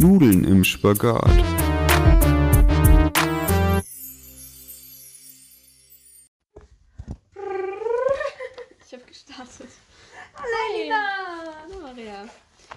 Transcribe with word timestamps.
Nudeln 0.00 0.44
im 0.44 0.62
Spagat. 0.62 1.28
Ich 8.86 8.92
habe 8.94 9.02
gestartet. 9.08 9.66
Lina! 10.72 11.02
Hallo 11.64 11.80
Maria. 11.82 12.28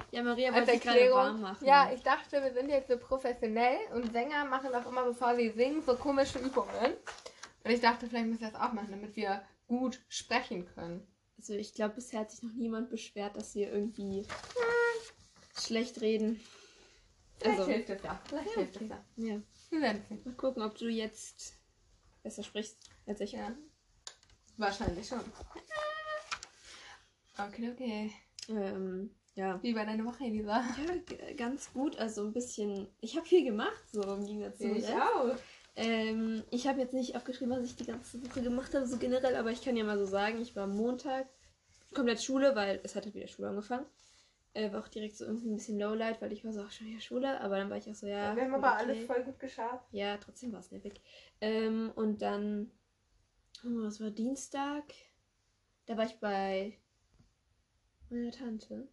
Ja, 0.10 0.24
Maria 0.24 0.48
Als 0.48 0.56
wollte 0.56 0.72
sich 0.72 0.82
gerade 0.82 1.00
Erklärung. 1.00 1.20
warm 1.20 1.42
machen. 1.42 1.68
Ja, 1.68 1.92
ich 1.94 2.02
dachte, 2.02 2.42
wir 2.42 2.54
sind 2.54 2.70
jetzt 2.70 2.90
so 2.90 2.98
professionell 2.98 3.78
und 3.94 4.12
Sänger 4.12 4.46
machen 4.46 4.74
auch 4.74 4.88
immer, 4.88 5.06
bevor 5.06 5.36
sie 5.36 5.52
singen, 5.52 5.84
so 5.86 5.96
komische 5.96 6.40
Übungen. 6.40 6.94
Und 7.64 7.70
ich 7.70 7.82
dachte, 7.82 8.08
vielleicht 8.08 8.26
müssen 8.30 8.42
wir 8.42 8.50
das 8.50 8.60
auch 8.60 8.74
machen, 8.74 8.88
damit 8.90 9.16
wir 9.16 9.44
gut 9.68 10.02
sprechen 10.10 10.66
können. 10.74 11.06
Also 11.38 11.54
ich 11.54 11.76
glaube, 11.76 11.94
bisher 11.94 12.22
hat 12.22 12.32
sich 12.32 12.42
noch 12.42 12.54
niemand 12.54 12.90
beschwert, 12.90 13.36
dass 13.36 13.54
wir 13.54 13.72
irgendwie 13.72 14.26
schlecht 15.56 16.02
reden. 16.02 16.42
Vielleicht 17.42 17.60
Also, 17.60 17.72
hilft 17.72 17.90
es 17.90 18.04
ja. 18.04 18.22
Vielleicht 18.28 18.48
Ja, 18.50 18.56
hilft 18.56 18.76
okay. 18.76 18.86
es 18.86 19.24
ja. 19.26 19.34
ja. 19.36 19.42
Wir 19.70 19.82
werden 19.82 20.02
sehen. 20.08 20.22
Mal 20.26 20.34
gucken, 20.36 20.64
ob 20.64 20.78
du 20.78 20.88
jetzt 20.90 21.54
besser 22.24 22.44
sprichst 22.44 22.78
als 23.08 23.20
ich. 23.22 23.32
Ja. 23.34 23.52
Wahrscheinlich 24.58 25.08
schon. 25.08 25.20
Okay, 27.38 27.72
okay. 27.72 28.12
Ähm, 28.50 29.10
ja. 29.36 29.58
Wie 29.64 29.74
war 29.74 29.86
deine 29.86 30.06
Woche, 30.06 30.26
Elisa? 30.26 30.64
Ja, 30.86 31.34
ganz 31.34 31.72
gut. 31.74 31.98
Also 31.98 32.24
ein 32.26 32.34
bisschen. 32.34 32.88
Ich 33.00 33.16
habe 33.18 33.26
viel 33.26 33.44
gemacht, 33.44 33.82
so 33.92 34.02
im 34.04 34.26
Gegensatz 34.26 34.58
zum 34.60 34.76
Ich 34.76 34.88
auch. 34.90 35.36
Ähm, 35.76 36.44
ich 36.52 36.68
habe 36.68 36.82
jetzt 36.82 36.94
nicht 36.94 37.16
aufgeschrieben, 37.16 37.56
was 37.56 37.64
ich 37.66 37.76
die 37.78 37.86
ganze 37.86 38.22
Woche 38.24 38.42
gemacht 38.42 38.76
habe, 38.76 38.86
so 38.86 38.98
generell, 38.98 39.38
aber 39.38 39.52
ich 39.52 39.64
kann 39.64 39.78
ja 39.78 39.86
mal 39.86 39.98
so 39.98 40.06
sagen, 40.06 40.42
ich 40.42 40.56
war 40.56 40.68
Montag 40.68 41.28
komplett 41.94 42.22
Schule, 42.22 42.56
weil 42.56 42.82
es 42.84 42.94
hat 42.96 43.06
halt 43.06 43.16
wieder 43.16 43.28
Schule 43.28 43.48
angefangen. 43.50 43.86
Äh, 44.54 44.72
war 44.74 44.82
auch 44.82 44.90
direkt 44.90 45.16
so 45.16 45.26
irgendwie 45.26 45.50
ein 45.50 45.56
bisschen 45.56 45.80
Lowlight, 45.80 46.22
weil 46.22 46.34
ich 46.34 46.44
war 46.44 46.52
so, 46.52 46.62
ach 46.62 46.72
schon 46.72 46.88
wieder 46.88 47.00
Schule, 47.00 47.40
aber 47.40 47.58
dann 47.58 47.70
war 47.70 47.78
ich 47.78 47.90
auch 47.90 47.96
so, 47.96 48.06
ja. 48.06 48.36
wir 48.36 48.44
haben 48.44 48.54
aber 48.54 48.74
okay. 48.74 48.84
alles 48.84 49.06
voll 49.06 49.24
gut 49.24 49.40
geschafft. 49.40 49.86
Ja, 49.92 50.18
trotzdem 50.18 50.52
war 50.52 50.60
es 50.60 50.72
nervig. 50.72 51.02
Ähm, 51.40 51.92
und 51.96 52.22
dann, 52.22 52.70
oh, 53.64 53.84
was 53.84 54.02
war 54.02 54.10
Dienstag? 54.10 54.84
Da 55.86 55.96
war 55.96 56.06
ich 56.06 56.20
bei 56.20 56.78
meiner 58.10 58.32
Tante. 58.32 58.90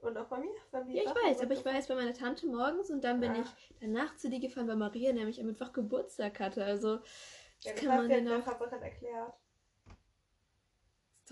Und 0.00 0.18
auch 0.18 0.26
bei 0.26 0.38
mir? 0.40 0.50
Ja, 0.88 1.02
ich 1.02 1.08
auch 1.08 1.14
weiß, 1.14 1.40
aber 1.40 1.52
ich 1.52 1.64
war 1.64 1.74
jetzt 1.74 1.86
bei 1.86 1.94
meiner 1.94 2.12
Tante 2.12 2.48
morgens 2.48 2.90
und 2.90 3.04
dann 3.04 3.20
bin 3.20 3.34
Ja. 3.36 3.42
ich 3.42 3.76
danach 3.80 4.16
zu 4.16 4.28
dir 4.28 4.40
gefahren, 4.40 4.66
weil 4.66 4.74
Maria 4.74 5.12
nämlich 5.12 5.40
am 5.40 5.46
Mittwoch 5.46 5.72
Geburtstag 5.72 6.40
hatte. 6.40 6.64
Also, 6.64 6.96
das 6.96 7.06
Ja, 7.62 7.72
das 7.72 7.80
kann 7.80 7.96
man 7.96 8.10
jetzt 8.10 8.28
auch. 8.28 8.34
einfach 8.34 8.58
gerade 8.58 8.84
erklärt. 8.84 9.34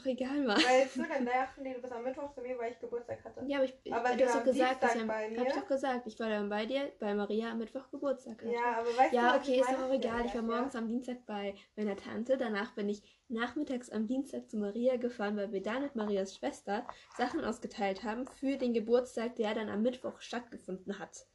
Doch 0.00 0.06
egal, 0.06 0.44
Mann. 0.44 0.56
Weil 0.56 0.88
du 0.94 1.02
dann 1.02 1.26
dachten, 1.26 1.62
nee, 1.62 1.74
du 1.74 1.80
bist 1.80 1.92
am 1.92 2.02
Mittwoch 2.04 2.32
zu 2.32 2.40
mir, 2.40 2.58
weil 2.58 2.72
ich 2.72 2.80
Geburtstag 2.80 3.22
hatte. 3.22 3.44
Ja, 3.46 3.58
aber 3.58 3.66
ich, 3.66 3.92
Aber 3.92 4.16
du 4.16 4.24
hast 4.24 4.36
doch 4.36 4.44
gesagt, 4.44 4.82
dass 4.82 4.94
ich, 4.94 5.06
bei 5.06 5.36
hab 5.36 5.46
ich 5.46 5.52
doch 5.52 5.66
gesagt, 5.66 6.06
ich 6.06 6.18
war 6.18 6.28
dann 6.28 6.48
bei 6.48 6.64
dir, 6.64 6.90
bei 6.98 7.14
Maria 7.14 7.50
am 7.50 7.58
Mittwoch 7.58 7.90
Geburtstag 7.90 8.38
hatte. 8.42 8.52
Ja, 8.52 8.78
aber 8.78 8.96
weißt 8.96 9.12
du, 9.12 9.16
Ja, 9.16 9.34
was 9.34 9.42
okay, 9.42 9.60
ist 9.60 9.70
doch 9.70 9.80
auch 9.80 9.92
egal. 9.92 10.24
Ich 10.24 10.34
war 10.34 10.42
Ja, 10.42 10.42
morgens 10.42 10.76
am 10.76 10.88
Dienstag 10.88 11.26
bei 11.26 11.54
meiner 11.76 11.96
Tante. 11.96 12.38
Danach 12.38 12.74
bin 12.74 12.88
ich 12.88 13.02
nachmittags 13.28 13.90
am 13.90 14.06
Dienstag 14.06 14.48
zu 14.48 14.56
Maria 14.56 14.96
gefahren, 14.96 15.36
weil 15.36 15.52
wir 15.52 15.62
da 15.62 15.80
mit 15.80 15.96
Marias 15.96 16.36
Schwester 16.36 16.86
Sachen 17.16 17.44
ausgeteilt 17.44 18.02
haben 18.02 18.26
für 18.26 18.56
den 18.56 18.72
Geburtstag, 18.72 19.36
der 19.36 19.54
dann 19.54 19.68
am 19.68 19.82
Mittwoch 19.82 20.20
stattgefunden 20.20 20.98
hat. 20.98 21.26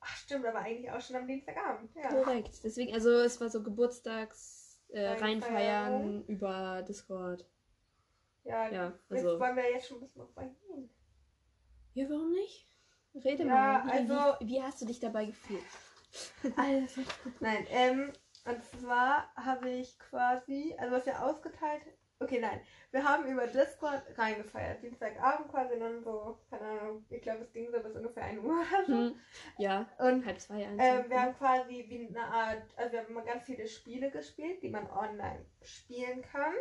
Ach, 0.00 0.16
stimmt, 0.16 0.46
aber 0.46 0.60
eigentlich 0.60 0.90
auch 0.90 1.00
schon 1.00 1.16
am 1.16 1.26
Dienstagabend. 1.26 1.90
Ja. 1.96 2.08
Korrekt. 2.08 2.60
Deswegen, 2.64 2.92
also 2.94 3.10
es 3.20 3.40
war 3.40 3.48
so 3.48 3.62
Geburtstags 3.62 4.80
äh, 4.88 5.08
reinfeiern 5.12 6.24
über 6.26 6.82
Discord. 6.82 7.46
Ja, 8.44 8.68
Ja, 8.70 8.86
jetzt 9.10 9.24
also. 9.24 9.38
wollen 9.40 9.56
wir 9.56 9.70
jetzt 9.70 9.86
schon 9.88 9.98
ein 9.98 10.00
bisschen 10.00 10.22
drauf 10.22 10.36
eingehen. 10.36 10.90
Ja, 11.94 12.08
warum 12.10 12.32
nicht? 12.32 12.66
Rede 13.14 13.44
Ja, 13.44 13.82
mal. 13.84 13.86
Wie, 13.86 13.90
also- 14.10 14.36
wie, 14.40 14.48
wie 14.48 14.62
hast 14.62 14.80
du 14.82 14.86
dich 14.86 15.00
dabei 15.00 15.26
gefühlt? 15.26 15.62
Also. 16.56 17.00
Nein, 17.40 17.66
ähm, 17.70 18.12
und 18.44 18.62
zwar 18.64 19.34
habe 19.34 19.70
ich 19.70 19.98
quasi, 19.98 20.74
also 20.78 20.96
was 20.96 21.06
wir 21.06 21.24
ausgeteilt, 21.24 21.82
okay, 22.20 22.38
nein, 22.38 22.60
wir 22.90 23.02
haben 23.02 23.26
über 23.26 23.46
Discord 23.46 24.02
reingefeiert, 24.18 24.82
Dienstagabend 24.82 25.48
quasi 25.50 25.78
dann 25.78 26.02
so, 26.04 26.38
keine 26.50 26.66
Ahnung, 26.68 27.06
ich 27.08 27.22
glaube, 27.22 27.44
es 27.44 27.52
ging 27.54 27.70
so 27.72 27.80
bis 27.80 27.94
ungefähr 27.96 28.24
1 28.24 28.40
Uhr 28.44 28.50
oder 28.60 28.84
so. 28.86 28.92
Hm. 28.92 29.20
Ja, 29.56 29.88
Und 29.98 30.26
halb 30.26 30.38
zwei, 30.38 30.66
eins. 30.66 30.82
ähm, 30.84 31.08
wir 31.08 31.22
haben 31.22 31.34
quasi 31.38 31.84
wie 31.88 32.08
eine 32.08 32.24
Art, 32.26 32.62
also 32.76 32.92
wir 32.92 33.00
haben 33.00 33.08
immer 33.10 33.24
ganz 33.24 33.44
viele 33.44 33.66
Spiele 33.66 34.10
gespielt, 34.10 34.62
die 34.62 34.68
man 34.70 34.90
online 34.90 35.46
spielen 35.62 36.20
kann. 36.20 36.52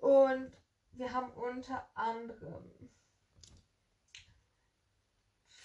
Und 0.00 0.52
wir 0.92 1.12
haben 1.12 1.30
unter 1.32 1.88
anderem, 1.94 2.90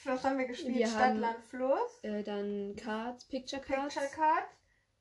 was 0.06 0.24
haben 0.24 0.38
wir 0.38 0.48
gespielt? 0.48 0.76
Wir 0.76 0.88
Stadt, 0.88 1.02
haben- 1.12 1.20
Land, 1.20 1.44
Fluss. 1.46 2.04
äh, 2.04 2.24
dann 2.24 2.76
Cards, 2.76 3.26
Picture 3.28 3.62
Cards. 3.62 3.96
Picture 3.96 4.12
Card, 4.14 4.46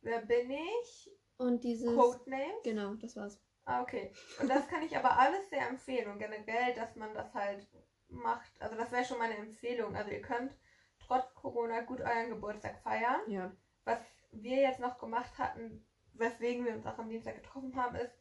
Wer 0.03 0.21
bin 0.23 0.51
ich? 0.51 1.11
Und 1.37 1.63
dieses. 1.65 1.95
Codenames. 1.95 2.63
Genau, 2.65 2.95
das 2.95 3.17
war's. 3.17 3.41
Ah, 3.65 3.83
okay. 3.83 4.13
Und 4.41 4.49
das 4.49 4.67
kann 4.69 4.83
ich 4.83 4.97
aber 4.97 5.17
alles 5.19 5.49
sehr 5.51 5.69
empfehlen 5.69 6.11
und 6.11 6.19
generell, 6.19 6.75
dass 6.75 6.97
man 6.97 7.15
das 7.15 7.33
halt 7.35 7.67
macht. 8.09 8.51
Also 8.61 8.77
das 8.77 8.91
wäre 8.91 9.05
schon 9.05 9.19
meine 9.19 9.37
Empfehlung. 9.37 9.95
Also 9.95 10.11
ihr 10.11 10.21
könnt 10.23 10.53
trotz 10.99 11.33
Corona 11.35 11.81
gut 11.83 12.01
euren 12.01 12.31
Geburtstag 12.31 12.81
feiern. 12.83 13.21
Ja. 13.29 13.53
Was 13.85 14.01
wir 14.33 14.61
jetzt 14.61 14.81
noch 14.81 14.99
gemacht 14.99 15.39
hatten, 15.39 15.87
weswegen 16.15 16.65
wir 16.65 16.75
uns 16.75 16.87
auch 16.87 16.99
am 16.99 17.09
Dienstag 17.09 17.37
getroffen 17.37 17.77
haben, 17.77 17.95
ist, 17.97 18.13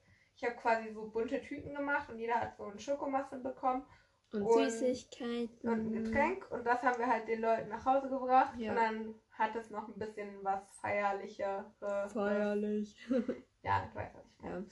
ich 0.42 0.48
habe 0.50 0.56
quasi 0.60 0.92
so 0.92 1.08
bunte 1.08 1.40
Tüten 1.42 1.76
gemacht 1.76 2.10
und 2.10 2.18
jeder 2.18 2.36
hat 2.40 2.58
so 2.58 2.64
einen 2.64 2.80
Schokomuffin 2.80 3.44
bekommen 3.44 3.86
Und, 4.34 4.42
Und- 4.44 4.70
Süßigkeiten. 4.72 5.70
und 5.70 5.80
ein 5.88 6.04
Getränk 6.04 6.50
und 6.52 6.66
das 6.66 6.82
haben 6.82 6.98
wir 7.00 7.08
halt 7.08 7.28
den 7.28 7.42
Leuten 7.42 7.70
nach 7.70 7.86
Hause 7.86 8.10
gebracht 8.10 8.58
Ja. 8.58 8.72
und 8.72 8.76
dann 8.78 9.16
hat 9.32 9.56
es 9.56 9.70
noch 9.70 9.88
ein 9.88 10.00
bisschen 10.00 10.44
was 10.44 10.64
feierlicheres. 10.80 11.66
Feierlich. 12.14 12.96
Ja, 13.64 13.86
du 13.86 13.96
weißt, 13.96 14.16
was 14.16 14.26
ich 14.26 14.40
meine. 14.42 14.58
ja. 14.60 14.66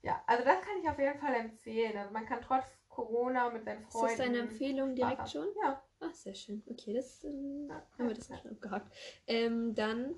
Ja, 0.00 0.22
also 0.26 0.44
das 0.44 0.60
kann 0.62 0.78
ich 0.82 0.88
auf 0.88 0.98
jeden 0.98 1.18
Fall 1.18 1.34
empfehlen. 1.34 1.94
Also 1.96 2.10
man 2.12 2.24
kann 2.24 2.40
trotz 2.40 2.64
Corona 2.88 3.50
mit 3.50 3.64
seinen 3.64 3.82
Ist 3.82 3.92
Freunden. 3.92 4.08
das 4.16 4.26
deine 4.26 4.38
Empfehlung 4.38 4.94
direkt 4.94 5.14
Spaß 5.18 5.32
schon? 5.32 5.42
haben. 5.42 5.54
Ja. 5.62 5.82
Ach, 6.00 6.14
sehr 6.14 6.34
schön. 6.34 6.62
Okay, 6.66 6.94
das 6.94 7.22
ähm, 7.24 7.66
Ja, 7.68 7.86
haben 7.98 8.08
wir 8.08 8.14
das 8.14 8.28
ja. 8.28 8.38
schon 8.38 8.50
abgehakt. 8.52 8.94
Ähm, 9.26 9.74
dann, 9.74 10.14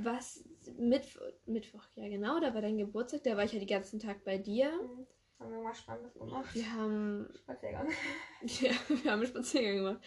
was, 0.00 0.44
Mittwoch, 0.78 1.22
Mittwoch, 1.46 1.84
ja 1.94 2.08
genau, 2.08 2.40
da 2.40 2.54
war 2.54 2.62
dein 2.62 2.78
Geburtstag, 2.78 3.22
da 3.24 3.36
war 3.36 3.44
ich 3.44 3.52
ja 3.52 3.58
den 3.58 3.68
ganzen 3.68 3.98
Tag 4.00 4.24
bei 4.24 4.38
dir. 4.38 4.70
Mhm. 4.70 5.06
Haben 5.38 5.52
wir 5.52 5.62
mal 5.62 5.74
Spannendes 5.74 6.12
gemacht. 6.14 6.54
Wir 6.54 6.72
haben, 6.74 7.28
Spaziergang. 7.34 7.88
ja, 8.42 8.72
wir 8.88 9.10
haben 9.10 9.20
einen 9.20 9.26
Spaziergang 9.26 9.76
gemacht. 9.76 10.04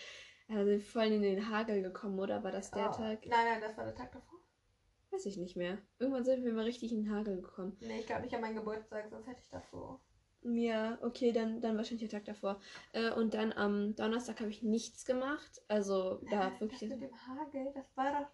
Also 0.48 0.80
voll 0.80 1.06
in 1.06 1.22
den 1.24 1.50
Hagel 1.50 1.82
gekommen, 1.82 2.20
oder? 2.20 2.44
War 2.44 2.52
das 2.52 2.70
der 2.70 2.90
Oh. 2.90 2.94
Tag? 2.94 3.26
Nein, 3.26 3.46
nein, 3.46 3.62
das 3.62 3.76
war 3.76 3.86
der 3.86 3.96
Tag 3.96 4.12
davor. 4.12 4.40
Weiß 5.10 5.26
ich 5.26 5.38
nicht 5.38 5.56
mehr. 5.56 5.80
Irgendwann 6.00 6.24
sind 6.26 6.44
wir 6.44 6.54
mal 6.54 6.66
richtig 6.66 6.92
in 6.92 7.04
den 7.06 7.12
Hagel 7.16 7.38
gekommen. 7.38 7.78
Nee, 7.82 8.00
ich 8.00 8.06
glaube 8.06 8.24
nicht 8.24 8.36
an 8.36 8.42
meinen 8.42 8.56
Geburtstag, 8.56 9.10
sonst 9.10 9.28
hätte 9.28 9.42
ich 9.42 9.50
das 9.50 9.64
so. 9.72 10.00
Ja, 10.44 10.98
okay, 11.02 11.32
dann, 11.32 11.62
dann 11.62 11.78
wahrscheinlich 11.78 12.10
der 12.10 12.20
Tag 12.20 12.26
davor. 12.26 12.60
Äh, 12.92 13.12
und 13.12 13.34
dann 13.34 13.54
am 13.54 13.96
Donnerstag 13.96 14.40
habe 14.42 14.50
ich 14.50 14.62
nichts 14.62 15.06
gemacht. 15.06 15.62
Also 15.68 16.20
da 16.30 16.50
das 16.50 16.60
wirklich. 16.60 16.90
mit 16.90 17.02
dem 17.02 17.28
Hagel, 17.28 17.72
das 17.74 17.86
war 17.96 18.12
doch 18.22 18.30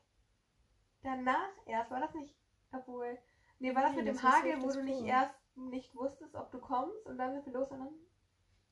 danach 1.03 1.49
erst, 1.65 1.91
war 1.91 1.99
das 1.99 2.13
nicht, 2.13 2.35
obwohl. 2.71 3.17
Nee, 3.59 3.75
war 3.75 3.81
das 3.83 3.91
Nein, 3.91 4.05
mit 4.05 4.07
dem 4.07 4.13
das 4.15 4.23
war 4.23 4.31
Hagel, 4.39 4.61
wo 4.61 4.71
du 4.71 4.83
nicht 4.83 4.99
vor. 4.99 5.07
erst 5.07 5.35
nicht 5.55 5.95
wusstest, 5.95 6.35
ob 6.35 6.51
du 6.51 6.59
kommst 6.59 7.05
und 7.05 7.17
dann 7.17 7.33
sind 7.33 7.45
wir 7.45 7.53
los 7.53 7.69
und 7.71 7.79
dann. 7.79 7.93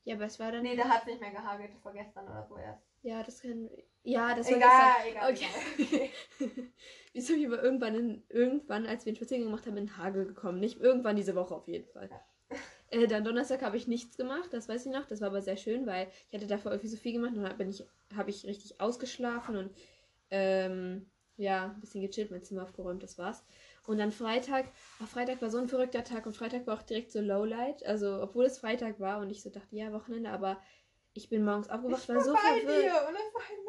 Ja, 0.04 0.14
aber 0.14 0.24
es 0.24 0.38
war 0.40 0.50
dann. 0.52 0.62
Nee, 0.62 0.76
da 0.76 0.84
hat 0.88 1.02
es 1.02 1.06
nicht 1.06 1.20
mehr 1.20 1.30
gehagelt, 1.32 1.74
das 1.74 1.84
war 1.84 1.92
gestern 1.92 2.26
oder 2.26 2.46
so 2.48 2.56
erst. 2.56 2.82
Ja, 3.02 3.22
das 3.22 3.42
kann. 3.42 3.68
Ja, 4.02 4.34
das 4.34 4.50
war 4.50 4.56
egal, 4.56 4.94
gestern. 5.04 5.10
egal, 5.10 5.32
Okay. 5.32 6.10
egal. 6.38 6.64
Wieso 7.12 7.34
ich 7.34 7.46
aber 7.46 7.62
irgendwann, 7.62 7.94
in, 7.94 8.24
irgendwann, 8.28 8.86
als 8.86 9.04
wir 9.04 9.10
einen 9.10 9.16
Spaziergang 9.16 9.46
gemacht 9.48 9.66
haben, 9.66 9.76
in 9.76 9.86
den 9.86 9.96
Hagel 9.98 10.26
gekommen. 10.26 10.60
Nicht 10.60 10.80
irgendwann 10.80 11.16
diese 11.16 11.34
Woche 11.34 11.54
auf 11.54 11.68
jeden 11.68 11.88
Fall. 11.88 12.08
Äh, 12.90 13.06
dann 13.06 13.22
Donnerstag 13.22 13.60
habe 13.60 13.76
ich 13.76 13.86
nichts 13.86 14.16
gemacht, 14.16 14.48
das 14.50 14.66
weiß 14.66 14.86
ich 14.86 14.92
noch. 14.92 15.04
Das 15.04 15.20
war 15.20 15.28
aber 15.28 15.42
sehr 15.42 15.58
schön, 15.58 15.84
weil 15.86 16.08
ich 16.30 16.34
hatte 16.34 16.46
davor 16.46 16.72
irgendwie 16.72 16.88
so 16.88 16.96
viel 16.96 17.12
gemacht 17.12 17.36
und 17.36 17.42
dann 17.42 17.58
bin 17.58 17.68
ich, 17.68 17.86
habe 18.16 18.30
ich 18.30 18.46
richtig 18.46 18.80
ausgeschlafen 18.80 19.56
und 19.58 19.76
ähm, 20.30 21.10
ja, 21.38 21.66
ein 21.74 21.80
bisschen 21.80 22.02
gechillt, 22.02 22.30
mein 22.30 22.42
Zimmer 22.44 22.64
aufgeräumt, 22.64 23.02
das 23.02 23.16
war's. 23.16 23.42
Und 23.86 23.96
dann 23.98 24.12
Freitag, 24.12 24.66
ach, 25.02 25.08
Freitag 25.08 25.40
war 25.40 25.48
so 25.50 25.56
ein 25.58 25.68
verrückter 25.68 26.04
Tag 26.04 26.26
und 26.26 26.36
Freitag 26.36 26.66
war 26.66 26.76
auch 26.76 26.82
direkt 26.82 27.10
so 27.10 27.20
Lowlight. 27.20 27.86
Also, 27.86 28.20
obwohl 28.20 28.44
es 28.44 28.58
Freitag 28.58 29.00
war 29.00 29.20
und 29.20 29.30
ich 29.30 29.42
so 29.42 29.48
dachte, 29.48 29.74
ja, 29.74 29.92
Wochenende, 29.92 30.28
aber 30.30 30.60
ich 31.14 31.30
bin 31.30 31.44
morgens 31.44 31.70
aufgewacht, 31.70 32.02
ich 32.02 32.08
war 32.10 32.20
so 32.20 32.34
bei 32.34 32.38
verwirrt. 32.38 32.84
dir 32.84 33.08
und 33.08 33.14
das 33.14 33.34
war 33.34 33.42
ein 33.42 33.64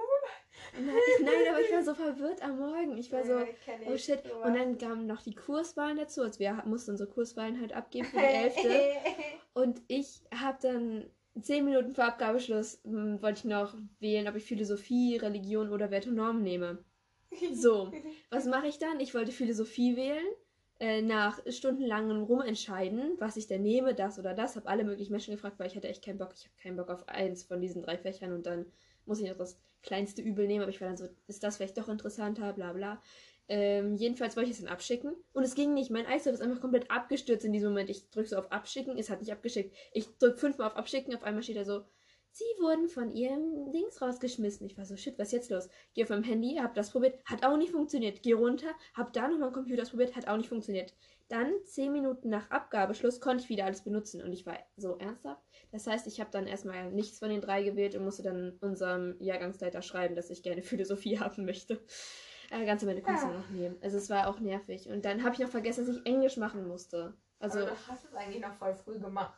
Nein, 0.73 0.95
ich, 1.17 1.25
nein, 1.25 1.47
aber 1.49 1.61
ich 1.61 1.71
war 1.71 1.83
so 1.83 1.93
verwirrt 1.93 2.41
am 2.41 2.57
Morgen. 2.57 2.97
Ich 2.97 3.11
war 3.11 3.23
so, 3.23 3.39
Ja, 3.39 3.45
kenn 3.65 3.81
oh 3.87 3.97
shit. 3.97 4.23
sowas. 4.23 4.45
Und 4.47 4.53
dann 4.55 4.77
kamen 4.77 5.07
noch 5.07 5.21
die 5.21 5.35
Kurswahlen 5.35 5.97
dazu. 5.97 6.21
Also 6.21 6.39
wir 6.39 6.63
mussten 6.65 6.91
unsere 6.91 7.09
Kurswahlen 7.09 7.59
halt 7.59 7.73
abgeben 7.73 8.07
für 8.07 8.19
die 8.19 8.23
Elfte. 8.25 8.69
Und 9.53 9.81
ich 9.87 10.21
habe 10.33 10.57
dann 10.61 11.09
zehn 11.41 11.65
Minuten 11.65 11.93
vor 11.93 12.05
Abgabeschluss, 12.05 12.81
hm, 12.83 13.21
wollte 13.21 13.39
ich 13.39 13.45
noch 13.45 13.75
wählen, 13.99 14.27
ob 14.27 14.35
ich 14.35 14.43
Philosophie, 14.45 15.17
Religion 15.17 15.71
oder 15.71 15.91
Wert 15.91 16.07
und 16.07 16.15
Normen 16.15 16.43
nehme. 16.43 16.83
So, 17.53 17.91
was 18.29 18.45
mache 18.45 18.67
ich 18.67 18.79
dann? 18.79 18.99
Ich 18.99 19.13
wollte 19.13 19.31
Philosophie 19.31 19.95
wählen. 19.95 20.25
Äh, 20.81 21.01
nach 21.01 21.41
stundenlangem 21.49 22.23
Rumentscheiden, 22.23 23.15
was 23.19 23.35
ich 23.35 23.47
denn 23.47 23.63
nehme, 23.63 23.93
das 23.93 24.17
oder 24.17 24.33
das, 24.33 24.55
habe 24.55 24.69
alle 24.69 24.85
möglichen 24.85 25.11
Menschen 25.11 25.33
gefragt, 25.33 25.59
weil 25.59 25.67
ich 25.67 25.75
hatte 25.75 25.89
echt 25.89 26.05
keinen 26.05 26.17
Bock. 26.17 26.33
Ich 26.33 26.45
habe 26.45 26.55
keinen 26.61 26.77
Bock 26.77 26.89
auf 26.89 27.09
eins 27.09 27.43
von 27.43 27.59
diesen 27.59 27.81
drei 27.81 27.97
Fächern 27.97 28.31
und 28.31 28.45
dann 28.45 28.65
muss 29.05 29.19
ich 29.19 29.27
noch 29.27 29.35
das 29.35 29.59
kleinste 29.83 30.21
Übel 30.21 30.47
nehmen, 30.47 30.61
aber 30.61 30.71
ich 30.71 30.79
war 30.79 30.87
dann 30.87 30.95
so, 30.95 31.09
ist 31.27 31.43
das 31.43 31.57
vielleicht 31.57 31.77
doch 31.77 31.89
interessanter, 31.89 32.53
bla 32.53 32.71
bla. 32.71 33.01
Ähm, 33.49 33.95
jedenfalls 33.95 34.37
wollte 34.37 34.51
ich 34.51 34.55
es 34.55 34.63
dann 34.63 34.71
abschicken 34.71 35.15
und 35.33 35.43
es 35.43 35.55
ging 35.55 35.73
nicht. 35.73 35.89
Mein 35.89 36.05
iStore 36.05 36.35
ist 36.35 36.41
einfach 36.41 36.61
komplett 36.61 36.89
abgestürzt 36.89 37.43
in 37.43 37.51
diesem 37.51 37.69
Moment. 37.69 37.89
Ich 37.89 38.09
drücke 38.09 38.29
so 38.29 38.37
auf 38.37 38.49
Abschicken, 38.51 38.97
es 38.97 39.09
hat 39.09 39.19
nicht 39.19 39.33
abgeschickt. 39.33 39.75
Ich 39.91 40.07
drücke 40.17 40.37
fünfmal 40.37 40.67
auf 40.67 40.77
Abschicken, 40.77 41.13
auf 41.13 41.23
einmal 41.23 41.43
steht 41.43 41.57
da 41.57 41.65
so, 41.65 41.83
Sie 42.31 42.45
wurden 42.61 42.87
von 42.87 43.11
Ihrem 43.11 43.71
Dings 43.71 44.01
rausgeschmissen. 44.01 44.65
Ich 44.67 44.77
war 44.77 44.85
so, 44.85 44.95
shit, 44.95 45.17
was 45.17 45.27
ist 45.27 45.33
jetzt 45.33 45.49
los? 45.49 45.67
Geh 45.93 46.03
auf 46.03 46.09
meinem 46.09 46.23
Handy, 46.23 46.55
hab 46.61 46.73
das 46.75 46.91
probiert, 46.91 47.19
hat 47.25 47.43
auch 47.43 47.57
nicht 47.57 47.71
funktioniert. 47.71 48.21
Geh 48.21 48.33
runter, 48.33 48.69
hab 48.93 49.11
da 49.13 49.27
nochmal 49.27 49.51
Computer 49.51 49.83
probiert, 49.83 50.15
hat 50.15 50.27
auch 50.27 50.37
nicht 50.37 50.49
funktioniert. 50.49 50.93
Dann, 51.27 51.51
zehn 51.65 51.91
Minuten 51.91 52.29
nach 52.29 52.49
Abgabeschluss, 52.49 53.19
konnte 53.19 53.43
ich 53.43 53.49
wieder 53.49 53.65
alles 53.65 53.83
benutzen 53.83 54.21
und 54.21 54.31
ich 54.31 54.45
war 54.45 54.57
so 54.77 54.97
ernsthaft. 54.97 55.43
Das 55.71 55.85
heißt, 55.85 56.07
ich 56.07 56.19
habe 56.19 56.31
dann 56.31 56.47
erstmal 56.47 56.91
nichts 56.91 57.19
von 57.19 57.29
den 57.29 57.41
drei 57.41 57.61
gewählt 57.63 57.95
und 57.95 58.03
musste 58.03 58.23
dann 58.23 58.57
unserem 58.61 59.15
Jahrgangsleiter 59.19 59.81
schreiben, 59.81 60.15
dass 60.15 60.29
ich 60.29 60.41
gerne 60.43 60.61
Philosophie 60.63 61.19
haben 61.19 61.45
möchte. 61.45 61.79
Äh, 62.51 62.65
ganz 62.65 62.81
am 62.83 62.89
Ende 62.89 63.01
konnte 63.03 63.21
ich 63.21 63.27
Ja. 63.27 63.37
noch 63.37 63.49
nehmen. 63.49 63.77
Also 63.81 63.97
es 63.97 64.09
war 64.09 64.27
auch 64.27 64.39
nervig. 64.39 64.87
Und 64.89 65.05
dann 65.05 65.23
habe 65.23 65.33
ich 65.35 65.39
noch 65.39 65.49
vergessen, 65.49 65.85
dass 65.85 65.97
ich 65.97 66.05
Englisch 66.05 66.37
machen 66.37 66.67
musste. 66.67 67.13
Also, 67.39 67.59
Also, 67.59 67.69
du 67.71 67.87
hast 67.87 68.05
es 68.05 68.13
eigentlich 68.13 68.41
noch 68.41 68.55
voll 68.55 68.73
früh 68.73 68.97
gemacht. 68.99 69.37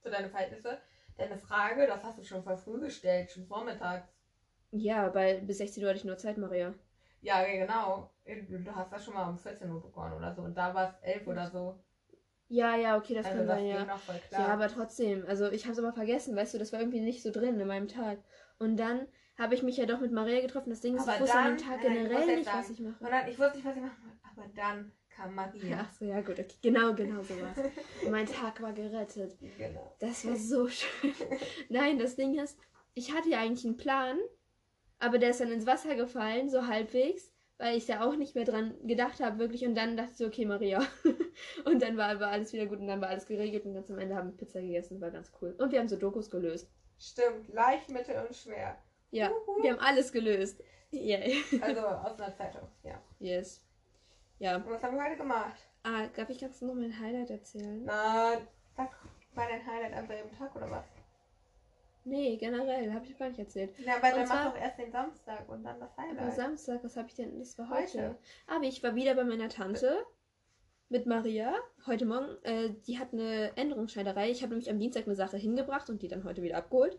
Für 0.00 0.10
deine 0.10 0.28
Verhältnisse. 0.30 0.78
Deine 1.16 1.36
Frage, 1.38 1.86
das 1.86 2.02
hast 2.02 2.18
du 2.18 2.24
schon 2.24 2.42
voll 2.42 2.56
früh 2.56 2.80
gestellt, 2.80 3.30
schon 3.30 3.46
vormittags. 3.46 4.08
ja, 4.70 5.14
weil 5.14 5.42
bis 5.42 5.58
16 5.58 5.82
Uhr 5.82 5.90
hatte 5.90 5.98
ich 5.98 6.04
nur 6.04 6.16
Zeit, 6.16 6.38
Maria. 6.38 6.74
Ja, 7.20 7.44
genau. 7.44 8.10
Du 8.24 8.74
hast 8.74 8.92
das 8.92 9.04
schon 9.04 9.14
mal 9.14 9.28
um 9.28 9.38
14 9.38 9.70
Uhr 9.70 9.80
begonnen 9.80 10.14
oder 10.14 10.34
so. 10.34 10.42
Und 10.42 10.54
da 10.56 10.74
war 10.74 10.88
es 10.88 10.94
11 11.02 11.26
oder 11.26 11.48
so. 11.50 11.78
Ja, 12.48 12.76
ja, 12.76 12.96
okay, 12.96 13.14
das 13.14 13.26
also 13.26 13.38
kann 13.38 13.46
das 13.46 13.56
sein, 13.58 13.66
ja. 13.66 13.98
Ja, 14.30 14.46
aber 14.48 14.68
trotzdem, 14.68 15.24
also 15.26 15.50
ich 15.50 15.64
habe 15.64 15.72
es 15.72 15.78
aber 15.78 15.92
vergessen, 15.92 16.34
weißt 16.36 16.54
du, 16.54 16.58
das 16.58 16.72
war 16.72 16.80
irgendwie 16.80 17.00
nicht 17.00 17.22
so 17.22 17.30
drin 17.30 17.58
in 17.60 17.66
meinem 17.66 17.88
Tag. 17.88 18.18
Und 18.58 18.76
dann 18.76 19.06
habe 19.38 19.54
ich 19.54 19.62
mich 19.62 19.76
ja 19.76 19.86
doch 19.86 20.00
mit 20.00 20.12
Maria 20.12 20.40
getroffen. 20.40 20.70
Das 20.70 20.80
Ding 20.80 20.96
ist, 20.96 21.02
Aber 21.02 21.14
ich 21.14 21.20
wusste 21.22 21.38
an 21.38 21.56
dem 21.56 21.56
dann- 21.58 21.66
Tag 21.68 21.82
nein, 21.84 21.92
generell 21.94 22.26
nicht, 22.26 22.36
jetzt 22.38 22.46
was 22.46 22.66
sagen, 22.66 22.72
ich 22.72 22.80
mache. 22.80 23.04
Dann, 23.04 23.28
ich 23.28 23.38
wusste 23.38 23.56
nicht, 23.56 23.64
was 23.66 23.76
ich 23.76 23.82
wollte. 23.82 23.96
Aber 24.36 24.48
dann 24.54 24.92
kam 25.16 25.34
Maria. 25.34 25.86
Ach 25.88 25.92
so, 25.92 26.04
ja 26.04 26.20
gut, 26.20 26.38
okay. 26.38 26.56
genau, 26.62 26.94
genau 26.94 27.22
so 27.22 27.34
war's. 27.40 27.56
mein 28.10 28.26
Tag 28.26 28.60
war 28.62 28.72
gerettet. 28.72 29.36
Genau. 29.58 29.94
Das 29.98 30.26
war 30.26 30.36
so 30.36 30.68
schön. 30.68 31.12
Nein, 31.68 31.98
das 31.98 32.16
Ding 32.16 32.38
ist, 32.38 32.58
ich 32.94 33.12
hatte 33.14 33.30
ja 33.30 33.40
eigentlich 33.40 33.64
einen 33.64 33.76
Plan, 33.76 34.18
aber 34.98 35.18
der 35.18 35.30
ist 35.30 35.40
dann 35.40 35.50
ins 35.50 35.66
Wasser 35.66 35.94
gefallen, 35.94 36.48
so 36.48 36.66
halbwegs, 36.66 37.32
weil 37.58 37.76
ich 37.76 37.86
da 37.86 38.04
auch 38.04 38.16
nicht 38.16 38.34
mehr 38.34 38.44
dran 38.44 38.74
gedacht 38.84 39.20
habe, 39.20 39.38
wirklich. 39.38 39.64
Und 39.64 39.74
dann 39.74 39.96
dachte 39.96 40.10
ich 40.12 40.16
so, 40.16 40.26
okay, 40.26 40.44
Maria. 40.44 40.82
und 41.64 41.82
dann 41.82 41.96
war, 41.96 42.18
war 42.20 42.28
alles 42.28 42.52
wieder 42.52 42.66
gut 42.66 42.78
und 42.78 42.86
dann 42.86 43.00
war 43.00 43.08
alles 43.08 43.26
geregelt 43.26 43.64
und 43.64 43.74
ganz 43.74 43.90
am 43.90 43.98
Ende 43.98 44.14
haben 44.14 44.30
wir 44.30 44.36
Pizza 44.36 44.60
gegessen, 44.60 45.00
war 45.00 45.10
ganz 45.10 45.32
cool. 45.40 45.54
Und 45.58 45.72
wir 45.72 45.78
haben 45.78 45.88
so 45.88 45.96
Dokus 45.96 46.30
gelöst. 46.30 46.68
Stimmt. 46.98 47.52
Leicht, 47.52 47.90
mittel 47.90 48.16
und 48.26 48.34
schwer. 48.34 48.78
Ja, 49.10 49.28
Juhu. 49.28 49.62
wir 49.62 49.72
haben 49.72 49.80
alles 49.80 50.12
gelöst. 50.12 50.62
Yay. 50.90 51.42
Also 51.60 51.80
aus 51.80 52.18
einer 52.18 52.34
Zeitung. 52.34 52.68
Ja. 52.82 53.00
Yes. 53.18 53.62
Ja. 54.42 54.56
Und 54.56 54.70
was 54.70 54.82
haben 54.82 54.96
wir 54.96 55.04
heute 55.04 55.16
gemacht? 55.16 55.54
Ah, 55.84 56.08
darf 56.16 56.28
ich 56.28 56.40
ganz 56.40 56.60
noch 56.62 56.74
mein 56.74 56.98
Highlight 56.98 57.30
erzählen? 57.30 57.80
Na, 57.84 58.32
sag 58.76 58.90
mal 59.36 59.46
dein 59.48 59.64
Highlight 59.64 59.94
an 59.94 60.08
selben 60.08 60.36
Tag 60.36 60.56
oder 60.56 60.68
was? 60.68 60.84
Nee, 62.04 62.36
generell, 62.38 62.92
habe 62.92 63.06
ich 63.06 63.16
gar 63.16 63.28
nicht 63.28 63.38
erzählt. 63.38 63.78
Ja, 63.78 63.98
aber 63.98 64.08
Und 64.08 64.16
dann 64.16 64.28
mach 64.28 64.52
doch 64.52 64.60
erst 64.60 64.78
den 64.80 64.90
Samstag 64.90 65.48
und 65.48 65.62
dann 65.62 65.78
das 65.78 65.96
Aber 65.96 66.08
Highlight. 66.08 66.34
Samstag, 66.34 66.82
was 66.82 66.96
habe 66.96 67.06
ich 67.06 67.14
denn? 67.14 67.38
Das 67.38 67.56
war 67.56 67.68
heute. 67.70 67.82
Heute. 67.82 68.18
Aber 68.48 68.64
ich 68.64 68.82
war 68.82 68.96
wieder 68.96 69.14
bei 69.14 69.22
meiner 69.22 69.48
Tante 69.48 70.04
mit 70.88 71.06
Maria 71.06 71.54
heute 71.86 72.04
Morgen. 72.04 72.36
Äh, 72.42 72.70
die 72.88 72.98
hat 72.98 73.12
eine 73.12 73.56
Änderungsschneiderei. 73.56 74.28
Ich 74.28 74.42
habe 74.42 74.50
nämlich 74.50 74.70
am 74.70 74.80
Dienstag 74.80 75.06
eine 75.06 75.14
Sache 75.14 75.36
hingebracht 75.36 75.88
und 75.88 76.02
die 76.02 76.08
dann 76.08 76.24
heute 76.24 76.42
wieder 76.42 76.56
abgeholt. 76.56 76.98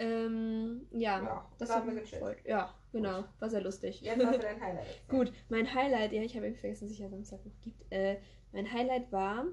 Ähm, 0.00 0.86
ja, 0.92 1.22
Ja, 1.22 1.50
das 1.58 1.68
mich 1.84 1.94
gechillt. 1.94 2.10
gefreut. 2.12 2.38
Ja, 2.44 2.74
genau. 2.92 3.24
War 3.38 3.50
sehr 3.50 3.60
lustig. 3.60 4.00
Jetzt 4.00 4.24
hast 4.24 4.34
du 4.34 4.38
dein 4.38 4.60
Highlight. 4.60 4.78
erzählt. 4.86 5.08
Gut, 5.08 5.32
mein 5.50 5.74
Highlight, 5.74 6.12
ja, 6.12 6.22
ich 6.22 6.34
habe 6.36 6.52
vergessen, 6.54 6.84
dass 6.86 6.92
es 6.92 6.98
ja 6.98 7.08
Samstag 7.08 7.44
noch 7.44 7.60
gibt. 7.60 7.84
Äh, 7.90 8.16
mein 8.52 8.72
Highlight 8.72 9.12
war, 9.12 9.46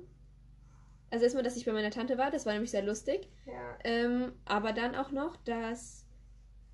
also 1.10 1.24
erstmal, 1.24 1.44
dass 1.44 1.58
ich 1.58 1.66
bei 1.66 1.74
meiner 1.74 1.92
Tante 1.92 2.18
war, 2.18 2.32
das 2.32 2.46
war 2.46 2.54
nämlich 2.54 2.72
sehr 2.72 2.84
lustig. 2.84 3.30
Ja. 3.46 3.78
Ähm, 3.84 4.34
aber 4.46 4.72
dann 4.74 4.96
auch 4.96 5.12
noch, 5.12 5.36
dass 5.38 6.06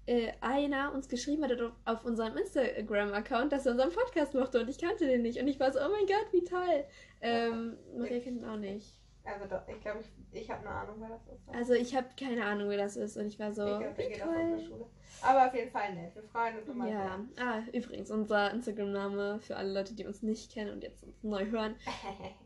äh, 0.06 0.32
einer 0.42 0.94
uns 0.94 1.08
geschrieben 1.10 1.44
hat 1.44 1.60
auf- 1.62 1.72
auf 1.86 2.04
unserem 2.06 2.36
Instagram-Account, 2.38 3.52
dass 3.52 3.66
er 3.66 3.72
unseren 3.74 3.92
Podcast 3.92 4.34
mochte 4.36 4.60
und 4.60 4.70
ich 4.70 4.78
kannte 4.78 5.08
den 5.08 5.22
nicht. 5.24 5.40
Und 5.40 5.48
ich 5.48 5.60
war 5.60 5.72
so, 5.72 5.80
oh 5.80 5.90
mein 5.90 6.06
Gott, 6.06 6.28
wie 6.32 6.44
toll. 6.44 6.84
Ähm, 7.22 7.78
Maria 7.98 8.20
kennt 8.20 8.38
ihn 8.42 8.46
auch 8.46 8.58
nicht. 8.58 9.00
Also 9.26 9.46
doch, 9.46 9.66
ich 9.68 9.80
glaube, 9.80 10.00
ich, 10.02 10.12
ich 10.42 10.50
habe 10.50 10.68
eine 10.68 10.76
Ahnung, 10.76 10.96
wer 11.00 11.08
das 11.10 11.28
ist. 11.28 11.48
Also 11.50 11.74
ich 11.74 11.96
habe 11.96 12.08
keine 12.20 12.44
Ahnung, 12.46 12.68
wer 12.70 12.78
das 12.78 12.98
ist. 12.98 13.16
Und 13.16 13.28
ich 13.28 13.40
war 13.40 13.54
so, 13.54 13.64
ich 13.64 13.80
glaube, 13.80 13.94
der 13.96 14.10
geht 14.10 14.22
auf 14.22 14.28
unsere 14.28 14.58
toll. 14.58 14.68
Schule. 14.68 14.86
Aber 15.22 15.48
auf 15.48 15.56
jeden 15.56 15.72
Fall 15.72 15.96
nett. 15.96 16.14
Wir 16.14 16.24
freuen 16.24 16.58
uns 16.58 16.68
immer 16.68 16.90
Ja, 16.90 17.26
ah, 17.40 17.62
übrigens, 17.72 18.12
unser 18.12 18.52
Instagram-Name 18.52 19.40
für 19.40 19.56
alle 19.56 19.74
Leute, 19.74 19.94
die 19.94 20.06
uns 20.06 20.22
nicht 20.24 20.52
kennen 20.52 20.72
und 20.72 20.84
jetzt 20.84 21.02
uns 21.04 21.24
neu 21.24 21.46
hören, 21.46 21.78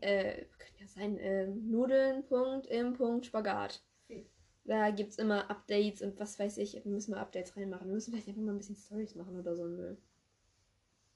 äh, 0.36 0.44
könnte 0.58 0.80
ja 0.80 0.86
sein, 0.86 1.18
äh, 1.18 1.48
Nudeln.im.spagat. 1.48 3.82
Hm. 4.08 4.24
Da 4.64 4.90
gibt 4.90 5.10
es 5.10 5.18
immer 5.18 5.50
Updates 5.50 6.00
und 6.02 6.20
was 6.20 6.38
weiß 6.38 6.58
ich. 6.58 6.74
Wir 6.74 6.92
müssen 6.92 7.10
mal 7.10 7.18
Updates 7.20 7.56
reinmachen. 7.56 7.88
Wir 7.88 7.94
müssen 7.94 8.12
vielleicht 8.12 8.28
einfach 8.28 8.42
mal 8.42 8.52
ein 8.52 8.58
bisschen 8.58 8.76
Stories 8.76 9.16
machen 9.16 9.36
oder 9.36 9.56
so 9.56 9.64
ein 9.64 9.74
Müll. 9.74 9.98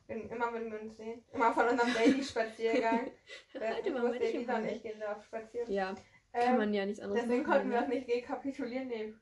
Immer 0.08 0.52
wenn 0.52 0.70
wir 0.70 0.80
uns 0.80 0.96
sehen. 0.96 1.24
Immer 1.32 1.52
von 1.52 1.68
unserem 1.68 1.92
Daily-Spaziergang. 1.94 3.10
Heute 3.54 3.80
ich 3.80 3.86
im 3.86 3.96
Elisa 4.14 4.56
und 4.58 4.64
ich 4.66 4.82
gehen 4.82 5.00
da 5.00 5.12
auf 5.14 5.24
Spazieren. 5.24 5.70
Ja, 5.72 5.94
kann 6.32 6.52
Ähm, 6.52 6.56
man 6.58 6.74
ja 6.74 6.84
nichts 6.86 7.00
anderes 7.00 7.22
deswegen 7.22 7.42
machen. 7.42 7.52
konnten 7.52 7.70
wir 7.70 7.80
ne? 7.80 7.84
auch 7.84 7.88
nicht 7.88 8.08
rekapitulieren. 8.08 8.88
Nee, 8.88 9.14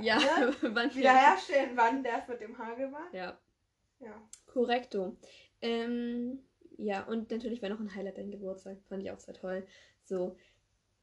Ja, 0.00 0.18
ne? 0.18 0.54
wann 0.62 0.88
wir- 0.90 0.94
Wiederherstellen, 0.96 1.70
wann 1.76 2.02
das 2.02 2.26
mit 2.28 2.40
dem 2.40 2.56
Hagel 2.58 2.90
war. 2.92 3.08
Ja, 3.12 3.38
Ja. 4.00 4.20
korrekto. 4.46 5.16
Ähm, 5.60 6.40
ja, 6.76 7.04
und 7.04 7.30
natürlich 7.30 7.62
war 7.62 7.68
noch 7.68 7.80
ein 7.80 7.94
Highlight 7.94 8.18
dein 8.18 8.30
Geburtstag. 8.30 8.78
Fand 8.88 9.02
ich 9.02 9.10
auch 9.10 9.18
sehr 9.20 9.34
toll. 9.34 9.66
So, 10.02 10.36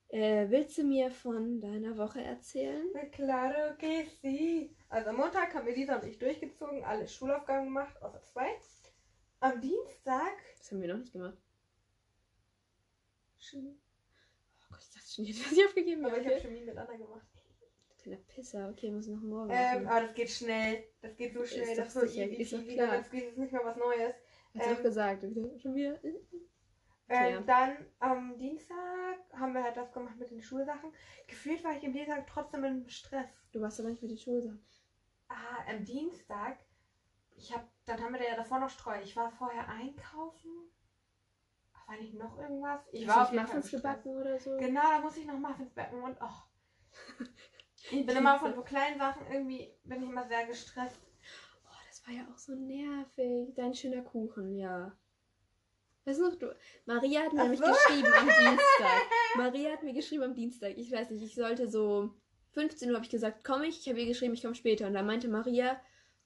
äh, 0.10 0.48
willst 0.50 0.78
du 0.78 0.84
mir 0.84 1.10
von 1.10 1.62
deiner 1.62 1.98
Woche 1.98 2.22
erzählen? 2.22 2.86
Na 2.94 3.06
Claro 3.06 3.76
que 3.78 4.06
sí. 4.22 4.70
Also 4.90 5.10
am 5.12 5.18
Montag 5.18 5.54
haben 5.56 5.68
Elisa 5.68 5.96
und 5.96 6.06
ich 6.06 6.20
durchgezogen, 6.20 6.84
alle 6.84 7.08
Schulaufgaben 7.08 7.66
gemacht, 7.66 8.02
außer 8.02 8.22
zwei. 8.24 8.48
Am 9.42 9.60
Dienstag. 9.60 10.34
Das 10.58 10.72
haben 10.72 10.82
wir 10.82 10.88
noch 10.88 11.00
nicht 11.00 11.12
gemacht. 11.12 11.38
Oh 13.54 13.58
Gott, 14.70 14.80
ich 14.80 14.94
dachte 14.94 15.12
schon, 15.12 15.26
ich 15.26 15.52
hätte 15.52 15.68
aufgegeben. 15.68 16.06
Aber 16.06 16.18
ich 16.18 16.26
okay. 16.26 16.36
habe 16.36 16.42
Chemie 16.48 16.62
mit 16.62 16.78
Anna 16.78 16.96
gemacht. 16.96 17.28
Kleiner 17.98 18.22
Pisser. 18.28 18.70
Okay, 18.70 18.92
muss 18.92 19.08
ich 19.08 19.14
noch 19.14 19.22
morgen 19.22 19.50
Ähm, 19.52 19.88
aber 19.88 20.02
das 20.06 20.14
geht 20.14 20.30
schnell. 20.30 20.84
Das 21.02 21.16
geht 21.18 21.34
so 21.34 21.44
schnell. 21.44 21.70
Ist 21.70 21.78
das 21.78 21.94
doch 21.94 22.04
ist 22.04 22.14
so 22.14 22.20
sicher, 22.20 22.40
ist 22.40 22.54
doch 22.54 22.68
klar. 22.68 22.98
Das 22.98 23.08
ist 23.08 23.38
nicht 23.38 23.52
mal 23.52 23.66
was 23.66 23.78
Neues. 23.78 24.14
Hast 24.54 24.66
du 24.66 24.70
ähm, 24.70 24.76
doch 24.76 24.84
gesagt. 24.84 25.22
Schon 25.62 25.76
wieder. 25.76 26.04
Ähm, 26.04 26.16
Ja. 27.10 27.42
Dann 27.42 27.78
am 28.00 28.38
Dienstag 28.38 29.18
haben 29.34 29.54
wir 29.54 29.64
halt 29.64 29.76
das 29.76 29.92
gemacht 29.92 30.18
mit 30.18 30.30
den 30.30 30.42
Schulsachen. 30.42 30.94
Gefühlt 31.28 31.64
war 31.64 31.76
ich 31.76 31.84
am 31.84 31.94
Dienstag 31.94 32.28
trotzdem 32.28 32.64
im 32.64 32.88
Stress. 32.88 33.28
Du 33.52 33.60
warst 33.60 33.80
doch 33.80 33.86
nicht 33.86 34.02
mit 34.02 34.12
den 34.12 34.18
Schulsachen. 34.18 34.64
Ah, 35.28 35.66
am 35.68 35.84
Dienstag. 35.84 36.60
Ich 37.42 37.52
hab, 37.52 37.68
dann 37.86 38.00
haben 38.00 38.14
wir 38.14 38.20
da 38.20 38.28
ja 38.28 38.36
davor 38.36 38.60
noch 38.60 38.70
Streu. 38.70 39.02
Ich 39.02 39.16
war 39.16 39.32
vorher 39.32 39.68
einkaufen. 39.68 40.52
War 41.88 41.98
nicht 41.98 42.14
noch 42.14 42.38
irgendwas? 42.38 42.82
Ich 42.92 43.08
war 43.08 43.24
auf 43.24 43.32
Muffins 43.32 43.72
gebacken 43.72 44.16
oder 44.16 44.40
so. 44.40 44.56
Genau, 44.58 44.84
da 44.84 45.00
muss 45.00 45.18
ich 45.18 45.26
noch 45.26 45.40
Muffins 45.40 45.74
backen 45.74 46.02
und 46.04 46.18
oh. 46.22 47.26
Ich 47.90 48.06
bin 48.06 48.16
immer 48.16 48.38
von 48.38 48.54
so 48.54 48.62
kleinen 48.62 49.00
Sachen 49.00 49.26
irgendwie, 49.32 49.74
bin 49.84 50.04
ich 50.04 50.10
immer 50.10 50.28
sehr 50.28 50.46
gestresst. 50.46 51.02
Oh, 51.66 51.76
das 51.90 52.08
war 52.08 52.14
ja 52.14 52.28
auch 52.32 52.38
so 52.38 52.54
nervig. 52.54 53.56
Dein 53.56 53.74
schöner 53.74 54.04
Kuchen, 54.04 54.56
ja. 54.56 54.96
Weißt 56.06 56.20
du 56.20 56.30
noch, 56.30 56.36
du, 56.36 56.56
Maria 56.86 57.22
hat 57.22 57.34
mir 57.34 57.40
Ach 57.40 57.44
nämlich 57.46 57.60
so. 57.60 57.66
geschrieben 57.66 58.14
am 58.20 58.26
Dienstag. 58.40 59.02
Maria 59.36 59.72
hat 59.72 59.84
mir 59.84 59.94
geschrieben 59.94 60.24
am 60.24 60.36
Dienstag. 60.36 60.78
Ich 60.78 60.92
weiß 60.92 61.10
nicht, 61.10 61.24
ich 61.24 61.34
sollte 61.34 61.68
so 61.68 62.14
15 62.52 62.90
Uhr 62.90 62.96
habe 62.96 63.06
ich 63.06 63.12
gesagt, 63.12 63.44
komme 63.44 63.66
ich. 63.66 63.80
Ich 63.80 63.90
habe 63.90 64.00
ihr 64.00 64.06
geschrieben, 64.06 64.36
ich 64.36 64.44
komme 64.44 64.56
später. 64.56 64.86
Und 64.86 64.94
da 64.94 65.02
meinte 65.02 65.28
Maria, 65.28 65.82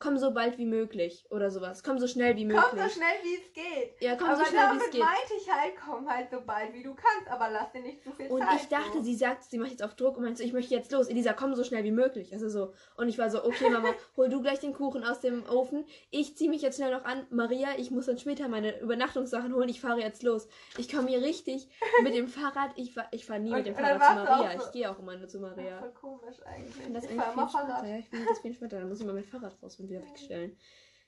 komm 0.05 0.17
so 0.19 0.31
bald 0.31 0.57
wie 0.59 0.65
möglich 0.65 1.25
oder 1.31 1.49
sowas. 1.49 1.81
Komm 1.83 1.97
so 1.97 2.07
schnell 2.07 2.35
wie 2.35 2.45
möglich. 2.45 2.63
Komm 2.69 2.77
so 2.79 2.89
schnell 2.89 3.15
wie 3.23 3.35
es 3.35 3.53
geht. 3.53 4.01
ja, 4.01 4.15
komm 4.15 4.27
aber 4.29 4.37
so 4.37 4.45
schnell 4.45 4.61
wie 4.61 4.77
es 4.77 4.79
damit 4.79 4.91
geht. 4.91 5.01
meinte 5.01 5.33
ich 5.41 5.51
halt, 5.51 5.73
komm 5.83 6.07
halt 6.09 6.29
so 6.29 6.41
bald 6.45 6.73
wie 6.73 6.83
du 6.83 6.93
kannst, 6.93 7.27
aber 7.29 7.49
lass 7.49 7.71
dir 7.71 7.81
nicht 7.81 8.03
zu 8.03 8.11
viel 8.11 8.27
Und 8.27 8.41
Zeit. 8.41 8.61
ich 8.61 8.67
dachte, 8.67 8.97
so. 8.99 9.01
sie 9.03 9.15
sagt, 9.15 9.43
sie 9.45 9.57
macht 9.57 9.71
jetzt 9.71 9.81
auf 9.83 9.95
Druck 9.95 10.17
und 10.17 10.23
meinte 10.23 10.43
ich 10.43 10.53
möchte 10.53 10.75
jetzt 10.75 10.91
los. 10.91 11.07
Elisa, 11.07 11.33
komm 11.33 11.55
so 11.55 11.63
schnell 11.63 11.83
wie 11.83 11.91
möglich. 11.91 12.31
Also 12.33 12.49
so. 12.49 12.73
Und 12.97 13.09
ich 13.09 13.17
war 13.17 13.29
so, 13.31 13.43
okay, 13.43 13.69
Mama, 13.71 13.89
hol 14.17 14.29
du 14.29 14.41
gleich 14.41 14.59
den 14.59 14.73
Kuchen 14.73 15.03
aus 15.03 15.19
dem 15.21 15.43
Ofen. 15.49 15.85
Ich 16.11 16.37
ziehe 16.37 16.49
mich 16.51 16.61
jetzt 16.61 16.75
schnell 16.77 16.91
noch 16.91 17.05
an. 17.05 17.25
Maria, 17.31 17.69
ich 17.77 17.89
muss 17.89 18.05
dann 18.05 18.19
später 18.19 18.47
meine 18.47 18.79
Übernachtungssachen 18.81 19.53
holen. 19.55 19.69
Ich 19.69 19.81
fahre 19.81 19.99
jetzt 20.01 20.21
los. 20.23 20.47
Ich 20.77 20.91
komme 20.91 21.07
hier 21.07 21.21
richtig 21.21 21.67
mit 22.03 22.13
dem 22.13 22.27
Fahrrad. 22.27 22.71
Ich 22.75 22.93
fahr, 22.93 23.07
ich 23.11 23.25
fahre 23.25 23.39
nie 23.39 23.49
Und- 23.49 23.57
mit 23.57 23.65
dem 23.67 23.75
und 23.75 23.81
Fahrrad 23.81 24.01
zu 24.19 24.23
Maria. 24.23 24.59
so- 24.59 24.65
Ich 24.67 24.71
gehe 24.71 24.91
auch 24.91 24.99
immer 24.99 25.15
nur 25.17 25.27
zu. 25.27 25.39
Maria. 25.39 25.79
Voll 25.79 25.91
komisch 25.93 26.37
eigentlich. 26.45 26.75
Ich 26.87 26.93
das 26.93 27.03
ich 27.05 27.09
eigentlich 27.11 27.21
fahr 27.23 27.33
immer. 27.33 27.47
Fahrrad. 27.49 27.87
Ja, 27.87 27.97
ich 27.97 28.09
finde 28.09 28.25
das 28.27 28.39
viel 28.39 28.49
entspannter. 28.51 28.79
Dann 28.79 28.89
muss 28.89 28.99
ich 28.99 29.05
mal 29.05 29.13
mein 29.13 29.23
Fahrrad 29.23 29.55
raus 29.63 29.79
und 29.79 29.89
wieder 29.95 30.07
wegstellen. 30.07 30.57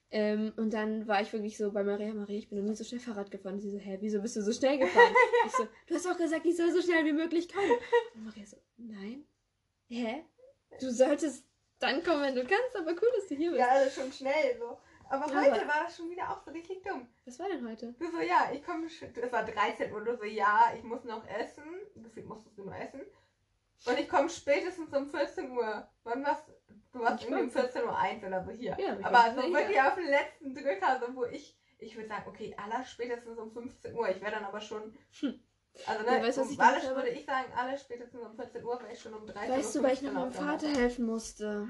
Ähm, 0.09 0.53
und 0.55 0.73
dann 0.73 1.07
war 1.07 1.21
ich 1.21 1.33
wirklich 1.33 1.57
so 1.57 1.71
bei 1.71 1.83
Maria, 1.83 2.13
Maria, 2.13 2.37
ich 2.37 2.49
bin 2.49 2.59
noch 2.59 2.65
nie 2.65 2.75
so 2.75 2.83
schnell 2.83 3.01
Fahrrad 3.01 3.29
gefahren. 3.29 3.55
Und 3.55 3.61
sie 3.61 3.71
so, 3.71 3.77
hä, 3.77 3.97
wieso 3.99 4.21
bist 4.21 4.37
du 4.37 4.41
so 4.41 4.53
schnell 4.53 4.77
gefahren? 4.77 5.13
ich 5.45 5.51
so, 5.51 5.67
du 5.87 5.95
hast 5.95 6.05
doch 6.05 6.17
gesagt, 6.17 6.45
ich 6.45 6.55
soll 6.55 6.71
so 6.71 6.81
schnell 6.81 7.05
wie 7.05 7.13
möglich 7.13 7.51
kommen. 7.51 7.71
Und 8.15 8.25
Maria 8.25 8.45
so, 8.45 8.57
nein. 8.77 9.25
Hä? 9.89 10.23
Du 10.79 10.91
solltest 10.91 11.45
Dann 11.79 12.03
komm, 12.03 12.21
wenn 12.21 12.35
du 12.35 12.41
kannst, 12.41 12.75
aber 12.75 12.91
cool, 12.91 13.11
dass 13.15 13.27
du 13.27 13.35
hier 13.35 13.51
bist. 13.51 13.59
Ja, 13.59 13.69
also 13.69 14.01
schon 14.01 14.11
schnell 14.11 14.57
so. 14.57 14.77
Aber 15.09 15.25
heute 15.25 15.61
aber- 15.61 15.67
war 15.67 15.83
das 15.83 15.95
schon 15.95 16.09
wieder 16.09 16.29
auch 16.29 16.43
so 16.43 16.51
richtig 16.51 16.83
dumm. 16.83 17.07
Was 17.25 17.39
war 17.39 17.47
denn 17.49 17.67
heute? 17.67 17.93
Du 17.99 18.11
so, 18.11 18.19
ja, 18.19 18.49
ich 18.53 18.63
komme, 18.63 18.87
es 18.87 19.31
war 19.31 19.45
13 19.45 19.93
Uhr, 19.93 20.03
du 20.03 20.17
so, 20.17 20.23
ja, 20.23 20.73
ich 20.75 20.83
muss 20.83 21.03
noch 21.03 21.25
essen. 21.27 21.63
Gefühlt 21.95 22.27
musstest 22.27 22.57
du 22.57 22.63
nur 22.63 22.75
essen. 22.75 23.01
Und 23.85 23.99
ich 23.99 24.09
komme 24.09 24.29
spätestens 24.29 24.93
um 24.93 25.07
14 25.09 25.51
Uhr. 25.51 25.87
Wann 26.03 26.23
warst 26.25 26.47
du? 26.99 27.03
warst 27.03 27.23
Ich 27.23 27.29
irgendwie 27.29 27.47
um 27.49 27.55
war- 27.55 27.61
14 27.63 27.83
Uhr 27.83 27.97
1 27.97 28.23
oder 28.23 28.43
so 28.43 28.51
hier. 28.51 28.77
Ja, 28.79 28.97
aber 29.03 29.27
ich 29.37 29.43
so 29.45 29.53
wirklich 29.53 29.81
auf 29.81 29.95
den 29.95 30.07
letzten 30.07 30.53
Drücker, 30.55 31.01
so 31.05 31.15
wo 31.15 31.25
ich, 31.25 31.57
ich 31.79 31.95
würde 31.95 32.09
sagen, 32.09 32.23
okay, 32.27 32.55
aller 32.57 32.83
spätestens 32.83 33.37
um 33.37 33.51
15 33.51 33.93
Uhr. 33.95 34.09
Ich 34.09 34.21
wäre 34.21 34.31
dann 34.31 34.45
aber 34.45 34.59
schon, 34.61 34.81
Hm. 35.19 35.39
also 35.85 36.05
Ja, 36.05 36.11
ne, 36.19 36.23
weißt 36.23 36.37
du, 36.37 36.41
was 36.41 36.47
um 36.47 36.53
ich 36.53 36.59
alles 36.59 36.83
habe? 36.85 36.95
würde 36.95 37.09
ich 37.09 37.25
sagen, 37.25 37.51
alle 37.55 37.77
spätestens 37.77 38.21
um 38.21 38.35
14 38.35 38.63
Uhr, 38.65 38.79
weil 38.81 38.93
ich 38.93 38.99
schon 39.01 39.13
um 39.13 39.25
13 39.27 39.51
Weißt 39.51 39.75
Uhr 39.75 39.81
du, 39.81 39.87
weil 39.87 39.93
ich 39.93 40.01
noch 40.01 40.11
15 40.13 40.45
meinem 40.45 40.49
Vater 40.59 40.67
helfen 40.69 41.05
musste. 41.05 41.67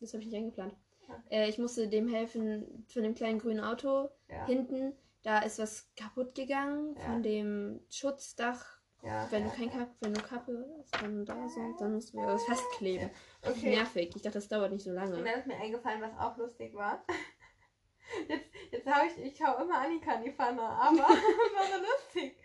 Das 0.00 0.12
habe 0.12 0.22
ich 0.22 0.28
nicht 0.28 0.36
eingeplant. 0.36 0.74
Ja. 1.08 1.22
Äh, 1.30 1.48
ich 1.48 1.58
musste 1.58 1.88
dem 1.88 2.08
helfen 2.08 2.84
von 2.92 3.02
dem 3.02 3.14
kleinen 3.14 3.38
grünen 3.38 3.60
Auto 3.60 4.08
Ja, 4.28 4.46
hinten. 4.46 4.92
Da 5.22 5.38
ist 5.40 5.58
was 5.60 5.88
kaputt 5.96 6.34
gegangen 6.34 6.96
Ja. 6.96 7.04
von 7.04 7.22
dem 7.22 7.80
Schutzdach. 7.90 8.71
Ja, 9.02 9.26
Wenn 9.30 9.44
du 9.44 9.50
kein 9.50 9.70
Kappe, 9.70 9.90
wenn 10.00 10.14
du 10.14 10.22
Kappe 10.22 10.52
ist, 10.80 10.94
dann 11.00 11.24
da 11.24 11.48
so, 11.48 11.60
dann 11.78 11.94
musst 11.94 12.12
du 12.14 12.24
das 12.24 12.44
festkleben. 12.44 13.10
Okay. 13.44 13.76
Nervig. 13.76 14.14
Ich 14.14 14.22
dachte, 14.22 14.38
das 14.38 14.48
dauert 14.48 14.72
nicht 14.72 14.84
so 14.84 14.90
Und 14.90 14.96
lange. 14.96 15.16
dann 15.22 15.38
ist 15.38 15.46
mir 15.46 15.56
eingefallen, 15.56 16.00
was 16.00 16.16
auch 16.18 16.36
lustig 16.36 16.74
war. 16.74 17.04
Jetzt, 18.28 18.44
jetzt 18.70 18.86
habe 18.86 19.06
ich, 19.06 19.16
ich 19.24 19.42
hau 19.42 19.62
immer 19.62 19.78
Annika 19.78 20.14
in 20.16 20.24
die 20.24 20.32
Pfanne, 20.32 20.60
aber 20.60 20.96
das 20.98 21.08
war 21.08 21.64
so 21.66 21.78
lustig. 21.82 22.36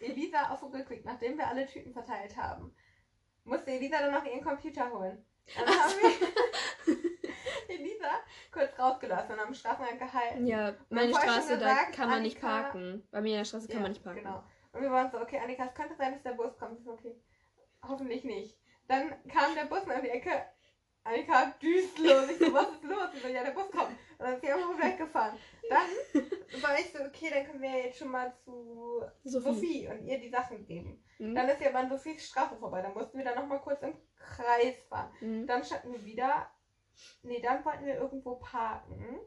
Elisa 0.00 0.48
auf 0.50 0.62
Rückweg, 0.62 1.04
nachdem 1.04 1.36
wir 1.36 1.46
alle 1.46 1.66
Tüten 1.66 1.92
verteilt 1.92 2.34
haben, 2.38 2.74
musste 3.44 3.70
Elisa 3.72 3.98
dann 3.98 4.12
noch 4.12 4.24
ihren 4.24 4.42
Computer 4.42 4.90
holen. 4.90 5.22
Dann 5.54 5.66
haben 5.68 5.92
wir 6.00 7.04
Elisa 7.68 8.08
kurz 8.50 8.78
rausgelassen 8.78 9.32
und 9.34 9.40
am 9.40 9.52
Straßenrand 9.52 9.98
gehalten. 9.98 10.46
Ja, 10.46 10.74
meine 10.88 11.12
Straße, 11.12 11.58
da 11.58 11.68
gesagt, 11.68 11.94
kann 11.96 12.08
man 12.08 12.22
nicht 12.22 12.38
Annika- 12.38 12.62
parken. 12.62 13.06
Bei 13.10 13.20
mir 13.20 13.32
in 13.32 13.38
der 13.38 13.44
Straße 13.44 13.66
kann 13.68 13.76
Ja, 13.76 13.82
man 13.82 13.90
nicht 13.92 14.04
parken. 14.04 14.20
Genau. 14.22 14.42
Und 14.74 14.82
wir 14.82 14.90
waren 14.90 15.10
so, 15.10 15.20
okay, 15.20 15.38
Annika, 15.38 15.66
es 15.66 15.74
könnte 15.74 15.94
sein, 15.96 16.12
dass 16.12 16.22
der 16.22 16.32
Bus 16.32 16.56
kommt. 16.58 16.78
Ich 16.78 16.84
so, 16.84 16.92
okay, 16.92 17.14
hoffentlich 17.86 18.24
nicht. 18.24 18.58
Dann 18.88 19.10
kam 19.28 19.54
der 19.54 19.64
Bus 19.66 19.82
um 19.84 20.02
die 20.02 20.08
Ecke. 20.10 20.30
Annika 21.04 21.52
düst 21.62 21.98
los. 21.98 22.30
Ich 22.30 22.38
so, 22.38 22.52
was 22.52 22.70
ist 22.70 22.82
los? 22.82 23.08
Ich 23.14 23.22
so, 23.22 23.28
ja, 23.28 23.44
der 23.44 23.50
Bus 23.52 23.70
kommt. 23.70 23.90
Und 23.90 24.20
dann 24.20 24.34
ist 24.34 24.40
sie 24.40 24.50
einfach 24.52 24.78
weggefahren. 24.82 25.38
Dann 25.68 26.62
war 26.62 26.78
ich 26.78 26.92
so, 26.92 26.98
okay, 27.04 27.30
dann 27.30 27.46
können 27.46 27.62
wir 27.62 27.70
jetzt 27.70 27.98
schon 27.98 28.08
mal 28.08 28.32
zu 28.44 29.02
Sophie. 29.22 29.44
Sophie 29.44 29.88
und 29.88 30.06
ihr 30.06 30.18
die 30.18 30.30
Sachen 30.30 30.64
geben. 30.66 31.04
Mhm. 31.18 31.34
Dann 31.34 31.48
ist 31.48 31.58
sie 31.58 31.66
aber 31.68 31.80
an 31.80 31.90
Sophies 31.90 32.26
Straße 32.26 32.56
vorbei. 32.56 32.80
Dann 32.82 32.94
mussten 32.94 33.18
wir 33.18 33.24
dann 33.24 33.36
nochmal 33.36 33.60
kurz 33.60 33.82
im 33.82 33.94
Kreis 34.16 34.76
fahren. 34.88 35.12
Mhm. 35.20 35.46
Dann 35.46 35.62
standen 35.64 35.92
wir 35.92 36.04
wieder. 36.04 36.50
Nee, 37.22 37.40
dann 37.40 37.64
wollten 37.64 37.84
wir 37.84 37.96
irgendwo 37.96 38.36
parken. 38.36 39.18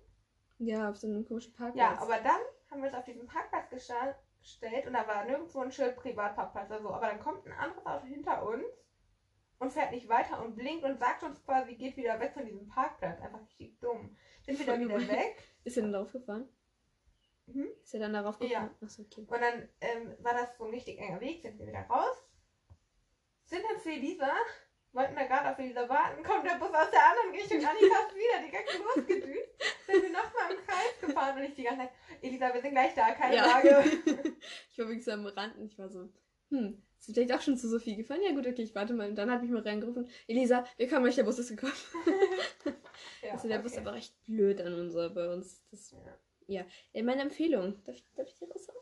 Ja, 0.60 0.90
auf 0.90 0.98
so 0.98 1.08
einem 1.08 1.26
komischen 1.28 1.54
Parkplatz. 1.54 1.78
Ja, 1.78 2.02
aber 2.02 2.18
dann 2.18 2.40
haben 2.72 2.82
wir 2.82 2.88
uns 2.88 2.98
auf 2.98 3.06
diesen 3.06 3.28
Parkplatz 3.28 3.70
gesta- 3.72 4.16
gestellt 4.48 4.88
und 4.88 4.94
da 4.94 5.06
war 5.08 5.26
nirgendwo 5.26 5.60
ein 5.60 5.72
Schild 5.72 5.96
Privatparkplatz 5.98 6.70
oder 6.70 6.82
so. 6.82 6.90
Aber 6.94 7.08
dann 7.08 7.20
kommt 7.20 7.46
ein 7.46 7.52
anderes 7.54 7.86
Auto 7.86 8.06
hinter 8.06 8.44
uns 8.48 8.66
und 9.60 9.74
fährt 9.74 9.92
nicht 9.92 10.08
weiter 10.08 10.42
und 10.44 10.56
blinkt 10.56 10.84
und 10.86 10.98
sagt 10.98 11.24
uns 11.24 11.44
quasi, 11.44 11.76
geht 11.76 11.98
wieder 11.98 12.20
weg 12.20 12.34
von 12.34 12.46
diesem 12.46 12.68
Parkplatz. 12.68 13.20
Einfach 13.22 13.42
richtig 13.42 13.80
dumm. 13.80 14.16
Sind 14.44 14.60
wir 14.60 14.66
dann 14.66 14.82
wieder 14.82 15.00
weg 15.08 15.44
Ist 15.64 15.78
er 15.78 15.84
dann 15.84 15.94
darauf 15.94 16.12
gefahren? 16.12 16.48
Mhm. 17.48 17.68
Ist 17.84 17.94
er 17.94 18.00
dann 18.02 18.14
darauf 18.14 18.40
Ja. 18.42 18.48
gefahren? 18.48 18.76
Achso, 18.82 19.02
okay. 19.04 19.22
und 19.28 19.42
dann 19.42 19.70
ähm, 19.82 20.16
war 20.20 20.34
das 20.34 20.58
so 20.58 20.66
ein 20.66 20.72
richtig 20.72 21.00
enger 21.00 21.20
Weg, 21.20 21.42
sind 21.42 21.60
wir 21.60 21.68
wieder 21.68 21.82
raus, 21.90 22.16
sind 23.46 23.64
dann 23.70 23.80
zu 23.80 23.90
Elisa, 23.90 24.32
wollten 24.94 25.16
da 25.16 25.24
gerade 25.26 25.52
auf 25.52 25.60
Elisa 25.60 25.88
warten, 25.88 26.24
kommt 26.24 26.46
der 26.46 26.56
Bus 26.56 26.70
aus 26.70 26.90
der 26.92 27.06
anderen 27.10 27.32
Richtung, 27.32 27.58
Annika 27.58 28.08
ist 28.08 28.16
wieder 28.16 28.50
direkt 28.50 28.80
losgedüst, 28.80 29.50
sind 29.86 30.02
wir 30.04 30.10
nochmal 30.10 30.52
im 30.52 30.58
Kreis 30.66 31.00
gefahren 31.02 31.38
und 31.38 31.44
ich 31.44 31.56
die 31.56 31.64
ganze 31.64 31.82
Zeit, 31.82 31.92
Elisa, 32.22 32.54
wir 32.54 32.62
sind 32.62 32.72
gleich 32.72 32.94
da, 32.96 33.12
keine 33.12 33.36
Ja. 33.36 33.50
Sorge. 33.50 33.84
ich 34.72 34.78
war 34.80 34.88
wirklich 34.88 35.06
so 35.06 35.12
am 35.12 35.26
Rand 35.26 35.58
und 35.58 35.66
ich 35.66 35.78
war 35.78 35.90
so, 35.90 36.10
hm, 36.50 36.82
ist 37.00 37.06
vielleicht 37.14 37.34
auch 37.34 37.42
schon 37.42 37.58
zu 37.58 37.68
Sophie 37.70 37.96
gefahren? 37.96 38.22
Ja 38.24 38.32
gut, 38.32 38.48
okay, 38.48 38.64
ich 38.64 38.74
warte 38.74 38.94
mal. 38.94 39.10
Und 39.10 39.16
dann 39.16 39.30
hat 39.30 39.42
mich 39.42 39.52
mal 39.52 39.62
reingerufen, 39.62 40.10
Elisa, 40.28 40.66
wir 40.78 40.90
kommen 40.90 41.06
euch, 41.06 41.16
der 41.16 41.24
Bus 41.24 41.40
ist 41.40 41.50
gekommen. 41.50 41.74
Ja, 43.22 43.34
also 43.34 43.48
der 43.48 43.58
okay. 43.58 43.64
Bus 43.64 43.78
aber 43.78 43.94
recht 43.94 44.16
blöd 44.26 44.60
an 44.62 44.74
unser, 44.74 45.10
bei 45.12 45.32
uns. 45.32 45.64
Das, 45.70 45.96
Ja. 46.48 46.66
äh, 46.94 47.04
meine 47.04 47.22
Empfehlung. 47.22 47.84
Darf 47.84 47.96
ich, 47.96 48.06
darf 48.16 48.28
ich 48.28 48.36
dir 48.36 48.48
was 48.54 48.66
sagen? 48.66 48.80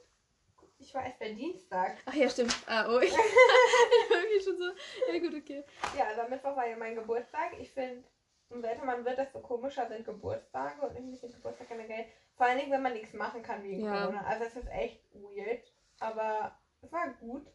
Ich 0.78 0.94
war 0.94 1.06
erst 1.06 1.20
bei 1.20 1.32
Dienstag. 1.32 1.98
Ach 2.06 2.14
ja, 2.14 2.30
stimmt. 2.30 2.56
Ah, 2.68 2.86
oh, 2.90 3.00
ich, 3.00 3.10
ich 3.10 3.14
war 3.14 4.18
irgendwie 4.18 4.44
schon 4.44 4.58
so, 4.58 4.66
ja 5.12 5.20
gut, 5.20 5.42
okay. 5.42 5.64
Ja, 5.98 6.06
also 6.06 6.22
am 6.22 6.30
Mittwoch 6.30 6.56
war 6.56 6.68
ja 6.68 6.76
mein 6.76 6.96
Geburtstag. 6.96 7.58
Ich 7.60 7.72
finde, 7.72 8.04
umso 8.50 8.68
älter 8.68 8.86
man 8.86 9.06
wird, 9.06 9.18
desto 9.18 9.40
komischer 9.40 9.88
sind 9.88 10.06
Geburtstage 10.06 10.82
und 10.82 10.96
irgendwie 10.96 11.16
sind 11.16 11.34
Geburtstag 11.34 11.70
generell. 11.70 12.06
Vor 12.36 12.46
allen 12.46 12.60
Dingen, 12.60 12.72
wenn 12.72 12.82
man 12.82 12.94
nichts 12.94 13.14
machen 13.14 13.42
kann 13.42 13.64
wegen 13.64 13.86
Ja. 13.86 14.02
Corona. 14.06 14.26
Also 14.26 14.44
es 14.46 14.56
ist 14.56 14.70
echt 14.70 15.02
weird. 15.14 15.64
Aber 16.00 16.58
es 16.82 16.92
war 16.92 17.08
gut. 17.14 17.48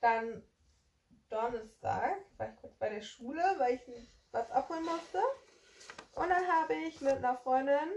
Dann 0.00 0.42
Donnerstag 1.28 2.16
war 2.36 2.48
ich 2.48 2.56
kurz 2.56 2.74
bei 2.76 2.88
der 2.88 3.02
Schule, 3.02 3.42
weil 3.58 3.74
ich 3.74 3.82
was 4.32 4.50
abholen 4.50 4.84
musste. 4.84 5.20
Und 6.14 6.28
dann 6.28 6.46
habe 6.46 6.74
ich 6.74 7.00
mit 7.00 7.16
einer 7.16 7.36
Freundin 7.36 7.90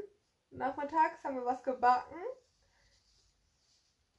nachmittags 0.51 1.23
haben 1.23 1.35
wir 1.35 1.45
was 1.45 1.63
gebacken. 1.63 2.17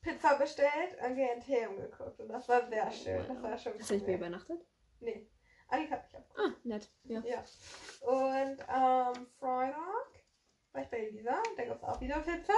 Pizza 0.08 0.38
bestellt 0.38 0.96
und 1.04 1.14
GNT 1.14 1.68
umgeguckt. 1.68 2.20
Und 2.20 2.28
das 2.28 2.48
war 2.48 2.66
sehr 2.68 2.90
schön. 2.90 3.24
Das 3.28 3.42
war 3.42 3.58
schon 3.58 3.78
Hast 3.78 3.90
du 3.90 3.94
nicht 3.94 4.06
mehr 4.06 4.16
übernachtet? 4.16 4.66
Nee. 5.00 5.28
Annika 5.68 5.96
hat 5.96 6.04
mich 6.04 6.16
abgeholt. 6.16 6.54
Ah, 6.54 6.60
nett. 6.64 6.90
Ja. 7.04 7.20
Ja. 7.20 7.44
Und 8.00 8.68
am 8.68 9.26
Freitag 9.38 10.24
war 10.72 10.82
ich 10.82 10.88
bei 10.88 10.98
Elisa. 10.98 11.42
Da 11.56 11.64
gab 11.64 11.76
es 11.76 11.84
auch 11.84 12.00
wieder 12.00 12.20
Pizza. 12.20 12.52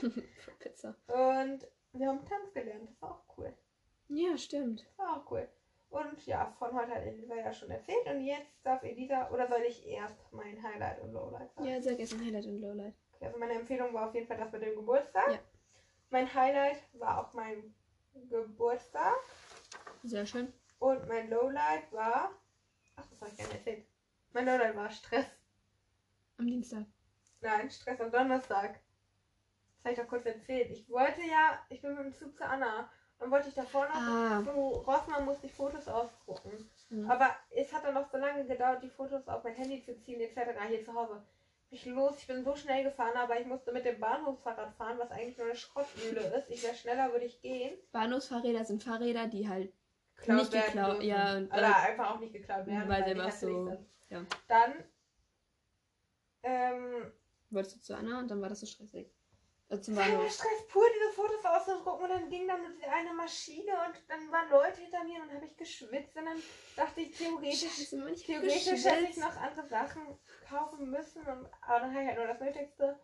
Pizza. 0.60 0.96
Und 1.08 1.66
wir 1.92 2.08
haben 2.08 2.24
Tanz 2.24 2.52
gelernt. 2.54 2.88
Das 2.88 3.02
war 3.02 3.10
auch 3.10 3.36
cool. 3.36 3.52
Ja, 4.08 4.36
stimmt. 4.36 4.86
Das 4.86 4.98
war 4.98 5.16
auch 5.16 5.30
cool. 5.30 5.48
Und 5.90 6.24
ja, 6.24 6.54
von 6.58 6.72
heute 6.72 6.92
hat 6.92 7.02
Elisa 7.02 7.34
ja 7.34 7.52
schon 7.52 7.70
erzählt. 7.70 8.06
Und 8.06 8.22
jetzt 8.22 8.64
darf 8.64 8.82
Elisa, 8.82 9.30
oder 9.30 9.46
soll 9.48 9.62
ich 9.66 9.86
erst 9.86 10.16
mein 10.32 10.62
Highlight 10.62 11.00
und 11.02 11.12
Lowlight 11.12 11.52
sagen? 11.52 11.68
Ja, 11.68 11.82
sehr 11.82 11.96
gerne 11.96 12.24
Highlight 12.24 12.46
und 12.46 12.60
Lowlight. 12.60 12.94
Okay, 13.14 13.26
also 13.26 13.38
meine 13.38 13.54
Empfehlung 13.54 13.92
war 13.92 14.08
auf 14.08 14.14
jeden 14.14 14.26
Fall 14.26 14.38
das 14.38 14.52
mit 14.52 14.62
dem 14.62 14.76
Geburtstag. 14.76 15.32
Ja. 15.32 15.38
Mein 16.12 16.32
Highlight 16.34 16.76
war 16.92 17.18
auch 17.18 17.32
mein 17.32 17.74
Geburtstag. 18.28 19.14
Sehr 20.02 20.26
schön. 20.26 20.52
Und 20.78 21.08
mein 21.08 21.30
Lowlight 21.30 21.90
war. 21.90 22.30
Ach, 22.96 23.06
das 23.08 23.18
habe 23.22 23.30
ich 23.30 23.38
gar 23.38 23.46
nicht 23.46 23.54
erzählt. 23.56 23.86
Mein 24.34 24.44
Lowlight 24.44 24.76
war 24.76 24.90
Stress. 24.90 25.24
Am 26.36 26.46
Dienstag. 26.46 26.84
Nein, 27.40 27.70
Stress 27.70 27.98
am 28.02 28.12
Donnerstag. 28.12 28.74
Das 28.74 29.84
habe 29.84 29.94
ich 29.94 29.98
doch 30.00 30.08
kurz 30.08 30.26
erzählt. 30.26 30.70
Ich 30.70 30.86
wollte 30.90 31.22
ja, 31.22 31.58
ich 31.70 31.80
bin 31.80 31.94
mit 31.94 32.04
dem 32.04 32.14
Zug 32.14 32.36
zu 32.36 32.44
Anna. 32.46 32.90
Dann 33.18 33.30
wollte 33.30 33.48
ich 33.48 33.54
davor 33.54 33.86
noch 33.88 33.94
Ah. 33.94 34.42
zu 34.44 34.50
Rossmann 34.50 35.24
musste 35.24 35.46
ich 35.46 35.54
Fotos 35.54 35.88
ausdrucken. 35.88 36.68
Mhm. 36.90 37.10
Aber 37.10 37.30
es 37.50 37.72
hat 37.72 37.84
dann 37.84 37.94
noch 37.94 38.10
so 38.10 38.18
lange 38.18 38.44
gedauert, 38.44 38.82
die 38.82 38.90
Fotos 38.90 39.26
auf 39.28 39.44
mein 39.44 39.54
Handy 39.54 39.82
zu 39.82 39.98
ziehen, 40.02 40.20
etc. 40.20 40.60
hier 40.68 40.84
zu 40.84 40.92
Hause. 40.92 41.22
Ich 41.74 41.86
los, 41.86 42.18
ich 42.18 42.26
bin 42.26 42.44
so 42.44 42.54
schnell 42.54 42.84
gefahren, 42.84 43.16
aber 43.16 43.40
ich 43.40 43.46
musste 43.46 43.72
mit 43.72 43.86
dem 43.86 43.98
Bahnhofsfahrrad 43.98 44.74
fahren, 44.74 44.98
was 44.98 45.10
eigentlich 45.10 45.38
nur 45.38 45.46
eine 45.46 45.56
Schrottmühle 45.56 46.20
ist. 46.36 46.50
Ich 46.50 46.62
wäre 46.62 46.74
schneller, 46.74 47.10
würde 47.12 47.24
ich 47.24 47.40
gehen. 47.40 47.78
Bahnhofsfahrräder 47.92 48.62
sind 48.66 48.82
Fahrräder, 48.82 49.26
die 49.26 49.48
halt, 49.48 49.72
Geklaut 50.16 50.38
Nicht 50.40 50.52
werden 50.52 50.66
geklaut, 50.66 50.92
dürfen. 50.96 51.06
ja, 51.08 51.36
und 51.38 51.46
Oder 51.46 51.76
einfach 51.78 52.10
auch 52.14 52.20
nicht 52.20 52.34
geklaut 52.34 52.66
werden, 52.66 52.88
weil 52.90 53.04
sie 53.04 53.10
einfach 53.12 53.24
hässlich 53.26 53.54
so- 53.56 53.86
ja. 54.10 54.26
Dann, 54.48 54.84
ähm, 56.42 57.12
wolltest 57.48 57.76
du 57.76 57.80
zu 57.80 57.96
Anna 57.96 58.18
und 58.18 58.30
dann 58.30 58.42
war 58.42 58.50
das 58.50 58.60
so 58.60 58.66
stressig. 58.66 59.10
Es 59.72 59.88
war 59.96 60.04
Bahnhof. 60.04 60.30
Stress 60.30 60.68
pur, 60.68 60.84
diese 60.94 61.12
Fotos 61.14 61.44
auszudrucken 61.44 62.04
und 62.04 62.10
dann 62.10 62.28
ging 62.28 62.46
dann 62.46 62.60
nur 62.60 62.92
eine 62.92 63.14
Maschine 63.14 63.72
und 63.86 63.94
dann 64.06 64.30
waren 64.30 64.50
Leute 64.50 64.82
hinter 64.82 65.02
mir 65.04 65.22
und 65.22 65.28
dann 65.28 65.36
habe 65.36 65.46
ich 65.46 65.56
geschwitzt 65.56 66.14
und 66.14 66.26
dann 66.26 66.42
dachte 66.76 67.00
ich 67.00 67.16
theoretisch, 67.16 67.60
Scheiße, 67.60 68.10
ich 68.10 68.24
theoretisch 68.24 68.84
hätte 68.84 69.06
ich 69.08 69.16
noch 69.16 69.34
andere 69.36 69.66
Sachen 69.68 70.18
kaufen 70.46 70.90
müssen, 70.90 71.22
und, 71.22 71.48
aber 71.62 71.80
dann 71.80 71.94
habe 71.94 72.02
ich 72.02 72.08
halt 72.08 72.18
nur 72.18 72.26
das 72.26 72.40
Nötigste. 72.40 73.00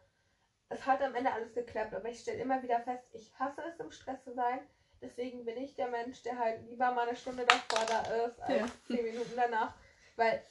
Es 0.68 0.84
hat 0.84 1.00
am 1.00 1.14
Ende 1.14 1.32
alles 1.32 1.54
geklappt, 1.54 1.94
aber 1.94 2.10
ich 2.10 2.20
stelle 2.20 2.42
immer 2.42 2.62
wieder 2.62 2.80
fest, 2.80 3.04
ich 3.14 3.32
hasse 3.38 3.62
es 3.62 3.80
im 3.80 3.90
Stress 3.90 4.22
zu 4.22 4.34
sein. 4.34 4.60
Deswegen 5.00 5.46
bin 5.46 5.56
ich 5.56 5.75
der 5.75 5.88
Mensch, 5.88 6.22
der 6.22 6.38
halt 6.38 6.60
lieber 6.68 6.92
mal 6.92 7.08
eine 7.08 7.16
Stunde 7.16 7.46
davor 7.46 7.87
da 7.87 8.00
ist, 8.26 8.38
als 8.42 8.58
Ja. 8.58 8.66
zehn 8.88 9.04
Minuten 9.04 9.32
danach. 9.37 9.72
Weil 10.16 10.44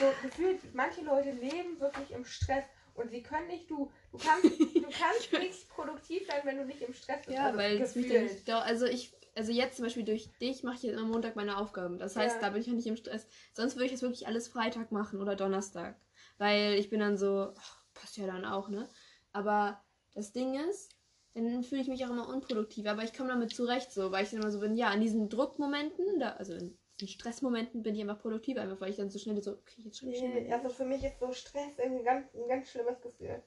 so 0.00 0.12
gefühlt, 0.22 0.74
manche 0.74 1.02
Leute 1.02 1.30
leben 1.30 1.78
wirklich 1.78 2.10
im 2.10 2.24
Stress 2.24 2.64
und 2.94 3.10
sie 3.10 3.22
können 3.22 3.48
nicht, 3.48 3.70
du, 3.70 3.90
du 4.12 4.18
kannst, 4.18 4.44
du 4.58 4.82
kannst 4.82 5.32
nicht 5.38 5.68
produktiv 5.68 6.26
sein, 6.26 6.40
wenn 6.44 6.58
du 6.58 6.64
nicht 6.64 6.82
im 6.82 6.94
Stress 6.94 7.26
bist. 7.26 7.36
Ja, 7.36 7.46
also 7.46 7.58
weil 7.58 7.80
es 7.80 7.94
mich 7.94 8.08
dann 8.08 8.24
nicht, 8.24 8.48
also 8.50 8.86
ich, 8.86 9.14
also 9.34 9.52
jetzt 9.52 9.76
zum 9.76 9.84
Beispiel 9.84 10.04
durch 10.04 10.30
dich 10.38 10.62
mache 10.62 10.76
ich 10.76 10.82
jetzt 10.84 10.98
am 10.98 11.10
Montag 11.10 11.36
meine 11.36 11.58
Aufgaben. 11.58 11.98
Das 11.98 12.16
heißt, 12.16 12.36
Ja. 12.36 12.40
da 12.42 12.50
bin 12.50 12.60
ich 12.60 12.66
ja 12.68 12.72
nicht 12.72 12.86
im 12.86 12.96
Stress. 12.96 13.26
Sonst 13.52 13.74
würde 13.74 13.86
ich 13.86 13.92
das 13.92 14.02
wirklich 14.02 14.26
alles 14.26 14.48
Freitag 14.48 14.92
machen 14.92 15.20
oder 15.20 15.34
Donnerstag. 15.36 15.96
Weil 16.38 16.74
ich 16.74 16.90
bin 16.90 17.00
dann 17.00 17.16
so, 17.16 17.52
ach, 17.56 17.84
passt 17.94 18.16
ja 18.16 18.26
dann 18.26 18.44
auch, 18.44 18.68
ne? 18.68 18.88
Aber 19.32 19.82
das 20.14 20.32
Ding 20.32 20.54
ist, 20.68 20.92
dann 21.34 21.64
fühle 21.64 21.82
ich 21.82 21.88
mich 21.88 22.04
auch 22.04 22.10
immer 22.10 22.28
unproduktiv. 22.28 22.86
Aber 22.86 23.02
ich 23.02 23.12
komme 23.12 23.28
damit 23.30 23.54
zurecht 23.54 23.92
so, 23.92 24.12
weil 24.12 24.24
ich 24.24 24.30
dann 24.30 24.40
immer 24.40 24.52
so 24.52 24.60
bin, 24.60 24.76
ja, 24.76 24.88
an 24.88 25.00
diesen 25.00 25.28
Druckmomenten, 25.28 26.20
da, 26.20 26.30
also 26.34 26.54
in 26.54 26.78
in 27.00 27.08
Stressmomenten 27.08 27.82
bin 27.82 27.94
ich 27.94 28.02
einfach 28.02 28.20
produktiv, 28.20 28.56
einfach 28.58 28.80
weil 28.80 28.90
ich 28.90 28.96
dann 28.96 29.10
so 29.10 29.18
schnell 29.18 29.42
so, 29.42 29.52
okay, 29.52 29.82
jetzt 29.82 29.98
schon 29.98 30.10
nee, 30.10 30.52
Also 30.52 30.68
für 30.68 30.84
mich 30.84 31.02
ist 31.02 31.18
so 31.18 31.32
Stress 31.32 31.78
irgendwie 31.78 32.04
ganz, 32.04 32.32
ein 32.34 32.48
ganz 32.48 32.68
schlimmes 32.68 33.00
Gefühl. 33.00 33.42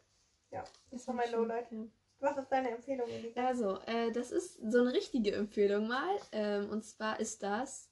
Ja, 0.51 0.63
das 0.92 1.08
war 1.08 1.16
mein 1.16 1.32
Lowlight. 1.32 1.72
Ja. 1.72 1.86
Was 2.20 2.38
ist 2.38 2.51
deine 2.51 2.72
Empfehlung? 2.72 3.08
Elisa? 3.08 3.46
Also, 3.46 3.80
äh, 3.86 4.12
das 4.12 4.32
ist 4.32 4.60
so 4.72 4.80
eine 4.80 4.94
richtige 4.94 5.34
Empfehlung 5.34 5.88
mal. 5.88 6.18
Ähm, 6.32 6.70
und 6.70 6.84
zwar 6.84 7.20
ist 7.20 7.44
das 7.44 7.89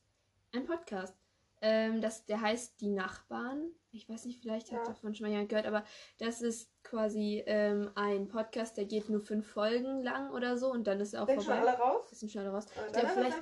ein 0.52 0.66
Podcast. 0.66 1.16
Ähm, 1.62 2.02
das, 2.02 2.26
der 2.26 2.42
heißt 2.42 2.82
Die 2.82 2.90
Nachbarn. 2.90 3.72
Ich 3.96 4.10
weiß 4.10 4.26
nicht, 4.26 4.42
vielleicht 4.42 4.72
hat 4.72 4.80
ja. 4.80 4.86
davon 4.86 5.16
schon 5.16 5.26
mal 5.26 5.32
jemand 5.32 5.50
gehört, 5.50 5.66
aber 5.66 5.84
das 6.20 6.42
ist 6.42 6.70
quasi 6.84 7.44
ähm, 7.46 7.90
ein 7.96 8.28
Podcast, 8.28 8.78
der 8.78 8.86
geht 8.86 9.10
nur 9.10 9.22
fünf 9.22 9.48
Folgen 9.48 10.04
lang 10.04 10.32
oder 10.32 10.58
so 10.58 10.72
und 10.72 10.86
dann 10.86 11.00
ist 11.00 11.14
er 11.14 11.24
auch 11.24 11.28
sind 11.28 11.42
vorbei. 11.42 11.60
Schon 11.60 11.68
alle 11.68 11.78
raus? 11.78 12.10
Sind 12.12 12.32
schon 12.32 12.42
alle 12.42 12.52
raus. 12.52 12.66
Oh, 12.76 12.92
dann 12.92 13.04
ja, 13.04 13.10
vielleicht. 13.10 13.38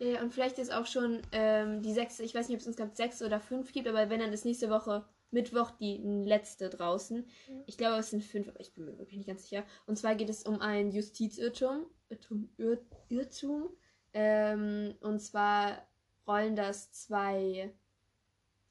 Ja, 0.00 0.22
und 0.22 0.34
vielleicht 0.34 0.58
ist 0.58 0.72
auch 0.72 0.86
schon 0.86 1.22
ähm, 1.30 1.82
die 1.82 1.92
sechste, 1.92 2.24
ich 2.24 2.34
weiß 2.34 2.48
nicht, 2.48 2.56
ob 2.56 2.60
es 2.60 2.66
insgesamt 2.66 2.96
sechs 2.96 3.22
oder 3.22 3.40
fünf 3.40 3.72
gibt, 3.72 3.86
aber 3.86 4.10
wenn 4.10 4.20
dann 4.20 4.32
ist 4.32 4.44
nächste 4.44 4.70
Woche 4.70 5.06
Mittwoch 5.30 5.70
die 5.70 5.96
letzte 6.26 6.68
draußen. 6.68 7.26
Mhm. 7.48 7.62
Ich 7.66 7.78
glaube, 7.78 7.98
es 7.98 8.10
sind 8.10 8.22
fünf, 8.22 8.48
aber 8.48 8.60
ich 8.60 8.74
bin 8.74 8.84
mir 8.84 8.98
wirklich 8.98 9.16
nicht 9.16 9.28
ganz 9.28 9.42
sicher. 9.42 9.64
Und 9.86 9.96
zwar 9.96 10.14
geht 10.14 10.28
es 10.28 10.42
um 10.42 10.60
einen 10.60 10.92
Justizirrtum. 10.92 11.86
Irrtum, 12.10 12.52
Irr, 12.58 12.78
Irrtum. 13.08 13.70
Ähm, 14.12 14.94
und 15.00 15.20
zwar 15.20 15.88
rollen 16.26 16.54
das 16.54 16.92
zwei 16.92 17.74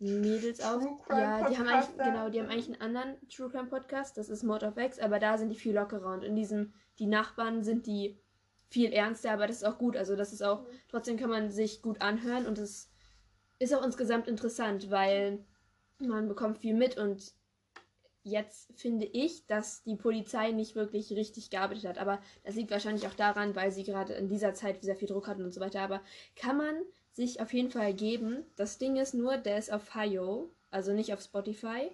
Mädels 0.01 0.61
auf. 0.61 0.83
Ja, 1.09 1.47
die 1.47 1.57
haben 1.57 1.67
eigentlich, 1.67 1.97
genau, 1.97 2.29
die 2.29 2.39
haben 2.39 2.49
eigentlich 2.49 2.67
einen 2.67 2.81
anderen 2.81 3.29
True 3.29 3.49
Crime 3.49 3.69
Podcast, 3.69 4.17
das 4.17 4.29
ist 4.29 4.43
Mode 4.43 4.65
of 4.65 4.77
X, 4.77 4.99
aber 4.99 5.19
da 5.19 5.37
sind 5.37 5.49
die 5.49 5.55
viel 5.55 5.75
lockerer 5.75 6.13
und 6.13 6.23
in 6.23 6.35
diesem, 6.35 6.73
die 6.99 7.05
Nachbarn 7.05 7.63
sind 7.63 7.85
die 7.85 8.19
viel 8.69 8.91
ernster, 8.93 9.31
aber 9.31 9.47
das 9.47 9.57
ist 9.57 9.63
auch 9.63 9.77
gut. 9.77 9.95
Also 9.95 10.15
das 10.15 10.33
ist 10.33 10.41
auch, 10.41 10.61
mhm. 10.61 10.67
trotzdem 10.89 11.17
kann 11.17 11.29
man 11.29 11.51
sich 11.51 11.81
gut 11.81 12.01
anhören 12.01 12.47
und 12.47 12.57
es 12.57 12.89
ist 13.59 13.73
auch 13.73 13.83
insgesamt 13.83 14.27
interessant, 14.27 14.89
weil 14.89 15.45
man 15.99 16.27
bekommt 16.27 16.57
viel 16.57 16.73
mit 16.73 16.97
und 16.97 17.33
jetzt 18.23 18.71
finde 18.79 19.05
ich, 19.05 19.45
dass 19.45 19.83
die 19.83 19.95
Polizei 19.95 20.51
nicht 20.51 20.75
wirklich 20.75 21.11
richtig 21.11 21.49
gearbeitet 21.49 21.85
hat. 21.85 21.97
Aber 21.97 22.21
das 22.43 22.55
liegt 22.55 22.71
wahrscheinlich 22.71 23.07
auch 23.07 23.13
daran, 23.13 23.55
weil 23.55 23.71
sie 23.71 23.83
gerade 23.83 24.13
in 24.13 24.29
dieser 24.29 24.53
Zeit 24.53 24.81
sehr 24.83 24.95
viel 24.95 25.07
Druck 25.07 25.27
hatten 25.27 25.43
und 25.43 25.53
so 25.53 25.61
weiter. 25.61 25.81
Aber 25.81 26.01
kann 26.35 26.57
man 26.57 26.81
sich 27.11 27.41
auf 27.41 27.53
jeden 27.53 27.71
Fall 27.71 27.93
geben. 27.93 28.45
Das 28.55 28.77
Ding 28.77 28.95
ist 28.95 29.13
nur, 29.13 29.37
der 29.37 29.57
ist 29.57 29.71
auf 29.71 29.83
Fio, 29.83 30.51
also 30.69 30.93
nicht 30.93 31.13
auf 31.13 31.21
Spotify. 31.21 31.91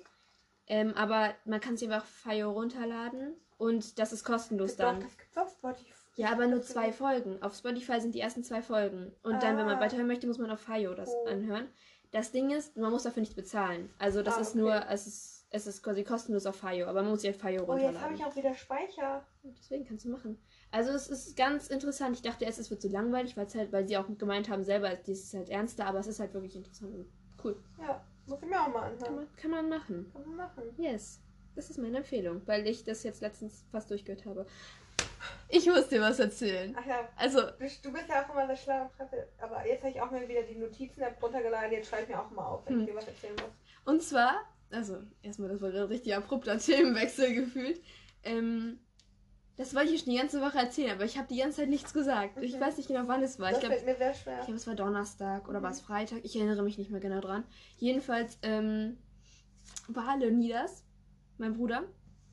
Ähm, 0.68 0.94
aber 0.96 1.34
man 1.46 1.62
kann 1.62 1.78
sich 1.78 1.90
einfach 1.90 2.04
auf 2.04 2.10
Fio 2.10 2.52
runterladen 2.52 3.36
und 3.58 4.00
das 4.00 4.14
ist 4.14 4.24
kostenlos 4.24 4.76
das 4.76 4.86
dann. 4.86 5.02
Das 5.02 5.18
gibt's 5.18 5.38
auf 5.38 5.52
Spotify. 5.52 5.94
Ja, 6.16 6.32
aber 6.32 6.48
nur 6.48 6.62
zwei 6.62 6.92
Folgen. 6.92 7.42
Auf 7.44 7.56
Spotify 7.56 8.02
sind 8.02 8.16
die 8.16 8.20
ersten 8.20 8.44
zwei 8.44 8.62
Folgen. 8.62 9.14
Und 9.24 9.36
ah. 9.36 9.40
dann, 9.40 9.58
wenn 9.58 9.66
man 9.68 9.78
ah. 9.78 9.80
weiterhören 9.80 10.08
möchte, 10.08 10.28
muss 10.28 10.40
man 10.40 10.50
auf 10.50 10.60
Fio 10.60 10.94
das 10.96 11.10
oh. 11.10 11.28
anhören. 11.28 11.70
Das 12.12 12.32
Ding 12.32 12.50
ist, 12.50 12.76
man 12.76 12.92
muss 12.92 13.04
dafür 13.04 13.22
nichts 13.22 13.36
bezahlen. 13.36 13.94
Also 14.00 14.24
das 14.24 14.38
ah, 14.38 14.42
ist 14.42 14.56
nur, 14.56 14.74
es 14.90 15.06
ist, 15.08 15.46
es 15.52 15.68
ist 15.68 15.84
quasi 15.84 16.04
kostenlos 16.04 16.46
auf 16.46 16.56
Fio, 16.56 16.88
aber 16.88 17.02
man 17.02 17.12
muss 17.12 17.22
sich 17.22 17.30
auf 17.30 17.38
Fio 17.38 17.64
runterladen. 17.64 17.84
Oh, 17.86 17.92
jetzt 17.92 18.02
habe 18.02 18.14
ich 18.16 18.26
auch 18.26 18.36
wieder 18.36 18.54
Speicher. 18.56 19.26
Deswegen 19.44 19.86
kannst 19.86 20.06
du 20.06 20.10
machen. 20.10 20.40
Also 20.72 20.92
es 20.92 21.08
ist 21.08 21.38
ganz 21.38 21.68
interessant. 21.68 22.16
Ich 22.16 22.22
dachte 22.22 22.46
erst, 22.46 22.60
es 22.60 22.70
wird 22.70 22.82
so 22.82 22.90
langweilig, 22.90 23.36
halt, 23.38 23.72
weil 23.72 23.88
sie 23.88 23.98
auch 23.98 24.06
gemeint 24.18 24.50
haben 24.50 24.64
selber, 24.64 24.90
das 24.90 25.08
ist 25.08 25.34
halt 25.34 25.50
ernster, 25.50 25.86
aber 25.86 26.00
es 26.00 26.08
ist 26.08 26.20
halt 26.20 26.34
wirklich 26.34 26.56
interessant 26.56 26.94
und 26.94 27.08
cool. 27.44 27.56
Ja, 27.80 28.04
muss 28.26 28.42
ich 28.42 28.50
mir 28.50 28.62
auch 28.62 28.68
mal 28.68 28.84
anhören. 28.84 29.00
Kann 29.00 29.16
man, 29.16 29.28
kann 29.38 29.52
man 29.52 29.70
machen. 29.70 30.12
Kann 30.14 30.22
man 30.24 30.36
machen. 30.36 30.64
Yes. 30.78 31.22
Das 31.56 31.70
ist 31.70 31.80
meine 31.80 31.98
Empfehlung, 31.98 32.42
weil 32.46 32.68
ich 32.68 32.84
das 32.84 33.04
jetzt 33.04 33.22
letztens 33.22 33.66
fast 33.72 33.90
durchgehört 33.90 34.26
habe. 34.26 34.46
Ich 35.50 35.66
muss 35.66 35.88
dir 35.88 36.02
was 36.02 36.20
erzählen. 36.20 36.76
Ach 36.78 36.86
ja. 36.86 37.08
Also. 37.16 37.42
Du, 37.42 37.68
du 37.84 37.94
bist 37.94 38.10
ja 38.10 38.24
auch 38.24 38.34
immer 38.34 38.46
sehr 38.48 38.58
schlau 38.58 38.90
aber 39.40 39.66
jetzt 39.66 39.82
habe 39.82 39.92
ich 39.92 40.02
auch 40.02 40.12
mal 40.12 40.28
wieder 40.28 40.44
die 40.44 40.56
Notizen-App 40.56 41.22
runtergeladen. 41.22 41.72
Jetzt 41.72 41.90
schreib 41.90 42.08
mir 42.10 42.22
auch 42.22 42.30
mal 42.32 42.46
auf, 42.46 42.66
wenn 42.66 42.76
hm. 42.76 42.82
ich 42.82 42.88
dir 42.88 42.96
was 42.96 43.08
erzählen 43.08 43.36
muss. 43.36 43.52
Und 43.86 44.04
zwar, 44.04 44.44
also 44.70 44.98
erstmal, 45.22 45.50
das 45.50 45.62
war 45.62 45.70
ein 45.70 45.76
richtig 45.84 46.16
abrupter 46.16 46.58
Themenwechsel 46.60 47.34
gefühlt. 47.34 47.82
Ähm, 48.24 48.80
das 49.58 49.74
wollte 49.74 49.92
ich 49.92 50.02
schon 50.02 50.12
die 50.12 50.20
ganze 50.20 50.40
Woche 50.40 50.60
erzählen, 50.60 50.92
aber 50.92 51.06
ich 51.06 51.18
habe 51.18 51.28
die 51.28 51.38
ganze 51.38 51.58
Zeit 51.58 51.70
nichts 51.70 51.92
gesagt. 51.92 52.38
Mhm. 52.38 52.44
Ich 52.44 52.60
weiß 52.60 52.78
nicht 52.78 52.88
genau, 52.88 53.08
wann 53.08 53.24
es 53.24 53.40
war. 53.40 53.50
Das 53.50 53.62
ich 53.62 53.68
glaube, 53.68 53.84
mir 53.84 53.96
sehr 53.96 54.14
schwer. 54.14 54.38
Ich 54.40 54.46
glaube, 54.46 54.58
es 54.58 54.68
war 54.68 54.76
Donnerstag 54.76 55.50
oder 55.50 55.60
mhm. 55.60 55.64
war 55.64 55.72
es 55.72 55.82
Freitag. 55.82 56.20
Ich 56.24 56.36
erinnere 56.36 56.62
mich 56.62 56.78
nicht 56.78 56.92
mehr 56.92 57.00
genau 57.00 57.22
dran. 57.22 57.44
Jedenfalls 57.78 58.38
ähm, 58.44 58.98
war 59.88 60.16
Leonidas, 60.18 60.86
mein 61.40 61.54
Bruder, 61.54 61.84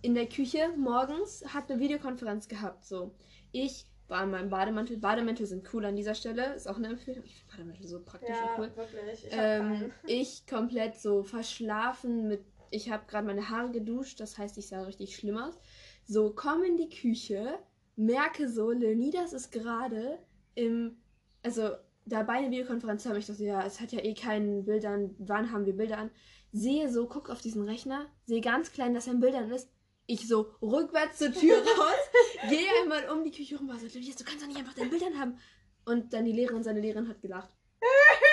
in 0.03 0.15
der 0.15 0.29
Küche 0.29 0.69
morgens, 0.77 1.43
hat 1.53 1.71
eine 1.71 1.81
Videokonferenz 1.81 2.47
gehabt. 2.47 2.85
So, 2.85 3.15
ich 3.53 3.87
war 4.07 4.25
in 4.25 4.31
meinem 4.31 4.51
Bademantel. 4.51 4.99
Bademäntel 4.99 5.47
sind 5.47 5.67
cool 5.73 5.87
an 5.87 5.97
dieser 5.97 6.15
Stelle. 6.15 6.53
Ist 6.55 6.69
auch 6.69 6.77
eine 6.77 6.89
Empfehlung. 6.89 7.25
Ich 7.25 7.37
finde 7.37 7.53
Bademäntel 7.53 7.89
so 7.89 8.03
praktisch 8.03 8.37
ja, 8.37 8.55
und 8.55 8.59
cool. 8.59 8.77
Wirklich. 8.77 9.25
Ich, 9.25 9.31
ähm, 9.33 9.93
ich 10.07 10.47
komplett 10.47 10.97
so 10.97 11.23
verschlafen 11.23 12.29
mit. 12.29 12.45
Ich 12.71 12.91
habe 12.91 13.05
gerade 13.07 13.27
meine 13.27 13.49
Haare 13.49 13.71
geduscht, 13.71 14.19
das 14.19 14.37
heißt, 14.37 14.59
ich 14.59 14.67
sah 14.67 14.83
richtig 14.83 15.17
schlimm 15.17 15.39
aus. 15.39 15.59
So, 16.07 16.33
komm 16.35 16.63
in 16.63 16.77
die 16.77 16.91
Küche, 16.91 17.59
merke 17.97 18.49
so, 18.49 18.71
Leonidas 18.71 19.33
ist 19.33 19.51
gerade 19.51 20.19
im, 20.55 20.97
also 21.43 21.71
dabei 22.05 22.35
eine 22.35 22.51
Videokonferenz 22.51 23.07
habe 23.07 23.19
ich 23.19 23.27
dachte, 23.27 23.45
ja, 23.45 23.65
es 23.65 23.81
hat 23.81 23.93
ja 23.93 24.01
eh 24.01 24.15
keinen 24.15 24.65
Bildern, 24.65 25.15
wann 25.19 25.51
haben 25.51 25.65
wir 25.65 25.77
Bilder 25.77 25.99
an? 25.99 26.11
Sehe 26.53 26.91
so, 26.91 27.07
guck 27.09 27.31
auf 27.31 27.41
diesen 27.41 27.63
Rechner, 27.63 28.07
sehe 28.27 28.41
ganz 28.41 28.73
klein, 28.73 28.95
dass 28.95 29.07
er 29.07 29.15
in 29.15 29.21
Bildern 29.21 29.51
ist. 29.51 29.69
Ich 30.07 30.29
so 30.29 30.55
rückwärts 30.61 31.19
zur 31.19 31.33
Tür 31.33 31.57
raus, 31.79 32.51
gehe 32.51 32.69
einmal 32.83 33.09
um 33.09 33.25
die 33.25 33.31
Küche 33.31 33.57
rum, 33.57 33.69
so, 33.69 33.87
Leonidas, 33.87 34.17
du 34.17 34.25
kannst 34.25 34.43
doch 34.43 34.49
nicht 34.49 34.59
einfach 34.59 34.75
dein 34.75 34.91
Bildern 34.91 35.19
haben. 35.19 35.39
Und 35.87 36.13
dann 36.13 36.25
die 36.25 36.33
Lehrerin, 36.33 36.63
seine 36.63 36.81
Lehrerin 36.81 37.09
hat 37.09 37.21
gelacht. 37.21 37.51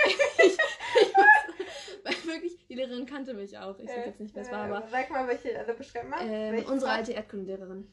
ich, 0.05 0.17
ich 0.37 0.57
weil 2.03 2.15
wirklich, 2.31 2.57
die 2.67 2.75
Lehrerin 2.75 3.05
kannte 3.05 3.33
mich 3.33 3.57
auch. 3.57 3.79
Ich 3.79 3.89
sag 3.89 4.05
jetzt 4.05 4.19
nicht, 4.19 4.35
wer 4.35 4.43
es 4.43 4.51
war, 4.51 4.63
aber. 4.65 4.87
Sag 4.89 5.09
mal, 5.09 5.27
welche, 5.27 5.57
also 5.57 5.73
beschreib 5.73 6.09
mal. 6.09 6.19
Ähm, 6.21 6.65
unsere 6.67 6.91
alte 6.91 7.13
Erdkundelehrerin. 7.13 7.87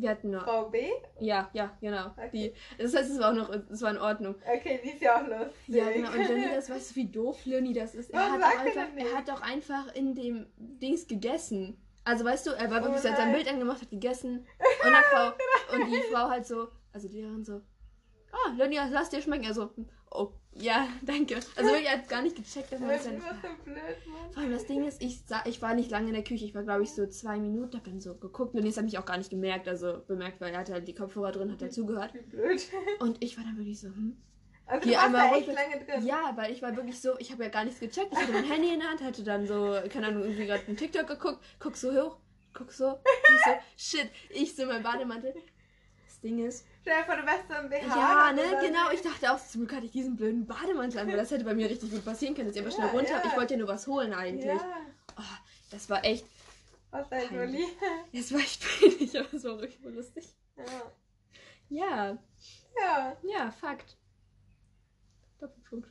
Wir 0.00 0.10
hatten 0.10 0.30
nur. 0.30 0.40
Frau 0.42 0.68
B? 0.70 0.88
Ja, 1.18 1.50
ja, 1.52 1.76
genau. 1.80 2.06
Okay. 2.16 2.30
Die, 2.32 2.82
das 2.82 2.94
heißt, 2.94 3.10
es 3.10 3.18
war 3.18 3.30
auch 3.30 3.34
noch, 3.34 3.50
es 3.50 3.82
war 3.82 3.90
in 3.90 3.98
Ordnung. 3.98 4.36
Okay, 4.46 4.80
die 4.82 4.90
ist 4.90 5.02
ja 5.02 5.16
auch 5.16 5.26
lustig. 5.26 5.74
Ja, 5.74 5.90
genau. 5.90 6.12
Und 6.12 6.28
Lenny, 6.28 6.46
das 6.54 6.70
weißt 6.70 6.92
du, 6.92 6.96
wie 6.96 7.10
doof 7.10 7.44
Lenny 7.46 7.72
das 7.72 7.96
ist. 7.96 8.10
Er 8.10 8.32
hat, 8.32 8.40
auch 8.40 8.60
einfach, 8.60 8.86
er 8.96 9.16
hat 9.16 9.30
auch 9.30 9.40
einfach 9.40 9.92
in 9.94 10.14
dem 10.14 10.46
Dings 10.56 11.08
gegessen. 11.08 11.82
Also 12.04 12.24
weißt 12.24 12.46
du, 12.46 12.50
er 12.52 12.70
war 12.70 12.82
wirklich, 12.84 13.04
oh, 13.04 13.08
hat 13.08 13.16
sein 13.16 13.32
Bild 13.32 13.48
angemacht, 13.48 13.82
hat 13.82 13.90
gegessen. 13.90 14.46
Und, 14.84 14.94
Frau, 15.10 15.32
und 15.74 15.90
die 15.90 16.00
Frau 16.12 16.28
halt 16.28 16.46
so, 16.46 16.68
also 16.92 17.08
die 17.08 17.16
Lehrerin 17.16 17.44
so, 17.44 17.60
ah, 18.30 18.52
Lenny, 18.56 18.78
lass 18.90 19.10
dir 19.10 19.20
schmecken. 19.20 19.46
Also, 19.46 19.74
oh, 20.10 20.32
ja, 20.54 20.88
danke. 21.02 21.36
Also 21.36 21.70
wirklich, 21.70 21.86
er 21.86 21.98
hat 21.98 22.08
gar 22.08 22.22
nicht 22.22 22.36
gecheckt, 22.36 22.72
dass 22.72 22.80
man 22.80 22.90
das 22.90 23.04
ja 23.04 23.12
nicht 23.12 23.22
so 23.22 23.64
blöd, 23.64 23.76
Mann. 24.06 24.32
Vor 24.32 24.42
allem 24.42 24.52
das 24.52 24.66
Ding 24.66 24.86
ist, 24.86 25.02
ich, 25.02 25.22
ich 25.44 25.62
war 25.62 25.74
nicht 25.74 25.90
lange 25.90 26.08
in 26.08 26.14
der 26.14 26.24
Küche. 26.24 26.44
Ich 26.44 26.54
war, 26.54 26.62
glaube 26.62 26.82
ich, 26.82 26.92
so 26.92 27.06
zwei 27.06 27.38
Minuten, 27.38 27.76
hab 27.76 27.84
dann 27.84 28.00
so 28.00 28.14
geguckt 28.14 28.54
und 28.54 28.64
jetzt 28.64 28.76
habe 28.76 28.88
ich 28.88 28.98
auch 28.98 29.04
gar 29.04 29.18
nicht 29.18 29.30
gemerkt, 29.30 29.68
also 29.68 30.02
bemerkt, 30.06 30.40
weil 30.40 30.52
er 30.52 30.60
hatte 30.60 30.72
halt 30.72 30.88
die 30.88 30.94
Kopfhörer 30.94 31.32
drin, 31.32 31.52
hat 31.52 31.62
er 31.62 31.70
zugehört. 31.70 32.14
Wie 32.14 32.20
blöd. 32.20 32.60
Und 33.00 33.22
ich 33.22 33.36
war 33.36 33.44
dann 33.44 33.56
wirklich 33.56 33.80
so, 33.80 33.88
hm. 33.88 34.16
Also 34.66 34.86
Hier 34.86 35.00
einmal 35.00 35.34
echt 35.34 35.46
lange 35.46 35.82
drin. 35.82 36.06
Ja, 36.06 36.32
weil 36.36 36.52
ich 36.52 36.60
war 36.60 36.76
wirklich 36.76 37.00
so, 37.00 37.18
ich 37.18 37.32
habe 37.32 37.44
ja 37.44 37.48
gar 37.48 37.64
nichts 37.64 37.80
gecheckt. 37.80 38.12
Ich 38.12 38.18
hatte 38.18 38.32
mein 38.32 38.44
Handy 38.44 38.74
in 38.74 38.80
der 38.80 38.90
Hand, 38.90 39.02
hatte 39.02 39.24
dann 39.24 39.46
so, 39.46 39.78
keine 39.88 40.08
Ahnung, 40.08 40.24
irgendwie 40.24 40.44
gerade 40.44 40.66
einen 40.66 40.76
TikTok 40.76 41.06
geguckt, 41.06 41.42
guck 41.58 41.74
so 41.74 41.90
hoch, 41.90 42.18
guck 42.52 42.70
so, 42.70 42.90
ich 43.28 43.44
so, 43.44 43.96
shit, 43.98 44.10
ich 44.28 44.54
so 44.54 44.66
mein 44.66 44.82
Bademantel. 44.82 45.34
Das 46.18 46.22
Ding 46.22 46.44
ist, 46.44 46.66
Stell 46.82 46.96
dir 46.98 47.04
vor, 47.04 47.16
du 47.16 47.24
wärst 47.24 47.46
so 47.48 47.54
ein 47.54 47.68
BH. 47.68 47.96
Ja, 47.96 48.32
ne, 48.32 48.42
genau. 48.60 48.90
Ich 48.92 49.02
dachte 49.02 49.32
auch, 49.32 49.38
zum 49.38 49.60
Glück 49.60 49.76
hatte 49.76 49.86
ich 49.86 49.92
diesen 49.92 50.16
blöden 50.16 50.46
Bademantel 50.46 50.98
an, 50.98 51.06
weil 51.06 51.16
das 51.16 51.30
hätte 51.30 51.44
bei 51.44 51.54
mir 51.54 51.70
richtig 51.70 51.92
gut 51.92 52.04
passieren 52.04 52.34
können, 52.34 52.48
dass 52.48 52.56
ich 52.56 52.64
ja, 52.64 52.70
schnell 52.72 52.88
runter. 52.88 53.12
Ja. 53.12 53.22
Ich 53.24 53.36
wollte 53.36 53.54
ja 53.54 53.58
nur 53.58 53.68
was 53.68 53.86
holen 53.86 54.12
eigentlich. 54.12 54.46
Ja. 54.46 54.80
Oh, 55.16 55.36
das 55.70 55.88
war 55.88 56.04
echt. 56.04 56.26
Was 56.90 57.08
dein 57.08 57.32
Juli? 57.32 57.64
Das 58.12 58.32
war 58.32 58.40
echt 58.40 58.62
peinlich, 58.80 59.16
aber 59.16 59.32
es 59.32 59.44
war 59.44 59.60
wirklich 59.60 59.80
lustig. 59.84 60.34
Ja. 60.56 60.64
Ja. 61.68 62.18
Ja. 62.80 63.16
Ja, 63.22 63.50
Fakt. 63.52 63.96
Doppelpunkt. 65.38 65.88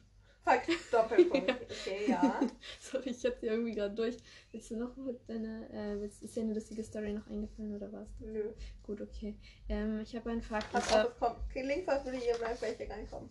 Fakt, 0.47 0.69
Doppelpunkt. 0.91 1.51
Okay, 1.61 2.05
ja. 2.07 2.39
Sorry, 2.79 3.09
ich 3.09 3.25
hab 3.25 3.39
dir 3.39 3.51
irgendwie 3.51 3.73
gerade 3.73 3.93
durch. 3.93 4.17
Willst 4.51 4.71
du 4.71 4.77
noch 4.77 4.91
deine, 5.27 5.69
äh, 5.71 5.99
willst, 5.99 6.23
ist 6.23 6.35
dir 6.35 6.43
eine 6.43 6.53
lustige 6.53 6.83
Story 6.83 7.11
noch 7.13 7.27
eingefallen 7.27 7.75
oder 7.75 7.91
was? 7.91 8.07
Nö. 8.19 8.53
Gut, 8.83 9.01
okay. 9.01 9.35
Ähm, 9.67 9.99
ich 10.01 10.15
habe 10.15 10.29
einen 10.29 10.41
Fakt. 10.41 10.71
Pass 10.71 10.93
auf, 10.93 11.11
es 11.11 11.19
kommt. 11.19 11.37
Okay, 11.49 11.63
links 11.63 11.87
was 11.87 12.05
würde 12.05 12.17
hier 12.17 12.37
mal 12.39 12.55
welche 12.61 12.89
reinkommen. 12.89 13.29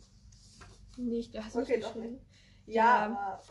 Nicht, 0.98 1.34
du 1.34 1.42
hast 1.42 1.56
okay, 1.56 1.78
nicht 1.78 1.94
geschrieben. 1.94 2.20
Ja, 2.66 2.74
ja, 2.74 3.06
aber... 3.06 3.42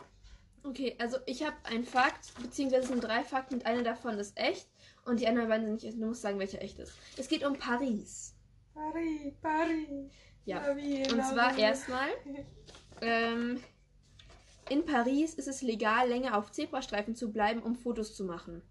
Okay, 0.62 0.94
also 0.98 1.18
ich 1.26 1.44
habe 1.44 1.56
einen 1.64 1.84
Fakt, 1.84 2.32
beziehungsweise 2.40 2.82
es 2.82 2.88
sind 2.88 3.02
drei 3.02 3.22
Fakten 3.24 3.54
und 3.54 3.66
einer 3.66 3.82
davon 3.82 4.18
ist 4.18 4.36
echt 4.36 4.68
und 5.04 5.20
die 5.20 5.26
anderen 5.26 5.48
beiden 5.48 5.66
sind 5.66 5.74
nicht 5.74 5.84
echt. 5.86 5.96
Du 6.00 6.06
musst 6.06 6.22
sagen, 6.22 6.38
welcher 6.38 6.62
echt 6.62 6.78
ist. 6.78 6.92
Es 7.16 7.28
geht 7.28 7.44
um 7.44 7.56
Paris. 7.56 8.34
Paris, 8.74 9.34
Paris. 9.40 10.10
Ja. 10.44 10.70
Und 10.70 11.24
zwar 11.24 11.56
erstmal 11.58 12.08
ähm, 13.00 13.60
in 14.68 14.84
Paris 14.84 15.34
ist 15.34 15.48
es 15.48 15.62
legal, 15.62 16.08
länger 16.08 16.36
auf 16.36 16.50
Zebrastreifen 16.50 17.14
zu 17.14 17.32
bleiben, 17.32 17.62
um 17.62 17.76
Fotos 17.76 18.14
zu 18.14 18.24
machen. 18.24 18.62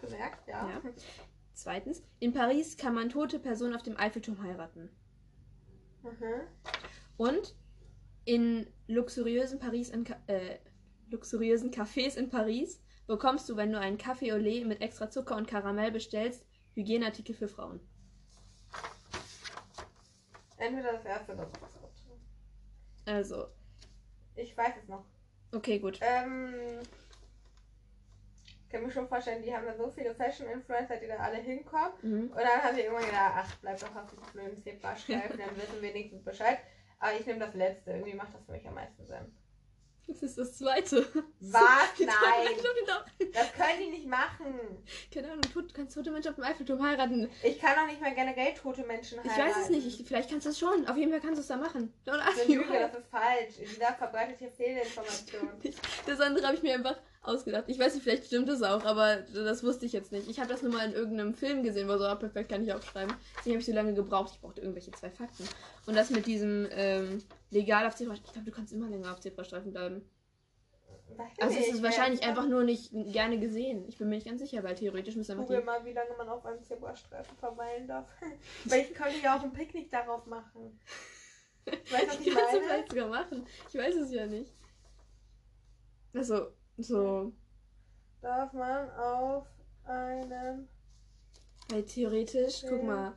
Bemerkt, 0.00 0.48
ja. 0.48 0.68
ja. 0.68 0.82
Zweitens, 1.54 2.02
in 2.20 2.32
Paris 2.32 2.76
kann 2.76 2.94
man 2.94 3.08
tote 3.08 3.38
Personen 3.38 3.74
auf 3.74 3.82
dem 3.82 3.96
Eiffelturm 3.96 4.42
heiraten. 4.42 4.90
Mhm. 6.02 6.40
Und 7.16 7.54
In 8.28 8.66
luxuriösen 8.88 9.58
Paris 9.58 9.88
in, 9.88 10.04
äh, 10.26 10.58
luxuriösen 11.10 11.70
Cafés 11.70 12.14
in 12.18 12.28
Paris 12.28 12.78
bekommst 13.06 13.48
du, 13.48 13.56
wenn 13.56 13.72
du 13.72 13.80
einen 13.80 13.96
Kaffee 13.96 14.34
au 14.34 14.36
lait 14.36 14.66
mit 14.66 14.82
extra 14.82 15.08
Zucker 15.08 15.34
und 15.34 15.48
Karamell 15.48 15.90
bestellst, 15.90 16.44
Hygieneartikel 16.74 17.34
für 17.34 17.48
Frauen. 17.48 17.80
Entweder 20.58 20.92
das 20.92 21.06
erste 21.06 21.32
oder 21.32 21.46
das. 21.46 21.77
Also, 23.08 23.46
Ich 24.34 24.56
weiß 24.56 24.74
es 24.82 24.88
noch. 24.88 25.04
okay, 25.54 25.78
gut. 25.78 25.98
Ähm, 26.02 26.80
ich 28.44 28.68
kann 28.68 28.82
mir 28.82 28.90
schon 28.90 29.08
vorstellen, 29.08 29.42
die 29.42 29.54
haben 29.54 29.64
da 29.64 29.74
so 29.74 29.88
viele 29.90 30.14
Fashion-Influencer, 30.14 30.98
die 30.98 31.06
da 31.06 31.16
alle 31.16 31.38
hinkommen. 31.38 31.92
Mhm. 32.02 32.30
Und 32.30 32.36
dann 32.36 32.62
haben 32.62 32.74
sie 32.74 32.82
irgendwann 32.82 33.06
gedacht, 33.06 33.32
ach, 33.34 33.56
bleib 33.62 33.80
doch 33.80 33.96
auf 33.96 34.10
diesem 34.10 34.26
blöden 34.32 34.62
Zebrastreifen, 34.62 35.38
dann 35.38 35.56
wissen 35.56 35.80
wir 35.80 35.94
wenigstens 35.94 36.22
Bescheid. 36.22 36.58
Aber 36.98 37.12
ich 37.18 37.24
nehme 37.26 37.38
das 37.38 37.54
letzte, 37.54 37.92
irgendwie 37.92 38.14
macht 38.14 38.34
das 38.34 38.44
für 38.44 38.52
mich 38.52 38.66
am 38.68 38.74
meisten 38.74 39.06
Sinn. 39.06 39.34
Das 40.08 40.22
ist 40.22 40.38
das 40.38 40.56
zweite. 40.56 41.06
Was? 41.40 41.62
Nein! 41.98 42.08
Das 43.34 43.52
können 43.52 43.78
die 43.78 43.90
nicht 43.90 44.06
machen. 44.06 44.54
Keine 45.12 45.28
Ahnung, 45.28 45.42
du 45.52 45.62
kannst 45.74 45.94
tote 45.94 46.10
Menschen 46.10 46.30
auf 46.30 46.36
dem 46.36 46.44
Eiffelturm 46.44 46.82
heiraten. 46.82 47.28
Ich 47.42 47.60
kann 47.60 47.76
doch 47.76 47.86
nicht 47.86 48.00
mal 48.00 48.14
generell 48.14 48.54
tote 48.54 48.84
Menschen 48.84 49.18
Ich 49.22 49.30
heiraten. 49.30 49.50
weiß 49.50 49.64
es 49.64 49.68
nicht, 49.70 49.86
ich, 49.86 50.06
vielleicht 50.08 50.30
kannst 50.30 50.46
du 50.46 50.50
es 50.50 50.58
schon. 50.58 50.86
Auf 50.88 50.96
jeden 50.96 51.10
Fall 51.10 51.20
kannst 51.20 51.36
du 51.36 51.42
es 51.42 51.46
da 51.48 51.58
machen. 51.58 51.92
Don't 52.06 52.16
Das 52.16 52.26
ask 52.28 52.40
eine 52.46 52.54
Lüge, 52.54 52.72
das 52.72 52.94
ist 52.94 53.10
falsch. 53.10 53.54
Dieser 53.76 53.92
verbreitet 53.92 54.38
hier 54.38 54.50
Fehlinformationen. 54.50 55.50
Das 56.06 56.20
andere 56.20 56.46
habe 56.46 56.56
ich 56.56 56.62
mir 56.62 56.74
einfach 56.74 56.96
ausgedacht. 57.22 57.64
Ich 57.66 57.78
weiß 57.78 57.92
nicht, 57.94 58.02
vielleicht 58.02 58.26
stimmt 58.26 58.48
es 58.48 58.62
auch, 58.62 58.84
aber 58.86 59.16
das 59.34 59.62
wusste 59.62 59.84
ich 59.84 59.92
jetzt 59.92 60.10
nicht. 60.12 60.28
Ich 60.30 60.38
habe 60.40 60.48
das 60.48 60.62
nur 60.62 60.72
mal 60.72 60.86
in 60.86 60.94
irgendeinem 60.94 61.34
Film 61.34 61.62
gesehen, 61.62 61.86
wo 61.88 61.98
so, 61.98 62.04
ah, 62.04 62.14
perfekt, 62.14 62.48
kann 62.50 62.64
ich 62.64 62.72
aufschreiben. 62.72 63.14
Deswegen 63.38 63.56
habe 63.56 63.60
ich 63.60 63.66
so 63.66 63.72
lange 63.72 63.92
gebraucht. 63.94 64.32
Ich 64.34 64.40
brauchte 64.40 64.62
irgendwelche 64.62 64.90
zwei 64.92 65.10
Fakten. 65.10 65.46
Und 65.86 65.94
das 65.94 66.08
mit 66.10 66.26
diesem 66.26 66.66
ähm, 66.70 67.22
legal 67.50 67.86
auf 67.86 67.94
Zebrastreifen. 67.94 68.26
Ich 68.26 68.32
glaube, 68.32 68.50
du 68.50 68.56
kannst 68.56 68.72
immer 68.72 68.88
länger 68.88 69.12
auf 69.12 69.20
Zebrastreifen 69.20 69.72
bleiben. 69.72 70.08
Also 71.40 71.58
es 71.58 71.68
ist 71.68 71.82
wahrscheinlich 71.82 72.22
einfach 72.22 72.46
nur 72.46 72.64
nicht 72.64 72.92
gerne 72.92 73.38
gesehen. 73.38 73.88
Ich 73.88 73.98
bin 73.98 74.08
mir 74.08 74.16
nicht 74.16 74.26
ganz 74.26 74.40
sicher, 74.40 74.62
weil 74.62 74.74
theoretisch 74.74 75.16
müsste 75.16 75.32
einfach 75.32 75.46
Google 75.46 75.60
die... 75.60 75.66
mal, 75.66 75.84
wie 75.84 75.92
lange 75.92 76.10
man 76.16 76.28
auf 76.28 76.44
einem 76.44 76.62
Zebrastreifen 76.62 77.36
verweilen 77.38 77.88
darf. 77.88 78.06
Weil 78.66 78.82
ich 78.82 78.94
könnte 78.94 79.18
ja 79.22 79.36
auch 79.36 79.42
ein 79.42 79.52
Picknick 79.52 79.90
darauf 79.90 80.26
machen. 80.26 80.78
Weißt 81.64 82.18
du, 82.18 82.28
ich 82.28 82.34
meine? 82.34 82.60
vielleicht 82.62 82.90
sogar 82.90 83.08
machen. 83.08 83.46
Ich 83.68 83.74
weiß 83.74 83.94
es 83.96 84.12
ja 84.12 84.26
nicht. 84.26 84.52
Also, 86.14 86.48
so... 86.76 87.32
Darf 88.20 88.52
man 88.52 88.90
auf 88.92 89.46
einem 89.84 90.68
Weil 91.68 91.84
theoretisch, 91.84 92.64
guck 92.68 92.82
mal, 92.82 93.16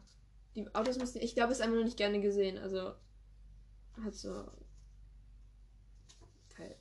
die 0.55 0.67
Autos 0.75 0.97
müssen. 0.97 1.21
Ich 1.21 1.33
glaube, 1.33 1.51
es 1.51 1.59
ist 1.59 1.63
einfach 1.63 1.75
nur 1.75 1.85
nicht 1.85 1.97
gerne 1.97 2.19
gesehen. 2.19 2.57
Also 2.57 2.93
hat 4.03 4.13
so. 4.15 4.45
Weil, 6.57 6.75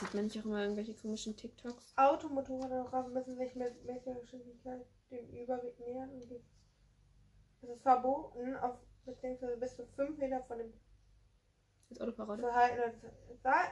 sieht 0.00 0.14
man 0.14 0.24
nicht 0.24 0.38
auch 0.40 0.44
immer 0.44 0.62
irgendwelche 0.62 0.94
komischen 0.94 1.36
TikToks? 1.36 1.92
Automotorräder 1.96 3.08
müssen 3.08 3.36
sich 3.36 3.54
mit 3.54 3.74
welcher 3.86 4.14
Geschwindigkeit 4.14 4.84
dem 5.10 5.28
Überweg 5.30 5.78
nähern 5.80 6.10
und 6.10 6.22
es 7.62 7.68
ist 7.70 7.82
verboten, 7.82 8.56
auf 8.56 8.76
beziehungsweise 9.04 9.56
bis 9.56 9.76
zu 9.76 9.86
5 9.96 10.18
Meter 10.18 10.42
von 10.44 10.58
dem 10.58 10.72
Als 11.90 12.00
Autoparade? 12.00 12.42
Verhalten. 12.42 12.92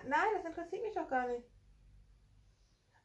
Nein, 0.09 0.27
das 0.37 0.44
interessiert 0.46 0.83
mich 0.83 0.94
doch 0.94 1.09
gar 1.09 1.29
nicht. 1.29 1.44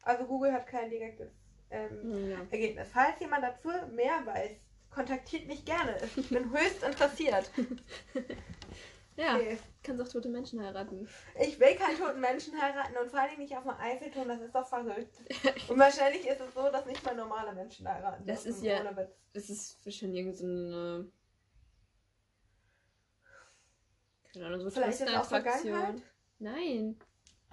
Also 0.02 0.24
Google 0.24 0.52
hat 0.52 0.66
kein 0.66 0.90
direktes 0.90 1.30
ähm, 1.70 2.02
Hm, 2.02 2.30
ja. 2.30 2.38
Ergebnis. 2.50 2.88
Falls 2.92 3.20
jemand 3.20 3.44
dazu 3.44 3.68
mehr 3.92 4.24
weiß, 4.26 4.56
kontaktiert 4.90 5.46
mich 5.46 5.64
gerne. 5.64 5.96
Ich 6.16 6.28
bin 6.28 6.50
höchst 6.52 6.82
interessiert. 6.82 7.50
Ja, 9.16 9.36
Okay. 9.36 9.58
kannst 9.82 10.02
auch 10.02 10.08
tote 10.08 10.28
Menschen 10.30 10.62
heiraten. 10.64 11.06
Ich 11.40 11.60
will 11.60 11.74
keinen 11.76 11.98
toten 11.98 12.20
Menschen 12.20 12.60
heiraten 12.60 12.96
und 12.96 13.10
vor 13.10 13.20
allem 13.20 13.38
nicht 13.38 13.54
auf 13.54 13.62
dem 13.64 13.72
Eiffelturm, 13.72 14.28
das 14.28 14.40
ist 14.40 14.54
doch 14.54 14.66
verrückt. 14.66 15.14
Und 15.68 15.78
wahrscheinlich 15.78 16.26
ist 16.26 16.40
es 16.40 16.54
so, 16.54 16.70
dass 16.70 16.86
nicht 16.86 17.04
mal 17.04 17.14
normale 17.14 17.52
Menschen 17.52 17.86
heiraten. 17.86 18.24
Das 18.26 18.46
ist 18.46 18.62
ja- 18.62 18.80
Ohne 18.80 18.96
Witz. 18.96 19.10
Das 19.34 19.50
ist 19.50 19.84
wahrscheinlich 19.84 20.18
irgendeine. 20.20 21.10
Keine 24.32 24.46
Ahnung, 24.46 24.60
so 24.60 24.70
Vielleicht 24.70 25.00
ist 25.00 25.08
es 25.08 25.14
auch. 25.14 25.24
Vergangenheit. 25.24 26.02
Nein. 26.38 26.98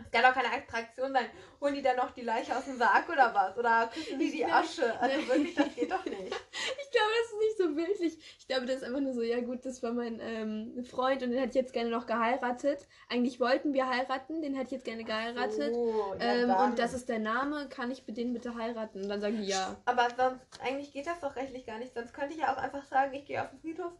Es 0.01 0.09
kann 0.11 0.23
doch 0.23 0.33
keine 0.33 0.53
Attraktion 0.53 1.11
sein. 1.11 1.29
Holen 1.59 1.73
die 1.75 1.81
dann 1.81 1.97
noch 1.97 2.11
die 2.11 2.21
Leiche 2.21 2.55
aus 2.57 2.63
dem 2.63 2.77
Sarg 2.77 3.09
oder 3.09 3.33
was? 3.33 3.57
Oder 3.57 3.89
küssen 3.93 4.17
die 4.17 4.31
die 4.31 4.45
Asche? 4.45 4.97
Also 4.97 5.17
wirklich, 5.27 5.55
das 5.55 5.75
geht 5.75 5.91
doch 5.91 6.05
nicht. 6.05 6.23
Ich 6.23 6.91
glaube, 6.91 7.11
das 7.19 7.31
ist 7.33 7.37
nicht 7.39 7.48
so 7.59 7.75
bildlich. 7.75 8.17
Ich 8.39 8.47
glaube, 8.47 8.65
das 8.65 8.77
ist 8.77 8.83
einfach 8.83 9.01
nur 9.01 9.13
so, 9.13 9.21
ja 9.21 9.39
gut, 9.41 9.65
das 9.65 9.83
war 9.83 9.93
mein 9.93 10.19
ähm, 10.21 10.83
Freund 10.83 11.21
und 11.21 11.31
den 11.31 11.39
hätte 11.39 11.49
ich 11.49 11.55
jetzt 11.55 11.73
gerne 11.73 11.89
noch 11.89 12.07
geheiratet. 12.07 12.87
Eigentlich 13.09 13.39
wollten 13.39 13.73
wir 13.73 13.87
heiraten, 13.87 14.41
den 14.41 14.55
hätte 14.55 14.67
ich 14.67 14.71
jetzt 14.71 14.85
gerne 14.85 15.03
geheiratet. 15.03 15.73
So, 15.73 16.15
ja, 16.19 16.25
ähm, 16.25 16.49
und 16.49 16.79
das 16.79 16.93
ist 16.93 17.09
der 17.09 17.19
Name, 17.19 17.67
kann 17.69 17.91
ich 17.91 18.03
den 18.05 18.33
bitte 18.33 18.55
heiraten? 18.55 19.03
Und 19.03 19.09
dann 19.09 19.21
sagen 19.21 19.37
die 19.37 19.47
ja. 19.47 19.75
Aber 19.85 20.07
sonst, 20.15 20.41
eigentlich 20.61 20.93
geht 20.93 21.07
das 21.07 21.19
doch 21.19 21.35
rechtlich 21.35 21.65
gar 21.65 21.77
nicht. 21.77 21.93
Sonst 21.93 22.13
könnte 22.13 22.33
ich 22.33 22.39
ja 22.39 22.53
auch 22.53 22.57
einfach 22.57 22.83
sagen, 22.85 23.13
ich 23.13 23.25
gehe 23.25 23.41
auf 23.41 23.49
den 23.49 23.59
Friedhof. 23.59 23.91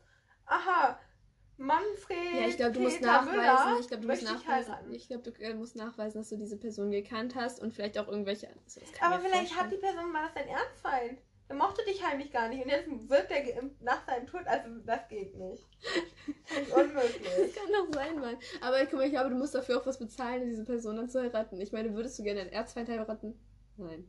Aha, 0.45 0.97
Manfred. 1.59 2.17
Ja, 2.35 2.47
ich 2.47 2.55
glaube, 2.55 2.71
du 2.71 2.79
musst 2.79 3.01
nachweisen, 3.01 3.35
Müller 3.35 3.77
ich 3.81 3.87
glaube, 3.87 4.03
du 4.03 4.07
musst 4.07 4.21
ich 4.23 4.29
nachweisen, 4.29 4.71
heiraten. 4.71 4.93
ich 4.93 5.07
glaube, 5.07 5.23
du 5.29 5.41
äh, 5.41 5.53
musst 5.53 5.75
nachweisen, 5.75 6.19
dass 6.19 6.29
du 6.29 6.37
diese 6.37 6.57
Person 6.57 6.89
gekannt 6.89 7.35
hast 7.35 7.59
und 7.59 7.73
vielleicht 7.73 7.97
auch 7.99 8.07
irgendwelche. 8.07 8.47
Also, 8.47 8.79
Aber 9.01 9.19
vielleicht 9.19 9.55
hat 9.59 9.69
die 9.69 9.75
Person 9.75 10.09
mal 10.11 10.23
das 10.23 10.33
dein 10.35 10.47
Ernstfeind. 10.47 11.19
Er 11.49 11.55
mochte 11.55 11.83
dich 11.83 12.03
heimlich 12.05 12.31
gar 12.31 12.47
nicht 12.47 12.63
und 12.63 12.69
jetzt 12.69 12.87
wird 13.09 13.29
der 13.31 13.41
geimpft 13.43 13.81
nach 13.81 14.05
seinem 14.05 14.27
Tod. 14.27 14.45
Also 14.45 14.69
das 14.85 15.07
geht 15.09 15.35
nicht. 15.35 15.67
Das 16.47 16.59
ist 16.59 16.71
Das 16.71 16.77
unmöglich. 16.77 17.55
kann 17.55 17.73
doch 17.73 17.91
sein, 17.93 18.19
Mann. 18.19 18.37
Aber 18.61 18.79
guck 18.85 18.93
mal, 18.93 19.05
ich 19.05 19.11
glaube, 19.11 19.31
du 19.31 19.35
musst 19.35 19.55
dafür 19.55 19.79
auch 19.81 19.85
was 19.85 19.97
bezahlen, 19.97 20.47
diese 20.47 20.63
Person 20.63 20.95
dann 20.97 21.09
zu 21.09 21.19
heiraten. 21.21 21.59
Ich 21.59 21.71
meine, 21.71 21.93
würdest 21.95 22.19
du 22.19 22.23
gerne 22.23 22.41
einen 22.41 22.51
Erzfeind 22.51 22.87
heiraten? 22.87 23.39
Nein. 23.77 24.07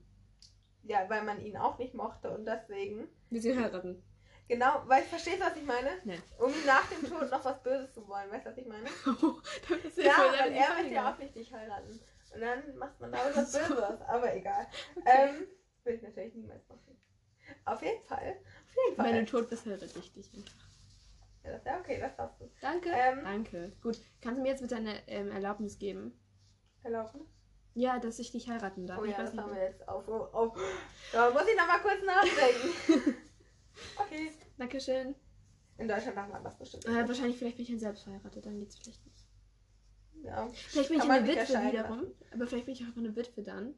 Ja, 0.83 1.09
weil 1.09 1.23
man 1.25 1.41
ihn 1.41 1.57
auch 1.57 1.79
nicht 1.79 1.95
mochte 1.95 2.31
und 2.31 2.45
deswegen. 2.45 3.09
Wir 3.31 3.41
sie 3.41 3.57
heiraten. 3.59 4.03
Genau, 4.49 4.83
weil 4.87 5.03
verstehst 5.05 5.41
du, 5.41 5.45
was 5.45 5.57
ich 5.57 5.65
meine? 5.65 5.91
Nein. 6.05 6.23
Um 6.39 6.53
nach 6.67 6.87
dem 6.91 7.09
Tod 7.09 7.31
noch 7.31 7.45
was 7.45 7.63
Böses 7.63 7.93
zu 7.95 8.07
wollen, 8.07 8.31
weißt 8.31 8.45
du, 8.47 8.51
was 8.51 8.59
ich 8.59 8.67
meine? 8.67 8.85
Das 9.69 9.79
ist 9.85 9.97
Ja, 9.99 10.13
weil 10.19 10.53
er 10.53 10.75
möchte 10.77 10.93
ja 10.95 11.13
auch 11.15 11.19
nicht 11.19 11.35
dich 11.37 11.53
heiraten. 11.53 12.01
Und 12.35 12.41
dann 12.41 12.77
macht 12.77 13.01
man 13.01 13.13
damit 13.13 13.35
was 13.37 13.53
so. 13.53 13.59
Böses, 13.61 14.01
aber 14.09 14.35
egal. 14.35 14.67
Okay. 14.97 15.09
Ähm, 15.31 15.47
will 15.85 15.95
ich 15.95 16.03
natürlich 16.03 16.35
niemals 16.35 16.69
machen. 16.69 16.90
Auf 17.65 17.83
jeden 17.83 18.03
Fall. 18.05 18.37
Auf 18.37 18.77
jeden 18.85 18.97
Fall. 18.97 19.13
Wenn 19.13 19.25
du 19.25 19.31
tot 19.31 19.49
bist, 19.51 19.67
heirate 19.67 19.99
ich 19.99 20.13
dich 20.13 20.33
einfach. 20.35 20.55
ja, 21.45 21.53
das, 21.53 21.65
ja, 21.65 21.79
okay, 21.79 22.01
das 22.01 22.17
darfst 22.17 22.41
du. 22.41 22.51
Danke. 22.61 22.91
Ähm. 22.93 23.21
Danke. 23.25 23.73
Gut. 23.83 23.99
Kannst 24.21 24.39
du 24.39 24.43
mir 24.43 24.49
jetzt 24.51 24.63
bitte 24.63 24.77
eine 24.77 25.07
ähm, 25.09 25.31
Erlaubnis 25.31 25.79
geben? 25.79 26.19
Erlauben? 26.83 27.21
Ja, 27.75 27.99
dass 27.99 28.19
ich 28.19 28.33
dich 28.33 28.49
heiraten 28.49 28.87
darf. 28.87 28.99
Oh 29.01 29.05
ich 29.05 29.13
ja, 29.13 29.19
weiß 29.19 29.27
das 29.27 29.35
nicht. 29.35 29.45
haben 29.45 29.55
wir 29.55 29.63
jetzt 29.63 29.89
auf. 29.89 30.09
auf. 30.09 30.59
Da 31.13 31.31
muss 31.31 31.43
ich 31.47 31.57
noch 31.57 31.67
mal 31.67 31.79
kurz 31.81 32.03
nachdenken. 32.05 33.17
okay. 33.97 34.33
Dankeschön. 34.59 35.15
In 35.79 35.89
Deutschland 35.89 36.17
darf 36.17 36.29
man 36.29 36.45
das 36.45 36.59
bestimmt 36.59 36.85
Äh, 36.85 37.09
wahrscheinlich, 37.09 37.39
vielleicht 37.39 37.57
bin 37.57 37.63
ich 37.65 37.71
dann 37.71 37.79
selbst 37.79 38.03
verheiratet, 38.03 38.45
dann 38.45 38.59
geht's 38.59 38.77
vielleicht 38.77 39.05
nicht. 39.07 39.27
Ja. 40.23 40.49
Vielleicht 40.49 40.91
bin 40.91 40.99
Kann 40.99 41.09
ich 41.09 41.13
eine 41.15 41.27
nicht 41.27 41.49
Witwe 41.49 41.73
wiederum. 41.73 42.07
Aber 42.33 42.47
vielleicht 42.47 42.67
bin 42.67 42.75
ich 42.75 42.83
auch 42.83 42.87
einfach 42.89 43.01
eine 43.01 43.17
Witwe 43.17 43.43
dann. 43.43 43.75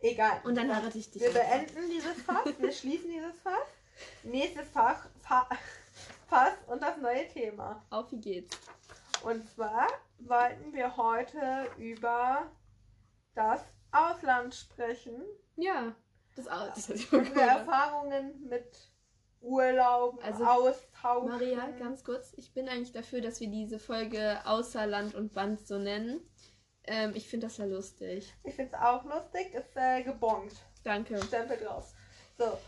Egal. 0.00 0.40
Und 0.44 0.56
dann 0.56 0.74
heirate 0.74 0.98
ich 0.98 1.10
dich. 1.10 1.22
Wir 1.22 1.30
beenden 1.32 1.88
dieses 1.90 2.20
Fass, 2.22 2.44
wir 2.58 2.72
schließen 2.72 3.08
dieses 3.10 3.38
Fass. 3.40 3.66
Nächstes 4.24 4.68
Fach, 4.68 5.06
Fa 5.20 5.48
Fass 6.28 6.54
und 6.66 6.82
das 6.82 6.96
neue 6.98 7.28
Thema. 7.28 7.84
Auf, 7.90 8.10
wie 8.10 8.20
geht's? 8.20 8.58
Und 9.22 9.48
zwar 9.48 9.86
wollten 10.18 10.72
wir 10.72 10.96
heute 10.96 11.68
über 11.78 12.50
das 13.34 13.60
Ausland 13.92 14.54
sprechen. 14.54 15.22
Ja. 15.56 15.94
Das, 16.34 16.48
au- 16.48 16.68
das 16.74 16.88
Unsere 16.88 17.40
Erfahrungen 17.40 18.48
mit 18.48 18.90
Urlauben, 19.42 20.18
Also, 20.22 20.44
Austauschen. 20.44 21.28
Maria, 21.28 21.66
ganz 21.78 22.02
kurz. 22.04 22.32
Ich 22.36 22.54
bin 22.54 22.68
eigentlich 22.68 22.92
dafür, 22.92 23.20
dass 23.20 23.40
wir 23.40 23.48
diese 23.48 23.78
Folge 23.78 24.40
Außer 24.46 24.86
Land 24.86 25.14
und 25.14 25.34
Band 25.34 25.66
so 25.66 25.78
nennen. 25.78 26.20
Ähm, 26.84 27.12
ich 27.14 27.28
finde 27.28 27.46
das 27.46 27.58
ja 27.58 27.64
lustig. 27.64 28.32
Ich 28.44 28.54
finde 28.54 28.72
es 28.74 28.80
auch 28.82 29.04
lustig, 29.04 29.54
ist 29.54 29.76
äh, 29.76 30.02
gebongt. 30.02 30.52
Danke. 30.84 31.22
Stempel 31.22 31.56
drauf. 31.58 31.92
So, 32.38 32.58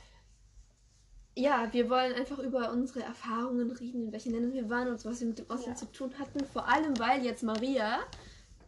Ja, 1.36 1.68
wir 1.72 1.90
wollen 1.90 2.14
einfach 2.14 2.38
über 2.38 2.70
unsere 2.70 3.02
Erfahrungen 3.02 3.72
reden, 3.72 4.04
in 4.06 4.12
welchen 4.12 4.32
Ländern 4.32 4.52
wir 4.52 4.70
waren 4.70 4.88
und 4.88 5.04
was 5.04 5.18
wir 5.20 5.26
mit 5.26 5.38
dem 5.40 5.50
Ausland 5.50 5.80
Ja. 5.80 5.86
zu 5.86 5.86
tun 5.92 6.14
hatten. 6.18 6.44
Vor 6.46 6.68
allem, 6.68 6.96
weil 7.00 7.24
jetzt 7.24 7.42
Maria, 7.42 7.98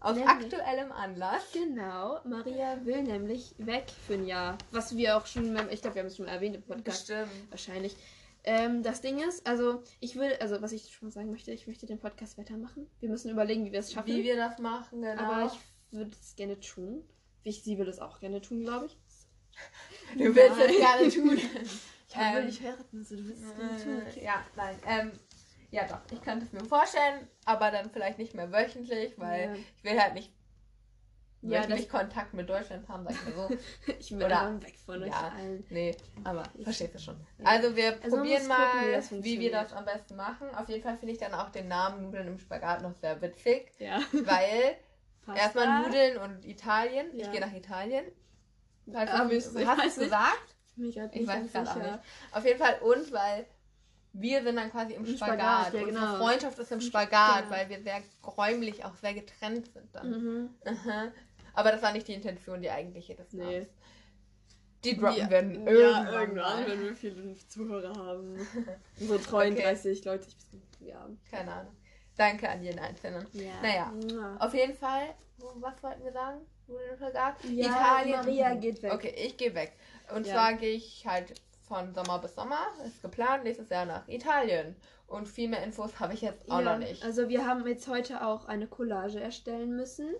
aus 0.00 0.18
aktuellem 0.18 0.90
Anlass. 0.92 1.42
genau, 1.52 2.20
Maria 2.24 2.84
will 2.84 3.02
nämlich 3.04 3.54
weg 3.58 3.84
für 4.06 4.14
ein 4.14 4.26
Jahr. 4.26 4.58
Was 4.72 4.96
wir 4.96 5.16
auch 5.16 5.26
schon, 5.26 5.56
ich 5.70 5.80
glaube, 5.80 5.94
wir 5.94 6.00
haben 6.02 6.08
es 6.08 6.16
schon 6.16 6.26
mal 6.26 6.32
erwähnt 6.32 6.56
im 6.56 6.62
Podcast. 6.62 7.06
Bestimmt. 7.06 7.30
Wahrscheinlich. 7.50 7.96
Ähm, 8.46 8.82
das 8.84 9.00
Ding 9.00 9.18
ist, 9.18 9.46
also 9.46 9.82
ich 10.00 10.16
will, 10.16 10.32
also 10.40 10.62
was 10.62 10.70
ich 10.72 10.94
schon 10.94 11.08
mal 11.08 11.12
sagen 11.12 11.30
möchte, 11.30 11.50
ich 11.52 11.66
möchte 11.66 11.84
den 11.86 11.98
Podcast 11.98 12.38
weitermachen. 12.38 12.88
Wir 13.00 13.08
müssen 13.08 13.30
überlegen, 13.30 13.64
wie 13.64 13.72
wir 13.72 13.80
es 13.80 13.92
schaffen. 13.92 14.06
Wie 14.06 14.22
wir 14.22 14.36
das 14.36 14.58
machen, 14.58 15.02
genau. 15.02 15.20
Aber 15.20 15.46
ich 15.52 15.92
würde 15.92 16.12
es 16.20 16.36
gerne 16.36 16.58
tun. 16.60 17.02
Ich, 17.42 17.62
sie 17.64 17.76
will 17.78 17.88
es 17.88 17.98
auch 17.98 18.20
gerne 18.20 18.40
tun, 18.40 18.60
glaube 18.62 18.86
ich. 18.86 18.98
du 20.16 20.34
willst 20.34 20.58
es 20.60 20.76
gerne 20.78 21.08
tun. 21.10 21.36
Ich 21.36 22.16
will 22.16 22.22
Ähm, 22.22 22.46
dich 22.46 22.60
heiraten, 22.62 22.98
also 22.98 23.16
du 23.16 23.24
willst 23.26 23.42
es 23.44 23.56
gerne 23.56 23.82
tun. 23.82 24.02
Äh, 24.16 24.24
ja, 24.24 24.44
nein. 24.54 24.78
Ähm, 24.86 25.12
Ja, 25.72 25.86
doch. 25.88 26.00
Ich 26.12 26.22
könnte 26.22 26.46
es 26.46 26.52
mir 26.52 26.64
vorstellen, 26.64 27.26
aber 27.44 27.70
dann 27.72 27.90
vielleicht 27.90 28.18
nicht 28.18 28.34
mehr 28.34 28.52
wöchentlich, 28.52 29.18
weil 29.18 29.48
ja. 29.48 29.54
ich 29.54 29.84
will 29.84 30.00
halt 30.00 30.14
nicht 30.14 30.32
ja, 31.50 31.68
wirklich 31.68 31.88
Kontakt 31.88 32.34
mit 32.34 32.48
Deutschland 32.48 32.88
haben, 32.88 33.04
sag 33.04 33.12
ich 33.12 33.24
mal 33.24 33.48
so. 33.48 33.56
ich 33.98 34.10
will 34.12 34.24
Oder, 34.24 34.60
weg 34.62 34.74
von 34.84 35.02
euch 35.02 35.08
ja, 35.08 35.32
allen. 35.36 35.64
Nee, 35.70 35.96
aber 36.24 36.44
ich, 36.54 36.64
verstehst 36.64 36.94
du 36.94 36.98
schon. 36.98 37.16
Ja. 37.38 37.46
Also 37.46 37.76
wir 37.76 37.98
also 38.02 38.16
probieren 38.16 38.46
mal, 38.46 39.00
gucken, 39.00 39.24
wie, 39.24 39.36
wie, 39.36 39.40
wir 39.40 39.52
das 39.52 39.72
am 39.72 39.84
besten 39.84 40.16
machen. 40.16 40.48
Auf 40.54 40.68
jeden 40.68 40.82
Fall 40.82 40.96
finde 40.96 41.12
ich 41.12 41.18
dann 41.18 41.34
auch 41.34 41.50
den 41.50 41.68
Namen 41.68 42.02
Nudeln 42.02 42.28
im 42.28 42.38
Spagat 42.38 42.82
noch 42.82 42.94
sehr 42.94 43.20
witzig. 43.20 43.72
Ja. 43.78 44.00
Weil 44.12 44.76
erstmal 45.36 45.82
Nudeln 45.82 46.18
und 46.18 46.44
Italien. 46.44 47.06
Ich 47.14 47.30
gehe 47.30 47.40
nach 47.40 47.52
Italien. 47.52 48.04
Halt, 48.94 49.08
ah, 49.12 49.18
hast 49.18 49.30
du 49.30 49.36
es 49.36 49.98
gesagt? 49.98 50.54
Ich 50.76 51.26
weiß 51.26 51.46
es 51.46 51.52
gerade 51.52 51.70
auch 51.70 51.76
nicht. 51.76 51.98
Auf 52.32 52.44
jeden 52.44 52.58
Fall 52.58 52.78
und 52.80 53.12
weil 53.12 53.46
wir 54.20 54.42
sind 54.42 54.56
dann 54.56 54.70
quasi 54.70 54.94
im, 54.94 55.04
Im 55.04 55.16
Spagat. 55.16 55.68
Spagat 55.68 55.74
ja, 55.74 55.84
genau. 55.84 56.00
Unsere 56.00 56.16
Freundschaft 56.18 56.58
ist 56.58 56.72
im 56.72 56.80
Spagat, 56.80 57.44
genau. 57.44 57.50
weil 57.50 57.68
wir 57.68 57.82
sehr 57.82 58.02
räumlich 58.24 58.84
auch 58.84 58.94
sehr 58.96 59.14
getrennt 59.14 59.66
sind 59.72 59.94
dann. 59.94 60.10
Mhm. 60.10 60.50
Aber 61.56 61.72
das 61.72 61.82
war 61.82 61.92
nicht 61.92 62.06
die 62.06 62.12
Intention, 62.12 62.60
die 62.60 62.70
eigentliche 62.70 63.14
des 63.14 63.32
nee. 63.32 63.42
Namens. 63.42 63.68
Die 64.84 64.96
droppen 64.96 65.16
ja, 65.16 65.30
werden 65.30 65.66
irgendwann. 65.66 66.06
Ja, 66.06 66.20
irgendwann, 66.20 66.66
wenn 66.66 66.82
wir 66.84 66.94
viele 66.94 67.34
Zuhörer 67.48 67.94
haben. 67.96 68.38
so 68.96 69.18
treuen 69.18 69.54
okay. 69.54 69.62
30 69.62 70.04
Leute, 70.04 70.28
ich 70.28 70.80
wir 70.80 71.00
haben. 71.00 71.18
Keine 71.30 71.52
Ahnung. 71.52 71.72
Danke 72.16 72.48
an 72.48 72.62
jeden 72.62 72.78
Einzelnen. 72.78 73.26
Ja. 73.32 73.60
Naja, 73.62 73.92
ja. 74.08 74.36
auf 74.38 74.54
jeden 74.54 74.74
Fall, 74.74 75.14
was 75.38 75.82
wollten 75.82 76.04
wir 76.04 76.12
sagen? 76.12 76.40
Ja, 77.48 77.66
Italien. 77.66 78.16
Maria 78.16 78.54
geht 78.54 78.82
weg. 78.82 78.92
Okay, 78.92 79.14
ich 79.16 79.36
gehe 79.36 79.54
weg. 79.54 79.72
Und 80.14 80.26
ja. 80.26 80.34
zwar 80.34 80.54
gehe 80.54 80.74
ich 80.74 81.06
halt 81.06 81.34
von 81.66 81.94
Sommer 81.94 82.18
bis 82.18 82.34
Sommer. 82.34 82.66
Ist 82.86 83.02
geplant, 83.02 83.44
nächstes 83.44 83.70
Jahr 83.70 83.86
nach 83.86 84.06
Italien. 84.08 84.76
Und 85.06 85.26
viel 85.26 85.48
mehr 85.48 85.62
Infos 85.62 86.00
habe 86.00 86.14
ich 86.14 86.20
jetzt 86.20 86.50
auch 86.50 86.60
noch 86.60 86.78
nicht. 86.78 87.02
Also 87.04 87.28
wir 87.28 87.46
haben 87.46 87.66
jetzt 87.66 87.86
heute 87.88 88.26
auch 88.26 88.46
eine 88.46 88.66
Collage 88.66 89.20
erstellen 89.20 89.76
müssen 89.76 90.14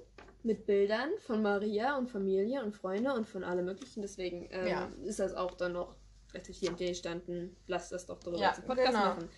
mit 0.47 0.65
Bildern 0.65 1.11
von 1.19 1.43
Maria 1.43 1.99
und 1.99 2.09
Familie 2.09 2.63
und 2.63 2.75
Freunde 2.75 3.13
und 3.13 3.27
von 3.27 3.45
allem 3.45 3.65
möglichen. 3.67 4.01
Deswegen 4.01 4.47
ähm, 4.51 4.67
ja. 4.67 4.91
ist 5.05 5.19
das 5.19 5.35
auch 5.35 5.55
dann 5.55 5.73
noch 5.73 5.97
richtig 6.33 6.59
hier 6.59 6.71
im 6.71 6.77
D 6.77 6.95
standen. 6.95 7.57
Lass 7.67 7.91
das 7.91 8.07
doch 8.07 8.21
darüber 8.21 8.41
ja, 8.41 8.55
zum 8.55 8.65
Podcast 8.65 8.89
genau. 8.89 9.05
machen. 9.05 9.29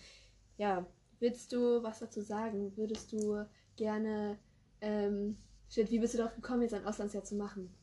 Ja, 0.57 0.85
willst 1.19 1.51
du 1.51 1.83
was 1.83 1.99
dazu 1.99 2.21
sagen? 2.21 2.75
Würdest 2.77 3.11
du 3.11 3.43
gerne, 3.75 4.37
ähm, 4.81 5.37
wie 5.73 5.99
bist 5.99 6.13
du 6.13 6.19
darauf 6.19 6.35
gekommen, 6.35 6.61
jetzt 6.61 6.73
ein 6.73 6.85
Auslandsjahr 6.85 7.23
zu 7.23 7.35
machen? 7.35 7.75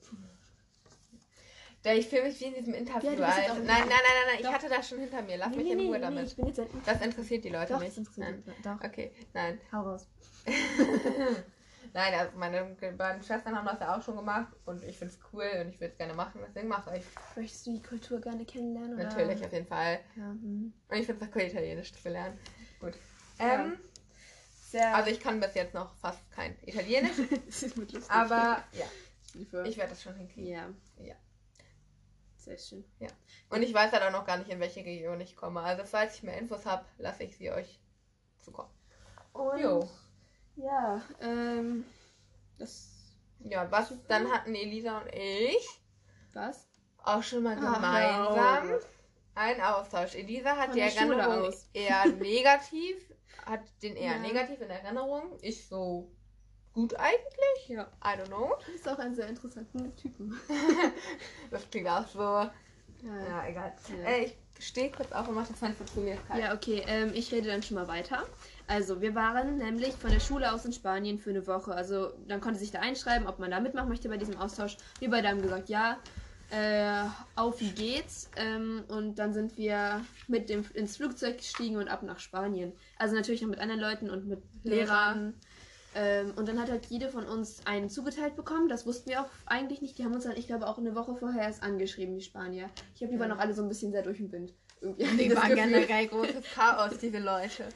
ich 1.85 2.09
fühle 2.09 2.25
mich 2.25 2.41
wie 2.41 2.47
in 2.47 2.55
diesem 2.55 2.75
Interview. 2.75 3.11
Ja, 3.11 3.17
nein, 3.17 3.29
nein, 3.29 3.65
nein, 3.65 3.87
nein, 3.89 3.89
nein, 4.33 4.41
ich 4.41 4.47
hatte 4.49 4.69
das 4.69 4.89
schon 4.89 4.99
hinter 4.99 5.23
mir. 5.23 5.37
Lass 5.37 5.51
nee, 5.51 5.59
mich 5.59 5.71
in 5.71 5.81
Ruhe 5.81 5.97
nee, 5.97 6.01
damit. 6.01 6.37
Das 6.85 7.01
interessiert 7.01 7.45
die 7.45 7.49
Leute 7.49 7.75
doch, 7.75 7.79
nicht. 7.79 7.91
Das 7.91 7.99
interessiert 7.99 8.45
nein. 8.45 8.57
Doch. 8.65 8.85
Okay, 8.85 9.13
nein. 9.33 9.61
Hau 9.71 9.83
raus. 9.83 10.09
Nein, 11.97 12.13
also 12.13 12.37
meine 12.37 12.63
beiden 12.93 13.23
Schwestern 13.23 13.57
haben 13.57 13.65
das 13.65 13.81
ja 13.81 13.97
auch 13.97 14.03
schon 14.03 14.17
gemacht 14.17 14.53
und 14.67 14.85
ich 14.85 14.99
finde 14.99 15.15
es 15.15 15.21
cool 15.33 15.49
und 15.63 15.71
ich 15.71 15.81
würde 15.81 15.93
es 15.93 15.97
gerne 15.97 16.13
machen, 16.13 16.43
deswegen 16.47 16.69
mache 16.69 16.99
ich. 16.99 17.05
Möchtest 17.35 17.67
du 17.67 17.73
die 17.73 17.83
Kultur 17.83 18.21
gerne 18.21 18.45
kennenlernen? 18.45 18.97
Oder? 18.97 19.05
Natürlich, 19.05 19.43
auf 19.43 19.51
jeden 19.51 19.67
Fall. 19.67 20.01
Ja, 20.15 20.25
hm. 20.25 20.75
Und 20.89 20.97
ich 20.99 21.07
finde 21.07 21.25
es 21.25 21.31
auch 21.31 21.35
cool, 21.35 21.41
Italienisch 21.41 21.95
zu 21.95 22.11
lernen. 22.11 22.39
Gut. 22.81 22.99
Ähm, 23.39 23.79
ja. 24.73 24.93
also 24.93 25.11
ich 25.11 25.21
kann 25.21 25.41
bis 25.41 25.55
jetzt 25.55 25.73
noch 25.73 25.97
fast 25.97 26.31
kein 26.33 26.59
Italienisch. 26.67 27.17
Aber 28.11 28.63
ja, 28.73 28.85
ich 29.65 29.79
werde 29.79 29.89
das 29.89 30.03
schon 30.03 30.17
hinkriegen. 30.17 30.51
Ja. 30.51 30.69
ja. 30.99 31.15
Sehr 32.37 32.59
schön. 32.59 32.85
Ja. 32.99 33.09
Und 33.49 33.63
ich 33.63 33.73
weiß 33.73 33.93
halt 33.93 34.03
auch 34.03 34.13
noch 34.13 34.27
gar 34.27 34.37
nicht, 34.37 34.51
in 34.51 34.61
welche 34.61 34.85
Region 34.85 35.19
ich 35.23 35.35
komme. 35.35 35.63
Also 35.63 35.85
falls 35.87 36.17
ich 36.17 36.25
mehr 36.25 36.37
Infos 36.37 36.67
habe, 36.67 36.85
lasse 36.99 37.25
ich 37.25 37.39
sie 37.39 37.51
euch 37.51 37.81
zukommen. 38.37 38.71
Und 39.33 39.61
jo. 39.61 39.89
Ja, 40.57 41.03
ähm, 41.21 41.85
das. 42.59 42.93
Ja, 43.41 43.71
was? 43.71 43.93
Dann 44.09 44.31
hatten 44.33 44.55
Elisa 44.55 44.99
und 44.99 45.15
ich. 45.15 45.69
Was? 46.33 46.67
Auch 47.03 47.23
schon 47.23 47.43
mal 47.43 47.55
gemeinsam 47.55 47.85
Ach, 47.85 48.87
einen 49.37 49.61
Austausch. 49.61 50.15
Elisa 50.15 50.57
hat 50.57 50.67
Von 50.67 50.75
die 50.75 50.81
Erinnerung 50.81 51.53
eher 51.73 52.07
negativ, 52.21 52.97
hat 53.45 53.61
den 53.83 53.95
eher 53.97 54.13
ja. 54.13 54.19
negativ 54.19 54.61
in 54.61 54.71
Erinnerung. 54.71 55.39
Ich 55.43 55.69
so 55.69 56.11
gut 56.73 56.95
eigentlich. 56.97 57.69
Ja. 57.69 57.87
I 58.03 58.19
don't 58.19 58.27
know. 58.27 58.57
Du 58.65 58.73
bist 58.73 58.89
auch 58.89 58.99
ein 58.99 59.15
sehr 59.15 59.29
interessanter 59.29 59.95
Typen. 59.97 60.39
das 61.51 61.71
klingt 61.71 61.89
auch 61.89 62.07
so. 62.09 62.21
Ja, 62.21 62.51
ja 63.03 63.47
egal. 63.47 63.73
Ja. 63.89 64.09
Äh, 64.09 64.25
ich 64.25 64.67
stehe 64.67 64.91
kurz 64.91 65.13
auf 65.13 65.29
und 65.29 65.35
mache 65.35 65.49
das 65.51 65.59
Fenster 65.59 65.87
zu 65.87 66.01
mir. 66.01 66.19
Ja, 66.39 66.55
okay. 66.55 66.83
Ähm, 66.87 67.13
ich 67.15 67.33
rede 67.33 67.49
dann 67.49 67.63
schon 67.63 67.77
mal 67.77 67.89
weiter. 67.89 68.27
Also, 68.69 69.01
wir 69.01 69.15
waren 69.15 69.59
nämlich 69.59 69.95
von 69.95 70.11
der 70.11 70.21
Schule 70.21 70.53
aus 70.53 70.65
in 70.65 70.73
Spanien 70.73 71.19
für 71.19 71.31
eine 71.31 71.47
Woche. 71.47 71.73
Also, 71.73 72.13
dann 72.27 72.41
konnte 72.41 72.59
sich 72.59 72.71
da 72.71 72.81
einschreiben, 72.81 73.27
ob 73.27 73.39
man 73.39 73.51
da 73.51 73.61
mitmachen 73.61 73.89
möchte 73.89 74.09
bei 74.09 74.17
diesem 74.17 74.37
Austausch. 74.39 74.77
Wir 74.99 75.11
beide 75.11 75.29
haben 75.29 75.43
gesagt, 75.43 75.69
ja. 75.69 75.99
Äh, 76.51 77.09
auf 77.35 77.61
wie 77.61 77.71
geht's? 77.71 78.31
Ähm, 78.37 78.85
und 78.89 79.17
dann 79.19 79.33
sind 79.33 79.57
wir 79.57 80.05
mit 80.29 80.49
dem 80.49 80.65
ins 80.75 80.97
Flugzeug 80.97 81.39
gestiegen 81.39 81.77
und 81.77 81.89
ab 81.89 82.05
nach 82.05 82.21
Spanien. 82.21 82.73
Also 82.99 83.17
natürlich 83.17 83.43
noch 83.43 83.49
mit 83.49 83.59
anderen 83.59 83.81
Leuten 83.81 84.11
und 84.11 84.29
mit 84.29 84.43
Lehrern. 84.63 85.35
Ähm, 85.97 86.35
und 86.37 86.47
dann 86.47 86.61
hat 86.61 86.71
halt 86.71 86.87
jede 86.87 87.09
von 87.09 87.25
uns 87.25 87.67
einen 87.67 87.89
zugeteilt 87.89 88.37
bekommen. 88.37 88.69
Das 88.69 88.87
wussten 88.87 89.11
wir 89.11 89.23
auch 89.23 89.29
eigentlich 89.47 89.81
nicht. 89.81 89.99
Die 89.99 90.05
haben 90.05 90.15
uns 90.15 90.25
dann, 90.25 90.37
ich 90.37 90.47
glaube, 90.47 90.69
auch 90.69 90.79
eine 90.79 90.95
Woche 90.95 91.17
vorher 91.17 91.43
erst 91.43 91.63
angeschrieben, 91.63 92.15
die 92.15 92.21
Spanier. 92.25 92.69
Ich 92.95 93.03
habe 93.03 93.13
die 93.13 93.19
waren 93.19 93.31
noch 93.31 93.39
alle 93.39 93.55
so 93.55 93.63
ein 93.63 93.69
bisschen 93.69 93.91
sehr 93.91 94.03
durch 94.03 94.19
den 94.19 94.31
Wind. 94.31 94.53
Irgendwie 94.81 95.29
die 95.29 95.37
waren 95.37 95.55
generell 95.55 96.07
großes 96.07 96.45
Chaos, 96.55 96.99
diese 96.99 97.19
Leute. 97.19 97.69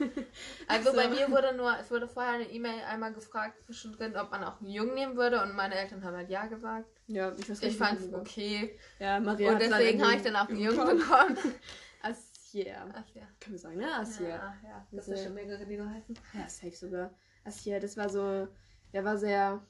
Also 0.67 0.91
so. 0.91 0.95
bei 0.95 1.07
mir 1.07 1.29
wurde 1.31 1.53
nur, 1.55 1.75
es 1.79 1.89
wurde 1.89 2.07
vorher 2.07 2.33
eine 2.33 2.49
E-Mail 2.49 2.83
einmal 2.87 3.11
gefragt 3.11 3.61
zwischendrin, 3.65 4.15
ob 4.15 4.31
man 4.31 4.43
auch 4.43 4.61
einen 4.61 4.69
Jungen 4.69 4.93
nehmen 4.93 5.17
würde 5.17 5.41
und 5.41 5.55
meine 5.55 5.75
Eltern 5.75 6.03
haben 6.03 6.15
halt 6.15 6.29
ja 6.29 6.45
gesagt. 6.45 6.87
Ja, 7.07 7.33
ich, 7.37 7.49
ich 7.49 7.77
fand 7.77 7.99
es 7.99 8.13
okay. 8.13 8.77
Ja, 8.99 9.19
Maria 9.19 9.51
Und 9.51 9.61
deswegen 9.61 10.03
habe 10.03 10.15
ich 10.15 10.21
dann 10.21 10.35
auch 10.35 10.47
einen 10.47 10.59
Jungen 10.59 10.97
bekommen. 10.97 11.37
Asier. 12.01 12.93
Asier. 12.93 13.27
Können 13.39 13.55
wir 13.55 13.59
sagen, 13.59 13.77
ne? 13.77 13.95
Asier. 13.95 14.29
Ja, 14.29 14.55
ja. 14.63 14.87
Das 14.91 15.07
ist 15.07 15.23
schon 15.23 15.33
mehrere 15.33 15.65
Dinge 15.65 15.89
heißen. 15.89 16.17
Ja, 16.33 16.47
safe 16.47 16.75
sogar. 16.75 17.13
Asier, 17.43 17.79
das 17.79 17.97
war 17.97 18.09
so, 18.09 18.47
der 18.93 19.03
war 19.03 19.17
sehr... 19.17 19.65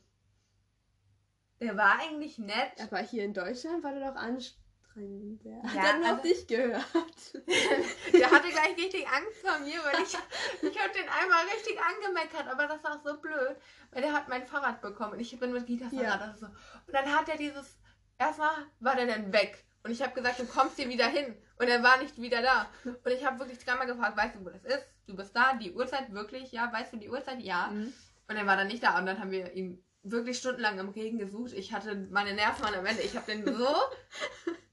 Der 1.62 1.78
war 1.78 2.00
eigentlich 2.00 2.40
nett. 2.40 2.72
Aber 2.82 3.00
hier 3.00 3.24
in 3.24 3.34
Deutschland 3.34 3.84
war 3.84 3.94
der 3.94 4.10
doch 4.10 4.16
anstrengend 4.16 4.61
drin. 4.94 5.40
Der 5.44 5.62
ja, 5.74 5.82
hat 5.82 6.00
nur 6.00 6.08
also, 6.08 6.24
dich 6.24 6.48
gehört. 6.48 6.86
der 8.14 8.32
hatte 8.32 8.50
gleich 8.50 8.78
richtig 8.78 9.08
Angst 9.08 9.38
vor 9.42 9.60
mir, 9.60 9.80
weil 9.84 10.04
ich, 10.04 10.18
ich 10.70 10.80
habe 10.80 10.94
den 10.94 11.10
einmal 11.10 11.46
richtig 11.54 11.78
angemeckert, 11.80 12.48
aber 12.48 12.68
das 12.68 12.84
war 12.84 12.96
auch 12.96 13.04
so 13.04 13.20
blöd, 13.20 13.56
weil 13.92 14.02
der 14.02 14.14
hat 14.14 14.28
mein 14.28 14.46
Fahrrad 14.46 14.82
bekommen 14.82 15.14
und 15.14 15.20
ich 15.20 15.40
bin 15.40 15.52
mit 15.52 15.66
Gita 15.66 15.90
Fahrrad 15.90 16.22
ja. 16.22 16.36
so. 16.40 16.46
Und 16.46 16.94
dann 16.94 17.14
hat 17.14 17.30
er 17.30 17.38
dieses, 17.38 17.78
erstmal 18.18 18.52
war 18.80 18.96
der 18.96 19.08
dann 19.08 19.34
weg. 19.34 19.66
Und 19.84 19.92
ich 19.92 20.02
habe 20.02 20.14
gesagt, 20.14 20.40
du 20.40 20.46
kommst 20.46 20.76
hier 20.76 20.90
wieder 20.90 21.08
hin. 21.08 21.36
Und 21.58 21.68
er 21.68 21.82
war 21.82 21.98
nicht 21.98 22.22
wieder 22.22 22.42
da. 22.42 22.68
Und 22.84 23.12
ich 23.12 23.26
habe 23.26 23.40
wirklich 23.40 23.58
dreimal 23.60 23.88
gefragt, 23.88 24.16
weißt 24.16 24.36
du, 24.36 24.46
wo 24.46 24.50
das 24.50 24.64
ist? 24.64 24.94
Du 25.08 25.16
bist 25.16 25.36
da, 25.36 25.54
die 25.54 25.74
Uhrzeit 25.74 26.14
wirklich, 26.14 26.52
ja, 26.52 26.72
weißt 26.72 26.94
du 26.94 26.98
die 26.98 27.10
Uhrzeit? 27.10 27.40
Ja. 27.40 27.68
Mhm. 27.68 27.92
Und 28.28 28.36
er 28.36 28.46
war 28.46 28.58
dann 28.58 28.68
nicht 28.68 28.84
da. 28.84 28.98
Und 29.00 29.08
dann 29.08 29.20
haben 29.20 29.32
wir 29.32 29.52
ihn 29.54 29.84
wirklich 30.04 30.38
stundenlang 30.38 30.80
im 30.80 30.90
Regen 30.90 31.18
gesucht. 31.18 31.54
Ich 31.54 31.74
hatte 31.74 31.96
meine 32.12 32.34
Nerven 32.34 32.66
an 32.66 32.74
der 32.74 32.84
Wende. 32.84 33.02
Ich 33.02 33.16
habe 33.16 33.26
den 33.32 33.46
so 33.46 33.76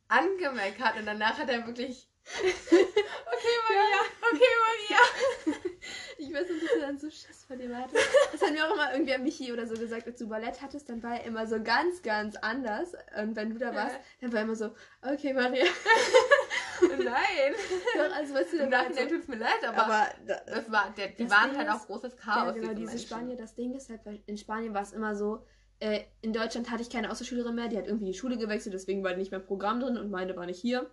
angemeckert 0.08 0.96
und 0.98 1.06
danach 1.06 1.38
hat 1.38 1.48
er 1.48 1.66
wirklich. 1.66 2.08
okay, 2.40 3.54
Maria, 3.68 4.00
okay, 4.32 4.52
Maria. 4.66 5.58
Ich 6.20 6.34
weiß 6.34 6.48
nicht, 6.50 6.62
dass 6.64 6.72
du 6.72 6.80
dann 6.80 6.98
so 6.98 7.08
Schiss 7.08 7.44
vor 7.46 7.56
dem 7.56 7.74
hattest. 7.74 8.04
Das 8.32 8.42
hat 8.42 8.50
mir 8.50 8.66
auch 8.66 8.74
immer 8.74 8.92
irgendwie 8.92 9.16
Michi 9.18 9.52
oder 9.52 9.66
so 9.66 9.74
gesagt, 9.76 10.06
als 10.06 10.18
du 10.18 10.28
Ballett 10.28 10.60
hattest, 10.60 10.88
dann 10.88 11.00
war 11.02 11.14
er 11.14 11.24
immer 11.24 11.46
so 11.46 11.62
ganz, 11.62 12.02
ganz 12.02 12.34
anders. 12.36 12.92
Und 13.16 13.36
wenn 13.36 13.50
du 13.50 13.58
da 13.58 13.72
warst, 13.72 13.96
dann 14.20 14.32
war 14.32 14.40
er 14.40 14.44
immer 14.44 14.56
so, 14.56 14.74
okay, 15.00 15.32
Maria. 15.32 15.64
Nein. 16.80 17.54
Doch, 17.96 18.16
also 18.16 18.34
weißt 18.34 18.52
du, 18.52 18.58
dann 18.58 18.70
Nein, 18.70 18.94
so, 18.94 19.06
tut's 19.06 19.28
mir 19.28 19.36
leid, 19.36 19.64
aber, 19.64 19.84
aber 19.84 20.06
das 20.26 20.70
war, 20.70 20.92
der, 20.96 21.08
die 21.08 21.30
waren 21.30 21.50
Ding 21.50 21.58
halt 21.58 21.68
ist, 21.68 21.74
auch 21.74 21.86
großes 21.86 22.16
Chaos. 22.16 22.46
Ja, 22.46 22.52
genau, 22.52 22.74
diese, 22.74 22.92
diese 22.92 23.06
Spanier, 23.06 23.36
das 23.36 23.54
Ding 23.54 23.74
ist 23.74 23.88
halt, 23.88 24.04
weil 24.04 24.20
in 24.26 24.36
Spanien 24.36 24.74
war 24.74 24.82
es 24.82 24.92
immer 24.92 25.14
so, 25.14 25.46
äh, 25.80 26.00
in 26.20 26.32
Deutschland 26.32 26.70
hatte 26.70 26.82
ich 26.82 26.90
keine 26.90 27.10
Außerschülerin 27.10 27.54
mehr, 27.54 27.68
die 27.68 27.78
hat 27.78 27.86
irgendwie 27.86 28.06
die 28.06 28.18
Schule 28.18 28.36
gewechselt, 28.36 28.74
deswegen 28.74 29.04
war 29.04 29.12
die 29.12 29.18
nicht 29.18 29.30
mehr 29.30 29.40
im 29.40 29.46
Programm 29.46 29.80
drin 29.80 29.96
und 29.96 30.10
meine 30.10 30.36
war 30.36 30.46
nicht 30.46 30.60
hier. 30.60 30.90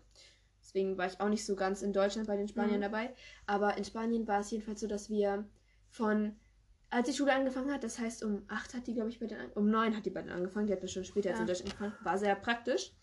Deswegen 0.62 0.98
war 0.98 1.06
ich 1.06 1.19
auch 1.21 1.30
nicht 1.30 1.45
so 1.45 1.56
ganz 1.56 1.82
in 1.82 1.93
Deutschland 1.93 2.28
bei 2.28 2.38
den 2.38 2.48
Spaniern 2.48 2.78
mhm. 2.78 2.84
dabei. 2.84 3.13
Aber 3.45 3.78
in 3.78 3.86
Spanien 3.86 4.28
war 4.28 4.39
es 4.39 4.50
jedenfalls 4.50 4.80
so, 4.80 4.88
dass 4.88 5.10
wir 5.10 5.48
von, 5.89 6.36
als 6.89 7.08
die 7.08 7.15
Schule 7.15 7.34
angefangen 7.34 7.71
hat, 7.71 7.84
das 7.84 8.00
heißt 8.00 8.24
um 8.24 8.43
8 8.48 8.74
hat 8.74 8.88
die, 8.88 8.95
glaube 8.95 9.10
ich, 9.10 9.19
bei 9.19 9.28
den, 9.28 9.38
um 9.54 9.69
9 9.69 9.95
hat 9.95 10.06
die 10.06 10.10
bei 10.10 10.21
den 10.21 10.32
angefangen, 10.32 10.67
die 10.67 10.74
hat 10.74 10.89
schon 10.89 11.06
später 11.06 11.30
ja. 11.30 11.34
als 11.34 11.41
in 11.41 11.48
Deutschland 11.48 11.71
angefangen, 11.74 12.06
war 12.06 12.17
sehr 12.17 12.36
praktisch. 12.36 12.93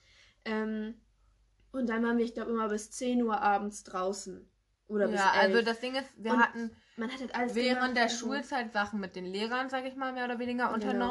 Ähm, 0.45 0.95
und 1.71 1.88
dann 1.88 2.03
waren 2.03 2.18
wir, 2.18 2.25
ich 2.25 2.35
glaube, 2.35 2.51
immer 2.51 2.68
bis 2.68 2.90
10 2.90 3.23
Uhr 3.23 3.40
abends 3.40 3.85
draußen. 3.85 4.49
Oder 4.88 5.09
ja, 5.09 5.31
also 5.31 5.62
das 5.62 5.81
Ding 5.81 5.95
ist, 5.95 6.11
wir 6.16 6.33
und 6.33 6.42
hatten 6.42 6.71
man 6.97 7.11
hat 7.11 7.21
halt 7.21 7.35
alles 7.35 7.55
während 7.55 7.97
der 7.97 8.09
Schulzeit 8.09 8.73
Sachen 8.73 9.01
mit 9.01 9.16
den 9.16 9.25
Lehrern, 9.25 9.71
sage 9.71 9.88
ich 9.88 9.97
mal, 9.97 10.12
mehr 10.12 10.27
oder 10.27 10.38
weniger 10.38 10.73
genau. 10.79 11.11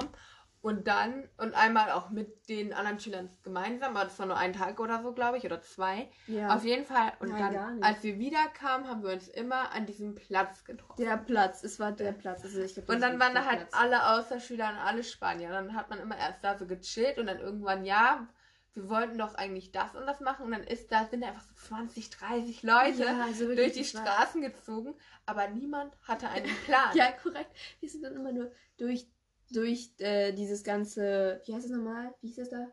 Und 0.62 0.88
dann, 0.88 1.28
und 1.38 1.56
einmal 1.56 1.90
auch 1.90 2.12
mit 2.12 2.48
den 2.48 2.72
anderen 2.72 3.00
Schülern 3.00 3.36
gemeinsam, 3.42 3.96
aber 3.96 4.06
das 4.06 4.20
war 4.20 4.28
nur 4.28 4.38
ein 4.38 4.54
Tag 4.54 4.80
oder 4.80 5.02
so, 5.02 5.12
glaube 5.12 5.40
ich, 5.40 5.44
oder 5.46 5.60
zwei. 5.62 6.08
Ja. 6.28 6.56
Auf 6.56 6.64
jeden 6.64 6.86
Fall. 6.86 7.14
Und 7.20 7.30
Nein, 7.30 7.54
dann, 7.54 7.82
als 7.84 8.04
wir 8.04 8.20
wiederkamen, 8.20 8.88
haben 8.88 9.02
wir 9.02 9.12
uns 9.12 9.28
immer 9.28 9.72
an 9.72 9.88
diesem 9.88 10.14
Platz 10.14 10.64
getroffen. 10.64 11.02
Der 11.02 11.18
Platz, 11.18 11.64
es 11.64 11.80
war 11.80 11.92
der 11.92 12.12
Platz. 12.12 12.44
Also 12.44 12.62
ich 12.62 12.76
glaub, 12.76 12.90
Und 12.90 13.02
dann 13.02 13.20
waren 13.20 13.34
da 13.34 13.46
halt 13.46 13.70
Platz. 13.70 13.74
alle 13.74 14.08
Außerschüler 14.12 14.70
und 14.70 14.78
alle 14.78 15.04
Spanier. 15.04 15.50
Dann 15.50 15.76
hat 15.76 15.90
man 15.90 16.00
immer 16.00 16.16
erst 16.16 16.44
da 16.44 16.56
so 16.56 16.68
gechillt 16.68 17.18
und 17.18 17.26
dann 17.26 17.40
irgendwann, 17.40 17.84
ja, 17.84 18.28
wir 18.74 18.88
wollten 18.88 19.18
doch 19.18 19.36
eigentlich 19.36 19.72
das 19.72 19.96
und 19.96 20.06
das 20.06 20.22
machen. 20.22 20.46
Und 20.46 20.52
dann 20.52 20.64
ist 20.64 20.92
da, 20.92 21.06
sind 21.06 21.22
da 21.22 21.30
einfach 21.30 21.42
so 21.42 21.54
20, 21.56 22.10
30 22.12 22.64
Leute 22.64 23.04
Ja, 23.04 23.24
also 23.26 23.54
durch 23.54 23.74
die 23.74 23.84
Straßen 23.84 24.42
gezogen, 24.42 24.94
aber 25.26 25.48
niemand 25.48 25.98
hatte 26.04 26.30
einen 26.30 26.56
Plan. 26.66 26.92
Ja, 26.96 27.12
korrekt. 27.12 27.52
Wir 27.80 27.90
sind 27.90 28.04
dann 28.04 28.16
immer 28.16 28.32
nur 28.32 28.52
durch, 28.78 29.08
durch 29.52 29.94
äh, 30.00 30.34
dieses 30.34 30.64
ganze. 30.64 31.42
Wie 31.46 31.54
heißt 31.54 31.66
es 31.66 31.72
nochmal? 31.72 32.14
Wie 32.22 32.28
hieß 32.28 32.40
es 32.40 32.50
da? 32.50 32.68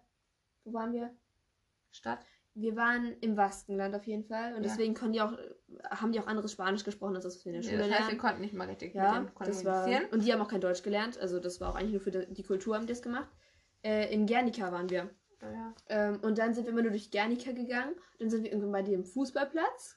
Wo 0.64 0.72
waren 0.72 0.92
wir? 0.92 1.10
Stadt. 1.90 2.20
Wir 2.54 2.74
waren 2.74 3.16
im 3.20 3.36
Baskenland 3.36 3.94
auf 3.94 4.04
jeden 4.06 4.24
Fall. 4.24 4.50
Und 4.54 4.62
Ja. 4.64 4.68
deswegen 4.68 4.94
konnten 4.94 5.12
die 5.12 5.20
auch, 5.20 5.32
haben 5.90 6.10
die 6.12 6.18
auch 6.20 6.26
anderes 6.26 6.52
Spanisch 6.52 6.82
gesprochen, 6.84 7.14
als 7.14 7.24
das, 7.24 7.44
wir 7.44 7.54
in 7.54 7.62
der 7.62 7.68
Schule 7.68 7.88
das 7.88 7.98
heißt, 8.00 8.10
wir 8.10 8.18
konnten 8.18 8.40
nicht 8.40 8.52
mal 8.54 8.66
richtig 8.66 8.94
Ja, 8.94 9.20
mit 9.20 9.30
denen 9.30 9.46
das 9.46 9.64
war. 9.64 9.82
kommunizieren. 9.84 10.10
Und 10.12 10.24
die 10.24 10.32
haben 10.32 10.40
auch 10.40 10.48
kein 10.48 10.60
Deutsch 10.60 10.82
gelernt. 10.82 11.18
Also 11.18 11.38
das 11.38 11.60
war 11.60 11.70
auch 11.70 11.74
eigentlich 11.76 11.92
nur 11.92 12.00
für 12.00 12.10
die 12.10 12.32
die 12.32 12.42
Kultur, 12.42 12.74
haben 12.74 12.86
die 12.86 12.92
das 12.92 13.02
gemacht. 13.02 13.28
Äh, 13.84 14.12
in 14.12 14.26
Guernica 14.26 14.72
waren 14.72 14.90
wir. 14.90 15.08
Ja. 15.40 15.72
Ähm, 15.88 16.18
und 16.22 16.36
dann 16.38 16.52
sind 16.52 16.64
wir 16.64 16.72
immer 16.72 16.82
nur 16.82 16.90
durch 16.90 17.12
Guernica 17.12 17.52
gegangen. 17.52 17.94
Dann 18.18 18.28
sind 18.28 18.42
wir 18.42 18.50
irgendwann 18.50 18.72
bei 18.72 18.82
dem 18.82 19.04
Fußballplatz 19.04 19.96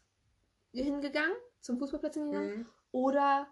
hingegangen. 0.72 1.36
Zum 1.62 1.80
Fußballplatz 1.80 2.14
hingegangen. 2.14 2.60
Mhm. 2.60 2.66
Oder 2.92 3.48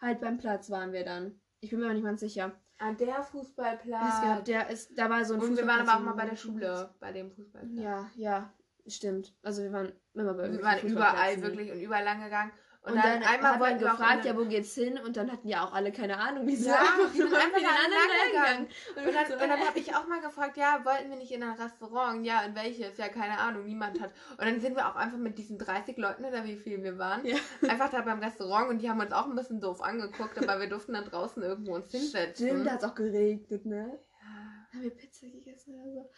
halt 0.00 0.20
beim 0.20 0.38
Platz 0.38 0.70
waren 0.70 0.92
wir 0.92 1.04
dann. 1.04 1.38
Ich 1.60 1.68
bin 1.70 1.80
mir 1.80 1.86
aber 1.86 1.94
nicht 1.94 2.04
ganz 2.04 2.20
sicher. 2.20 2.52
An 2.84 2.98
der 2.98 3.22
Fußballplatz. 3.22 4.22
gab, 4.22 4.44
der 4.44 4.68
ist, 4.68 4.98
da 4.98 5.08
war 5.08 5.24
so 5.24 5.34
ein 5.34 5.40
und 5.40 5.56
wir 5.56 5.66
waren 5.66 5.88
aber 5.88 5.98
auch 5.98 6.04
mal 6.04 6.12
bei 6.12 6.26
der 6.26 6.36
Schule, 6.36 6.94
bei 7.00 7.12
dem 7.12 7.30
Fußballplatz. 7.30 7.82
Ja, 7.82 8.10
ja, 8.14 8.52
stimmt. 8.86 9.34
Also 9.42 9.62
wir 9.62 9.72
waren 9.72 9.90
immer 10.12 10.34
bei 10.34 10.52
Wir 10.52 10.62
waren 10.62 10.80
überall 10.86 11.40
wirklich 11.40 11.72
und 11.72 11.80
überall 11.80 12.04
lang 12.04 12.22
gegangen. 12.22 12.52
Und, 12.84 12.92
Und, 12.92 12.98
dann, 13.02 13.22
dann, 13.22 13.30
einmal 13.30 13.74
auch 13.74 13.78
gefragt, 13.78 14.26
ja, 14.26 14.36
wo 14.36 14.44
geht's 14.44 14.74
hin? 14.74 14.98
Und 14.98 15.16
dann 15.16 15.32
hatten 15.32 15.48
ja 15.48 15.64
auch 15.64 15.72
alle 15.72 15.90
keine 15.90 16.18
Ahnung, 16.18 16.46
wie 16.46 16.54
sie 16.54 16.68
Ja, 16.68 16.80
einfach 16.80 17.08
sind 17.14 17.30
nur 17.30 17.38
einfach 17.38 17.56
den 17.56 17.66
anderen 17.66 17.90
lang 17.90 18.44
reingegangen. 18.44 18.68
Und 18.96 19.14
dann, 19.14 19.32
und 19.42 19.48
dann 19.48 19.66
habe 19.66 19.78
ich 19.78 19.94
auch 19.94 20.06
mal 20.06 20.20
gefragt, 20.20 20.58
ja, 20.58 20.84
wollten 20.84 21.08
wir 21.08 21.16
nicht 21.16 21.32
in 21.32 21.42
ein 21.42 21.58
Restaurant? 21.58 22.26
Ja, 22.26 22.42
in 22.42 22.54
welches? 22.54 22.98
Ja, 22.98 23.08
keine 23.08 23.38
Ahnung, 23.38 23.64
niemand 23.64 24.02
hat. 24.02 24.10
Und 24.32 24.42
dann 24.44 24.60
sind 24.60 24.76
wir 24.76 24.86
auch 24.86 24.96
einfach 24.96 25.16
mit 25.16 25.38
diesen 25.38 25.56
30 25.56 25.96
Leuten 25.96 26.26
oder 26.26 26.44
wie 26.44 26.56
viel 26.56 26.82
wir 26.82 26.98
waren, 26.98 27.24
Ja. 27.24 27.36
einfach 27.68 27.90
da 27.90 28.02
beim 28.02 28.18
Restaurant 28.18 28.68
und 28.68 28.82
die 28.82 28.90
haben 28.90 29.00
uns 29.00 29.12
auch 29.12 29.26
ein 29.26 29.34
bisschen 29.34 29.62
doof 29.62 29.80
angeguckt, 29.80 30.36
aber 30.36 30.60
wir 30.60 30.68
durften 30.68 30.92
dann 30.92 31.06
draußen 31.06 31.42
irgendwo 31.42 31.76
uns 31.76 31.90
hinsetzen. 31.90 32.48
Stimmt, 32.48 32.66
da 32.66 32.72
hat 32.72 32.82
es 32.82 32.88
auch 32.90 32.94
geregnet, 32.94 33.64
ne? 33.64 33.98
Ja. 34.20 34.26
Haben 34.74 34.82
wir 34.82 34.90
Pizza 34.90 35.26
gegessen 35.28 35.74
oder 35.74 35.90
so? 35.90 36.10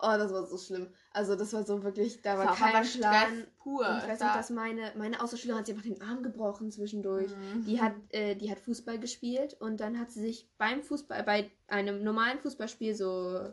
Oh, 0.00 0.16
das 0.18 0.32
war 0.32 0.44
so 0.46 0.58
schlimm. 0.58 0.92
Also 1.12 1.36
das 1.36 1.52
war 1.52 1.64
so 1.64 1.82
wirklich, 1.84 2.20
da 2.20 2.36
war 2.36 2.46
Das 2.46 2.58
kein. 2.58 2.84
Stress 2.84 3.46
pur. 3.58 3.88
Und 3.88 3.98
ich 3.98 4.08
weiß 4.08 4.20
noch, 4.20 4.34
dass 4.34 4.50
meine, 4.50 4.92
meine 4.96 5.22
Außerschülerin 5.22 5.60
hat 5.60 5.66
sich 5.66 5.74
einfach 5.76 5.88
den 5.88 6.02
Arm 6.02 6.22
gebrochen 6.22 6.70
zwischendurch. 6.72 7.30
Mhm. 7.30 7.64
Die 7.64 7.80
hat, 7.80 7.94
äh, 8.10 8.34
die 8.34 8.50
hat 8.50 8.58
Fußball 8.60 8.98
gespielt 8.98 9.54
und 9.60 9.78
dann 9.78 9.98
hat 9.98 10.10
sie 10.10 10.20
sich 10.20 10.50
beim 10.58 10.82
Fußball, 10.82 11.22
bei 11.22 11.50
einem 11.68 12.02
normalen 12.02 12.40
Fußballspiel 12.40 12.94
so 12.94 13.52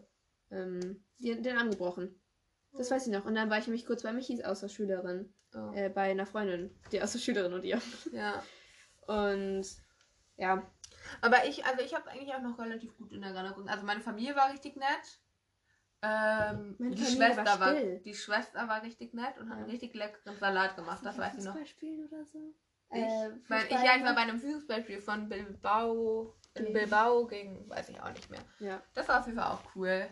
ähm, 0.49 1.03
den, 1.19 1.43
den 1.43 1.57
Arm 1.57 1.69
gebrochen. 1.69 2.19
Das 2.73 2.89
weiß 2.89 3.05
ich 3.07 3.13
noch. 3.13 3.25
Und 3.25 3.35
dann 3.35 3.49
war 3.49 3.59
ich 3.59 3.67
nämlich 3.67 3.85
kurz 3.85 4.01
bei 4.03 4.11
Michis 4.11 4.43
Außerschülerin, 4.43 5.33
Oh. 5.53 5.71
äh, 5.75 5.89
bei 5.89 6.03
einer 6.11 6.25
Freundin, 6.25 6.73
die 6.93 7.01
Außerschülerin 7.01 7.51
und 7.53 7.63
ihr. 7.65 7.81
Ja. 8.13 8.41
Und 9.05 9.65
ja, 10.37 10.65
Aber 11.21 11.45
ich, 11.45 11.65
also 11.65 11.83
ich 11.83 11.93
habe 11.93 12.09
eigentlich 12.09 12.33
auch 12.33 12.41
noch 12.41 12.57
relativ 12.57 12.95
gut 12.97 13.11
in 13.11 13.21
Erinnerung. 13.21 13.67
Also 13.67 13.85
meine 13.85 13.99
Familie 14.01 14.35
war 14.35 14.51
richtig 14.53 14.75
nett. 14.77 15.19
Ähm, 16.03 16.75
die 16.79 17.05
Schwester 17.05 17.45
war 17.45 17.59
war, 17.59 17.73
die 17.75 18.13
Schwester 18.15 18.67
war 18.67 18.81
richtig 18.83 19.13
nett 19.13 19.37
und 19.37 19.49
hat 19.49 19.57
Ja. 19.57 19.63
einen 19.63 19.71
richtig 19.71 19.93
leckeren 19.93 20.35
Salat 20.39 20.75
gemacht. 20.75 21.01
Das 21.03 21.17
weiß 21.17 21.33
ich 21.37 21.43
noch. 21.43 21.51
Fußball 21.53 21.67
spielen 21.67 22.07
oder 22.07 22.25
so? 22.25 22.53
Ich, 22.93 23.01
Äh, 23.01 23.29
mein, 23.47 23.65
ich, 23.65 23.71
ja, 23.71 23.95
ich 23.97 24.03
war 24.03 24.15
bei 24.15 24.21
einem 24.21 24.39
Fußballspiel 24.39 24.99
von 24.99 25.29
Bilbao 25.29 26.35
in 26.55 26.63
Gegen- 26.65 26.73
Bilbao 26.73 27.27
gegen, 27.27 27.69
weiß 27.69 27.89
ich 27.89 28.01
auch 28.01 28.11
nicht 28.11 28.29
mehr. 28.29 28.41
Ja, 28.59 28.81
Das 28.93 29.07
war 29.07 29.19
auf 29.19 29.27
jeden 29.27 29.37
Fall 29.39 29.51
auch 29.51 29.63
cool. 29.75 30.07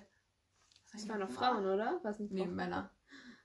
Das 0.93 1.07
waren 1.09 1.19
noch 1.19 1.29
Frauen, 1.29 1.65
oder? 1.65 1.99
Was 2.03 2.19
nicht 2.19 2.31
Nee? 2.31 2.45
Männer. 2.45 2.89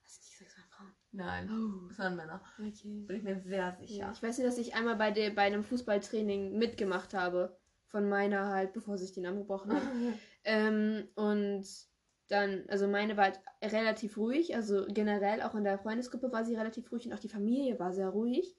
Hast 0.05 0.19
du 0.19 0.25
nicht 0.27 0.39
gesagt, 0.39 0.51
es 0.53 0.57
waren 0.59 0.69
Frauen? 0.71 0.95
Nein, 1.13 1.51
Oh, 1.51 1.89
das 1.89 1.99
waren 1.99 2.17
Männer. 2.17 2.41
okay. 2.59 3.05
Bin 3.07 3.17
ich 3.17 3.23
mir 3.23 3.41
sehr 3.41 3.57
Ja, 3.59 3.73
sicher. 3.73 4.13
ich 4.15 4.23
weiß 4.23 4.39
nicht, 4.39 4.47
dass 4.47 4.59
ich 4.59 4.75
einmal 4.75 4.97
bei, 4.97 5.11
der, 5.11 5.31
bei 5.31 5.43
einem 5.43 5.65
Fußballtraining 5.65 6.57
mitgemacht 6.59 7.15
habe. 7.15 7.57
Von 7.89 8.09
meiner 8.09 8.49
halt, 8.49 8.73
bevor 8.73 8.99
sich 8.99 9.13
den 9.13 9.25
Arm 9.27 9.39
gebrochen 9.39 9.73
hat. 9.73 9.83
ähm, 10.45 11.09
und 11.15 11.65
dann, 12.29 12.65
also 12.69 12.89
meine 12.89 13.17
war 13.17 13.25
halt 13.25 13.41
relativ 13.63 14.17
ruhig. 14.17 14.55
Also 14.55 14.87
generell 14.89 15.43
auch 15.43 15.55
in 15.55 15.65
der 15.65 15.79
Freundesgruppe 15.79 16.33
war 16.33 16.45
sie 16.45 16.55
relativ 16.57 16.91
ruhig 16.91 17.07
und 17.07 17.13
auch 17.13 17.19
die 17.19 17.29
Familie 17.29 17.79
war 17.79 17.93
sehr 17.93 18.09
ruhig. 18.09 18.57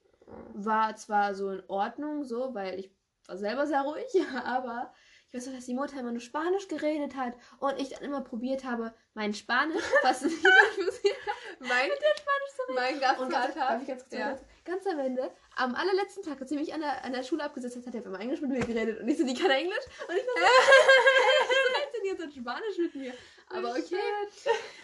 War 0.53 0.95
zwar 0.95 1.35
so 1.35 1.49
in 1.49 1.63
Ordnung, 1.67 2.23
so, 2.23 2.53
weil 2.53 2.79
ich 2.79 2.91
war 3.27 3.37
selber 3.37 3.65
sehr 3.67 3.81
ruhig, 3.81 4.05
aber 4.43 4.93
ich 5.27 5.33
weiß 5.33 5.47
noch, 5.47 5.55
dass 5.55 5.65
die 5.65 5.73
Mutter 5.73 5.99
immer 5.99 6.11
nur 6.11 6.21
Spanisch 6.21 6.67
geredet 6.67 7.15
hat 7.15 7.33
und 7.59 7.79
ich 7.79 7.89
dann 7.89 8.03
immer 8.03 8.21
probiert 8.21 8.63
habe, 8.63 8.93
mein 9.13 9.33
Spanisch, 9.33 9.83
was 10.03 10.21
nicht 10.23 10.35
funktioniert, 10.37 11.17
mein, 11.59 11.89
mein 12.75 12.99
und 13.19 13.29
ganz, 13.29 13.45
Gastvater. 13.47 13.73
darf 13.73 13.81
ich 13.81 13.87
ganz, 13.87 14.01
kurz 14.03 14.13
Ja. 14.13 14.37
ganz, 14.63 14.87
am 14.87 14.99
Ende, 14.99 15.31
am 15.55 15.75
allerletzten 15.75 16.23
Tag, 16.23 16.39
als 16.39 16.49
sie 16.49 16.55
mich 16.55 16.73
an 16.73 16.81
der, 16.81 17.03
an 17.03 17.11
der 17.13 17.23
Schule 17.23 17.43
abgesetzt 17.43 17.75
hat, 17.75 17.85
hat 17.87 17.95
er 17.95 18.05
einmal 18.05 18.21
Englisch 18.21 18.41
mit 18.41 18.51
mir 18.51 18.59
geredet 18.59 18.99
und 19.01 19.07
ich 19.07 19.17
so, 19.17 19.25
die 19.25 19.33
kann 19.33 19.51
Englisch 19.51 19.85
und 20.07 20.15
ich 20.15 20.23
so, 20.23 20.31
hey, 20.37 21.81
redet 21.81 21.95
denn 21.95 22.05
jetzt 22.05 22.23
in 22.23 22.41
Spanisch 22.41 22.77
mit 22.77 22.95
mir? 22.95 23.13
Aber 23.47 23.71
okay, 23.71 23.99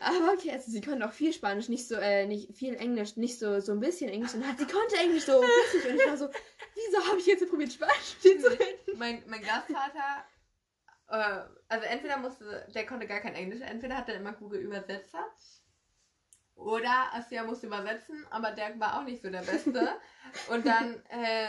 aber 0.01 0.33
okay, 0.33 0.51
also 0.51 0.71
sie 0.71 0.81
konnte 0.81 1.05
auch 1.05 1.13
viel 1.13 1.33
Spanisch, 1.33 1.67
nicht 1.67 1.87
so, 1.87 1.95
äh, 1.95 2.27
nicht 2.27 2.55
viel 2.55 2.75
Englisch, 2.75 3.17
nicht 3.17 3.39
so, 3.39 3.59
so 3.59 3.71
ein 3.71 3.79
bisschen 3.79 4.09
Englisch. 4.09 4.35
Und 4.35 4.47
hat, 4.47 4.59
sie 4.59 4.67
konnte 4.67 4.97
Englisch 4.97 5.25
so 5.25 5.41
flüssig. 5.41 5.89
Und 5.89 5.99
ich 5.99 6.07
war 6.07 6.17
so, 6.17 6.29
wieso 6.75 7.07
habe 7.07 7.19
ich 7.19 7.25
jetzt 7.25 7.49
probiert 7.49 7.73
Spanisch 7.73 8.19
zu 8.19 8.29
reden? 8.29 8.97
mein, 8.97 9.23
mein 9.27 9.41
Gastvater, 9.41 10.25
äh, 11.07 11.41
also 11.69 11.85
entweder 11.85 12.17
musste, 12.17 12.67
der 12.73 12.85
konnte 12.85 13.07
gar 13.07 13.19
kein 13.19 13.33
Englisch, 13.33 13.61
entweder 13.61 13.97
hat 13.97 14.09
er 14.09 14.15
immer 14.15 14.33
Google 14.33 14.61
Übersetzer 14.61 15.25
oder 16.55 17.13
Assia 17.13 17.43
musste 17.43 17.67
übersetzen, 17.67 18.25
aber 18.29 18.51
der 18.51 18.79
war 18.79 18.99
auch 18.99 19.03
nicht 19.03 19.21
so 19.21 19.29
der 19.29 19.41
Beste. 19.41 19.89
Und 20.49 20.65
dann, 20.65 21.03
äh, 21.09 21.47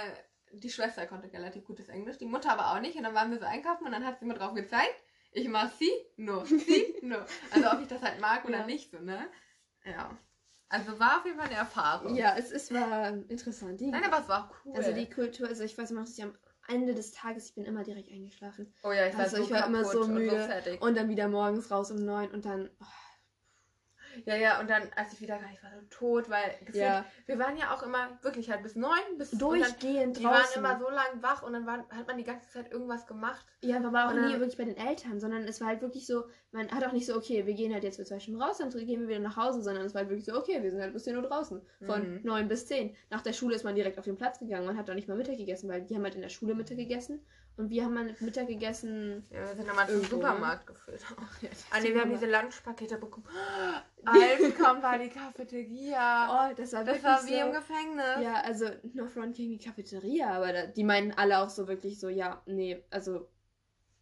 die 0.53 0.70
Schwester 0.70 1.07
konnte 1.07 1.33
relativ 1.33 1.64
gutes 1.64 1.88
Englisch, 1.88 2.18
die 2.18 2.27
Mutter 2.27 2.51
aber 2.51 2.72
auch 2.72 2.81
nicht. 2.81 2.96
Und 2.96 3.05
dann 3.05 3.14
waren 3.14 3.31
wir 3.31 3.38
so 3.38 3.44
einkaufen 3.44 3.87
und 3.87 3.92
dann 3.92 4.05
hat 4.05 4.18
sie 4.18 4.27
mir 4.27 4.35
drauf 4.35 4.55
gezeigt, 4.55 4.94
ich 5.33 5.49
mach 5.49 5.73
sie, 5.73 5.90
no, 6.16 6.45
sie, 6.45 6.95
no. 7.03 7.18
Also 7.51 7.71
ob 7.71 7.81
ich 7.81 7.88
das 7.88 8.03
halt 8.03 8.21
mag 8.21 8.45
oder 8.45 8.61
Ja. 8.61 8.66
nicht 8.66 8.90
so, 8.90 8.99
ne? 8.99 9.29
Ja. 9.85 10.16
Also 10.68 10.99
war 10.99 11.18
auf 11.18 11.25
jeden 11.27 11.37
Fall 11.38 11.49
eine 11.49 11.57
Erfahrung. 11.57 12.14
Ja, 12.16 12.35
es, 12.38 12.51
es 12.51 12.73
war 12.73 13.09
interessant. 13.29 13.81
Die, 13.81 13.90
Nein, 13.90 14.05
aber 14.05 14.21
es 14.23 14.29
war 14.29 14.45
auch 14.51 14.55
cool. 14.64 14.77
also 14.77 14.92
die 14.92 15.09
Kultur, 15.11 15.49
also 15.49 15.64
ich 15.64 15.77
weiß 15.77 15.90
noch, 15.90 16.05
dass 16.05 16.16
ich 16.16 16.25
am 16.25 16.35
Ende 16.68 16.95
des 16.95 17.12
Tages, 17.12 17.47
ich 17.51 17.55
bin 17.55 17.64
immer 17.64 17.83
direkt 17.83 18.09
eingeschlafen. 18.11 18.73
oh 18.83 18.92
ja, 18.92 19.07
ich 19.07 19.14
war 19.14 19.21
also 19.21 19.37
so 19.38 19.42
ich 19.42 19.51
war 19.51 19.66
immer 19.66 19.85
so 19.85 20.01
und 20.01 20.14
müde. 20.14 20.38
fertig. 20.40 20.81
Und 20.81 20.97
dann 20.97 21.09
wieder 21.11 21.29
morgens 21.29 21.71
raus 21.71 21.90
um 21.90 22.03
neun 22.05 22.31
und 22.31 22.45
dann. 22.47 22.71
Oh, 22.81 22.85
Ja, 24.25 24.37
ja, 24.37 24.61
und 24.61 24.68
dann, 24.68 24.83
als 24.96 25.12
ich 25.12 25.20
wieder 25.20 25.37
kam, 25.38 25.51
ich 25.53 25.62
war 25.62 25.70
so 25.75 25.87
tot, 25.90 26.29
weil 26.31 26.51
gefühlt, 26.61 26.77
ja, 26.77 27.05
wir 27.27 27.38
waren 27.38 27.57
ja 27.57 27.75
auch 27.75 27.83
immer 27.83 28.18
wirklich 28.22 28.51
halt 28.51 28.62
bis 28.62 28.77
neun, 28.77 28.90
bis 29.18 29.33
und 29.33 29.40
dann, 29.40 29.59
durchgehend 29.61 30.18
Die 30.18 30.25
waren 30.25 30.44
immer 30.57 30.79
so 30.79 30.88
lang 30.90 31.22
wach 31.22 31.42
und 31.42 31.53
dann 31.53 31.66
waren, 31.66 31.85
hat 31.90 32.07
man 32.07 32.18
die 32.18 32.25
ganze 32.25 32.48
Zeit 32.51 32.70
irgendwas 32.72 33.07
gemacht. 33.07 33.44
ja, 33.62 33.79
man 33.81 33.92
war 33.92 34.09
auch 34.09 34.14
nie 34.14 34.38
wirklich 34.38 34.57
bei 34.59 34.64
den 34.64 34.77
Eltern, 34.77 35.20
sondern 35.20 35.44
es 35.44 35.61
war 35.61 35.68
halt 35.68 35.81
wirklich 35.83 36.07
so, 36.07 36.25
man 36.51 36.70
hat 36.70 36.85
auch 36.85 36.92
nicht 36.92 37.07
so, 37.07 37.16
okay, 37.16 37.46
wir 37.46 37.55
gehen 37.55 37.72
halt 37.72 37.85
jetzt 37.85 37.96
für 37.96 38.05
zwei 38.05 38.20
Stunden 38.20 38.40
raus, 38.42 38.59
dann 38.59 38.70
gehen 38.70 39.01
wir 39.01 39.09
wieder 39.09 39.18
nach 39.20 39.37
Hause, 39.37 39.62
sondern 39.62 39.85
es 39.85 39.94
war 39.94 40.01
halt 40.01 40.11
wirklich 40.11 40.27
so, 40.27 40.37
okay, 40.37 40.62
wir 40.62 40.70
sind 40.70 40.81
halt 40.81 40.92
bis 40.92 41.05
10 41.05 41.16
Uhr 41.16 41.22
draußen. 41.22 41.61
Von 41.85 42.03
Mhm. 42.16 42.20
neun 42.22 42.48
bis 42.48 42.66
zehn. 42.66 42.94
Nach 43.11 43.22
der 43.22 43.33
Schule 43.33 43.55
ist 43.55 43.64
man 43.64 43.75
direkt 43.75 43.98
auf 43.98 44.05
den 44.05 44.16
Platz 44.16 44.38
gegangen, 44.38 44.66
man 44.66 44.77
hat 44.77 44.88
auch 44.90 44.94
nicht 44.94 45.09
mal 45.09 45.16
Mittag 45.16 45.37
gegessen, 45.37 45.68
weil 45.68 45.83
die 45.83 45.94
haben 45.94 46.05
halt 46.05 46.14
in 46.14 46.22
der 46.22 46.29
Schule 46.29 46.55
Mittag 46.55 46.77
gegessen 46.77 47.25
und 47.56 47.70
wir 47.70 47.84
haben 47.84 47.98
halt 47.98 48.20
Mittag 48.20 48.48
gegessen. 48.48 49.26
Ja, 49.30 49.40
wir 49.40 49.54
sind 49.54 49.68
dann 49.68 49.76
mal 49.76 49.86
zum 49.86 50.00
ne? 50.00 50.04
Supermarkt 50.06 50.66
geführt. 50.66 51.04
Ja, 51.42 51.48
Ah, 51.70 51.80
nee, 51.80 51.92
wir 51.94 52.00
haben 52.00 52.10
diese 52.10 52.30
Lunchpakete 52.30 52.98
bekommen. 52.98 53.26
Kommt 54.62 54.82
war 54.82 54.98
die 54.98 55.08
Cafeteria. 55.08 56.50
Oh, 56.50 56.54
das 56.56 56.72
war 56.72 56.84
das 56.84 57.02
wirklich 57.02 57.04
war 57.04 57.26
wie 57.26 57.40
so. 57.40 57.46
im 57.46 57.52
Gefängnis. 57.52 58.22
Ja, 58.22 58.40
also 58.42 58.66
noch 58.94 59.08
Front 59.08 59.36
gegen 59.36 59.50
die 59.50 59.58
Cafeteria, 59.58 60.30
aber 60.30 60.52
da, 60.52 60.66
die 60.66 60.84
meinen 60.84 61.12
alle 61.12 61.38
auch 61.38 61.50
so 61.50 61.68
wirklich 61.68 62.00
so, 62.00 62.09
ja, 62.09 62.42
nee, 62.46 62.82
also 62.90 63.28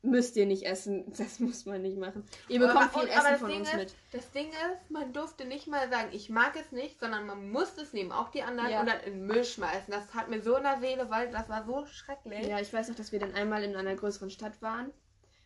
müsst 0.03 0.35
ihr 0.37 0.47
nicht 0.47 0.65
essen, 0.65 1.13
das 1.19 1.41
muss 1.41 1.67
man 1.67 1.83
nicht 1.83 1.99
machen. 1.99 2.25
Ihr 2.49 2.63
Aber- 2.63 2.73
bekommt 2.73 2.93
viel 2.93 3.03
und- 3.03 3.11
aber 3.11 3.19
Essen 3.19 3.31
das 3.33 3.41
von 3.41 3.49
Ding 3.51 3.61
uns 3.61 3.69
ist, 3.71 3.77
mit. 3.77 3.95
Das 4.13 4.31
Ding 4.33 4.49
ist, 4.49 4.91
man 4.91 5.13
durfte 5.13 5.45
nicht 5.45 5.67
mal 5.67 5.89
sagen, 5.91 6.09
ich 6.13 6.31
mag 6.31 6.55
es 6.59 6.73
nicht, 6.73 6.99
sondern 7.01 7.27
man 7.27 7.51
musste 7.51 7.83
es 7.83 7.93
nehmen, 7.93 8.11
auch 8.13 8.31
die 8.31 8.43
anderen, 8.43 8.71
Ja. 8.71 8.81
und 8.81 8.89
dann 8.89 9.01
in 9.01 9.13
den 9.13 9.27
Müll 9.27 9.45
schmeißen. 9.45 9.93
Das 9.93 10.15
hat 10.15 10.29
mir 10.31 10.41
so 10.43 10.57
in 10.57 10.63
der 10.63 10.79
Seele, 10.81 11.11
weil 11.11 11.31
das 11.31 11.49
war 11.49 11.65
so 11.67 11.85
schrecklich. 11.87 12.47
Ja, 12.47 12.61
ich 12.61 12.73
weiß 12.73 12.89
noch, 12.89 12.97
dass 12.97 13.13
wir 13.13 13.19
dann 13.19 13.35
einmal 13.35 13.63
in 13.63 13.77
einer 13.77 13.95
größeren 13.95 14.31
Stadt 14.31 14.61
waren 14.63 14.87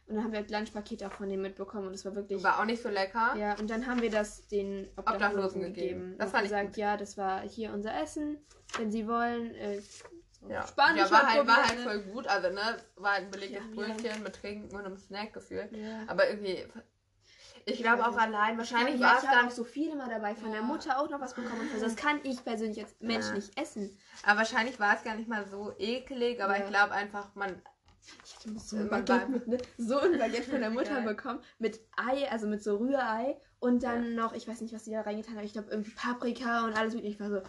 und 0.06 0.16
dann 0.16 0.22
haben 0.24 0.32
wir 0.32 0.40
halt 0.40 0.50
Lunchpakete 0.50 1.06
auch 1.08 1.12
von 1.12 1.28
denen 1.28 1.42
mitbekommen 1.42 1.86
und 1.88 1.94
es 1.94 2.04
war 2.04 2.14
wirklich... 2.14 2.42
War 2.44 2.60
auch 2.60 2.64
nicht 2.66 2.82
so 2.82 2.90
lecker. 2.90 3.34
Ja, 3.38 3.58
und 3.58 3.70
dann 3.70 3.86
haben 3.86 4.02
wir 4.02 4.10
das 4.10 4.46
den 4.48 4.86
Obdachlosen 4.96 5.04
Obdachlosen 5.06 5.62
gegeben. 5.62 6.14
Das 6.18 6.30
und 6.32 6.36
ich 6.36 6.42
gesagt, 6.44 6.66
gut. 6.68 6.76
ja, 6.76 6.96
das 6.96 7.16
war 7.16 7.40
hier 7.40 7.72
unser 7.72 7.98
Essen. 8.00 8.38
Wenn 8.78 8.92
sie 8.92 9.08
wollen, 9.08 9.54
äh, 9.54 9.80
Ja, 10.48 10.66
Spanisch 10.66 11.00
ja, 11.02 11.10
war, 11.10 11.22
mal 11.22 11.32
halt, 11.32 11.46
war 11.46 11.68
halt 11.68 11.80
voll 11.80 11.98
gut. 12.02 12.26
Also, 12.28 12.50
ne, 12.50 12.76
war 12.96 13.12
ein 13.12 13.30
belegtes 13.30 13.62
Ja, 13.64 13.74
Brötchen 13.74 14.22
mit 14.22 14.34
Trinken 14.36 14.74
und 14.76 14.84
einem 14.84 14.96
Snack 14.98 15.32
gefühlt. 15.32 15.72
Ja. 15.72 16.02
Aber 16.06 16.28
irgendwie, 16.28 16.66
ich 17.66 17.78
glaube 17.78 18.06
auch 18.06 18.16
allein, 18.16 18.58
wahrscheinlich 18.58 19.00
war 19.00 19.16
es 19.16 19.22
gar 19.22 19.46
auch 19.46 19.50
so 19.50 19.64
viele 19.64 19.96
mal 19.96 20.08
dabei, 20.08 20.34
von 20.34 20.50
der 20.50 20.60
Ja. 20.60 20.66
Mutter 20.66 20.98
auch 21.00 21.08
noch 21.08 21.20
was 21.20 21.34
bekommen. 21.34 21.60
und 21.62 21.70
so. 21.78 21.80
Das 21.84 21.96
kann 21.96 22.20
ich 22.24 22.44
persönlich 22.44 22.78
als 22.82 22.94
Mensch 23.00 23.26
Ja. 23.28 23.32
nicht 23.34 23.58
essen. 23.58 23.96
aber 24.24 24.38
wahrscheinlich 24.40 24.78
war 24.78 24.94
es 24.96 25.02
gar 25.02 25.14
nicht 25.14 25.28
mal 25.28 25.46
so 25.48 25.72
eklig, 25.78 26.42
aber 26.42 26.58
Ja. 26.58 26.64
ich 26.64 26.70
glaube 26.70 26.92
einfach, 26.92 27.34
man, 27.34 27.62
Ich 28.22 28.34
hatte 28.36 28.58
so 28.58 28.76
Äh, 28.76 28.80
ein 28.80 28.88
Baguette, 28.90 29.28
mit, 29.30 29.48
ne, 29.48 29.56
so 29.78 29.98
ein 29.98 30.18
Baguette 30.18 30.50
von 30.50 30.60
der 30.60 30.68
Mutter 30.78 30.96
Geil. 30.96 31.04
bekommen. 31.04 31.40
Mit 31.58 31.80
Ei, 31.96 32.30
also 32.30 32.46
mit 32.46 32.62
so 32.62 32.76
Rührei. 32.76 33.40
Und 33.60 33.82
dann 33.82 34.14
noch, 34.14 34.34
ich 34.34 34.46
weiß 34.46 34.60
nicht, 34.60 34.74
was 34.74 34.82
die 34.84 34.90
da 34.90 35.00
reingetan 35.00 35.36
haben. 35.38 35.44
Ich 35.46 35.54
glaube, 35.54 35.70
irgendwie 35.70 35.92
Paprika 35.92 36.66
und 36.66 36.74
alles 36.76 36.92
mögliche. 36.92 37.14
Ich 37.14 37.20
war 37.20 37.30
so. 37.30 37.40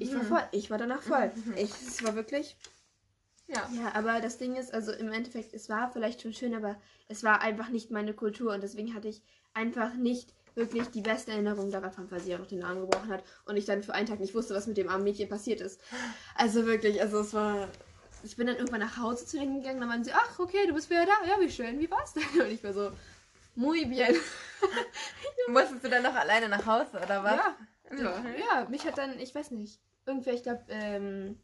Ich 0.00 0.12
war 0.14 0.22
Mhm. 0.22 0.26
voll. 0.26 0.42
Ich 0.52 0.70
war 0.70 0.78
danach 0.78 1.02
voll. 1.02 1.30
Mhm. 1.44 1.54
Ich, 1.56 1.70
es 1.70 2.02
war 2.04 2.14
wirklich. 2.16 2.56
ja. 3.46 3.68
Ja, 3.72 3.94
aber 3.94 4.20
das 4.20 4.38
Ding 4.38 4.56
ist, 4.56 4.72
also 4.74 4.92
im 4.92 5.12
Endeffekt, 5.12 5.52
es 5.54 5.68
war 5.68 5.90
vielleicht 5.92 6.22
schon 6.22 6.32
schön, 6.32 6.54
aber 6.54 6.76
es 7.08 7.22
war 7.22 7.40
einfach 7.42 7.68
nicht 7.68 7.90
meine 7.90 8.14
Kultur. 8.14 8.52
Und 8.54 8.62
deswegen 8.62 8.94
hatte 8.94 9.08
ich 9.08 9.22
einfach 9.54 9.94
nicht 9.94 10.34
wirklich 10.54 10.88
die 10.88 11.00
beste 11.00 11.30
Erinnerung 11.32 11.70
daran, 11.70 12.10
weil 12.10 12.20
sie 12.20 12.30
ja 12.30 12.38
noch 12.38 12.46
den 12.46 12.64
Arm 12.64 12.80
gebrochen 12.80 13.10
hat. 13.10 13.22
Und 13.44 13.56
ich 13.56 13.66
dann 13.66 13.82
für 13.82 13.94
einen 13.94 14.06
Tag 14.08 14.20
nicht 14.20 14.34
wusste, 14.34 14.54
was 14.54 14.66
mit 14.66 14.76
dem 14.76 14.88
armen 14.88 15.04
Mädchen 15.04 15.28
passiert 15.28 15.60
ist. 15.60 15.80
Also 16.34 16.66
wirklich, 16.66 17.00
also 17.00 17.20
es 17.20 17.32
war. 17.34 17.68
Ich 18.22 18.36
bin 18.36 18.46
dann 18.46 18.56
irgendwann 18.56 18.80
nach 18.80 18.96
Hause 18.98 19.24
zu 19.26 19.38
denen 19.38 19.60
gegangen, 19.60 19.80
dann 19.80 19.88
meinen 19.88 20.04
sie, 20.04 20.12
ach, 20.12 20.38
okay, 20.38 20.66
du 20.66 20.74
bist 20.74 20.90
wieder 20.90 21.06
da. 21.06 21.12
Ja, 21.26 21.40
wie 21.40 21.50
schön, 21.50 21.78
wie 21.78 21.90
war's 21.90 22.12
denn? 22.14 22.40
Und 22.42 22.50
ich 22.50 22.62
war 22.62 22.72
so, 22.74 22.90
muy 23.54 23.84
bien. 23.86 24.14
Musstest 25.48 25.84
du 25.84 25.88
dann 25.88 26.02
noch 26.02 26.14
alleine 26.14 26.48
nach 26.48 26.64
Hause, 26.66 26.98
oder 27.02 27.22
was? 27.24 27.36
Ja, 27.36 27.56
Ja. 27.98 28.24
ja, 28.38 28.68
mich 28.68 28.84
hat 28.86 28.98
dann, 28.98 29.18
ich 29.18 29.34
weiß 29.34 29.50
nicht, 29.52 29.80
irgendwer, 30.06 30.34
ich 30.34 30.42
glaube, 30.42 30.64
ähm, 30.68 31.38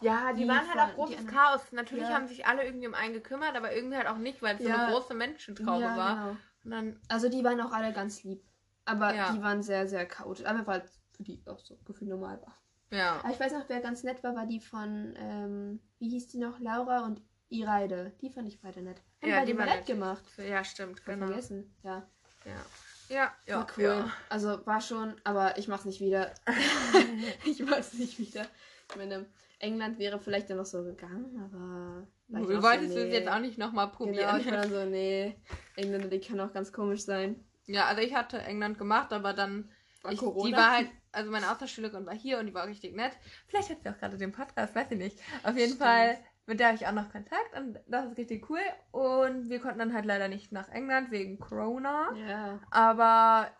Ja, 0.00 0.32
die, 0.32 0.42
Die 0.42 0.48
waren 0.48 0.68
halt 0.68 0.80
auch 0.80 0.94
großes 0.96 1.26
Chaos. 1.28 1.70
Natürlich 1.70 2.08
Ja. 2.08 2.14
haben 2.14 2.26
sich 2.26 2.44
alle 2.44 2.64
irgendwie 2.64 2.88
um 2.88 2.94
einen 2.94 3.14
gekümmert, 3.14 3.54
aber 3.54 3.72
irgendwie 3.72 3.96
halt 3.96 4.08
auch 4.08 4.18
nicht, 4.18 4.42
weil 4.42 4.56
es 4.56 4.62
so 4.62 4.68
Ja. 4.68 4.86
eine 4.86 4.92
große 4.92 5.14
Menschentraube 5.14 5.80
ja, 5.82 5.96
war. 5.96 6.14
genau. 6.16 6.36
Dann, 6.64 7.00
Also 7.08 7.28
die 7.28 7.44
waren 7.44 7.60
auch 7.60 7.70
alle 7.72 7.92
ganz 7.92 8.24
lieb. 8.24 8.42
Aber 8.84 9.14
Ja. 9.14 9.32
die 9.32 9.40
waren 9.42 9.62
sehr, 9.62 9.86
sehr 9.86 10.04
chaotisch. 10.06 10.44
Aber 10.44 10.66
weil 10.66 10.80
es 10.80 11.00
für 11.16 11.22
die 11.22 11.40
auch 11.46 11.60
so 11.60 11.76
gefühlt 11.84 12.10
normal 12.10 12.40
war. 12.42 12.58
ja. 12.90 13.20
Aber 13.20 13.30
ich 13.30 13.38
weiß 13.38 13.52
noch, 13.52 13.68
wer 13.68 13.80
ganz 13.80 14.02
nett 14.02 14.24
war, 14.24 14.34
war 14.34 14.46
die 14.46 14.58
von, 14.60 15.14
ähm, 15.16 15.80
wie 16.00 16.08
hieß 16.08 16.26
die 16.28 16.38
noch? 16.38 16.58
Laura 16.58 17.04
und 17.04 17.22
Iraide. 17.48 18.12
Die 18.20 18.30
fand 18.30 18.48
ich 18.48 18.60
beide 18.60 18.82
nett. 18.82 18.96
Haben 19.22 19.30
Ja, 19.30 19.36
beide 19.36 19.52
die 19.52 19.58
war 19.58 19.66
Ballett 19.66 19.80
nett. 19.80 19.86
gemacht. 19.86 20.24
Ja, 20.38 20.64
stimmt, 20.64 21.04
genau. 21.04 21.26
vergessen. 21.26 21.76
Ja. 21.84 22.08
Ja. 22.44 22.64
Ja, 23.12 23.32
ja, 23.46 23.56
War 23.58 23.66
cool. 23.76 23.84
ja. 23.84 24.10
Also 24.28 24.64
war 24.66 24.80
schon, 24.80 25.14
aber 25.24 25.58
ich 25.58 25.68
mach's 25.68 25.84
nicht 25.84 26.00
wieder. 26.00 26.32
ich 27.44 27.60
mach's 27.64 27.92
nicht 27.94 28.18
wieder. 28.18 28.46
Ich 28.90 28.96
meine, 28.96 29.26
England 29.58 29.98
wäre 29.98 30.18
vielleicht 30.18 30.50
dann 30.50 30.56
noch 30.56 30.66
so 30.66 30.82
gegangen, 30.82 31.38
aber. 31.44 32.06
war 32.28 32.40
Du 32.48 32.58
auch 32.58 32.62
wolltest 32.62 32.92
so, 32.94 32.98
es 33.00 33.08
nee. 33.08 33.12
jetzt 33.14 33.28
auch 33.28 33.38
nicht 33.38 33.58
nochmal 33.58 33.86
Genau, 33.86 33.96
probieren. 33.96 34.40
ich 34.40 34.46
war 34.46 34.52
dann 34.52 34.70
so, 34.70 34.84
nee, 34.90 35.36
Engländer, 35.76 36.08
die 36.08 36.20
können 36.20 36.40
auch 36.40 36.52
ganz 36.52 36.72
komisch 36.72 37.02
sein. 37.04 37.44
Ja, 37.66 37.86
also 37.86 38.02
ich 38.02 38.14
hatte 38.14 38.38
England 38.40 38.78
gemacht, 38.78 39.12
aber 39.12 39.32
dann. 39.32 39.70
War 40.02 40.12
ich, 40.12 40.18
Corona? 40.18 40.48
Die 40.48 40.52
war 40.56 40.70
halt, 40.72 40.90
also 41.12 41.30
meine 41.30 41.50
Austauschschülerin 41.50 42.06
war 42.06 42.14
hier 42.14 42.38
und 42.38 42.46
die 42.46 42.54
war 42.54 42.66
richtig 42.66 42.96
nett. 42.96 43.12
Vielleicht 43.46 43.70
hat 43.70 43.82
sie 43.82 43.88
auch 43.90 43.98
gerade 43.98 44.16
den 44.16 44.32
Podcast, 44.32 44.74
weiß 44.74 44.90
ich 44.90 44.98
nicht. 44.98 45.18
Auf 45.44 45.54
jeden 45.56 45.74
Stimmt. 45.74 45.82
Fall, 45.82 46.18
mit 46.52 46.60
der 46.60 46.66
habe 46.66 46.76
ich 46.76 46.86
auch 46.86 46.92
noch 46.92 47.10
Kontakt 47.10 47.56
und 47.56 47.78
das 47.86 48.10
ist 48.10 48.18
richtig 48.18 48.50
cool. 48.50 48.60
Und 48.90 49.48
wir 49.48 49.58
konnten 49.58 49.78
dann 49.78 49.94
halt 49.94 50.04
leider 50.04 50.28
nicht 50.28 50.52
nach 50.52 50.68
England 50.68 51.10
wegen 51.10 51.38
Corona. 51.38 52.12
Ja. 52.14 52.60
Aber 52.70 53.50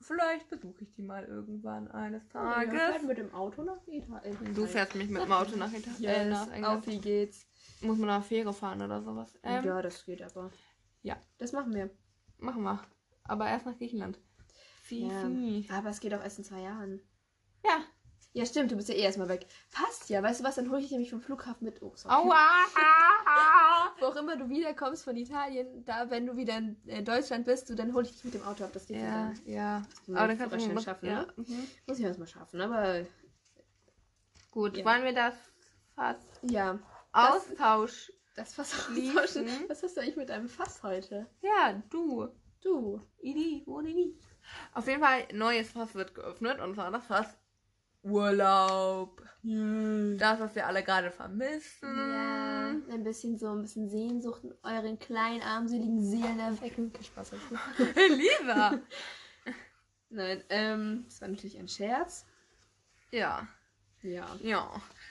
vielleicht 0.00 0.50
besuche 0.50 0.82
ich 0.82 0.92
die 0.94 1.02
mal 1.02 1.24
irgendwann 1.24 1.86
eines 1.92 2.28
Tages. 2.28 2.74
fahren 2.74 3.06
mit 3.06 3.18
dem 3.18 3.32
Auto 3.32 3.62
nach 3.62 3.86
Italien. 3.86 4.52
Du 4.52 4.66
fährst 4.66 4.96
mich 4.96 5.08
mit 5.08 5.22
dem 5.22 5.30
Auto 5.30 5.56
nach, 5.56 5.72
Ita 5.72 5.90
äh, 6.00 6.02
Yes, 6.02 6.28
nach 6.28 6.48
auf 6.48 6.52
England. 6.52 6.86
wie 6.88 6.98
geht's? 6.98 7.46
Muss 7.82 7.98
man 7.98 8.08
nach 8.08 8.24
Fähre 8.24 8.52
fahren 8.52 8.82
oder 8.82 9.00
sowas. 9.00 9.38
Ähm, 9.44 9.64
ja, 9.64 9.80
das 9.80 10.04
geht 10.04 10.20
aber. 10.20 10.50
ja. 11.02 11.16
Das 11.38 11.52
machen 11.52 11.72
wir. 11.72 11.88
Machen 12.38 12.64
wir. 12.64 12.82
Aber 13.22 13.46
erst 13.46 13.64
nach 13.66 13.78
Griechenland. 13.78 14.18
Ja. 14.88 15.08
Fifi. 15.08 15.68
Aber 15.70 15.90
es 15.90 16.00
geht 16.00 16.12
auch 16.14 16.22
erst 16.24 16.38
in 16.38 16.44
zwei 16.44 16.62
Jahren. 16.62 17.00
Ja. 17.64 17.78
Ja, 18.32 18.46
stimmt, 18.46 18.70
du 18.70 18.76
bist 18.76 18.88
ja 18.88 18.94
eh 18.94 19.00
erstmal 19.00 19.28
weg. 19.28 19.46
Passt 19.72 20.08
ja, 20.08 20.22
weißt 20.22 20.40
du 20.40 20.44
was? 20.44 20.54
Dann 20.54 20.70
hole 20.70 20.78
ich 20.78 20.84
dich 20.84 20.92
nämlich 20.92 21.10
vom 21.10 21.20
Flughafen 21.20 21.64
mit. 21.64 21.82
Oh, 21.82 21.92
sorry. 21.96 22.14
Aua! 22.14 22.64
Wo 23.98 24.06
auch 24.06 24.16
immer 24.16 24.36
du 24.36 24.48
wiederkommst 24.48 25.02
von 25.04 25.16
Italien, 25.16 25.84
da, 25.84 26.08
wenn 26.10 26.26
du 26.26 26.36
wieder 26.36 26.56
in 26.58 26.76
äh, 26.86 27.02
Deutschland 27.02 27.44
bist, 27.44 27.68
du, 27.70 27.74
dann 27.74 27.92
hole 27.92 28.04
ich 28.06 28.12
dich 28.12 28.24
mit 28.24 28.34
dem 28.34 28.44
Auto 28.44 28.62
ab. 28.64 28.70
Das 28.72 28.86
geht 28.86 28.98
ja. 28.98 29.32
Ja, 29.44 29.52
ja. 29.52 29.82
Das 30.06 30.16
Aber 30.16 30.28
dann 30.28 30.38
kannst 30.38 30.64
du 30.66 30.72
mal 30.72 30.80
schaffen, 30.80 31.06
ja. 31.06 31.22
ne? 31.22 31.32
Mhm. 31.36 31.66
Muss 31.86 31.98
ich 31.98 32.04
erstmal 32.04 32.28
schaffen, 32.28 32.60
aber 32.60 33.04
Gut, 34.50 34.76
Ja. 34.76 34.84
wollen 34.84 35.04
wir 35.04 35.12
das 35.12 35.34
fast 35.94 36.26
ja. 36.42 36.78
Das- 37.12 37.34
Austausch? 37.48 38.12
Das 38.36 38.54
Fass 38.54 38.72
Schließen. 38.72 39.18
austauschen. 39.18 39.68
Was 39.68 39.82
hast 39.82 39.96
du 39.96 40.00
eigentlich 40.00 40.16
mit 40.16 40.28
deinem 40.28 40.48
Fass 40.48 40.82
heute? 40.84 41.26
Ja, 41.42 41.82
du. 41.90 42.28
Du. 42.62 43.00
Idi, 43.20 43.62
wo 43.66 43.80
Idi. 43.80 44.16
Auf 44.72 44.86
jeden 44.86 45.02
Fall, 45.02 45.26
neues 45.32 45.70
Fass 45.72 45.94
wird 45.94 46.14
geöffnet 46.14 46.60
und 46.60 46.74
zwar 46.74 46.90
das 46.90 47.04
Fass 47.06 47.26
Urlaub. 48.02 49.22
Das, 49.42 50.38
was 50.40 50.54
wir 50.54 50.66
alle 50.66 50.82
gerade 50.82 51.10
vermissen. 51.10 51.88
Ja, 51.96 52.68
ein 52.94 53.04
bisschen 53.04 53.38
so, 53.38 53.48
ein 53.52 53.62
bisschen 53.62 53.88
Sehnsucht 53.88 54.44
in 54.44 54.54
euren 54.62 54.98
kleinen, 54.98 55.42
armseligen 55.42 56.02
Seelen 56.02 56.38
erwecken. 56.38 56.92
Kein 56.92 57.04
Spaß. 57.04 57.30
gut. 57.30 57.58
Lieber. 57.96 58.80
Nein, 60.10 60.44
ähm, 60.50 61.04
das 61.06 61.20
war 61.20 61.28
natürlich 61.28 61.58
ein 61.58 61.68
Scherz. 61.68 62.26
ja, 63.12 63.46
Ja. 64.02 64.26
ja. 64.42 64.70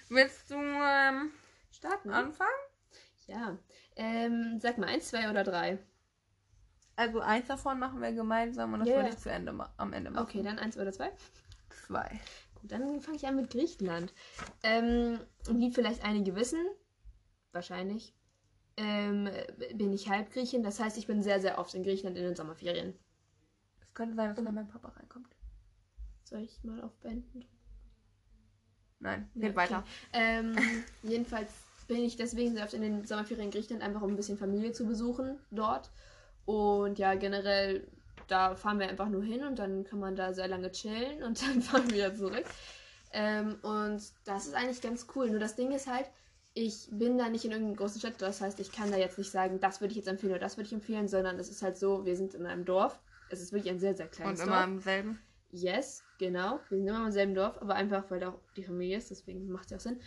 Willst 0.09 0.51
du 0.51 0.55
ähm, 0.55 1.31
Starten? 1.71 2.11
anfangen? 2.11 2.49
Ja. 3.27 3.57
Ähm, 3.95 4.59
sag 4.61 4.77
mal, 4.77 4.87
eins, 4.89 5.09
zwei 5.09 5.29
oder 5.29 5.43
drei? 5.43 5.79
Also 6.95 7.21
eins 7.21 7.47
davon 7.47 7.79
machen 7.79 8.01
wir 8.01 8.11
gemeinsam 8.11 8.73
und 8.73 8.81
das 8.81 8.89
Ja, 8.89 8.95
würde 8.97 9.09
ich 9.09 9.17
zu 9.17 9.31
Ende 9.31 9.53
am 9.77 9.93
Ende 9.93 10.11
machen. 10.11 10.23
Okay, 10.23 10.43
dann 10.43 10.59
eins 10.59 10.77
oder 10.77 10.91
zwei? 10.91 11.11
Zwei. 11.87 12.19
Gut, 12.61 12.71
dann 12.71 13.01
fange 13.01 13.17
ich 13.17 13.27
an 13.27 13.35
mit 13.35 13.49
Griechenland. 13.51 14.13
Ähm, 14.63 15.19
wie 15.49 15.71
vielleicht 15.71 16.03
einige 16.03 16.35
wissen, 16.35 16.59
wahrscheinlich, 17.51 18.13
ähm, 18.77 19.29
bin 19.75 19.93
ich 19.93 20.09
Halbgriechin. 20.09 20.63
Das 20.63 20.79
heißt, 20.79 20.97
ich 20.97 21.07
bin 21.07 21.21
sehr, 21.23 21.41
sehr 21.41 21.57
oft 21.59 21.73
in 21.73 21.83
Griechenland 21.83 22.17
in 22.17 22.23
den 22.23 22.35
Sommerferien. 22.35 22.93
Es 23.81 23.93
könnte 23.93 24.15
sein, 24.15 24.33
dass 24.35 24.43
da 24.43 24.51
mein 24.51 24.67
Papa 24.67 24.89
reinkommt. 24.89 25.35
Soll 26.23 26.41
ich 26.43 26.63
mal 26.63 26.81
auf 26.81 26.95
Beenden 26.99 27.41
drücken? 27.41 27.57
Nein, 28.99 29.29
Ja, 29.33 29.41
geht 29.41 29.55
okay. 29.55 29.55
weiter. 29.55 29.83
Ähm, 30.13 30.55
jedenfalls 31.03 31.51
bin 31.87 32.03
ich 32.03 32.17
deswegen 32.17 32.53
sehr 32.53 32.63
oft 32.65 32.73
in 32.73 32.81
den 32.81 33.05
Sommerferien 33.05 33.45
in 33.45 33.51
Griechenland, 33.51 33.83
einfach 33.83 34.01
um 34.01 34.11
ein 34.11 34.15
bisschen 34.15 34.37
Familie 34.37 34.71
zu 34.73 34.85
besuchen 34.85 35.39
dort. 35.51 35.91
Und 36.45 36.99
ja, 36.99 37.15
generell, 37.15 37.87
da 38.27 38.55
fahren 38.55 38.79
wir 38.79 38.89
einfach 38.89 39.09
nur 39.09 39.23
hin 39.23 39.43
und 39.43 39.59
dann 39.59 39.83
kann 39.83 39.99
man 39.99 40.15
da 40.15 40.33
sehr 40.33 40.47
lange 40.47 40.71
chillen 40.71 41.23
und 41.23 41.41
dann 41.47 41.61
fahren 41.61 41.89
wir 41.89 41.95
wieder 41.95 42.15
zurück. 42.15 42.45
Ähm, 43.11 43.57
und 43.61 44.01
das 44.25 44.47
ist 44.47 44.53
eigentlich 44.55 44.81
ganz 44.81 45.07
cool. 45.15 45.29
Nur 45.29 45.39
das 45.39 45.55
Ding 45.55 45.71
ist 45.71 45.87
halt, 45.87 46.05
ich 46.53 46.87
bin 46.91 47.17
da 47.17 47.29
nicht 47.29 47.45
in 47.45 47.51
irgendeiner 47.51 47.77
großen 47.77 47.99
Stadt. 47.99 48.21
Das 48.21 48.41
heißt, 48.41 48.59
ich 48.59 48.71
kann 48.71 48.91
da 48.91 48.97
jetzt 48.97 49.17
nicht 49.17 49.31
sagen, 49.31 49.59
das 49.59 49.81
würde 49.81 49.91
ich 49.91 49.97
jetzt 49.97 50.07
empfehlen 50.07 50.33
oder 50.33 50.41
das 50.41 50.57
würde 50.57 50.67
ich 50.67 50.73
empfehlen, 50.73 51.07
sondern 51.07 51.39
es 51.39 51.49
ist 51.49 51.61
halt 51.61 51.77
so, 51.77 52.05
wir 52.05 52.15
sind 52.15 52.33
in 52.33 52.45
einem 52.45 52.65
Dorf. 52.65 52.99
Es 53.29 53.41
ist 53.41 53.53
wirklich 53.53 53.71
ein 53.71 53.79
sehr, 53.79 53.95
sehr 53.95 54.07
Und 54.07 54.11
kleines 54.11 54.41
immer 54.41 54.57
Dorf. 54.57 54.65
im 54.65 54.79
selben. 54.79 55.19
Yes, 55.51 56.03
genau. 56.19 56.59
Wir 56.69 56.77
sind 56.77 56.87
immer 56.87 57.05
im 57.05 57.11
selben 57.11 57.33
Dorf, 57.33 57.57
aber 57.61 57.75
einfach, 57.75 58.09
weil 58.09 58.19
da 58.19 58.29
auch 58.29 58.39
die 58.55 58.63
Familie 58.63 58.97
ist, 58.97 59.09
deswegen 59.09 59.49
macht 59.49 59.65
es 59.65 59.71
ja 59.71 59.77
auch 59.77 59.81
Sinn. 59.81 59.99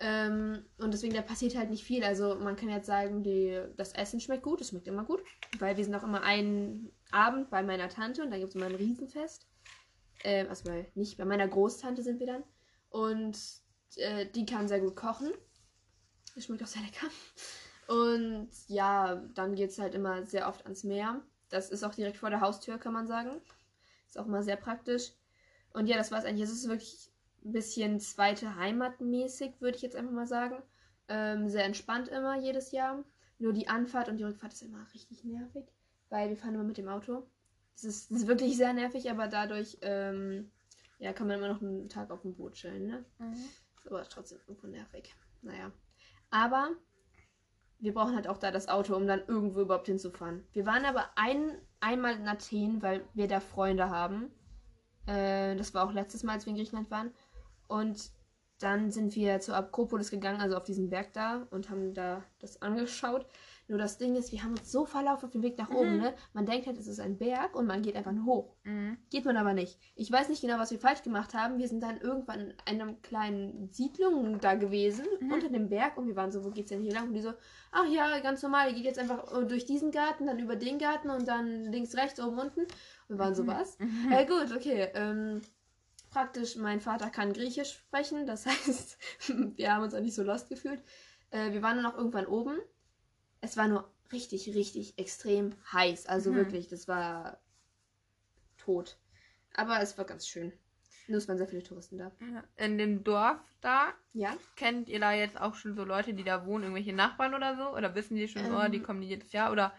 Ähm, 0.00 0.64
und 0.78 0.92
deswegen, 0.92 1.14
da 1.14 1.22
passiert 1.22 1.56
halt 1.56 1.70
nicht 1.70 1.84
viel. 1.84 2.02
Also 2.04 2.34
man 2.36 2.56
kann 2.56 2.70
jetzt 2.70 2.86
sagen, 2.86 3.22
die, 3.22 3.60
das 3.76 3.92
Essen 3.92 4.20
schmeckt 4.20 4.42
gut, 4.42 4.60
es 4.60 4.68
schmeckt 4.70 4.88
immer 4.88 5.04
gut. 5.04 5.22
Weil 5.58 5.76
wir 5.76 5.84
sind 5.84 5.94
auch 5.94 6.02
immer 6.02 6.22
einen 6.22 6.90
Abend 7.12 7.50
bei 7.50 7.62
meiner 7.62 7.88
Tante 7.88 8.22
und 8.22 8.30
da 8.30 8.38
gibt 8.38 8.50
es 8.50 8.54
immer 8.54 8.66
ein 8.66 8.74
Riesenfest. 8.74 9.46
Ähm, 10.24 10.48
also 10.48 10.64
bei, 10.64 10.90
nicht 10.94 11.16
bei 11.16 11.24
meiner 11.24 11.48
Großtante 11.48 12.02
sind 12.02 12.20
wir 12.20 12.26
dann. 12.26 12.44
Und 12.90 13.38
äh, 13.96 14.26
die 14.26 14.46
kann 14.46 14.68
sehr 14.68 14.80
gut 14.80 14.96
kochen. 14.96 15.30
Es 16.36 16.44
schmeckt 16.44 16.62
auch 16.62 16.68
sehr 16.68 16.82
lecker. 16.82 17.06
Und 17.88 18.50
ja, 18.68 19.16
dann 19.34 19.54
geht 19.54 19.70
es 19.70 19.78
halt 19.78 19.94
immer 19.94 20.24
sehr 20.24 20.48
oft 20.48 20.64
ans 20.64 20.84
Meer. 20.84 21.20
Das 21.48 21.70
ist 21.70 21.82
auch 21.82 21.94
direkt 21.94 22.18
vor 22.18 22.30
der 22.30 22.40
Haustür, 22.40 22.78
kann 22.78 22.92
man 22.92 23.08
sagen. 23.08 23.40
Ist 24.06 24.18
auch 24.18 24.26
mal 24.26 24.42
sehr 24.42 24.56
praktisch. 24.56 25.12
Und 25.72 25.86
ja, 25.86 25.96
das 25.96 26.12
war 26.12 26.18
es 26.18 26.24
eigentlich. 26.24 26.48
Es 26.48 26.52
ist 26.52 26.68
wirklich 26.68 27.10
ein 27.44 27.52
bisschen 27.52 28.00
zweite 28.00 28.56
Heimat 28.56 29.00
mäßig, 29.00 29.60
würde 29.60 29.76
ich 29.76 29.82
jetzt 29.82 29.96
einfach 29.96 30.12
mal 30.12 30.26
sagen. 30.26 30.62
Ähm, 31.08 31.48
sehr 31.48 31.64
entspannt 31.64 32.08
immer 32.08 32.38
jedes 32.38 32.70
Jahr. 32.70 33.02
Nur 33.38 33.52
die 33.52 33.68
Anfahrt 33.68 34.08
und 34.08 34.18
die 34.18 34.24
Rückfahrt 34.24 34.52
ist 34.52 34.62
immer 34.62 34.86
richtig 34.94 35.24
nervig, 35.24 35.64
weil 36.10 36.28
wir 36.28 36.36
fahren 36.36 36.54
immer 36.54 36.64
mit 36.64 36.76
dem 36.76 36.88
Auto. 36.88 37.26
Es 37.74 37.84
ist, 37.84 38.10
ist 38.10 38.26
wirklich 38.26 38.56
sehr 38.56 38.72
nervig, 38.74 39.10
aber 39.10 39.26
dadurch 39.26 39.78
ähm, 39.80 40.50
ja, 40.98 41.12
kann 41.12 41.26
man 41.26 41.38
immer 41.38 41.48
noch 41.48 41.62
einen 41.62 41.88
Tag 41.88 42.10
auf 42.10 42.22
dem 42.22 42.34
Boot 42.34 42.52
chillen. 42.52 42.86
Ne? 42.86 43.04
Ist 43.78 43.86
aber 43.86 44.04
trotzdem 44.04 44.38
irgendwo 44.46 44.66
nervig. 44.66 45.14
Naja. 45.40 45.72
Aber 46.30 46.70
wir 47.78 47.94
brauchen 47.94 48.14
halt 48.14 48.28
auch 48.28 48.36
da 48.36 48.50
das 48.50 48.68
Auto, 48.68 48.94
um 48.94 49.06
dann 49.06 49.22
irgendwo 49.26 49.60
überhaupt 49.60 49.86
hinzufahren. 49.86 50.44
Wir 50.52 50.66
waren 50.66 50.84
aber 50.84 51.06
ein, 51.16 51.56
einmal 51.80 52.16
in 52.16 52.28
Athen, 52.28 52.82
weil 52.82 53.08
wir 53.14 53.26
da 53.26 53.40
Freunde 53.40 53.88
haben. 53.88 54.30
Äh, 55.06 55.56
das 55.56 55.72
war 55.72 55.86
auch 55.86 55.92
letztes 55.92 56.22
Mal, 56.22 56.34
als 56.34 56.44
wir 56.44 56.50
in 56.50 56.58
Griechenland 56.58 56.90
waren. 56.90 57.12
Und 57.66 58.10
dann 58.58 58.90
sind 58.90 59.16
wir 59.16 59.40
zur 59.40 59.56
Akropolis 59.56 60.10
gegangen, 60.10 60.42
also 60.42 60.56
auf 60.56 60.64
diesen 60.64 60.90
Berg 60.90 61.14
da 61.14 61.46
und 61.50 61.70
haben 61.70 61.94
da 61.94 62.22
das 62.40 62.60
angeschaut. 62.60 63.26
Nur 63.70 63.78
das 63.78 63.98
Ding 63.98 64.16
ist, 64.16 64.32
wir 64.32 64.42
haben 64.42 64.50
uns 64.58 64.72
so 64.72 64.84
verlaufen 64.84 65.26
auf 65.26 65.30
dem 65.30 65.42
Weg 65.42 65.56
nach 65.56 65.70
oben, 65.70 65.94
Mhm. 65.98 66.02
ne? 66.02 66.14
Man 66.32 66.44
denkt 66.44 66.66
halt, 66.66 66.76
es 66.76 66.88
ist 66.88 66.98
ein 66.98 67.18
Berg 67.18 67.54
und 67.54 67.66
man 67.66 67.82
geht 67.82 67.94
einfach 67.94 68.10
nur 68.10 68.24
hoch. 68.24 68.56
Mhm. 68.64 68.98
Geht 69.10 69.24
man 69.24 69.36
aber 69.36 69.54
nicht. 69.54 69.78
Ich 69.94 70.10
weiß 70.10 70.28
nicht 70.28 70.40
genau, 70.42 70.58
was 70.58 70.72
wir 70.72 70.80
falsch 70.80 71.02
gemacht 71.04 71.34
haben. 71.34 71.58
Wir 71.58 71.68
sind 71.68 71.80
dann 71.80 72.00
irgendwann 72.00 72.40
in 72.40 72.54
einer 72.66 72.92
kleinen 72.94 73.72
Siedlung 73.72 74.40
da 74.40 74.54
gewesen, 74.56 75.06
Mhm. 75.20 75.32
unter 75.32 75.48
dem 75.48 75.68
Berg. 75.68 75.96
Und 75.96 76.08
wir 76.08 76.16
waren 76.16 76.32
so, 76.32 76.44
wo 76.44 76.50
geht's 76.50 76.70
denn 76.70 76.82
hier 76.82 76.92
lang? 76.92 77.06
Und 77.08 77.14
die 77.14 77.20
so, 77.22 77.32
ach 77.70 77.86
ja, 77.86 78.18
ganz 78.18 78.42
normal. 78.42 78.68
Ihr 78.70 78.74
geht 78.74 78.86
jetzt 78.86 78.98
einfach 78.98 79.32
äh, 79.40 79.46
durch 79.46 79.66
diesen 79.66 79.92
Garten, 79.92 80.26
dann 80.26 80.40
über 80.40 80.56
den 80.56 80.78
Garten 80.78 81.08
und 81.08 81.28
dann 81.28 81.70
links, 81.70 81.94
rechts, 81.96 82.20
oben, 82.20 82.40
unten. 82.40 82.60
Und 82.62 82.68
wir 83.08 83.18
waren 83.18 83.36
so, 83.36 83.46
was? 83.46 83.78
Mhm. 83.78 84.10
Äh, 84.10 84.26
gut, 84.26 84.50
okay. 84.54 84.88
Ähm, 84.94 85.42
praktisch, 86.10 86.56
mein 86.56 86.80
Vater 86.80 87.08
kann 87.08 87.32
Griechisch 87.32 87.70
sprechen. 87.74 88.26
Das 88.26 88.46
heißt, 88.46 88.98
wir 89.56 89.72
haben 89.72 89.84
uns 89.84 89.94
auch 89.94 90.00
nicht 90.00 90.16
so 90.16 90.24
lost 90.24 90.48
gefühlt. 90.48 90.82
Äh, 91.30 91.52
wir 91.52 91.62
waren 91.62 91.76
dann 91.76 91.86
auch 91.86 91.96
irgendwann 91.96 92.26
oben. 92.26 92.58
Es 93.42 93.56
war 93.56 93.68
nur 93.68 93.90
richtig, 94.12 94.54
richtig 94.54 94.98
extrem 94.98 95.54
heiß. 95.72 96.06
Also 96.06 96.30
Mhm. 96.30 96.36
wirklich, 96.36 96.68
das 96.68 96.88
war 96.88 97.38
tot. 98.58 98.96
Aber 99.54 99.80
es 99.80 99.96
war 99.98 100.04
ganz 100.04 100.28
schön. 100.28 100.52
Nur 101.08 101.18
es 101.18 101.28
waren 101.28 101.38
sehr 101.38 101.48
viele 101.48 101.62
Touristen 101.62 101.98
da. 101.98 102.12
In 102.56 102.78
dem 102.78 103.02
Dorf 103.02 103.40
da, 103.60 103.92
Ja? 104.14 104.36
kennt 104.56 104.88
ihr 104.88 105.00
da 105.00 105.12
jetzt 105.12 105.40
auch 105.40 105.54
schon 105.54 105.74
so 105.74 105.84
Leute, 105.84 106.14
die 106.14 106.22
da 106.24 106.46
wohnen, 106.46 106.64
irgendwelche 106.64 106.92
Nachbarn 106.92 107.34
oder 107.34 107.56
so? 107.56 107.76
Oder 107.76 107.94
wissen 107.94 108.16
die 108.16 108.28
schon, 108.28 108.42
oh, 108.52 108.68
die 108.68 108.78
Ähm. 108.78 108.84
kommen 108.84 109.02
jedes 109.02 109.32
Jahr? 109.32 109.50
Oder 109.50 109.72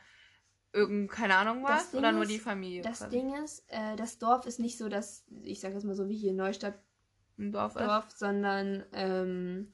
irgend, 0.74 1.12
keine 1.12 1.36
Ahnung 1.36 1.64
was? 1.64 1.94
Oder 1.96 2.12
nur 2.12 2.24
ist- 2.24 2.32
die 2.32 2.40
Familie? 2.40 2.82
Das 2.84 3.00
quasi 3.00 3.18
Ding 3.18 3.34
ist, 3.44 3.64
äh, 3.68 3.96
das 3.96 4.18
Dorf 4.18 4.46
ist 4.46 4.60
nicht 4.60 4.78
so 4.78 4.90
das, 4.90 5.24
ich 5.44 5.60
sage 5.60 5.76
jetzt 5.76 5.84
mal 5.84 5.96
so 5.96 6.10
wie 6.10 6.18
hier 6.18 6.34
Neustadt 6.34 6.76
Im 7.38 7.52
Dorf 7.52 7.76
ist? 7.76 7.82
Dorf, 7.84 8.10
sondern 8.12 8.84
ähm, 8.94 9.74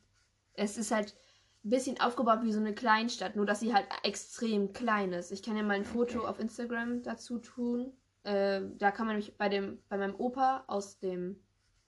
es 0.53 0.77
ist 0.77 0.91
halt 0.91 1.13
ein 1.13 1.26
bisschen 1.69 1.99
aufgebaut 1.99 2.39
wie 2.43 2.51
so 2.53 2.59
eine 2.59 2.73
Kleinstadt, 2.73 3.35
nur 3.35 3.45
dass 3.45 3.59
sie 3.59 3.73
halt 3.73 3.85
extrem 4.03 4.73
klein 4.73 5.13
ist. 5.13 5.31
Ich 5.31 5.43
kann 5.43 5.57
ja 5.57 5.63
mal 5.63 5.75
ein 5.75 5.85
Foto 5.85 6.19
Okay. 6.19 6.27
auf 6.27 6.39
Instagram 6.39 7.03
dazu 7.03 7.39
tun. 7.39 7.93
Äh, 8.23 8.61
da 8.77 8.91
kann 8.91 9.07
man 9.07 9.15
nämlich 9.17 9.37
bei 9.37 9.49
dem, 9.49 9.79
bei 9.89 9.97
meinem 9.97 10.15
Opa 10.15 10.63
aus 10.67 10.99
dem 10.99 11.39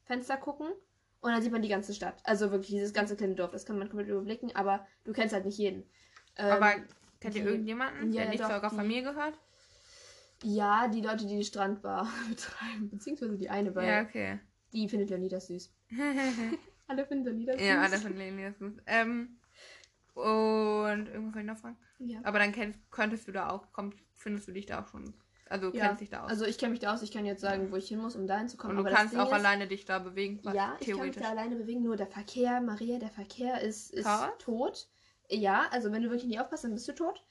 Fenster 0.05 0.37
gucken 0.37 0.67
und 1.21 1.31
dann 1.31 1.41
sieht 1.41 1.51
man 1.51 1.61
die 1.61 1.67
ganze 1.69 1.93
Stadt. 1.93 2.19
Also 2.23 2.51
wirklich 2.51 2.69
dieses 2.71 2.93
ganze 2.93 3.15
kleine 3.15 3.35
Dorf, 3.35 3.51
das 3.51 3.65
kann 3.65 3.77
man 3.77 3.89
komplett 3.89 4.09
überblicken, 4.09 4.55
aber 4.55 4.87
du 5.03 5.11
kennst 5.11 5.33
halt 5.33 5.45
nicht 5.45 5.57
jeden. 5.57 5.83
Ähm, 6.37 6.51
Aber 6.51 6.73
kennt 7.19 7.35
ihr 7.35 7.45
irgendjemanden, 7.45 8.11
Ja, 8.13 8.21
der 8.21 8.29
nicht 8.31 8.43
doch, 8.43 8.49
eurer 8.49 8.69
die- 8.69 8.75
Familie 8.75 9.03
gehört? 9.03 9.37
ja, 10.43 10.87
die 10.87 11.01
Leute, 11.01 11.25
die 11.27 11.35
die 11.37 11.43
Strandbar 11.43 12.07
betreiben, 12.29 12.89
beziehungsweise 12.89 13.37
die 13.37 13.49
eine, 13.49 13.75
weil 13.75 13.87
Ja, 13.87 14.01
okay. 14.03 14.39
die 14.73 14.87
findet 14.87 15.09
Leonidas 15.09 15.47
süß. 15.47 15.73
Alle 16.87 17.05
finden 17.05 17.25
Leonidas 17.25 17.57
süß. 17.57 17.67
ja, 17.67 17.81
alle 17.81 17.97
von 17.97 18.15
denen 18.15 18.41
das 18.41 18.57
gut. 18.57 18.81
Ähm, 18.87 19.37
und 20.21 21.07
irgendwas 21.07 21.35
wollte 21.35 21.39
ich 21.39 21.45
noch 21.45 21.57
fragen. 21.57 21.77
Ja. 21.99 22.19
Aber 22.23 22.39
dann 22.39 22.51
kennst, 22.51 22.79
könntest 22.91 23.27
du 23.27 23.31
da 23.31 23.49
auch, 23.49 23.71
kommst, 23.73 23.99
findest 24.15 24.47
du 24.47 24.51
dich 24.51 24.65
da 24.65 24.81
auch 24.81 24.87
schon. 24.87 25.13
Also 25.49 25.73
Ja, 25.73 25.87
kennst 25.87 26.01
dich 26.01 26.09
da 26.09 26.23
aus. 26.23 26.29
Also 26.29 26.45
ich 26.45 26.57
kenne 26.59 26.71
mich 26.71 26.79
da 26.79 26.93
aus, 26.93 27.01
ich 27.01 27.11
kann 27.11 27.25
jetzt 27.25 27.41
sagen, 27.41 27.71
wo 27.71 27.75
ich 27.75 27.87
hin 27.87 27.99
muss, 27.99 28.15
um 28.15 28.27
dahin 28.27 28.47
zu 28.47 28.55
kommen. 28.57 28.77
und 28.77 28.85
du 28.85 28.91
kannst 28.91 29.17
auch 29.17 29.27
ist, 29.27 29.33
alleine 29.33 29.67
dich 29.67 29.83
da 29.85 29.97
bewegen, 29.99 30.39
Ja, 30.53 30.77
ich 30.79 30.87
kann 30.91 31.07
mich 31.07 31.15
da 31.15 31.29
alleine 31.29 31.55
bewegen, 31.55 31.81
nur 31.81 31.95
der 31.95 32.07
Verkehr, 32.07 32.61
Maria, 32.61 32.99
der 32.99 33.09
Verkehr 33.09 33.61
ist, 33.61 33.91
ist 33.91 34.05
Chaos? 34.05 34.31
tot. 34.37 34.87
Ja, 35.31 35.67
also 35.71 35.91
wenn 35.91 36.01
du 36.03 36.09
wirklich 36.09 36.27
nicht 36.27 36.39
aufpasst, 36.39 36.63
dann 36.63 36.73
bist 36.73 36.87
du 36.87 36.93
tot. 36.93 37.23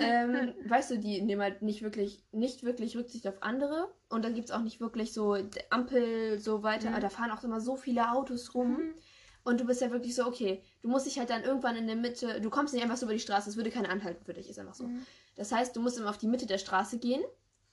ähm, 0.00 0.52
weißt 0.68 0.90
du, 0.92 0.98
die 0.98 1.22
nehmen 1.22 1.42
halt 1.42 1.62
nicht 1.62 1.82
wirklich, 1.82 2.24
nicht 2.32 2.64
wirklich 2.64 2.96
Rücksicht 2.96 3.26
auf 3.28 3.42
andere. 3.42 3.92
Und 4.08 4.24
dann 4.24 4.34
gibt 4.34 4.48
es 4.48 4.54
auch 4.54 4.62
nicht 4.62 4.80
wirklich 4.80 5.12
so 5.12 5.36
Ampel, 5.70 6.38
so 6.38 6.62
weiter. 6.62 6.90
Mhm. 6.90 7.00
Da 7.00 7.08
fahren 7.08 7.30
auch 7.30 7.44
immer 7.44 7.60
so 7.60 7.76
viele 7.76 8.10
Autos 8.12 8.54
rum. 8.54 8.72
Mhm. 8.78 8.94
Und 9.42 9.60
du 9.60 9.64
bist 9.64 9.80
ja 9.80 9.90
wirklich 9.90 10.14
so, 10.14 10.26
okay, 10.26 10.62
du 10.82 10.88
musst 10.88 11.06
dich 11.06 11.18
halt 11.18 11.30
dann 11.30 11.42
irgendwann 11.44 11.76
in 11.76 11.86
der 11.86 11.96
Mitte, 11.96 12.40
du 12.40 12.50
kommst 12.50 12.74
nicht 12.74 12.82
einfach 12.82 12.96
so 12.96 13.06
über 13.06 13.14
die 13.14 13.20
Straße, 13.20 13.48
es 13.50 13.56
würde 13.56 13.70
keiner 13.70 13.88
anhalten 13.88 14.24
für 14.24 14.34
dich, 14.34 14.48
ist 14.48 14.58
einfach 14.58 14.74
so. 14.74 14.84
Mhm. 14.84 15.06
Das 15.36 15.50
heißt, 15.52 15.74
du 15.74 15.80
musst 15.80 15.98
immer 15.98 16.10
auf 16.10 16.18
die 16.18 16.26
Mitte 16.28 16.46
der 16.46 16.58
Straße 16.58 16.98
gehen. 16.98 17.22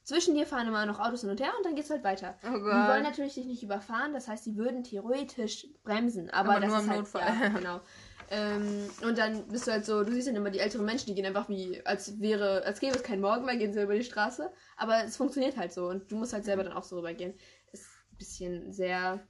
Zwischen 0.03 0.35
dir 0.35 0.47
fahren 0.47 0.67
immer 0.69 0.85
noch 0.85 1.01
Autos 1.01 1.21
hin 1.21 1.29
und 1.29 1.41
her 1.41 1.51
und 1.57 1.65
dann 1.65 1.75
geht's 1.75 1.89
halt 1.89 2.05
weiter. 2.05 2.37
Oh 2.45 2.53
Die 2.53 2.87
wollen 2.87 3.03
natürlich 3.03 3.33
dich 3.33 3.45
nicht 3.45 3.61
überfahren, 3.63 4.13
das 4.13 4.29
heißt, 4.29 4.45
sie 4.45 4.55
würden 4.55 4.83
theoretisch 4.85 5.67
bremsen, 5.83 6.29
aber, 6.29 6.51
Aber 6.51 6.59
das 6.61 6.69
nur 6.69 6.77
ist 6.77 6.83
im 6.85 6.89
halt, 6.89 6.99
Notfall. 6.99 7.21
Ja, 7.21 7.49
genau. 7.59 7.81
Ähm, 8.29 8.89
und 9.03 9.17
dann 9.17 9.47
bist 9.47 9.67
du 9.67 9.71
halt 9.71 9.85
so, 9.85 10.03
du 10.03 10.13
siehst 10.13 10.27
dann 10.27 10.35
immer 10.35 10.49
die 10.49 10.59
älteren 10.59 10.85
Menschen, 10.85 11.07
die 11.07 11.15
gehen 11.15 11.25
einfach 11.25 11.49
wie, 11.49 11.85
als 11.85 12.19
wäre, 12.19 12.63
als 12.63 12.79
gäbe 12.79 12.95
es 12.95 13.03
keinen 13.03 13.21
Morgen 13.21 13.45
mehr, 13.45 13.55
gehen 13.57 13.73
sie 13.73 13.81
über 13.81 13.95
die 13.95 14.03
Straße. 14.03 14.51
Aber 14.75 15.03
es 15.03 15.17
funktioniert 15.17 15.57
halt 15.57 15.71
so 15.73 15.87
und 15.87 16.11
du 16.11 16.15
musst 16.17 16.33
halt 16.33 16.45
selber 16.45 16.63
dann 16.63 16.73
auch 16.73 16.83
so 16.83 16.97
rübergehen. 16.97 17.33
Ist 17.71 17.85
ein 18.11 18.17
bisschen 18.17 18.71
sehr 18.73 19.25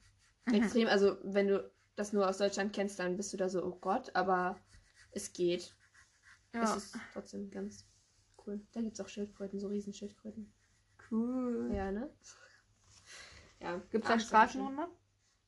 Mhm. 0.46 0.54
extrem. 0.54 0.88
Also, 0.88 1.18
wenn 1.24 1.48
du 1.48 1.70
das 1.98 2.14
nur 2.14 2.28
aus 2.30 2.38
Deutschland 2.38 2.74
kennst, 2.74 3.00
dann 3.00 3.18
bist 3.18 3.34
du 3.34 3.38
da 3.38 3.50
so, 3.50 3.64
oh 3.64 3.76
Gott, 3.82 4.16
aber 4.16 4.58
es 5.12 5.34
geht. 5.34 5.76
Es 6.54 6.70
Ja. 6.70 6.76
ist 6.76 6.98
trotzdem 7.12 7.50
ganz 7.52 7.86
cool. 8.46 8.62
Da 8.72 8.82
gibt 8.82 8.94
es 8.94 9.02
auch 9.02 9.10
Schildkröten, 9.10 9.60
so 9.60 9.68
Riesenschildkröten. 9.68 10.54
Cool. 11.12 11.72
Ja, 11.74 11.92
ne? 11.92 12.10
Ja. 13.60 13.82
Gibt 13.90 14.06
es 14.06 14.10
da 14.10 14.20
Straßenhunde? 14.20 14.88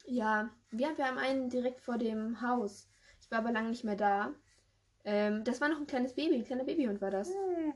Ja, 0.06 0.50
wir, 0.72 0.98
wir 0.98 1.06
haben 1.06 1.18
einen 1.18 1.50
direkt 1.50 1.82
vor 1.82 1.98
dem 1.98 2.42
Haus. 2.42 2.90
Ich 3.22 3.30
war 3.30 3.40
aber 3.40 3.52
lange 3.52 3.70
nicht 3.70 3.84
mehr 3.84 3.96
da. 3.96 4.34
Ähm, 5.04 5.44
das 5.44 5.62
war 5.62 5.70
noch 5.70 5.78
ein 5.78 5.88
kleines 5.88 6.16
Baby, 6.16 6.36
ein 6.36 6.46
kleiner 6.46 6.64
Babyhund 6.64 7.00
war 7.00 7.12
das. 7.12 7.30
Hm. 7.30 7.74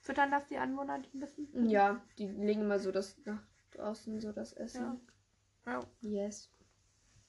Füttern 0.00 0.30
das 0.30 0.46
die 0.46 0.56
Anwohner 0.56 1.00
die 1.00 1.16
ein 1.16 1.20
bisschen? 1.20 1.68
Ja, 1.68 2.02
die 2.18 2.28
legen 2.28 2.62
immer 2.62 2.78
so 2.78 2.90
das 2.90 3.18
nach 3.24 3.42
draußen 3.72 4.20
so 4.20 4.32
das 4.32 4.54
Essen. 4.54 5.00
Ja. 5.66 5.80
Yes. 6.00 6.50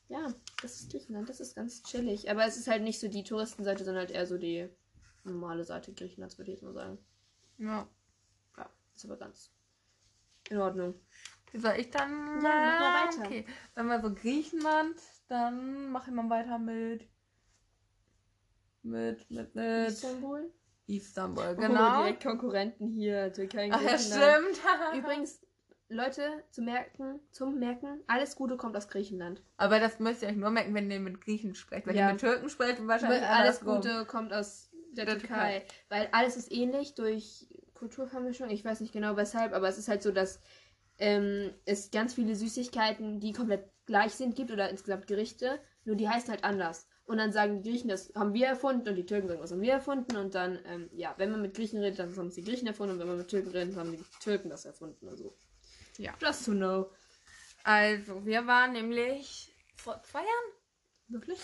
Ja, 0.09 0.33
das 0.61 0.81
ist 0.81 0.91
Griechenland, 0.91 1.29
das 1.29 1.39
ist 1.39 1.55
ganz 1.55 1.83
chillig. 1.83 2.29
Aber 2.29 2.43
es 2.45 2.57
ist 2.57 2.67
halt 2.67 2.81
nicht 2.81 2.99
so 2.99 3.07
die 3.07 3.23
Touristenseite, 3.23 3.83
sondern 3.85 4.01
halt 4.01 4.11
eher 4.11 4.25
so 4.25 4.37
die 4.37 4.67
normale 5.23 5.63
Seite 5.63 5.93
Griechenlands, 5.93 6.37
würde 6.37 6.51
ich 6.51 6.57
jetzt 6.57 6.63
mal 6.63 6.73
sagen. 6.73 6.97
Ja. 7.59 7.87
Ja, 8.57 8.69
ist 8.95 9.05
aber 9.05 9.17
ganz 9.17 9.51
in 10.49 10.57
Ordnung. 10.57 10.95
Wie 11.51 11.59
soll 11.59 11.75
ich 11.77 11.91
dann? 11.91 12.09
Ja, 12.09 12.41
mach 12.41 12.79
mal 12.79 13.07
weiter. 13.07 13.21
Okay. 13.25 13.45
Wenn 13.75 13.87
wir 13.87 14.01
so 14.01 14.13
Griechenland, 14.13 14.99
dann 15.27 15.91
mache 15.91 16.09
ich 16.09 16.15
mal 16.15 16.29
weiter 16.29 16.57
mit. 16.57 17.07
Mit, 18.81 19.29
mit, 19.29 19.53
mit 19.53 19.87
Istanbul? 19.89 20.51
Istanbul, 20.87 21.55
Oh, 21.55 21.61
genau. 21.61 22.01
direkt 22.01 22.23
Konkurrenten 22.23 22.87
hier, 22.87 23.31
Türkei. 23.31 23.69
Ach 23.71 23.81
ja, 23.81 23.97
stimmt. 23.97 24.59
Übrigens, 24.95 25.39
Leute, 25.89 26.43
zu 26.51 26.61
merken, 26.61 27.19
zum 27.31 27.57
Merken, 27.57 28.03
alles 28.07 28.35
Gute 28.35 28.57
kommt 28.57 28.77
aus 28.77 28.87
Griechenland. 28.87 29.41
Aber 29.57 29.79
das 29.79 29.99
müsst 29.99 30.21
ihr 30.21 30.29
euch 30.29 30.35
nur 30.35 30.51
merken, 30.51 30.73
wenn 30.75 30.89
ihr 30.91 30.99
mit 30.99 31.19
Griechen 31.21 31.55
sprecht. 31.55 31.87
Wenn 31.87 31.95
Ja. 31.95 32.07
ihr 32.07 32.11
mit 32.13 32.21
Türken 32.21 32.47
sprecht, 32.49 32.85
wahrscheinlich 32.87 33.21
Weil 33.21 33.27
alles. 33.27 33.61
Gute 33.61 34.05
kommt 34.05 34.31
aus 34.31 34.69
der, 34.91 35.05
Der 35.05 35.17
Türkei. 35.17 35.63
Weil 35.89 36.07
alles 36.11 36.37
ist 36.37 36.51
ähnlich 36.51 36.93
durch 36.93 37.47
Kulturvermischung. 37.73 38.49
Ich 38.49 38.63
weiß 38.63 38.81
nicht 38.81 38.93
genau 38.93 39.17
weshalb, 39.17 39.53
aber 39.53 39.67
es 39.67 39.77
ist 39.77 39.87
halt 39.87 40.03
so, 40.03 40.11
dass 40.11 40.39
ähm, 40.99 41.51
es 41.65 41.91
ganz 41.91 42.13
viele 42.13 42.35
Süßigkeiten, 42.35 43.19
die 43.19 43.31
komplett 43.33 43.65
gleich 43.85 44.13
sind, 44.13 44.35
gibt 44.35 44.51
oder 44.51 44.69
insgesamt 44.69 45.07
Gerichte, 45.07 45.59
nur 45.85 45.95
die 45.95 46.09
heißen 46.09 46.29
halt 46.29 46.43
anders. 46.43 46.87
Und 47.05 47.17
dann 47.17 47.31
sagen 47.31 47.63
die 47.63 47.69
Griechen, 47.71 47.89
das 47.89 48.11
haben 48.13 48.35
wir 48.35 48.45
erfunden 48.45 48.87
und 48.87 48.95
die 48.95 49.05
Türken 49.05 49.27
sagen, 49.29 49.41
das 49.41 49.51
haben 49.51 49.61
wir 49.61 49.73
erfunden. 49.73 50.15
Und 50.17 50.35
dann, 50.35 50.59
ähm, 50.65 50.89
ja, 50.93 51.15
wenn 51.17 51.31
man 51.31 51.41
mit 51.41 51.55
Griechen 51.55 51.79
redet, 51.79 51.97
dann 51.97 52.15
haben 52.15 52.27
es 52.27 52.35
die 52.35 52.43
Griechen 52.43 52.67
erfunden 52.67 52.93
und 52.93 52.99
wenn 52.99 53.07
man 53.07 53.17
mit 53.17 53.29
Türken 53.29 53.49
redet, 53.49 53.73
dann 53.75 53.79
haben 53.87 53.91
die 53.93 54.03
Türken 54.21 54.49
das 54.49 54.65
erfunden. 54.65 55.07
Also, 55.07 55.35
Ja. 55.99 56.13
just 56.21 56.45
to 56.45 56.51
know. 56.51 56.89
Also, 57.63 58.25
wir 58.25 58.47
waren 58.47 58.71
nämlich 58.73 59.53
vor 59.75 60.01
zwei 60.03 60.19
Jahren. 60.19 60.51
Wirklich? 61.09 61.39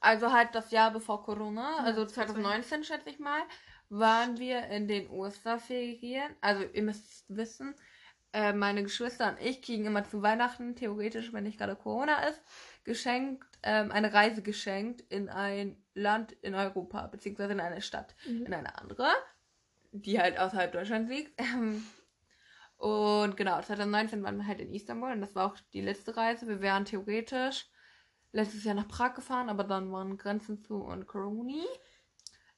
Also 0.00 0.32
halt 0.32 0.54
das 0.54 0.70
Jahr 0.70 0.92
bevor 0.92 1.24
Corona, 1.24 1.78
also 1.78 2.06
2019 2.06 2.84
schätze 2.84 3.10
ich 3.10 3.18
mal, 3.18 3.42
waren 3.88 4.38
wir 4.38 4.66
in 4.68 4.86
den 4.86 5.08
Osterferien. 5.10 6.36
Also 6.40 6.62
ihr 6.62 6.82
müsst 6.82 7.24
wissen, 7.28 7.74
äh, 8.32 8.52
meine 8.52 8.82
Geschwister 8.84 9.30
und 9.30 9.40
ich 9.40 9.60
kriegen 9.62 9.86
immer 9.86 10.04
zu 10.04 10.22
Weihnachten, 10.22 10.76
theoretisch, 10.76 11.32
wenn 11.32 11.44
nicht 11.44 11.58
gerade 11.58 11.74
Corona 11.74 12.22
ist, 12.28 12.40
geschenkt, 12.84 13.44
ähm, 13.64 13.90
eine 13.90 14.12
Reise 14.12 14.42
geschenkt 14.42 15.00
in 15.08 15.28
ein 15.28 15.82
Land 15.94 16.32
in 16.42 16.54
Europa, 16.54 17.08
beziehungsweise 17.08 17.52
in 17.54 17.60
eine 17.60 17.82
Stadt, 17.82 18.14
Mhm. 18.26 18.46
in 18.46 18.54
eine 18.54 18.78
andere, 18.78 19.08
die 19.90 20.20
halt 20.20 20.38
außerhalb 20.38 20.70
Deutschlands 20.70 21.10
liegt. 21.10 21.32
Und 22.78 23.36
genau, 23.36 23.60
2019 23.60 24.22
waren 24.22 24.38
wir 24.38 24.46
halt 24.46 24.60
in 24.60 24.72
Istanbul 24.72 25.10
und 25.10 25.20
das 25.20 25.34
war 25.34 25.46
auch 25.46 25.56
die 25.72 25.80
letzte 25.80 26.16
Reise. 26.16 26.46
Wir 26.46 26.60
wären 26.60 26.84
theoretisch 26.84 27.66
letztes 28.30 28.62
Jahr 28.62 28.76
nach 28.76 28.86
Prag 28.86 29.14
gefahren, 29.14 29.48
aber 29.48 29.64
dann 29.64 29.90
waren 29.90 30.16
Grenzen 30.16 30.62
zu 30.62 30.76
und 30.76 31.06
Corona. 31.08 31.64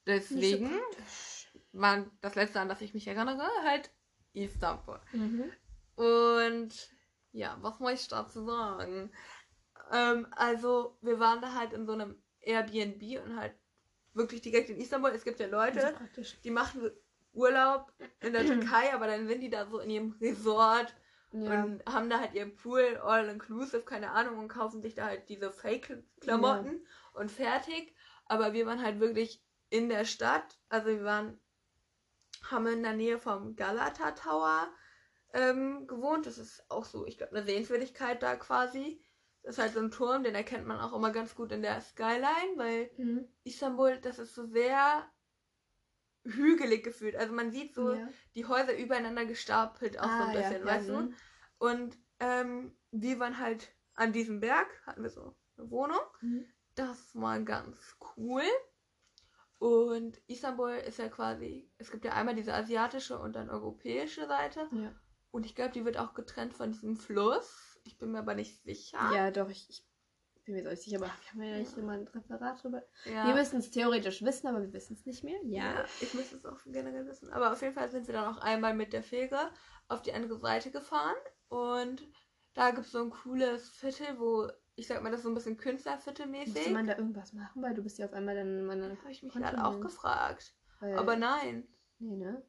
Deswegen 0.05 0.79
war 1.73 2.05
das 2.21 2.35
letzte, 2.35 2.59
an 2.59 2.69
das 2.69 2.81
ich 2.81 2.93
mich 2.93 3.07
erinnere, 3.07 3.47
halt 3.63 3.89
Istanbul. 4.33 4.99
Mhm. 5.11 5.51
Und 5.95 6.91
ja, 7.31 7.57
was 7.61 7.79
muss 7.79 7.93
ich 7.93 8.07
dazu 8.07 8.45
sagen? 8.45 9.11
Ähm, 9.91 10.27
also, 10.31 10.97
wir 11.01 11.19
waren 11.19 11.41
da 11.41 11.55
halt 11.55 11.73
in 11.73 11.85
so 11.85 11.93
einem 11.93 12.21
Airbnb 12.41 13.23
und 13.23 13.37
halt 13.37 13.55
wirklich 14.13 14.41
direkt 14.41 14.69
in 14.69 14.79
Istanbul. 14.79 15.11
Es 15.11 15.23
gibt 15.23 15.39
ja 15.39 15.47
Leute, 15.47 15.95
die 16.43 16.51
machen 16.51 16.91
Urlaub 17.33 17.91
in 18.19 18.33
der 18.33 18.45
Türkei, 18.45 18.93
aber 18.93 19.07
dann 19.07 19.27
sind 19.27 19.41
die 19.41 19.49
da 19.49 19.65
so 19.65 19.79
in 19.79 19.89
ihrem 19.89 20.15
Resort 20.21 20.93
ja. 21.31 21.63
und 21.63 21.85
haben 21.85 22.09
da 22.09 22.19
halt 22.19 22.33
ihren 22.33 22.55
Pool 22.55 22.97
all 23.03 23.27
inclusive, 23.29 23.81
keine 23.81 24.11
Ahnung, 24.11 24.37
und 24.37 24.47
kaufen 24.47 24.81
sich 24.81 24.95
da 24.95 25.05
halt 25.05 25.29
diese 25.29 25.51
Fake-Klamotten 25.51 26.73
ja. 26.73 27.19
und 27.19 27.31
fertig. 27.31 27.95
Aber 28.25 28.53
wir 28.53 28.65
waren 28.65 28.81
halt 28.81 28.99
wirklich 28.99 29.43
in 29.69 29.89
der 29.89 30.05
Stadt. 30.05 30.59
Also 30.69 30.87
wir 30.87 31.03
waren, 31.03 31.39
haben 32.49 32.67
in 32.67 32.83
der 32.83 32.93
Nähe 32.93 33.17
vom 33.17 33.55
Galata 33.55 34.11
Tower 34.11 34.67
ähm, 35.33 35.87
gewohnt. 35.87 36.25
Das 36.25 36.37
ist 36.37 36.63
auch 36.69 36.85
so, 36.85 37.05
ich 37.05 37.17
glaube, 37.17 37.35
eine 37.35 37.45
Sehenswürdigkeit 37.45 38.21
da 38.21 38.35
quasi. 38.35 39.01
Das 39.43 39.55
ist 39.55 39.61
halt 39.61 39.73
so 39.73 39.79
ein 39.79 39.89
Turm, 39.89 40.23
den 40.23 40.35
erkennt 40.35 40.67
man 40.67 40.79
auch 40.79 40.93
immer 40.93 41.11
ganz 41.11 41.33
gut 41.33 41.51
in 41.51 41.63
der 41.63 41.81
Skyline, 41.81 42.57
weil 42.57 42.91
mhm. 42.97 43.27
Istanbul, 43.43 43.97
das 43.97 44.19
ist 44.19 44.35
so 44.35 44.45
sehr 44.45 45.09
hügelig 46.23 46.83
gefühlt. 46.83 47.15
Also 47.15 47.33
man 47.33 47.51
sieht 47.51 47.73
so 47.73 47.93
ja. 47.93 48.07
die 48.35 48.45
Häuser 48.45 48.77
übereinander 48.77 49.25
gestapelt, 49.25 49.99
auch 49.99 50.05
ah, 50.05 50.17
so 50.17 50.23
ein 50.29 50.33
bisschen, 50.33 50.59
ja, 50.59 50.65
weißt 50.65 50.87
ja, 50.87 50.95
du? 50.95 51.01
Mhm. 51.01 51.15
Und 51.57 51.97
ähm, 52.19 52.75
wir 52.91 53.19
waren 53.19 53.39
halt 53.39 53.73
an 53.95 54.13
diesem 54.13 54.39
Berg, 54.39 54.67
hatten 54.85 55.03
wir 55.03 55.09
so 55.09 55.35
eine 55.57 55.69
Wohnung. 55.69 55.99
Mhm. 56.21 56.45
Das 56.75 57.15
war 57.15 57.39
ganz 57.41 57.97
cool. 58.17 58.43
Und 59.59 60.17
Istanbul 60.27 60.71
ist 60.71 60.97
ja 60.97 61.07
quasi, 61.09 61.69
es 61.77 61.91
gibt 61.91 62.03
ja 62.03 62.13
einmal 62.13 62.33
diese 62.33 62.53
asiatische 62.53 63.19
und 63.19 63.35
dann 63.35 63.49
europäische 63.49 64.25
Seite. 64.27 64.67
Und 65.29 65.45
ich 65.45 65.53
glaube, 65.53 65.71
die 65.71 65.85
wird 65.85 65.97
auch 65.97 66.15
getrennt 66.15 66.53
von 66.53 66.71
diesem 66.71 66.95
Fluss. 66.97 67.79
Ich 67.83 67.97
bin 67.99 68.11
mir 68.11 68.19
aber 68.19 68.33
nicht 68.33 68.63
sicher. 68.63 68.97
Ja, 69.13 69.29
doch, 69.29 69.49
ich, 69.49 69.69
ich 69.69 69.85
bin 70.51 70.63
mir 70.63 70.69
so 70.69 70.75
sicher, 70.75 70.97
aber 70.97 71.07
wir 71.07 71.31
haben 71.31 71.43
ja 71.43 71.57
nicht 71.57 71.77
immer 71.77 71.93
ein 71.93 72.07
Referat 72.07 72.63
drüber. 72.63 72.83
Ja. 73.05 73.27
Wir 73.27 73.33
müssen 73.33 73.59
es 73.59 73.71
theoretisch 73.71 74.23
wissen, 74.23 74.47
aber 74.47 74.61
wir 74.61 74.73
wissen 74.73 74.93
es 74.93 75.05
nicht 75.05 75.23
mehr. 75.23 75.39
Ja. 75.45 75.73
ja. 75.73 75.85
ich 75.99 76.13
müsste 76.13 76.35
es 76.35 76.45
auch 76.45 76.57
generell 76.65 77.05
wissen. 77.07 77.31
Aber 77.31 77.51
auf 77.51 77.61
jeden 77.61 77.73
Fall 77.73 77.89
sind 77.89 78.07
wir 78.07 78.13
dann 78.13 78.33
auch 78.33 78.41
einmal 78.41 78.73
mit 78.73 78.93
der 78.93 79.03
Fähre 79.03 79.51
auf 79.87 80.01
die 80.01 80.13
andere 80.13 80.37
Seite 80.37 80.71
gefahren. 80.71 81.15
Und 81.47 82.07
da 82.53 82.71
gibt 82.71 82.85
es 82.85 82.91
so 82.91 83.01
ein 83.01 83.09
cooles 83.09 83.69
Viertel, 83.69 84.19
wo 84.19 84.49
ich 84.75 84.87
sag 84.87 85.03
mal, 85.03 85.11
das 85.11 85.19
ist 85.19 85.23
so 85.23 85.29
ein 85.29 85.35
bisschen 85.35 85.57
Künstlerviertelmäßig. 85.57 86.55
Muss 86.55 86.69
man 86.69 86.87
da 86.87 86.97
irgendwas 86.97 87.33
machen, 87.33 87.61
weil 87.61 87.73
du 87.73 87.83
bist 87.83 87.97
ja 87.99 88.05
auf 88.05 88.13
einmal 88.13 88.35
dann 88.35 88.59
in 88.59 88.65
meiner. 88.65 88.89
Habe 88.89 89.11
ich 89.11 89.21
mich 89.21 89.33
gerade 89.33 89.63
auch 89.63 89.79
gefragt. 89.79 90.55
Weil 90.79 90.97
Aber 90.97 91.15
nein. 91.15 91.67
Nee, 91.99 92.15
ne? 92.15 92.43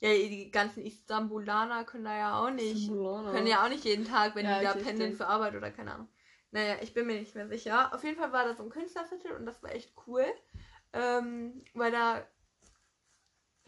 Ja, 0.00 0.10
die 0.10 0.50
ganzen 0.50 0.84
Istanbulaner 0.84 1.84
können 1.84 2.04
da 2.04 2.16
ja 2.16 2.40
auch 2.40 2.50
nicht. 2.50 2.88
Können 2.88 3.46
ja 3.46 3.64
auch 3.64 3.68
nicht 3.68 3.84
jeden 3.84 4.04
Tag, 4.04 4.36
wenn 4.36 4.46
ja, 4.46 4.58
die 4.58 4.64
da 4.64 4.74
pendeln 4.74 5.14
für 5.14 5.26
Arbeit 5.26 5.56
oder 5.56 5.70
keine 5.70 5.94
Ahnung. 5.94 6.08
Naja, 6.50 6.76
ich 6.80 6.94
bin 6.94 7.06
mir 7.06 7.20
nicht 7.20 7.34
mehr 7.34 7.48
sicher. 7.48 7.92
Auf 7.94 8.04
jeden 8.04 8.18
Fall 8.18 8.32
war 8.32 8.44
das 8.44 8.56
so 8.56 8.62
ein 8.62 8.70
Künstlerviertel 8.70 9.32
und 9.32 9.46
das 9.46 9.62
war 9.62 9.72
echt 9.72 9.92
cool. 10.06 10.24
Ähm, 10.92 11.62
weil 11.74 11.92
da 11.92 12.26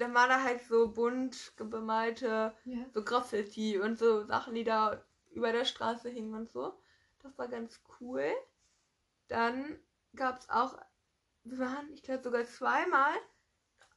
dann 0.01 0.15
war 0.15 0.29
da 0.29 0.43
halt 0.43 0.63
so 0.63 0.89
bunt 0.89 1.53
bemalte, 1.57 2.55
ja. 2.65 2.79
so 2.93 3.05
Graffiti 3.05 3.79
und 3.79 3.99
so 3.99 4.25
Sachen, 4.25 4.55
die 4.55 4.65
da 4.65 5.05
über 5.31 5.53
der 5.53 5.65
Straße 5.65 6.09
hingen 6.09 6.35
und 6.35 6.49
so. 6.49 6.75
Das 7.23 7.37
war 7.39 7.49
ganz 7.49 7.81
cool. 8.01 8.33
Dann 9.29 9.79
gab 10.17 10.41
es 10.41 10.49
auch, 10.49 10.79
wir 11.45 11.59
waren, 11.59 11.93
ich 11.93 12.03
glaube, 12.03 12.23
sogar 12.23 12.45
zweimal 12.45 13.13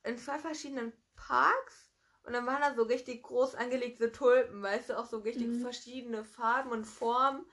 in 0.03 0.17
zwei 0.17 0.38
verschiedenen 0.38 0.91
Parks. 1.15 1.89
Und 2.23 2.34
dann 2.34 2.45
waren 2.45 2.61
da 2.61 2.75
so 2.75 2.84
richtig 2.84 3.23
groß 3.23 3.55
angelegte 3.55 4.11
Tulpen, 4.11 4.61
weißt 4.61 4.89
du, 4.89 4.99
auch 4.99 5.05
so 5.05 5.19
richtig 5.19 5.47
mhm. 5.47 5.61
verschiedene 5.61 6.23
Farben 6.23 6.71
und 6.71 6.86
Formen. 6.86 7.45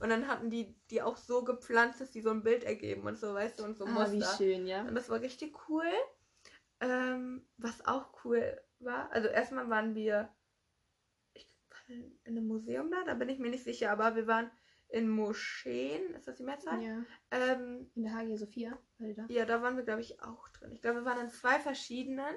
Und 0.00 0.10
dann 0.10 0.28
hatten 0.28 0.50
die 0.50 0.74
die 0.90 1.02
auch 1.02 1.16
so 1.16 1.42
gepflanzt, 1.42 2.00
dass 2.00 2.10
die 2.10 2.20
so 2.20 2.30
ein 2.30 2.42
Bild 2.42 2.64
ergeben 2.64 3.06
und 3.06 3.18
so, 3.18 3.34
weißt 3.34 3.58
du, 3.58 3.64
und 3.64 3.76
so 3.76 3.84
ah, 3.84 3.90
Muster. 3.90 4.12
wie 4.12 4.22
schön, 4.36 4.66
ja. 4.66 4.82
Und 4.82 4.94
das 4.94 5.08
war 5.08 5.20
richtig 5.20 5.68
cool. 5.68 5.90
Ähm, 6.80 7.44
was 7.56 7.84
auch 7.86 8.24
cool 8.24 8.60
war, 8.78 9.10
also 9.10 9.26
erstmal 9.28 9.68
waren 9.68 9.96
wir 9.96 10.32
ich, 11.34 11.48
in 11.88 12.18
einem 12.24 12.46
Museum 12.46 12.90
da, 12.90 13.02
da 13.04 13.14
bin 13.14 13.28
ich 13.28 13.40
mir 13.40 13.50
nicht 13.50 13.64
sicher, 13.64 13.90
aber 13.90 14.14
wir 14.14 14.28
waren 14.28 14.50
in 14.88 15.08
Moscheen, 15.08 16.14
ist 16.14 16.28
das 16.28 16.36
die 16.36 16.44
Mehrzahl? 16.44 16.80
Ja. 16.82 17.04
Ähm, 17.30 17.90
in 17.94 18.04
der 18.04 18.14
Hagia 18.14 18.36
Sophia, 18.36 18.78
da? 18.98 19.26
Ja, 19.28 19.44
da 19.44 19.60
waren 19.60 19.76
wir, 19.76 19.84
glaube 19.84 20.00
ich, 20.00 20.22
auch 20.22 20.48
drin. 20.48 20.72
Ich 20.72 20.80
glaube, 20.80 21.00
wir 21.00 21.04
waren 21.04 21.20
in 21.20 21.30
zwei 21.30 21.58
verschiedenen. 21.58 22.34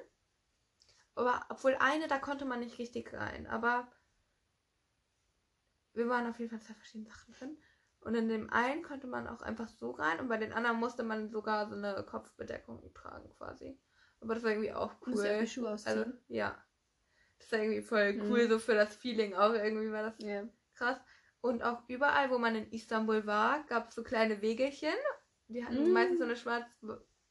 Aber 1.16 1.46
obwohl 1.50 1.76
eine, 1.80 2.08
da 2.08 2.18
konnte 2.18 2.46
man 2.46 2.60
nicht 2.60 2.78
richtig 2.78 3.14
rein. 3.14 3.48
Aber 3.48 3.90
wir 5.94 6.08
waren 6.08 6.28
auf 6.28 6.40
jeden 6.40 6.50
Fall 6.50 6.62
zwei 6.62 6.74
verschiedene 6.74 7.10
Sachen 7.10 7.34
drin. 7.34 7.58
Und 8.02 8.16
in 8.16 8.30
dem 8.30 8.50
einen 8.50 8.82
konnte 8.82 9.08
man 9.08 9.28
auch 9.28 9.42
einfach 9.42 9.70
so 9.70 9.92
rein 9.92 10.20
und 10.20 10.28
bei 10.28 10.38
den 10.38 10.54
anderen 10.54 10.78
musste 10.78 11.04
man 11.04 11.30
sogar 11.30 11.70
so 11.70 11.76
eine 11.76 12.04
Kopfbedeckung 12.04 12.92
tragen 12.94 13.30
quasi. 13.38 13.80
Aber 14.22 14.34
das 14.34 14.44
war 14.44 14.52
irgendwie 14.52 14.74
auch 14.74 14.96
cool. 15.06 15.14
Du 15.14 15.48
Schuhe 15.48 15.72
ausziehen? 15.72 16.00
Also, 16.00 16.12
ja. 16.28 16.64
Das 17.38 17.52
war 17.52 17.60
irgendwie 17.60 17.82
voll 17.82 18.14
mhm. 18.14 18.22
cool, 18.32 18.46
mhm. 18.46 18.50
so 18.50 18.60
für 18.60 18.74
das 18.74 18.96
Feeling 18.96 19.36
auch. 19.36 19.54
Irgendwie 19.54 19.92
war 19.92 20.04
das 20.04 20.20
yeah. 20.20 20.48
krass. 20.74 20.98
Und 21.42 21.64
auch 21.64 21.82
überall, 21.88 22.30
wo 22.30 22.38
man 22.38 22.56
in 22.56 22.72
Istanbul 22.72 23.26
war, 23.26 23.64
gab 23.66 23.90
es 23.90 23.96
so 23.96 24.04
kleine 24.04 24.42
Wegelchen. 24.42 24.94
Die 25.48 25.66
hatten 25.66 25.90
mm. 25.90 25.92
meistens 25.92 26.20
so 26.20 26.24
eine 26.24 26.36
schwarz, 26.36 26.66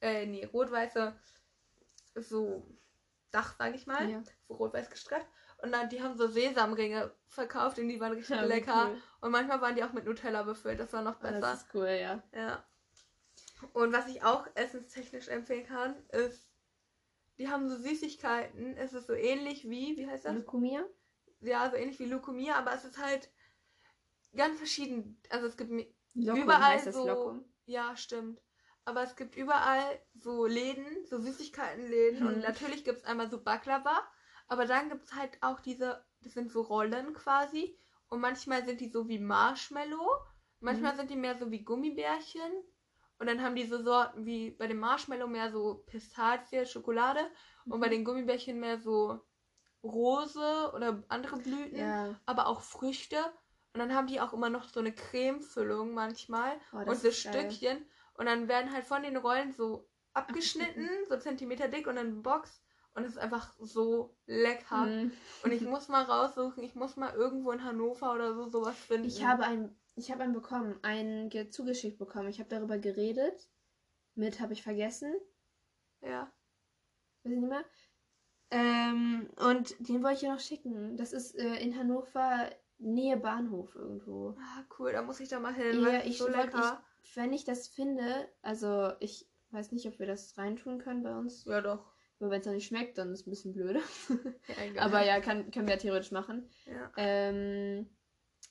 äh, 0.00 0.26
nee, 0.26 0.44
rot-weiße, 0.44 1.16
so 2.16 2.66
Dach, 3.30 3.54
sag 3.56 3.74
ich 3.74 3.86
mal. 3.86 4.10
Ja. 4.10 4.22
So 4.48 4.54
rot-weiß 4.54 4.90
gestreift. 4.90 5.26
Und 5.62 5.72
dann, 5.72 5.88
die 5.88 6.02
haben 6.02 6.16
so 6.16 6.26
Sesamringe 6.26 7.12
verkauft 7.28 7.78
und 7.78 7.88
die 7.88 8.00
waren 8.00 8.12
richtig 8.12 8.36
ja, 8.36 8.42
lecker. 8.42 8.90
Cool. 8.90 9.02
Und 9.20 9.30
manchmal 9.30 9.60
waren 9.60 9.74
die 9.74 9.84
auch 9.84 9.92
mit 9.92 10.04
Nutella 10.04 10.42
befüllt. 10.42 10.80
Das 10.80 10.92
war 10.92 11.02
noch 11.02 11.16
besser. 11.16 11.40
Das 11.40 11.62
ist 11.62 11.74
cool, 11.74 11.88
ja. 11.88 12.22
Ja. 12.32 12.64
Und 13.72 13.92
was 13.92 14.08
ich 14.08 14.22
auch 14.22 14.46
essenstechnisch 14.54 15.28
empfehlen 15.28 15.66
kann, 15.66 15.94
ist, 16.08 16.48
die 17.38 17.48
haben 17.48 17.68
so 17.68 17.76
Süßigkeiten. 17.76 18.76
Es 18.76 18.92
ist 18.92 19.06
so 19.06 19.14
ähnlich 19.14 19.68
wie, 19.68 19.96
wie 19.96 20.06
heißt 20.06 20.24
das? 20.24 20.34
Lukumia? 20.34 20.84
Ja, 21.40 21.70
so 21.70 21.76
ähnlich 21.76 21.98
wie 21.98 22.06
Lukumia, 22.06 22.54
aber 22.56 22.74
es 22.74 22.84
ist 22.84 22.98
halt 22.98 23.30
ganz 24.34 24.58
verschieden. 24.58 25.20
Also 25.30 25.46
es 25.46 25.56
gibt 25.56 25.70
Lokum, 26.14 26.42
überall 26.42 26.92
so. 26.92 27.06
Lokum? 27.06 27.44
Ja, 27.66 27.96
stimmt. 27.96 28.40
Aber 28.84 29.02
es 29.02 29.14
gibt 29.14 29.36
überall 29.36 30.00
so 30.14 30.46
Läden, 30.46 31.04
so 31.06 31.18
Süßigkeitenläden. 31.20 32.20
Mhm. 32.20 32.26
Und 32.26 32.38
natürlich 32.40 32.84
gibt 32.84 32.98
es 32.98 33.04
einmal 33.04 33.30
so 33.30 33.42
Baklava. 33.42 34.02
Aber 34.50 34.66
dann 34.66 34.88
gibt 34.88 35.04
es 35.04 35.14
halt 35.14 35.38
auch 35.42 35.60
diese, 35.60 36.04
das 36.22 36.32
sind 36.32 36.50
so 36.50 36.62
Rollen 36.62 37.14
quasi. 37.14 37.78
Und 38.08 38.20
manchmal 38.20 38.64
sind 38.64 38.80
die 38.80 38.88
so 38.88 39.08
wie 39.08 39.20
Marshmallow. 39.20 40.10
Manchmal 40.58 40.92
mhm. 40.92 40.96
sind 40.96 41.10
die 41.10 41.16
mehr 41.16 41.38
so 41.38 41.52
wie 41.52 41.62
Gummibärchen. 41.62 42.50
Und 43.18 43.28
dann 43.28 43.42
haben 43.42 43.54
die 43.54 43.64
so 43.64 43.80
Sorten 43.80 44.26
wie 44.26 44.50
bei 44.50 44.66
dem 44.66 44.80
Marshmallow 44.80 45.28
mehr 45.28 45.52
so 45.52 45.84
Pistazie, 45.86 46.66
Schokolade. 46.66 47.20
Mhm. 47.64 47.72
Und 47.72 47.80
bei 47.80 47.86
mhm. 47.86 47.92
den 47.92 48.04
Gummibärchen 48.04 48.58
mehr 48.58 48.80
so 48.80 49.20
Rose 49.84 50.72
oder 50.74 51.04
andere 51.06 51.36
Blüten. 51.36 51.78
Ja. 51.78 52.20
Aber 52.26 52.48
auch 52.48 52.60
Früchte. 52.60 53.24
Und 53.72 53.78
dann 53.78 53.94
haben 53.94 54.08
die 54.08 54.20
auch 54.20 54.32
immer 54.32 54.50
noch 54.50 54.68
so 54.68 54.80
eine 54.80 54.92
Cremefüllung 54.92 55.94
manchmal 55.94 56.60
oh, 56.72 56.78
und 56.78 56.96
so 56.96 57.12
Stückchen. 57.12 57.86
Und 58.14 58.26
dann 58.26 58.48
werden 58.48 58.72
halt 58.72 58.84
von 58.84 59.04
den 59.04 59.16
Rollen 59.16 59.52
so 59.52 59.88
abgeschnitten, 60.12 60.88
so 61.08 61.16
Zentimeter 61.18 61.68
dick 61.68 61.86
und 61.86 61.94
dann 61.94 62.20
Box. 62.22 62.60
Und 63.00 63.06
es 63.06 63.12
ist 63.12 63.18
einfach 63.18 63.54
so 63.58 64.14
lecker. 64.26 64.86
Mm. 64.86 65.12
Und 65.42 65.52
ich 65.52 65.62
muss 65.62 65.88
mal 65.88 66.02
raussuchen, 66.02 66.62
ich 66.62 66.74
muss 66.74 66.96
mal 66.96 67.14
irgendwo 67.14 67.50
in 67.50 67.64
Hannover 67.64 68.14
oder 68.14 68.34
so 68.34 68.48
sowas 68.48 68.78
finden. 68.78 69.06
Ich 69.06 69.24
habe 69.24 69.44
einen, 69.44 69.74
ich 69.96 70.10
habe 70.10 70.22
einen 70.22 70.34
bekommen, 70.34 70.78
einen 70.82 71.30
zugeschickt 71.50 71.98
bekommen. 71.98 72.28
Ich 72.28 72.38
habe 72.38 72.50
darüber 72.50 72.78
geredet. 72.78 73.48
Mit 74.14 74.40
habe 74.40 74.52
ich 74.52 74.62
vergessen. 74.62 75.14
Ja. 76.02 76.30
Weiß 77.22 77.32
ich 77.32 77.38
nicht 77.38 77.48
mehr. 77.48 77.64
Ähm, 78.50 79.30
und 79.36 79.74
den 79.88 80.02
wollte 80.02 80.16
ich 80.16 80.22
ja 80.22 80.32
noch 80.32 80.40
schicken. 80.40 80.96
Das 80.96 81.12
ist 81.12 81.36
äh, 81.36 81.56
in 81.56 81.76
Hannover 81.78 82.50
Nähe 82.78 83.16
Bahnhof 83.16 83.74
irgendwo. 83.74 84.36
Ah, 84.38 84.64
cool, 84.78 84.92
da 84.92 85.02
muss 85.02 85.20
ich 85.20 85.28
da 85.28 85.38
mal 85.38 85.54
hin. 85.54 85.82
Ja, 85.82 86.02
ich, 86.02 86.18
so 86.18 86.28
lecker. 86.28 86.82
Ich, 87.02 87.16
wenn 87.16 87.32
ich 87.32 87.44
das 87.44 87.68
finde, 87.68 88.28
also 88.42 88.92
ich 89.00 89.28
weiß 89.50 89.72
nicht, 89.72 89.86
ob 89.86 89.98
wir 89.98 90.06
das 90.06 90.36
reintun 90.38 90.78
können 90.78 91.02
bei 91.02 91.14
uns. 91.16 91.44
Ja, 91.44 91.60
doch. 91.60 91.89
Aber 92.20 92.30
wenn 92.30 92.40
es 92.40 92.46
noch 92.46 92.52
nicht 92.52 92.66
schmeckt, 92.66 92.98
dann 92.98 93.12
ist 93.12 93.20
es 93.20 93.26
ein 93.26 93.30
bisschen 93.30 93.52
blöde. 93.52 93.80
Ja, 94.74 94.82
Aber 94.82 95.04
ja, 95.04 95.20
kann, 95.20 95.50
können 95.50 95.66
wir 95.66 95.74
ja 95.74 95.80
theoretisch 95.80 96.12
machen. 96.12 96.48
Ja. 96.66 96.92
Ähm, 96.96 97.88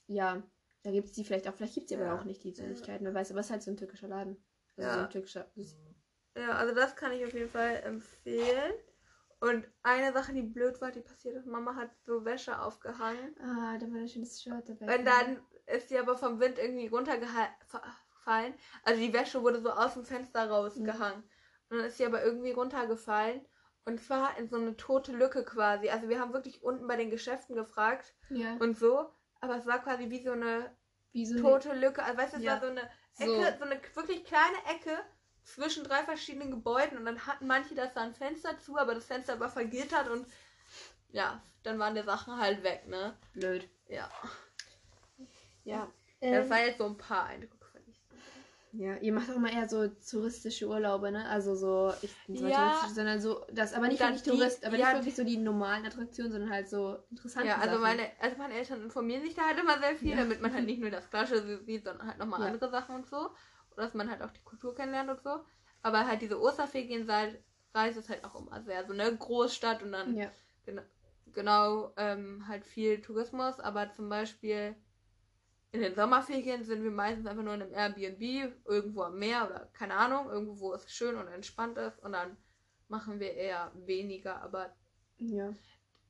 ja, 0.07 0.41
da 0.83 0.91
gibt 0.91 1.07
es 1.07 1.13
die 1.13 1.23
vielleicht 1.23 1.47
auch. 1.47 1.53
Vielleicht 1.53 1.75
gibt 1.75 1.91
es 1.91 1.97
ja. 1.97 2.03
aber 2.03 2.19
auch 2.19 2.25
nicht 2.25 2.43
die 2.43 2.51
Süßigkeiten. 2.51 3.05
Wer 3.05 3.13
weiß, 3.13 3.31
aber 3.31 3.41
es 3.41 3.45
ist 3.45 3.51
halt 3.51 3.63
so 3.63 3.71
ein 3.71 3.77
türkischer 3.77 4.07
Laden. 4.07 4.43
Also 4.75 4.89
ja. 4.89 4.95
so 4.95 4.99
ein 5.01 5.09
türkischer. 5.09 5.51
Ja, 6.35 6.51
also 6.53 6.73
das 6.73 6.95
kann 6.95 7.11
ich 7.11 7.23
auf 7.23 7.33
jeden 7.33 7.49
Fall 7.49 7.81
empfehlen. 7.83 8.73
Und 9.41 9.65
eine 9.83 10.11
Sache, 10.11 10.33
die 10.33 10.41
blöd 10.41 10.81
war, 10.81 10.91
die 10.91 10.99
passiert 10.99 11.35
ist, 11.35 11.45
Mama 11.45 11.75
hat 11.75 11.91
so 12.05 12.25
Wäsche 12.25 12.59
aufgehangen. 12.59 13.35
Ah, 13.39 13.77
da 13.77 13.89
war 13.89 13.99
ein 13.99 14.09
schönes 14.09 14.41
Shirt 14.41 14.67
dabei. 14.67 14.97
Und 14.97 15.05
dann 15.05 15.39
ist 15.67 15.89
sie 15.89 15.97
aber 15.97 16.17
vom 16.17 16.39
Wind 16.39 16.57
irgendwie 16.57 16.87
runtergefallen. 16.87 18.53
Also 18.83 18.99
die 18.99 19.13
Wäsche 19.13 19.41
wurde 19.41 19.61
so 19.61 19.71
aus 19.71 19.93
dem 19.93 20.03
Fenster 20.03 20.49
rausgehangen. 20.49 21.19
Mhm. 21.19 21.29
Und 21.69 21.77
dann 21.77 21.85
ist 21.85 21.97
sie 21.97 22.05
aber 22.05 22.23
irgendwie 22.23 22.51
runtergefallen. 22.51 23.45
Und 23.85 23.99
zwar 24.01 24.37
in 24.37 24.49
so 24.49 24.57
eine 24.57 24.77
tote 24.77 25.11
Lücke 25.11 25.43
quasi. 25.43 25.89
Also 25.89 26.09
wir 26.09 26.19
haben 26.19 26.33
wirklich 26.33 26.63
unten 26.63 26.87
bei 26.87 26.95
den 26.95 27.09
Geschäften 27.09 27.55
gefragt 27.55 28.13
ja. 28.29 28.55
und 28.59 28.77
so. 28.77 29.09
Aber 29.41 29.57
es 29.57 29.65
war 29.65 29.79
quasi 29.79 30.09
wie 30.09 30.23
so 30.23 30.31
eine 30.31 30.75
wie 31.11 31.25
so 31.25 31.39
tote 31.39 31.71
eine... 31.71 31.79
Lücke. 31.79 32.03
Also 32.03 32.17
weißt 32.17 32.33
du, 32.33 32.37
es 32.37 32.43
ja. 32.43 32.53
war 32.53 32.59
so 32.61 32.67
eine 32.67 32.81
Ecke, 33.17 33.57
so. 33.57 33.57
so 33.57 33.63
eine 33.65 33.81
wirklich 33.95 34.25
kleine 34.25 34.57
Ecke 34.69 34.97
zwischen 35.43 35.83
drei 35.83 36.03
verschiedenen 36.03 36.51
Gebäuden 36.51 36.97
und 36.97 37.05
dann 37.05 37.25
hatten 37.25 37.47
manche 37.47 37.73
das 37.73 37.93
da 37.93 38.01
ein 38.01 38.13
Fenster 38.13 38.59
zu, 38.59 38.77
aber 38.77 38.93
das 38.93 39.05
Fenster 39.05 39.39
war 39.39 39.49
vergittert 39.49 40.07
und 40.09 40.27
ja, 41.11 41.41
dann 41.63 41.79
waren 41.79 41.95
die 41.95 42.03
Sachen 42.03 42.39
halt 42.39 42.63
weg, 42.63 42.87
ne? 42.87 43.17
Blöd. 43.33 43.67
Ja. 43.87 44.09
Ja. 45.63 45.91
das 46.21 46.45
Ähm, 46.45 46.49
waren 46.49 46.65
jetzt 46.65 46.77
so 46.77 46.85
ein 46.85 46.97
paar 46.97 47.25
Eindrücke. 47.25 47.58
Ja, 48.71 48.95
ihr 48.97 49.13
macht 49.13 49.29
auch 49.29 49.35
immer 49.35 49.51
eher 49.51 49.67
so 49.67 49.87
touristische 49.87 50.67
Urlaube, 50.67 51.11
ne? 51.11 51.27
Also 51.27 51.55
so, 51.55 51.91
ich 52.01 52.15
nicht 52.27 52.41
mal 52.41 52.51
Ja. 52.51 52.57
touristisch, 52.57 52.89
sondern 52.89 53.19
so, 53.19 53.45
das, 53.51 53.73
aber 53.73 53.87
nicht 53.87 53.99
wirklich 53.99 54.23
Tourist, 54.23 54.65
aber 54.65 54.77
ja, 54.77 54.87
nicht 54.87 54.95
wirklich 54.95 55.15
so 55.15 55.23
die 55.23 55.37
normalen 55.37 55.85
Attraktionen, 55.85 56.31
sondern 56.31 56.49
halt 56.51 56.69
so 56.69 56.97
interessante 57.09 57.47
Ja, 57.49 57.57
also 57.57 57.71
Sachen. 57.71 57.81
meine, 57.81 58.09
also 58.19 58.37
meine 58.37 58.53
Eltern 58.53 58.83
informieren 58.83 59.23
sich 59.23 59.33
da 59.33 59.47
halt 59.47 59.59
immer 59.59 59.79
sehr 59.79 59.95
viel, 59.95 60.11
Ja. 60.11 60.17
damit 60.17 60.41
man 60.41 60.53
halt 60.53 60.65
nicht 60.65 60.79
nur 60.81 60.91
das 60.91 61.09
Klassische 61.09 61.63
sieht, 61.63 61.85
sondern 61.85 62.07
halt 62.07 62.19
nochmal 62.19 62.41
Ja. 62.41 62.47
andere 62.47 62.69
Sachen 62.69 62.95
und 62.95 63.07
so. 63.07 63.17
Oder 63.71 63.83
dass 63.83 63.93
man 63.93 64.09
halt 64.09 64.21
auch 64.21 64.31
die 64.31 64.43
Kultur 64.43 64.75
kennenlernt 64.75 65.09
und 65.09 65.21
so. 65.21 65.39
Aber 65.81 66.05
halt 66.05 66.21
diese 66.21 66.39
Osterferienreise 66.39 67.39
ist 67.73 68.09
halt 68.09 68.23
auch 68.25 68.35
immer 68.35 68.61
sehr 68.61 68.85
so 68.85 68.93
eine 68.93 69.15
Großstadt 69.15 69.81
und 69.81 69.93
dann 69.93 70.15
Ja. 70.17 70.31
genau 71.31 71.93
ähm, 71.97 72.47
halt 72.47 72.65
viel 72.65 73.01
Tourismus. 73.01 73.59
Aber 73.59 73.91
zum 73.93 74.09
Beispiel 74.09 74.75
in 75.71 75.81
den 75.81 75.95
Sommerferien 75.95 76.63
sind 76.63 76.83
wir 76.83 76.91
meistens 76.91 77.27
einfach 77.27 77.43
nur 77.43 77.53
in 77.53 77.61
einem 77.61 77.73
Airbnb, 77.73 78.53
irgendwo 78.65 79.03
am 79.03 79.19
Meer 79.19 79.47
oder 79.47 79.69
keine 79.73 79.95
Ahnung, 79.95 80.29
irgendwo, 80.29 80.59
wo 80.59 80.73
es 80.73 80.91
schön 80.91 81.15
und 81.15 81.27
entspannt 81.27 81.77
ist. 81.77 81.99
Und 81.99 82.13
dann 82.13 82.37
machen 82.87 83.19
wir 83.19 83.33
eher 83.35 83.71
weniger. 83.75 84.41
Aber 84.41 84.73
Ja. 85.17 85.53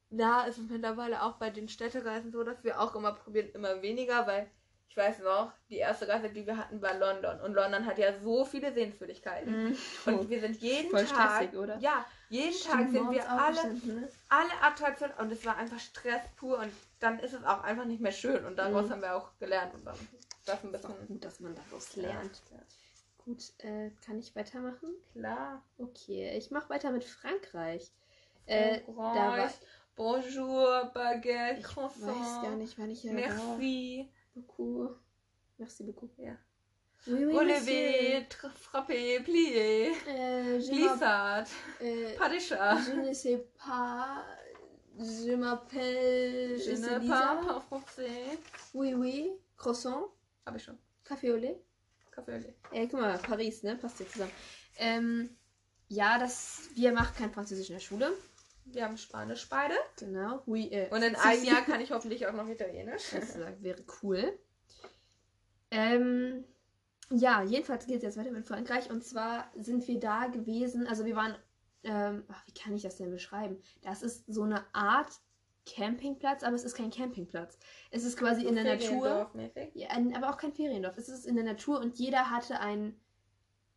da 0.10 0.44
ist 0.46 0.58
es 0.60 0.70
mittlerweile 0.70 1.22
auch 1.24 1.34
bei 1.34 1.50
den 1.50 1.68
Städtereisen 1.68 2.32
so, 2.32 2.44
dass 2.44 2.64
wir 2.64 2.80
auch 2.80 2.96
immer 2.96 3.12
probieren, 3.14 3.50
immer 3.54 3.82
weniger, 3.82 4.26
weil 4.28 4.50
ich 4.88 4.98
weiß 4.98 5.20
noch, 5.20 5.52
die 5.70 5.76
erste 5.78 6.08
Reise, 6.08 6.30
die 6.30 6.48
wir 6.48 6.58
hatten, 6.58 6.82
war 6.82 6.96
London. 6.96 7.40
Und 7.42 7.54
London 7.54 7.86
hat 7.86 8.00
ja 8.00 8.18
so 8.22 8.44
viele 8.44 8.74
Sehenswürdigkeiten. 8.74 9.66
Mhm. 9.70 9.78
Und 10.06 10.30
wir 10.30 10.40
sind 10.40 10.56
jeden 10.62 10.90
Voll 10.90 11.06
Tag. 11.06 11.44
stressig, 11.44 11.60
oder? 11.60 11.78
Ja, 11.80 12.06
jeden 12.30 12.54
Tag 12.54 12.74
Stimmt, 12.80 12.92
sind 12.94 13.04
morgens 13.04 13.24
wir 13.24 13.30
alle, 13.32 13.74
ne? 13.76 14.10
alle 14.30 14.62
Attraktionen 14.64 15.14
und 15.18 15.32
es 15.32 15.46
war 15.46 15.58
einfach 15.58 15.80
Stress 15.80 16.22
pur 16.38 16.58
und 16.58 16.72
dann 17.00 17.20
ist 17.20 17.34
es 17.34 17.44
auch 17.44 17.62
einfach 17.64 17.86
nicht 17.86 18.02
mehr 18.02 18.12
schön 18.12 18.46
und 18.46 18.56
daraus 18.58 18.88
Mhm. 18.88 18.92
haben 18.92 19.02
wir 19.02 19.16
auch 19.16 19.38
gelernt 19.40 19.74
und 19.74 19.86
dann 19.86 19.96
das 20.46 20.64
ein 20.64 20.74
Ist 20.74 20.86
auch 20.86 20.90
bisschen 20.90 21.08
gut, 21.08 21.26
dass 21.26 21.40
man 21.40 21.56
daraus 21.56 21.96
lernt. 21.96 22.42
Ja, 22.52 22.58
Gut, 23.26 23.44
äh, 23.60 23.92
kann 24.06 24.18
ich 24.18 24.36
weitermachen? 24.36 24.96
klar. 25.14 25.64
Okay, 25.78 26.36
ich 26.38 26.50
mache 26.52 26.70
weiter 26.70 26.92
mit 26.92 27.04
Frankreich. 27.04 27.92
Äh, 28.48 28.80
da 28.88 28.96
war, 28.96 29.54
Bonjour, 29.96 30.86
Baguette, 30.94 31.60
ich 31.60 31.64
Croissant. 31.66 32.08
weiß 32.08 32.42
gar 32.42 32.56
nicht, 32.56 32.80
wann 32.80 32.90
ich 32.90 33.02
hier 33.02 33.12
war. 33.12 33.20
Merci. 33.20 34.10
Beaucoup. 34.34 34.96
Merci 35.58 35.84
beaucoup. 35.84 36.10
Ja. 36.18 36.38
Oui, 37.06 37.26
oui, 37.26 37.36
Relevé, 37.38 38.26
frappé, 38.56 39.20
plié. 39.20 39.92
Euh, 40.08 40.58
glissade, 40.60 41.48
m'appelle- 41.80 42.16
pas 42.18 42.30
de 42.30 42.40
chat. 42.40 42.74
euh, 42.76 42.82
je 42.86 42.92
ne 42.94 43.14
sais 43.14 43.46
pas. 43.58 44.26
Je 44.98 45.36
m'appelle. 45.36 46.60
Je 46.60 46.72
ne 46.72 47.08
parle 47.08 47.46
pas 47.46 47.60
français. 47.62 48.40
Oui, 48.74 48.94
oui. 48.94 49.32
Croissant. 49.58 50.14
Hab 50.46 50.56
ich 50.56 50.64
schon. 50.64 50.78
Café 51.04 51.32
au 51.32 51.38
lait. 51.38 51.62
Kaffee 52.12 52.34
und 52.36 52.42
Tee. 52.42 52.54
Ey, 52.72 52.88
guck 52.88 53.00
mal, 53.00 53.18
Paris, 53.20 53.64
ne? 53.64 53.76
Passt 53.76 53.98
hier 53.98 54.08
zusammen. 54.10 54.32
Ähm, 54.78 55.30
ja, 55.88 56.18
das. 56.20 56.70
Wir 56.76 56.92
machen 56.92 57.16
kein 57.18 57.32
Französisch 57.32 57.70
in 57.70 57.76
der 57.76 57.82
Schule. 57.82 58.12
Wir 58.66 58.86
haben 58.86 58.98
Spanisch 58.98 59.48
beide. 59.50 59.74
Genau. 59.98 60.44
Oui, 60.46 60.70
äh, 60.72 60.90
Und 60.90 61.02
in 61.02 61.16
einem 61.16 61.44
Jahr 61.44 61.62
kann 61.62 61.82
ich 61.82 61.92
hoffentlich 61.92 62.28
auch 62.28 62.34
noch 62.34 62.48
Italienisch. 62.48 63.04
Das 63.14 63.38
wäre 63.62 63.84
cool. 64.04 64.38
Ähm, 65.72 66.44
ja, 67.12 67.44
jedenfalls 67.44 67.88
geht 67.88 67.98
es 67.98 68.04
jetzt 68.04 68.18
weiter 68.18 68.32
mit 68.32 68.48
Frankreich. 68.48 68.90
Und 68.90 69.04
zwar 69.04 69.52
sind 69.56 69.88
wir 69.88 70.00
da 70.00 70.28
gewesen, 70.28 70.88
also 70.88 71.06
wir 71.06 71.16
waren, 71.16 71.36
ähm, 71.84 72.24
ach, 72.28 72.46
wie 72.48 72.54
kann 72.54 72.74
ich 72.74 72.84
das 72.84 72.98
denn 72.98 73.12
beschreiben? 73.12 73.62
Das 73.82 74.02
ist 74.02 74.26
so 74.28 74.44
eine 74.44 74.64
Art 74.74 75.12
Campingplatz, 75.66 76.44
aber 76.44 76.56
es 76.56 76.64
ist 76.64 76.76
kein 76.76 76.90
Campingplatz. 76.90 77.58
Es 77.92 78.04
ist 78.04 78.18
quasi 78.18 78.46
in 78.46 78.56
der 78.56 78.64
Natur. 78.64 79.32
Ja, 79.74 79.90
aber 80.16 80.30
auch 80.30 80.38
kein 80.38 80.54
Feriendorf. 80.54 80.98
Es 80.98 81.10
ist 81.10 81.26
in 81.26 81.36
der 81.36 81.46
Natur 81.46 81.80
und 81.80 81.98
jeder 81.98 82.32
hatte 82.32 82.60
einen 82.60 83.00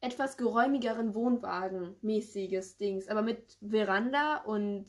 etwas 0.01 0.37
geräumigeren 0.37 1.15
Wohnwagen 1.15 1.95
mäßiges 2.03 2.77
Dings, 2.77 3.07
aber 3.07 3.23
mit 3.23 3.57
Veranda 3.61 4.39
und 4.39 4.87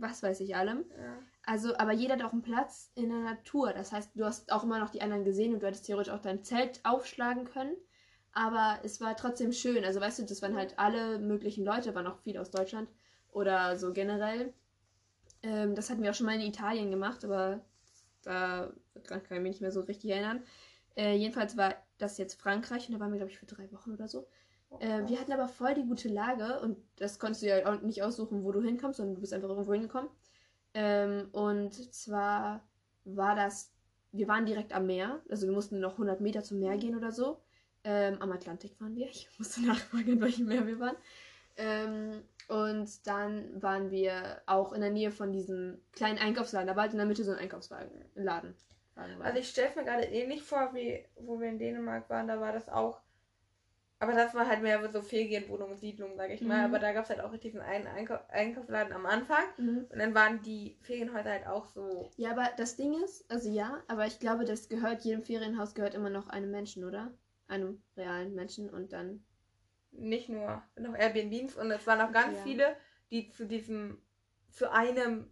was 0.00 0.22
weiß 0.22 0.40
ich 0.40 0.56
allem. 0.56 0.86
Ja. 0.98 1.18
Also, 1.44 1.76
aber 1.76 1.92
jeder 1.92 2.14
hat 2.14 2.24
auch 2.24 2.32
einen 2.32 2.42
Platz 2.42 2.90
in 2.94 3.10
der 3.10 3.20
Natur. 3.20 3.72
Das 3.72 3.92
heißt, 3.92 4.12
du 4.14 4.24
hast 4.24 4.50
auch 4.50 4.64
immer 4.64 4.78
noch 4.78 4.90
die 4.90 5.02
anderen 5.02 5.24
gesehen 5.24 5.52
und 5.52 5.62
du 5.62 5.66
hättest 5.66 5.86
theoretisch 5.86 6.12
auch 6.12 6.22
dein 6.22 6.42
Zelt 6.42 6.80
aufschlagen 6.84 7.44
können. 7.44 7.76
Aber 8.36 8.80
es 8.82 9.00
war 9.00 9.16
trotzdem 9.16 9.50
schön. 9.50 9.82
Also, 9.86 9.98
weißt 9.98 10.18
du, 10.18 10.24
das 10.24 10.42
waren 10.42 10.56
halt 10.56 10.78
alle 10.78 11.18
möglichen 11.18 11.64
Leute, 11.64 11.94
waren 11.94 12.06
auch 12.06 12.18
viele 12.18 12.38
aus 12.42 12.50
Deutschland 12.50 12.86
oder 13.32 13.78
so 13.78 13.94
generell. 13.94 14.52
Ähm, 15.42 15.74
das 15.74 15.88
hatten 15.88 16.02
wir 16.02 16.10
auch 16.10 16.14
schon 16.14 16.26
mal 16.26 16.34
in 16.34 16.42
Italien 16.42 16.90
gemacht, 16.90 17.24
aber 17.24 17.64
da 18.22 18.70
kann 19.04 19.22
ich 19.22 19.30
mich 19.30 19.42
nicht 19.52 19.60
mehr 19.62 19.72
so 19.72 19.80
richtig 19.80 20.10
erinnern. 20.10 20.42
Äh, 20.96 21.14
jedenfalls 21.16 21.56
war 21.56 21.76
das 21.96 22.18
jetzt 22.18 22.38
Frankreich 22.38 22.86
und 22.88 22.94
da 22.94 23.00
waren 23.00 23.10
wir, 23.10 23.16
glaube 23.16 23.32
ich, 23.32 23.38
für 23.38 23.46
drei 23.46 23.72
Wochen 23.72 23.92
oder 23.92 24.06
so. 24.06 24.26
Äh, 24.80 25.08
wir 25.08 25.18
hatten 25.18 25.32
aber 25.32 25.48
voll 25.48 25.72
die 25.72 25.86
gute 25.86 26.08
Lage 26.08 26.60
und 26.60 26.76
das 26.96 27.18
konntest 27.18 27.42
du 27.42 27.46
ja 27.46 27.64
auch 27.66 27.80
nicht 27.80 28.02
aussuchen, 28.02 28.44
wo 28.44 28.52
du 28.52 28.60
hinkommst, 28.60 28.98
sondern 28.98 29.14
du 29.14 29.22
bist 29.22 29.32
einfach 29.32 29.48
irgendwo 29.48 29.72
hingekommen. 29.72 30.10
Ähm, 30.74 31.30
und 31.32 31.72
zwar 31.94 32.68
war 33.04 33.34
das, 33.34 33.72
wir 34.12 34.28
waren 34.28 34.44
direkt 34.44 34.74
am 34.74 34.84
Meer, 34.84 35.22
also 35.30 35.46
wir 35.46 35.54
mussten 35.54 35.80
noch 35.80 35.92
100 35.92 36.20
Meter 36.20 36.42
zum 36.42 36.58
Meer 36.58 36.76
gehen 36.76 36.96
oder 36.96 37.12
so. 37.12 37.40
Ähm, 37.88 38.20
am 38.20 38.32
Atlantik 38.32 38.80
waren 38.80 38.96
wir, 38.96 39.06
ich 39.06 39.28
musste 39.38 39.62
nachfragen, 39.66 40.14
in 40.14 40.20
welchem 40.20 40.46
Meer 40.46 40.66
wir 40.66 40.80
waren. 40.80 40.96
Ähm, 41.56 42.22
und 42.48 43.06
dann 43.06 43.62
waren 43.62 43.90
wir 43.90 44.42
auch 44.46 44.72
in 44.72 44.80
der 44.80 44.90
Nähe 44.90 45.12
von 45.12 45.32
diesem 45.32 45.80
kleinen 45.92 46.18
Einkaufsladen, 46.18 46.66
da 46.66 46.74
war 46.74 46.82
halt 46.82 46.92
in 46.92 46.98
der 46.98 47.06
Mitte 47.06 47.24
so 47.24 47.32
ein 47.32 47.38
Einkaufswagen, 47.38 48.04
Laden. 48.14 48.54
Wagenwagen. 48.96 49.22
Also 49.22 49.38
ich 49.38 49.48
stelle 49.48 49.68
es 49.68 49.76
mir 49.76 49.84
gerade 49.84 50.04
ähnlich 50.04 50.42
vor, 50.42 50.74
wie 50.74 51.04
wo 51.16 51.38
wir 51.38 51.48
in 51.48 51.58
Dänemark 51.58 52.10
waren, 52.10 52.26
da 52.26 52.40
war 52.40 52.52
das 52.52 52.68
auch. 52.68 53.00
Aber 53.98 54.12
das 54.12 54.34
war 54.34 54.46
halt 54.46 54.60
mehr 54.60 54.86
so 54.92 55.00
Ferienwohnungen, 55.00 55.76
Siedlungen, 55.76 56.16
sage 56.16 56.34
ich 56.34 56.42
mal. 56.42 56.58
Mhm. 56.58 56.74
Aber 56.74 56.78
da 56.78 56.92
gab 56.92 57.04
es 57.04 57.10
halt 57.10 57.20
auch 57.20 57.34
diesen 57.38 57.60
einen 57.60 57.86
Einkau 57.86 58.18
Einkaufsladen 58.28 58.92
am 58.92 59.06
Anfang. 59.06 59.44
mhm. 59.56 59.86
Und 59.90 59.98
dann 59.98 60.14
waren 60.14 60.42
die 60.42 60.76
Ferienhäuser 60.82 61.30
halt 61.30 61.46
auch 61.46 61.66
so. 61.66 62.10
Ja, 62.16 62.32
aber 62.32 62.50
das 62.58 62.76
Ding 62.76 62.92
ist, 63.02 63.30
also 63.30 63.48
ja, 63.48 63.82
aber 63.88 64.06
ich 64.06 64.18
glaube, 64.18 64.44
das 64.44 64.68
gehört, 64.68 65.02
jedem 65.02 65.22
Ferienhaus 65.22 65.74
gehört 65.74 65.94
immer 65.94 66.10
noch 66.10 66.28
einem 66.28 66.50
Menschen, 66.50 66.84
oder? 66.84 67.10
Einem 67.48 67.82
realen 67.96 68.34
Menschen 68.34 68.70
und 68.70 68.92
dann. 68.92 69.24
Nicht 69.92 70.28
nur 70.28 70.62
noch 70.78 70.94
Airbnbs 70.94 71.56
und 71.56 71.70
es 71.70 71.86
waren 71.86 72.00
auch 72.02 72.12
ganz 72.12 72.36
Ja. 72.36 72.42
viele, 72.42 72.76
die 73.10 73.30
zu 73.30 73.46
diesem, 73.46 73.98
zu 74.50 74.70
einem 74.70 75.30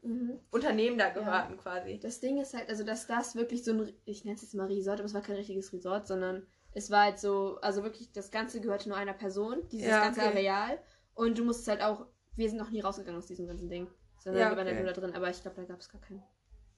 Mhm. 0.00 0.38
Unternehmen 0.50 0.96
da 0.96 1.10
gehörten 1.10 1.56
quasi. 1.56 1.98
Das 1.98 2.20
Ding 2.20 2.38
ist 2.40 2.54
halt, 2.54 2.68
also 2.68 2.84
dass 2.84 3.06
das 3.08 3.34
wirklich 3.34 3.64
so 3.64 3.72
ein, 3.72 3.92
ich 4.04 4.24
nenne 4.24 4.36
es 4.36 4.42
jetzt 4.42 4.54
mal 4.54 4.66
Resort, 4.68 5.00
aber 5.00 5.06
es 5.06 5.14
war 5.14 5.22
kein 5.22 5.36
richtiges 5.36 5.72
Resort, 5.72 6.06
sondern 6.06 6.46
es 6.72 6.90
war 6.90 7.04
halt 7.04 7.18
so, 7.18 7.58
also 7.62 7.82
wirklich, 7.82 8.12
das 8.12 8.30
Ganze 8.30 8.60
gehörte 8.60 8.88
nur 8.88 8.96
einer 8.96 9.12
Person, 9.12 9.68
dieses 9.72 9.88
Ja, 9.88 10.04
ganze 10.04 10.20
okay. 10.20 10.30
Areal. 10.30 10.78
Und 11.14 11.36
du 11.36 11.44
musstest 11.44 11.68
halt 11.68 11.82
auch, 11.82 12.06
wir 12.36 12.48
sind 12.48 12.58
noch 12.58 12.70
nie 12.70 12.80
rausgegangen 12.80 13.18
aus 13.18 13.26
diesem 13.26 13.48
ganzen 13.48 13.68
Ding, 13.68 13.88
sondern 14.20 14.42
Ja, 14.42 14.50
wir 14.50 14.56
waren 14.56 14.66
halt 14.66 14.76
okay. 14.76 14.84
nur 14.84 14.92
da 14.94 15.00
drin, 15.00 15.14
aber 15.16 15.28
ich 15.30 15.42
glaube, 15.42 15.56
da 15.56 15.64
gab 15.64 15.80
es 15.80 15.88
gar 15.88 16.00
keinen 16.00 16.22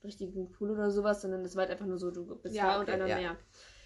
richtigen 0.02 0.50
Pool 0.50 0.70
oder 0.70 0.90
sowas, 0.90 1.20
sondern 1.20 1.44
es 1.44 1.54
war 1.56 1.62
halt 1.62 1.72
einfach 1.72 1.86
nur 1.86 1.98
so, 1.98 2.10
du 2.10 2.24
bist 2.36 2.54
Ja, 2.54 2.68
da 2.68 2.76
und 2.76 2.82
okay, 2.84 2.92
einer 2.94 3.06
ja. 3.06 3.16
mehr. 3.16 3.36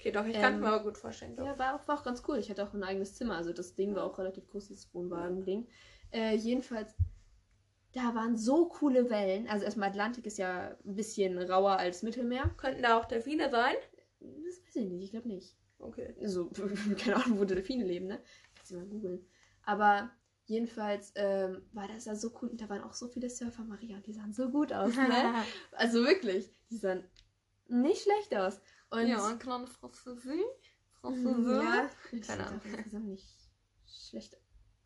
Okay, 0.05 0.13
doch, 0.13 0.27
ich 0.27 0.35
kann 0.35 0.53
es 0.53 0.57
Ähm, 0.57 0.61
mir 0.61 0.69
aber 0.69 0.83
gut 0.83 0.99
vorstellen. 0.99 1.35
Doch. 1.35 1.47
Ja, 1.47 1.59
war 1.59 1.77
auch, 1.77 1.89
war 1.89 1.99
auch 1.99 2.05
ganz 2.05 2.23
cool. 2.29 2.37
Ich 2.37 2.51
hatte 2.51 2.63
auch 2.63 2.75
ein 2.75 2.83
eigenes 2.83 3.15
Zimmer. 3.15 3.37
Also 3.37 3.55
das 3.55 3.75
Ding 3.75 3.95
war 3.95 4.05
auch 4.05 4.19
relativ 4.19 4.47
groß, 4.51 4.69
dieses 4.69 4.93
Wohnwagen-Ding. 4.93 5.67
Äh, 6.13 6.37
jedenfalls, 6.37 6.95
da 7.93 8.15
waren 8.15 8.37
so 8.37 8.69
coole 8.69 9.09
Wellen. 9.09 9.49
Also 9.49 9.65
erstmal 9.65 9.89
Atlantik 9.89 10.27
ist 10.27 10.37
ja 10.37 10.77
ein 10.85 10.95
bisschen 10.95 11.39
rauer 11.39 11.79
als 11.79 12.03
Mittelmeer. 12.03 12.51
Könnten 12.59 12.83
da 12.83 12.99
auch 12.99 13.07
Delfine 13.07 13.51
sein? 13.51 13.77
Das 14.21 14.61
weiß 14.67 14.77
ich 14.77 14.91
nicht, 14.91 15.05
ich 15.05 15.11
glaube 15.13 15.29
nicht. 15.29 15.57
Okay. 15.79 16.15
Also, 16.21 16.51
keine 16.99 17.25
Ahnung, 17.25 17.39
wo 17.39 17.45
Delfine 17.45 17.85
leben, 17.85 18.07
ne? 18.07 18.21
Kannst 18.57 18.73
du 18.73 18.77
mal 18.77 18.85
googeln. 18.85 19.27
Aber 19.63 20.11
jedenfalls 20.45 21.13
ähm, 21.15 21.63
war 21.73 21.89
das 21.89 22.05
da 22.05 22.15
so 22.15 22.31
cool. 22.43 22.51
Und 22.51 22.61
da 22.61 22.69
waren 22.69 22.83
auch 22.83 22.93
so 22.93 23.09
viele 23.09 23.31
Surfer, 23.31 23.65
Maria. 23.65 23.97
Und 23.97 24.07
die 24.07 24.13
sahen 24.13 24.35
so 24.35 24.51
gut 24.51 24.71
aus, 24.71 24.95
ne? 24.97 25.35
also 25.73 26.05
wirklich, 26.05 26.51
die 26.69 26.77
sahen 26.77 27.05
nicht 27.69 28.03
schlecht 28.03 28.37
aus. 28.37 28.61
Und 29.03 29.07
ja, 29.09 29.27
ein 29.27 29.39
kleines 29.39 29.71
Französisch. 29.77 30.35
Mhm, 30.35 30.41
Französisch. 31.01 31.65
Ja, 31.65 31.91
ich 32.13 32.27
Keine 32.27 32.47
Ahnung. 32.47 32.61
auch 32.61 32.65
insgesamt 32.79 33.07
nicht 33.07 33.37
schlecht, 33.87 34.37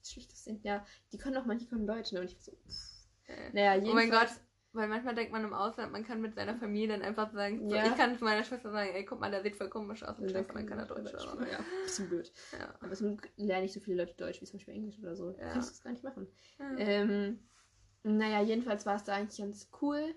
schlecht 0.05 0.33
aussehen. 0.33 0.61
Ja, 0.63 0.85
die 1.13 1.19
können 1.19 1.37
auch 1.37 1.47
manche 1.47 1.67
können 1.67 1.87
Deutsch, 1.87 2.13
ne? 2.13 2.21
Und 2.21 2.27
ich 2.33 2.43
so, 2.43 2.53
pff. 2.53 2.99
Äh, 3.27 3.51
Naja, 3.53 3.83
Oh 3.91 3.95
mein. 3.95 4.11
Gott, 4.11 4.29
weil 4.73 4.89
manchmal 4.89 5.15
denkt 5.15 5.33
man 5.33 5.45
im 5.45 5.55
Ausland, 5.55 5.93
man 5.93 6.05
kann 6.05 6.21
mit 6.21 6.35
seiner 6.35 6.57
Familie 6.57 6.89
dann 6.89 7.03
einfach 7.03 7.33
sagen, 7.33 7.69
so, 7.69 7.75
Ja. 7.75 7.87
ich 7.87 7.97
kann 7.97 8.17
zu 8.19 8.25
meiner 8.25 8.45
Schwester 8.45 8.71
sagen, 8.71 8.91
ey, 8.95 9.05
guck 9.05 9.19
mal, 9.21 9.31
der 9.31 9.43
sieht 9.43 9.57
voll 9.57 9.69
komisch 9.71 10.03
aus, 10.03 10.19
und 10.19 10.25
Und 10.27 10.33
dann 10.35 10.45
Schwester, 10.45 10.55
man 10.55 10.67
kann 10.67 10.79
er 10.79 10.87
Deutsch. 10.87 11.15
Aber- 11.27 11.49
Ja, 11.51 11.59
bisschen 11.85 12.09
blöd. 12.09 12.33
Ja. 12.59 12.75
Aber 12.81 12.95
zum 12.95 13.17
Glück 13.17 13.31
lernen 13.37 13.63
nicht 13.63 13.75
so 13.75 13.81
viele 13.81 14.03
Leute 14.05 14.15
Deutsch, 14.17 14.41
wie 14.41 14.47
zum 14.47 14.59
Beispiel 14.59 14.75
Englisch 14.75 14.99
oder 14.99 15.17
so. 15.17 15.31
Ja. 15.39 15.53
Kannst 15.53 15.69
du 15.69 15.73
das 15.73 15.83
gar 15.83 15.91
nicht 15.93 16.05
machen. 16.05 16.27
Ja. 16.59 16.77
Ähm, 16.79 17.49
naja, 18.03 18.43
jedenfalls 18.43 18.87
war 18.87 18.97
es 18.97 19.05
da 19.05 19.15
eigentlich 19.15 19.39
ganz 19.39 19.71
cool. 19.83 20.15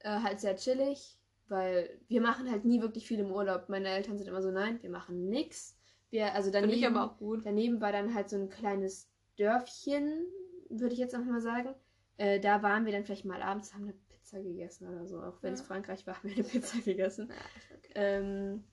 Äh, 0.00 0.20
halt 0.20 0.40
sehr 0.40 0.56
chillig, 0.56 1.18
weil 1.52 2.00
wir 2.08 2.20
machen 2.20 2.50
halt 2.50 2.64
nie 2.64 2.80
wirklich 2.80 3.06
viel 3.06 3.20
im 3.20 3.30
Urlaub. 3.30 3.68
Meine 3.68 3.88
Eltern 3.88 4.18
sind 4.18 4.26
immer 4.26 4.42
so, 4.42 4.50
nein, 4.50 4.82
wir 4.82 4.90
machen 4.90 5.28
nix. 5.28 5.78
Wir, 6.10 6.34
also 6.34 6.50
daneben, 6.50 6.96
aber 6.96 7.12
auch 7.12 7.18
gut. 7.18 7.44
daneben 7.44 7.80
war 7.80 7.92
dann 7.92 8.14
halt 8.14 8.28
so 8.30 8.36
ein 8.36 8.48
kleines 8.48 9.10
Dörfchen, 9.36 10.26
würde 10.70 10.94
ich 10.94 10.98
jetzt 10.98 11.14
einfach 11.14 11.30
mal 11.30 11.40
sagen. 11.40 11.74
Äh, 12.16 12.40
da 12.40 12.62
waren 12.62 12.84
wir 12.86 12.92
dann 12.92 13.04
vielleicht 13.04 13.24
mal 13.24 13.42
abends, 13.42 13.74
haben 13.74 13.84
eine 13.84 13.94
Pizza 14.08 14.40
gegessen 14.40 14.88
oder 14.88 15.06
so. 15.06 15.20
Auch 15.22 15.42
wenn 15.42 15.52
es 15.54 15.60
Ja. 15.60 15.66
Frankreich 15.66 16.06
war, 16.06 16.16
haben 16.16 16.28
wir 16.30 16.34
eine 16.36 16.44
Pizza 16.44 16.78
gegessen. 16.80 17.28
Ja, 17.28 17.36
okay. 17.76 17.92
Ähm, 17.94 18.64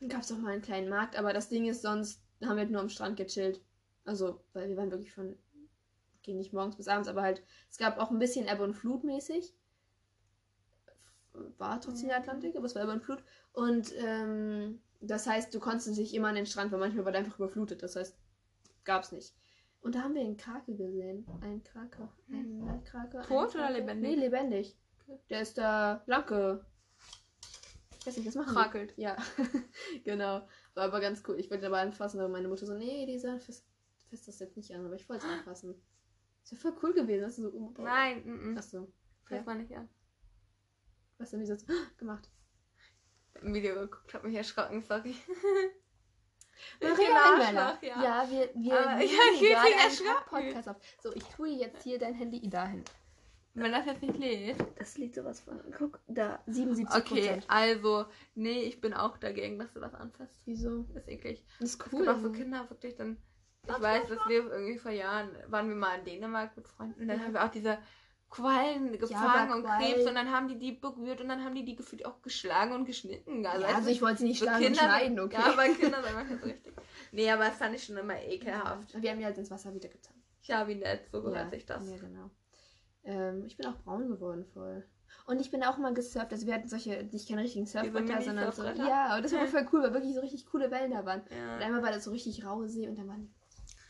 dann 0.00 0.08
gab 0.08 0.22
es 0.22 0.32
auch 0.32 0.38
mal 0.38 0.52
einen 0.52 0.62
kleinen 0.62 0.88
Markt, 0.88 1.18
aber 1.18 1.32
das 1.32 1.48
Ding 1.48 1.66
ist, 1.66 1.82
sonst 1.82 2.22
haben 2.42 2.56
wir 2.56 2.62
halt 2.62 2.70
nur 2.70 2.80
am 2.80 2.88
Strand 2.88 3.16
gechillt. 3.16 3.62
Also, 4.04 4.40
weil 4.52 4.68
wir 4.68 4.76
waren 4.76 4.90
wirklich 4.90 5.12
von, 5.12 5.36
gehen 6.22 6.38
nicht 6.38 6.52
morgens 6.52 6.76
bis 6.76 6.88
abends, 6.88 7.08
aber 7.08 7.22
halt, 7.22 7.42
es 7.70 7.78
gab 7.78 7.98
auch 7.98 8.10
ein 8.10 8.18
bisschen 8.18 8.46
Ebbe 8.46 8.64
und 8.64 8.74
Flut 8.74 9.04
mäßig. 9.04 9.54
War 11.58 11.80
trotzdem 11.80 12.08
der. 12.08 12.18
Atlantik, 12.18 12.56
aber 12.56 12.66
es 12.66 12.74
war 12.74 12.82
Ebbe 12.82 12.92
und 12.92 13.02
Flut. 13.02 13.22
Und 13.52 13.92
ähm, 13.98 14.80
das 15.00 15.26
heißt, 15.26 15.54
du 15.54 15.60
konntest 15.60 15.96
nicht 15.96 16.14
immer 16.14 16.28
an 16.28 16.34
den 16.34 16.46
Strand, 16.46 16.72
weil 16.72 16.80
manchmal 16.80 17.04
war 17.04 17.12
der 17.12 17.20
einfach 17.20 17.38
überflutet. 17.38 17.82
Das 17.82 17.96
heißt, 17.96 18.16
gab's 18.84 19.12
nicht. 19.12 19.34
Und 19.80 19.94
da 19.94 20.02
haben 20.02 20.14
wir 20.14 20.22
einen 20.22 20.36
Krake 20.36 20.74
gesehen. 20.74 21.26
Einen 21.40 21.62
Kraker. 21.62 22.12
Einen 22.28 22.68
einen 22.68 22.84
Tot 22.84 23.14
oder 23.14 23.22
Krake. 23.22 23.72
lebendig? 23.74 24.10
Nee, 24.10 24.16
lebendig. 24.16 24.78
Der 25.30 25.42
ist 25.42 25.56
da 25.56 26.02
lang 26.06 26.26
ge... 26.26 26.58
Ich 28.00 28.06
weiß 28.06 28.16
nicht, 28.16 28.26
was 28.26 28.34
machen 28.34 28.48
die? 28.48 28.54
Krakelt. 28.54 28.94
Ja, 28.96 29.16
genau. 30.04 30.46
War 30.74 30.84
aber 30.84 31.00
ganz 31.00 31.22
cool. 31.26 31.38
Ich 31.38 31.50
wollte 31.50 31.64
ihn 31.64 31.72
aber 31.72 31.80
anfassen, 31.80 32.20
aber 32.20 32.28
meine 32.28 32.48
Mutter 32.48 32.66
so, 32.66 32.74
nee, 32.74 33.06
dieser 33.06 33.38
fest, 33.38 33.66
fest 34.08 34.28
das 34.28 34.38
jetzt 34.38 34.56
nicht 34.56 34.72
an, 34.74 34.84
aber 34.84 34.94
ich 34.94 35.08
wollte 35.08 35.26
es 35.26 35.32
anfassen. 35.32 35.74
Ist 36.42 36.52
ja 36.52 36.58
voll 36.58 36.74
cool 36.82 36.94
gewesen. 36.94 37.42
Du 37.42 37.50
so, 37.50 37.56
oh, 37.56 37.74
Nein, 37.82 38.22
mm, 38.24 38.52
mm. 38.52 38.58
Achso. 38.58 38.88
Fass 39.24 39.44
mal 39.44 39.56
nicht 39.56 39.76
an. 39.76 39.88
Was 41.18 41.30
denn 41.30 41.40
wie 41.40 41.46
so 41.46 41.56
gemacht? 41.98 42.30
Im 43.42 43.54
Video 43.54 43.74
geguckt, 43.74 44.14
hab 44.14 44.24
mich 44.24 44.36
erschrocken, 44.36 44.82
sorry. 44.82 45.14
Maria 46.80 47.06
ein 47.06 47.40
Einweiler. 47.40 47.78
Ja. 47.82 48.02
Ja, 48.02 48.30
wir, 48.30 48.50
wir 48.54 48.78
Aber- 48.78 49.00
ja, 49.02 49.18
ich 49.32 49.40
bin 49.40 50.06
gerade. 50.06 50.24
Podcast 50.28 50.68
auf. 50.68 50.76
So, 51.02 51.12
ich 51.14 51.24
tue 51.24 51.48
jetzt 51.48 51.82
hier 51.82 51.98
dein 51.98 52.14
Handy 52.14 52.48
dahin. 52.48 52.84
Wenn 53.54 53.72
das 53.72 53.86
jetzt 53.86 54.02
nicht 54.02 54.16
lädt. 54.16 54.56
Das 54.78 54.98
liegt 54.98 55.16
sowas 55.16 55.40
von. 55.40 55.60
Guck, 55.76 55.98
da, 56.06 56.40
77 56.46 57.12
Okay, 57.12 57.42
also, 57.48 58.06
nee, 58.34 58.62
ich 58.62 58.80
bin 58.80 58.94
auch 58.94 59.18
dagegen, 59.18 59.58
dass 59.58 59.72
du 59.72 59.80
das 59.80 59.94
anfasst. 59.94 60.42
Wieso? 60.44 60.84
Das 60.94 61.02
ist 61.04 61.08
eklig. 61.08 61.44
Das 61.58 61.70
ist 61.70 61.92
cool. 61.92 62.08
auch 62.08 62.18
so 62.18 62.30
Kinder, 62.30 62.68
wirklich 62.70 62.94
dann. 62.94 63.16
Ich 63.66 63.80
weiß, 63.80 64.08
dass 64.08 64.18
wir 64.28 64.50
irgendwie 64.50 64.78
vor 64.78 64.92
Jahren 64.92 65.30
waren 65.48 65.68
wir 65.68 65.76
mal 65.76 65.98
in 65.98 66.04
Dänemark 66.04 66.56
mit 66.56 66.68
Freunden 66.68 67.02
und 67.02 67.08
dann 67.08 67.20
haben 67.20 67.34
wir 67.34 67.44
auch 67.44 67.50
diese 67.50 67.78
Quallen 68.30 68.92
gefangen 68.98 69.52
und 69.52 69.64
Quallen- 69.64 69.94
Krebs 69.94 70.06
und 70.06 70.14
dann 70.14 70.30
haben 70.30 70.48
die 70.48 70.58
die 70.58 70.72
berührt 70.72 71.20
und 71.20 71.28
dann 71.28 71.42
haben 71.44 71.54
die 71.54 71.64
die 71.64 71.76
gefühlt 71.76 72.04
auch 72.04 72.20
geschlagen 72.20 72.72
und 72.74 72.84
geschnitten. 72.84 73.42
Ja, 73.42 73.54
weißt 73.54 73.76
also 73.76 73.88
ich 73.90 74.02
wollte 74.02 74.18
sie 74.18 74.24
nicht 74.26 74.38
schlagen 74.38 74.58
und 74.58 74.72
Kinder- 74.72 74.80
schneiden, 74.80 75.20
okay. 75.20 75.36
Ja, 75.36 75.52
aber 75.52 75.62
Kinder 75.64 76.02
sind 76.02 76.14
manchmal 76.14 76.38
so 76.38 76.44
richtig. 76.46 76.72
Nee, 77.12 77.30
aber 77.30 77.44
das 77.46 77.56
fand 77.56 77.74
ich 77.74 77.84
schon 77.84 77.96
immer 77.96 78.22
ekelhaft. 78.22 79.00
Wir 79.00 79.10
haben 79.10 79.20
ja 79.20 79.26
halt 79.26 79.38
ins 79.38 79.50
Wasser 79.50 79.72
wieder 79.74 79.88
getan. 79.88 80.14
Ja, 80.42 80.68
wie 80.68 80.74
nett, 80.74 81.08
so 81.10 81.22
gehört 81.22 81.44
ja, 81.46 81.50
sich 81.50 81.64
das. 81.66 81.88
Ja, 81.90 81.96
genau. 81.96 82.30
Ähm, 83.04 83.44
ich 83.46 83.56
bin 83.56 83.66
auch 83.66 83.76
braun 83.78 84.08
geworden 84.08 84.44
voll. 84.52 84.86
Und 85.26 85.40
ich 85.40 85.50
bin 85.50 85.62
auch 85.64 85.78
mal 85.78 85.94
gesurft. 85.94 86.30
Also 86.32 86.46
wir 86.46 86.54
hatten 86.54 86.68
solche, 86.68 87.02
nicht 87.10 87.28
keine 87.28 87.42
richtigen 87.42 87.66
Surfbretter, 87.66 88.20
sondern 88.20 88.52
so. 88.52 88.62
Ja, 88.64 89.16
und 89.16 89.24
das 89.24 89.32
war 89.32 89.46
voll 89.46 89.66
cool, 89.72 89.82
weil 89.84 89.94
wirklich 89.94 90.14
so 90.14 90.20
richtig 90.20 90.46
coole 90.46 90.70
Wellen 90.70 90.90
da 90.90 91.04
waren. 91.06 91.22
Und 91.22 91.30
Ja. 91.30 91.56
einmal 91.66 91.82
war 91.82 91.92
das 91.92 92.04
so 92.04 92.10
richtig 92.10 92.44
raue 92.44 92.68
See 92.68 92.86
und 92.88 92.98
dann 92.98 93.08
waren 93.08 93.34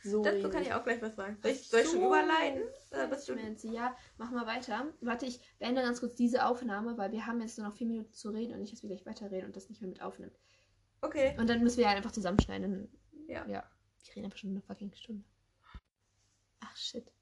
so. 0.03 0.23
Dazu 0.23 0.49
kann 0.51 0.63
ich 0.63 0.73
auch 0.73 0.85
gleich 0.85 1.03
was 1.03 1.17
sagen. 1.17 1.39
Soll 1.43 1.51
ich, 1.53 1.69
soll 1.69 1.81
ich 1.81 1.89
schon 1.89 2.03
überleiten? 2.05 2.63
Du 2.91 3.21
Schmerzen. 3.21 3.73
Ja, 3.73 3.97
mach 4.17 4.31
mal 4.31 4.47
weiter. 4.47 4.87
Warte, 5.01 5.27
ich 5.27 5.41
beende 5.59 5.83
ganz 5.83 6.01
kurz 6.01 6.15
diese 6.15 6.45
Aufnahme, 6.47 6.97
weil 6.97 7.13
wir 7.13 7.27
haben 7.27 7.41
jetzt 7.41 7.59
nur 7.59 7.67
noch 7.67 7.75
vier 7.75 7.87
Minuten 7.87 8.13
zu 8.13 8.31
reden 8.31 8.55
und 8.55 8.61
nicht, 8.61 8.73
dass 8.73 8.83
wir 8.83 8.89
gleich 8.89 9.07
weiterreden 9.07 9.47
und 9.47 9.57
das 9.57 9.69
nicht 9.69 9.81
mehr 9.81 9.89
mit 9.91 10.03
aufnimmt. 10.03 10.39
Okay. 11.01 11.37
Und 11.39 11.49
dann 11.49 11.63
müssen 11.63 11.79
wir 11.79 11.85
ja 11.85 11.91
einfach 11.91 12.13
zusammenschneiden. 12.13 12.91
Ja. 13.27 13.47
Ja. 13.47 13.65
Wir 14.05 14.17
reden 14.17 14.25
einfach 14.27 14.39
schon 14.39 14.51
eine 14.51 14.63
fucking 14.63 14.93
Stunde. 14.95 15.25
Ach 16.61 16.77
shit. 16.77 17.13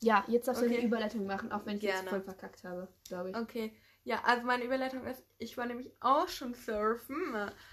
Ja, 0.00 0.24
jetzt 0.28 0.46
darfst 0.46 0.62
du 0.62 0.66
Okay. 0.66 0.76
eine 0.76 0.86
Überleitung 0.86 1.26
machen, 1.26 1.50
auch 1.50 1.66
wenn 1.66 1.76
ich 1.76 1.82
jetzt 1.82 1.94
Gerne. 1.94 2.08
voll 2.10 2.22
verkackt 2.22 2.62
habe, 2.64 2.88
glaube 3.08 3.30
ich. 3.30 3.36
Okay. 3.36 3.76
Ja, 4.04 4.22
also 4.24 4.46
meine 4.46 4.64
Überleitung 4.64 5.04
ist, 5.06 5.24
ich 5.38 5.56
war 5.58 5.66
nämlich 5.66 5.92
auch 6.00 6.28
schon 6.28 6.54
surfen. 6.54 7.16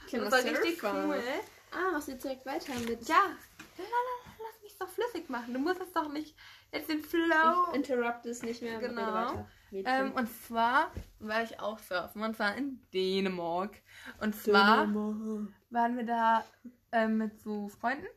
Kleiner 0.07 0.25
das 0.29 0.33
war 0.33 0.51
richtig 0.51 0.79
Surfer. 0.79 1.05
cool. 1.07 1.23
Ah, 1.71 1.91
machst 1.91 2.07
du 2.07 2.13
jetzt 2.13 2.23
direkt 2.23 2.45
weiter 2.45 2.73
mit. 2.79 3.07
Ja. 3.07 3.37
Lala, 3.77 4.24
Mich 4.75 4.79
doch 4.79 4.93
flüssig 4.93 5.29
machen. 5.29 5.53
Du 5.53 5.59
musst 5.59 5.79
es 5.79 5.93
doch 5.93 6.11
nicht 6.11 6.35
jetzt 6.73 6.89
den 6.89 7.01
Flow. 7.01 7.67
Ich 7.69 7.75
interrupt 7.75 8.25
es 8.25 8.43
nicht 8.43 8.61
mehr. 8.61 8.79
Genau. 8.79 9.47
Ähm, 9.71 10.11
und 10.11 10.27
zwar 10.27 10.91
war 11.19 11.43
ich 11.43 11.59
auch 11.61 11.79
surfen 11.79 12.23
und 12.23 12.35
zwar 12.35 12.55
in 12.57 12.81
Dänemark. 12.93 13.81
Und 14.19 14.35
zwar 14.35 14.93
waren 14.93 15.97
wir 15.97 16.05
da 16.05 16.43
ähm, 16.91 17.17
mit 17.17 17.39
so 17.39 17.69
Freunden, 17.69 18.07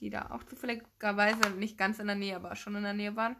die 0.00 0.08
da 0.08 0.30
auch 0.30 0.44
zufälligerweise 0.44 1.50
nicht 1.50 1.76
ganz 1.76 1.98
in 1.98 2.06
der 2.06 2.16
Nähe, 2.16 2.36
aber 2.36 2.56
schon 2.56 2.76
in 2.76 2.84
der 2.84 2.94
Nähe 2.94 3.14
waren, 3.14 3.36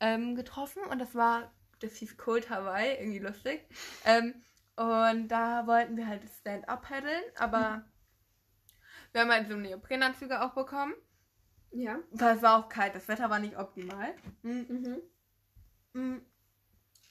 ähm, 0.00 0.34
getroffen. 0.34 0.82
Und 0.84 0.98
das 0.98 1.14
war, 1.14 1.52
das 1.80 1.94
hieß 1.94 2.18
Cold 2.18 2.50
Hawaii, 2.50 2.98
irgendwie 2.98 3.20
lustig. 3.20 3.66
Ähm, 4.04 4.34
und 4.76 5.28
da 5.28 5.66
wollten 5.66 5.96
wir 5.96 6.06
halt 6.06 6.22
Stand-up 6.28 6.82
paddeln, 6.82 7.22
aber 7.38 7.86
wir 9.12 9.22
haben 9.22 9.30
halt 9.30 9.48
so 9.48 9.56
Neoprenanzüge 9.56 10.42
auch 10.42 10.54
bekommen. 10.54 10.92
Ja. 11.76 11.98
Weil 12.12 12.36
es 12.36 12.42
war 12.42 12.58
auch 12.58 12.68
kalt, 12.68 12.94
das 12.94 13.08
Wetter 13.08 13.28
war 13.30 13.38
nicht 13.40 13.56
optimal. 13.58 14.14
Mhm. 14.42 14.66
Mhm. 14.68 15.02
Mhm. 15.92 16.22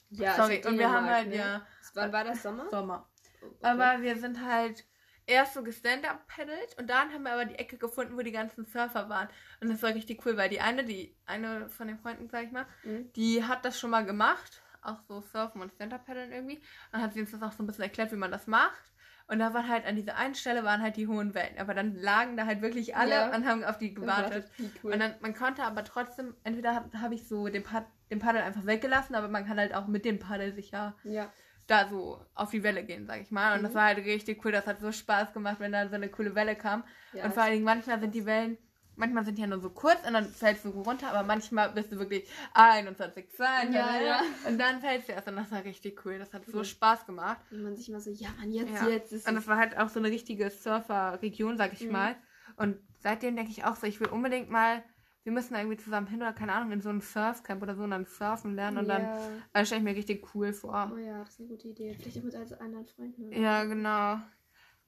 Ja, 0.09 0.35
Sorry, 0.35 0.61
und 0.65 0.77
wir 0.77 0.91
haben 0.91 1.05
halt, 1.07 1.29
ne? 1.29 1.35
ja, 1.35 1.67
Wann 1.95 2.13
war 2.13 2.23
das 2.23 2.43
Sommer? 2.43 2.69
Sommer. 2.69 3.09
Okay. 3.41 3.55
Aber 3.61 4.01
wir 4.01 4.17
sind 4.17 4.41
halt 4.45 4.85
erst 5.25 5.53
so 5.55 5.63
gestand-up 5.63 6.27
paddelt 6.27 6.77
und 6.77 6.89
dann 6.89 7.11
haben 7.11 7.23
wir 7.23 7.33
aber 7.33 7.45
die 7.45 7.55
Ecke 7.55 7.77
gefunden, 7.77 8.15
wo 8.15 8.21
die 8.21 8.31
ganzen 8.31 8.65
Surfer 8.65 9.09
waren. 9.09 9.27
Und 9.61 9.69
das 9.69 9.81
war 9.81 9.93
richtig 9.93 10.25
cool, 10.25 10.37
weil 10.37 10.49
die 10.49 10.59
eine, 10.61 10.83
die 10.85 11.15
eine 11.25 11.67
von 11.69 11.87
den 11.87 11.97
Freunden, 11.97 12.29
sag 12.29 12.43
ich 12.45 12.51
mal, 12.51 12.65
Mhm. 12.83 13.11
die 13.13 13.43
hat 13.43 13.65
das 13.65 13.79
schon 13.79 13.89
mal 13.89 14.05
gemacht. 14.05 14.61
Auch 14.81 14.99
so 15.07 15.21
Surfen 15.21 15.61
und 15.61 15.71
Stand-up 15.73 16.05
paddeln 16.05 16.31
irgendwie. 16.31 16.61
Dann 16.91 17.01
hat 17.01 17.13
sie 17.13 17.21
uns 17.21 17.31
das 17.31 17.41
auch 17.41 17.53
so 17.53 17.63
ein 17.63 17.67
bisschen 17.67 17.83
erklärt, 17.83 18.11
wie 18.11 18.17
man 18.17 18.31
das 18.31 18.47
macht. 18.47 18.92
Und 19.27 19.39
da 19.39 19.53
waren 19.53 19.67
halt 19.69 19.85
an 19.85 19.95
dieser 19.95 20.17
einen 20.17 20.35
Stelle 20.35 20.63
waren 20.63 20.81
halt 20.81 20.97
die 20.97 21.07
hohen 21.07 21.33
Wellen. 21.33 21.57
Aber 21.57 21.73
dann 21.73 21.95
lagen 21.95 22.35
da 22.37 22.45
halt 22.45 22.61
wirklich 22.61 22.95
alle 22.95 23.11
Ja. 23.15 23.35
und 23.35 23.47
haben 23.47 23.63
auf 23.63 23.77
die 23.77 23.93
gewartet. 23.93 24.45
Cool. 24.83 24.93
Und 24.93 24.99
dann, 24.99 25.15
man 25.21 25.33
konnte 25.33 25.63
aber 25.63 25.83
trotzdem, 25.83 26.35
entweder 26.43 26.75
habe 26.75 27.01
hab 27.01 27.11
ich 27.11 27.27
so 27.27 27.47
den, 27.47 27.63
Pad, 27.63 27.85
den 28.11 28.19
Paddel 28.19 28.41
einfach 28.41 28.65
weggelassen, 28.65 29.15
aber 29.15 29.29
man 29.29 29.45
kann 29.45 29.57
halt 29.57 29.73
auch 29.73 29.87
mit 29.87 30.03
dem 30.05 30.19
Paddel 30.19 30.53
sich 30.53 30.71
ja 30.71 30.93
ja. 31.03 31.31
da 31.67 31.87
so 31.87 32.23
auf 32.35 32.51
die 32.51 32.63
Welle 32.63 32.83
gehen, 32.83 33.07
sag 33.07 33.21
ich 33.21 33.31
mal. 33.31 33.53
Und 33.53 33.61
Mhm. 33.61 33.65
das 33.65 33.73
war 33.75 33.85
halt 33.85 33.99
richtig 33.99 34.43
cool. 34.45 34.51
Das 34.51 34.67
hat 34.67 34.81
so 34.81 34.91
Spaß 34.91 35.31
gemacht, 35.33 35.59
wenn 35.59 35.71
da 35.71 35.87
so 35.87 35.95
eine 35.95 36.09
coole 36.09 36.35
Welle 36.35 36.55
kam. 36.55 36.83
ja. 37.13 37.23
und 37.23 37.33
vor 37.33 37.43
allen 37.43 37.53
Dingen 37.53 37.65
manchmal 37.65 37.99
sind 38.01 38.13
die 38.13 38.25
Wellen, 38.25 38.57
manchmal 38.95 39.23
sind 39.25 39.37
die 39.37 39.41
ja 39.41 39.47
nur 39.47 39.59
so 39.59 39.69
kurz 39.69 40.05
und 40.05 40.13
dann 40.13 40.27
fällst 40.29 40.65
du 40.65 40.69
runter, 40.69 41.09
aber 41.09 41.23
manchmal 41.23 41.71
bist 41.71 41.91
du 41.91 41.97
wirklich 41.99 42.27
21, 42.53 43.31
2, 43.31 43.65
Ja, 43.71 43.99
ja. 44.01 44.21
und 44.47 44.57
dann 44.59 44.81
fällst 44.81 45.07
du 45.09 45.13
erst 45.13 45.27
und 45.27 45.35
das 45.35 45.51
war 45.51 45.63
richtig 45.63 46.05
cool. 46.05 46.19
Das 46.19 46.33
hat 46.33 46.45
so 46.45 46.59
Mhm. 46.59 46.63
Spaß 46.65 47.05
gemacht. 47.05 47.37
Und 47.51 47.63
man 47.63 47.75
sich 47.75 47.89
immer 47.89 47.99
so, 47.99 48.11
ja 48.11 48.29
man, 48.39 48.51
jetzt, 48.51 48.73
Ja. 48.73 48.87
jetzt 48.87 49.11
ist 49.11 49.27
Und 49.27 49.35
das 49.35 49.47
war 49.47 49.57
halt 49.57 49.77
auch 49.77 49.89
so 49.89 49.99
eine 49.99 50.09
richtige 50.09 50.49
Surfer-Region, 50.49 51.57
sag 51.57 51.73
ich 51.73 51.81
Mhm. 51.81 51.91
mal. 51.91 52.15
Und 52.57 52.77
seitdem 52.99 53.35
denke 53.35 53.51
ich 53.51 53.65
auch 53.65 53.75
so, 53.75 53.87
ich 53.87 53.99
will 53.99 54.07
unbedingt 54.07 54.49
mal, 54.49 54.83
wir 55.23 55.31
müssen 55.31 55.53
da 55.53 55.59
irgendwie 55.61 55.77
zusammen 55.77 56.07
hin 56.07 56.21
oder 56.21 56.33
keine 56.33 56.53
Ahnung, 56.53 56.71
in 56.73 56.81
so 56.81 56.89
ein 56.89 57.01
Surfcamp 57.01 57.61
oder 57.63 57.75
so 57.75 57.83
und 57.83 57.91
dann 57.91 58.05
surfen 58.05 58.55
lernen 58.55 58.79
und 58.79 58.87
dann 58.89 59.03
ja. 59.03 59.29
äh, 59.53 59.65
stelle 59.65 59.79
ich 59.79 59.85
mir 59.85 59.95
richtig 59.95 60.35
cool 60.35 60.53
vor. 60.53 60.91
Oh 60.93 60.97
ja, 60.97 61.19
das 61.19 61.29
ist 61.29 61.39
eine 61.39 61.47
gute 61.49 61.69
Idee. 61.69 61.95
Vielleicht 61.99 62.17
auch 62.19 62.23
mit 62.23 62.35
also 62.35 62.55
anderen 62.59 62.85
Freunden. 62.85 63.27
oder 63.29 63.37
Ja, 63.37 63.63
genau. 63.63 64.19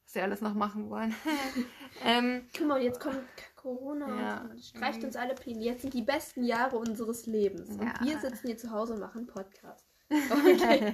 Was 0.06 0.16
wir 0.16 0.24
alles 0.24 0.42
noch 0.42 0.54
machen 0.54 0.90
wollen. 0.90 1.14
ähm, 2.06 2.48
Guck 2.58 2.68
mal, 2.68 2.82
jetzt 2.82 3.00
kommt 3.00 3.22
Corona 3.56 4.08
Ja. 4.22 4.42
und 4.52 4.64
streicht 4.64 5.04
uns 5.04 5.16
alle 5.16 5.34
Pläne. 5.36 5.64
Jetzt 5.64 5.82
sind 5.82 5.94
die 5.94 6.04
besten 6.04 6.44
Jahre 6.44 6.78
unseres 6.78 7.26
Lebens. 7.26 7.70
Ja. 7.70 7.94
Und 8.00 8.02
wir 8.08 8.20
sitzen 8.20 8.48
hier 8.48 8.58
zu 8.58 8.72
Hause 8.72 8.94
und 8.94 9.00
machen 9.00 9.28
Podcast. 9.28 9.86
Okay. 10.12 10.94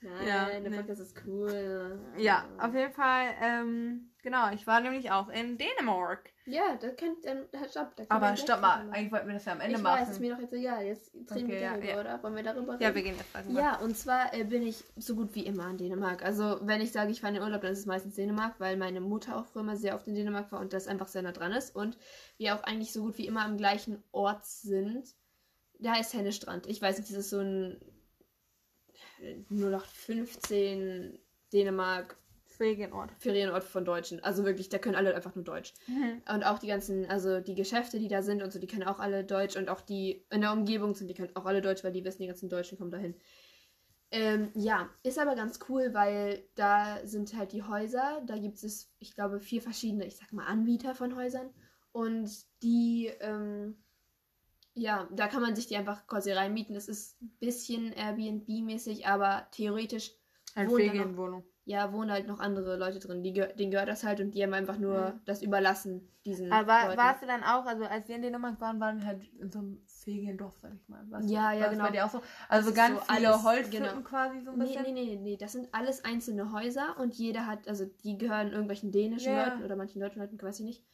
Nein, 0.00 0.26
Ja, 0.26 0.46
der 0.46 0.60
nee. 0.68 0.76
Podcast 0.76 1.00
ist 1.00 1.22
cool. 1.26 2.00
ja, 2.18 2.44
auf 2.58 2.74
jeden 2.74 2.92
Fall, 2.92 3.26
ähm, 3.40 4.11
genau, 4.22 4.50
ich 4.52 4.66
war 4.66 4.80
nämlich 4.80 5.10
auch 5.10 5.28
in 5.28 5.58
Dänemark. 5.58 6.30
Ja, 6.44 6.76
da 6.80 6.88
könnt 6.90 7.24
dann 7.24 7.46
halt 7.54 7.70
stopp. 7.70 7.94
Da 7.96 8.04
Aber 8.08 8.36
stopp 8.36 8.60
mal, 8.60 8.90
eigentlich 8.90 9.12
wollten 9.12 9.28
wir 9.28 9.34
das 9.34 9.44
ja 9.44 9.52
am 9.52 9.60
Ende 9.60 9.76
ich 9.76 9.82
machen. 9.82 10.00
weiß, 10.00 10.10
ist 10.10 10.20
mir 10.20 10.34
doch 10.34 10.40
jetzt 10.40 10.52
egal. 10.52 10.84
Jetzt 10.84 11.14
reden 11.14 11.28
Okay, 11.30 11.48
wir 11.48 11.60
ja, 11.60 11.70
darüber, 11.74 11.86
ja. 11.86 12.00
oder? 12.00 12.22
Wollen 12.22 12.34
wir 12.36 12.42
darüber 12.42 12.72
reden? 12.72 12.82
ja, 12.82 12.94
wir 12.94 13.02
gehen 13.02 13.16
jetzt 13.16 13.34
darüber. 13.34 13.60
Ja, 13.60 13.76
und 13.78 13.96
zwar 13.96 14.34
äh, 14.34 14.42
bin 14.44 14.66
ich 14.66 14.82
so 14.96 15.14
gut 15.14 15.34
wie 15.34 15.46
immer 15.46 15.68
in 15.70 15.76
Dänemark. 15.78 16.24
Also, 16.24 16.58
wenn 16.62 16.80
ich 16.80 16.90
sage, 16.90 17.12
ich 17.12 17.20
fahre 17.20 17.32
in 17.34 17.40
den 17.40 17.44
Urlaub, 17.44 17.60
dann 17.62 17.72
ist 17.72 17.80
es 17.80 17.86
meistens 17.86 18.16
Dänemark, 18.16 18.58
weil 18.58 18.76
meine 18.76 19.00
Mutter 19.00 19.36
auch 19.36 19.46
früher 19.46 19.62
mal 19.62 19.76
sehr 19.76 19.94
oft 19.94 20.08
in 20.08 20.14
Dänemark 20.16 20.50
war 20.50 20.60
und 20.60 20.72
das 20.72 20.88
einfach 20.88 21.08
sehr 21.08 21.22
nah 21.22 21.32
dran 21.32 21.52
ist. 21.52 21.76
Und 21.76 21.96
wir 22.38 22.54
auch 22.56 22.64
eigentlich 22.64 22.92
so 22.92 23.02
gut 23.02 23.18
wie 23.18 23.26
immer 23.26 23.44
am 23.44 23.56
gleichen 23.56 24.02
Ort 24.10 24.44
sind. 24.44 25.06
Da 25.78 25.94
ist 25.98 26.12
Hennestrand. 26.14 26.66
Ich 26.66 26.80
weiß 26.82 26.98
nicht, 26.98 27.10
das 27.10 27.16
ist 27.18 27.30
so 27.30 27.38
ein 27.40 27.80
0815 29.50 31.18
Dänemark 31.52 32.16
Ferienort. 32.62 33.10
Ferienort 33.18 33.64
von 33.64 33.84
Deutschen. 33.84 34.22
Also 34.22 34.44
wirklich, 34.44 34.68
da 34.68 34.78
können 34.78 34.94
alle 34.96 35.14
einfach 35.14 35.34
nur 35.34 35.44
Deutsch. 35.44 35.72
Und 36.32 36.44
auch 36.44 36.58
die 36.58 36.68
ganzen, 36.68 37.06
also 37.06 37.40
die 37.40 37.54
Geschäfte, 37.54 37.98
die 37.98 38.08
da 38.08 38.22
sind 38.22 38.42
und 38.42 38.52
so, 38.52 38.58
die 38.58 38.66
können 38.66 38.84
auch 38.84 38.98
alle 39.00 39.24
Deutsch 39.24 39.56
und 39.56 39.68
auch 39.68 39.80
die 39.80 40.24
in 40.30 40.40
der 40.42 40.52
Umgebung 40.52 40.94
sind, 40.94 41.08
die 41.08 41.14
können 41.14 41.34
auch 41.34 41.46
alle 41.46 41.60
Deutsch, 41.62 41.82
weil 41.84 41.92
die 41.92 42.04
wissen, 42.04 42.22
die 42.22 42.28
ganzen 42.28 42.48
Deutschen 42.48 42.78
kommen 42.78 42.90
dahin. 42.90 43.14
Ähm, 44.10 44.50
ja, 44.54 44.90
ist 45.02 45.18
aber 45.18 45.34
ganz 45.34 45.58
cool, 45.68 45.94
weil 45.94 46.44
da 46.54 46.98
sind 47.06 47.34
halt 47.34 47.52
die 47.52 47.62
Häuser, 47.62 48.22
da 48.26 48.36
gibt 48.38 48.62
es, 48.62 48.92
ich 48.98 49.14
glaube, 49.14 49.40
vier 49.40 49.62
verschiedene, 49.62 50.06
ich 50.06 50.16
sag 50.16 50.32
mal, 50.32 50.46
Anbieter 50.46 50.94
von 50.94 51.16
Häusern 51.16 51.50
und 51.92 52.30
die, 52.62 53.10
ähm, 53.20 53.76
Ja, 54.74 55.06
da 55.12 55.28
kann 55.28 55.42
man 55.42 55.54
sich 55.54 55.66
die 55.66 55.76
einfach 55.76 56.06
quasi 56.06 56.32
reinmieten. 56.32 56.74
Das 56.74 56.88
ist 56.88 57.20
ein 57.22 57.30
bisschen 57.40 57.92
Airbnb-mäßig, 57.92 59.06
aber 59.06 59.46
theoretisch 59.50 60.12
Halt 60.54 60.68
noch, 60.68 60.76
Ferienwohnung. 60.76 61.44
Ja, 61.64 61.92
wohnen 61.92 62.10
halt 62.10 62.26
noch 62.26 62.40
andere 62.40 62.76
Leute 62.76 62.98
drin. 62.98 63.22
Die, 63.22 63.32
denen 63.32 63.70
gehört 63.70 63.88
das 63.88 64.02
halt 64.02 64.20
und 64.20 64.32
die 64.32 64.42
haben 64.42 64.52
einfach 64.52 64.78
nur 64.78 64.94
Ja. 64.94 65.20
das 65.26 65.42
überlassen, 65.42 66.08
diesen 66.24 66.50
Aber 66.52 66.86
Leuten. 66.86 66.98
warst 66.98 67.22
du 67.22 67.26
dann 67.26 67.42
auch, 67.44 67.64
also 67.66 67.84
als 67.84 68.08
wir 68.08 68.16
in 68.16 68.22
Dänemark 68.22 68.60
waren, 68.60 68.80
waren 68.80 68.98
wir 68.98 69.06
halt 69.06 69.22
in 69.38 69.50
so 69.50 69.60
einem 69.60 69.80
Feriendorf, 69.86 70.58
sag 70.58 70.72
ich 70.74 70.88
mal. 70.88 71.04
Warst 71.08 71.30
Ja, 71.30 71.52
du, 71.52 71.58
ja, 71.60 71.68
genau. 71.68 71.84
Bei 71.84 71.90
dir 71.92 72.04
auch 72.06 72.10
so? 72.10 72.20
Also 72.48 72.70
ist 72.70 72.74
ganz 72.76 72.98
so 72.98 73.04
viele 73.14 73.28
alles- 73.32 73.44
Holzhütten 73.44 73.82
genau. 73.84 74.00
quasi 74.02 74.40
so 74.40 74.50
ein 74.50 74.58
Nee, 74.58 74.64
bisschen. 74.64 74.82
nee, 74.82 74.92
nee, 74.92 75.16
nee, 75.16 75.36
das 75.36 75.52
sind 75.52 75.68
alles 75.72 76.04
einzelne 76.04 76.52
Häuser 76.52 76.96
und 76.98 77.14
jeder 77.14 77.46
hat, 77.46 77.68
also 77.68 77.84
die 78.02 78.18
gehören 78.18 78.48
irgendwelchen 78.50 78.90
dänischen 78.90 79.32
Ja. 79.32 79.44
Leuten 79.48 79.62
oder 79.64 79.76
manchen 79.76 80.00
deutschen 80.00 80.20
Leuten, 80.20 80.40
weiß 80.42 80.58
ich 80.60 80.64
nicht. 80.66 80.84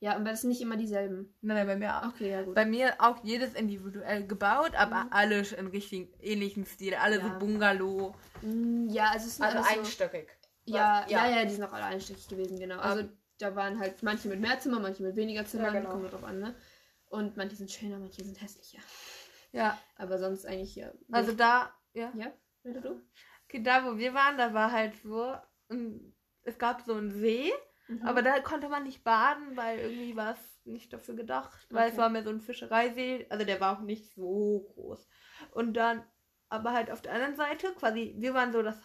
Ja, 0.00 0.14
aber 0.14 0.24
das 0.24 0.42
sind 0.42 0.50
nicht 0.50 0.60
immer 0.60 0.76
dieselben. 0.76 1.34
Nein, 1.40 1.56
nein, 1.56 1.66
bei 1.66 1.76
mir 1.76 1.96
auch. 2.02 2.08
Okay, 2.08 2.30
ja 2.30 2.42
gut. 2.42 2.54
Bei 2.54 2.66
mir 2.66 2.94
auch 2.98 3.24
jedes 3.24 3.54
individuell 3.54 4.26
gebaut, 4.26 4.74
aber 4.74 5.04
Mhm. 5.04 5.08
alle 5.12 5.40
in 5.40 5.66
richtig 5.68 6.12
ähnlichen 6.20 6.66
Stil. 6.66 6.94
Alle 6.94 7.18
Ja. 7.18 7.22
so 7.32 7.38
Bungalow. 7.38 8.14
Mm, 8.42 8.88
Ja, 8.90 9.10
also 9.12 9.26
es 9.26 9.36
sind 9.36 9.44
Also 9.46 9.58
alles 9.58 9.72
so, 9.72 9.80
einstöckig. 9.80 10.28
ja, 10.66 11.06
ja, 11.08 11.28
ja, 11.28 11.44
die 11.44 11.54
sind 11.54 11.64
auch 11.64 11.72
alle 11.72 11.84
einstöckig 11.86 12.28
gewesen, 12.28 12.58
genau. 12.58 12.78
Also 12.78 13.04
Ah. 13.04 13.08
da 13.38 13.56
waren 13.56 13.78
halt 13.78 14.02
manche 14.02 14.28
mit 14.28 14.40
mehr 14.40 14.58
Zimmer, 14.60 14.80
manche 14.80 15.02
mit 15.02 15.16
weniger 15.16 15.46
Zimmern, 15.46 15.74
Ja, 15.74 15.80
genau. 15.80 15.90
kommt 15.92 16.12
drauf 16.12 16.24
an, 16.24 16.40
ne? 16.40 16.54
Und 17.08 17.36
manche 17.38 17.56
sind 17.56 17.70
schöner, 17.70 17.98
manche 17.98 18.22
sind 18.22 18.40
hässlicher. 18.42 18.80
Ja, 19.52 19.78
Aber 19.96 20.18
sonst 20.18 20.44
eigentlich 20.44 20.74
ja. 20.76 20.92
also 21.10 21.32
da, 21.32 21.72
ja. 21.94 22.12
Ja, 22.14 22.32
du? 22.64 23.00
Okay, 23.48 23.62
da 23.62 23.84
wo 23.86 23.96
wir 23.96 24.12
waren, 24.12 24.36
da 24.36 24.52
war 24.52 24.72
halt 24.72 24.92
so, 25.02 25.34
ein, 25.70 26.14
es 26.42 26.58
gab 26.58 26.82
so 26.82 26.94
einen 26.94 27.12
See, 27.12 27.52
Mhm. 27.88 28.10
aber 28.10 28.22
da 28.22 28.40
konnte 28.40 28.68
man 28.68 28.84
nicht 28.84 29.04
baden, 29.04 29.56
weil 29.56 29.78
irgendwie 29.80 30.16
war 30.16 30.32
es 30.34 30.60
nicht 30.64 30.92
dafür 30.92 31.14
gedacht, 31.14 31.68
weil 31.72 31.90
es 31.90 31.96
Okay. 31.96 31.98
war 31.98 32.08
mehr 32.10 32.22
so 32.22 32.30
ein 32.30 32.40
Fischereisee, 32.40 33.26
also 33.30 33.44
der 33.44 33.60
war 33.60 33.78
auch 33.78 33.82
nicht 33.82 34.14
so 34.14 34.60
groß. 34.74 35.08
Und 35.52 35.74
dann, 35.74 36.04
aber 36.48 36.72
halt 36.72 36.90
auf 36.90 37.02
der 37.02 37.12
anderen 37.12 37.36
Seite, 37.36 37.72
quasi, 37.74 38.14
wir 38.18 38.34
waren 38.34 38.52
so 38.52 38.62
das 38.62 38.80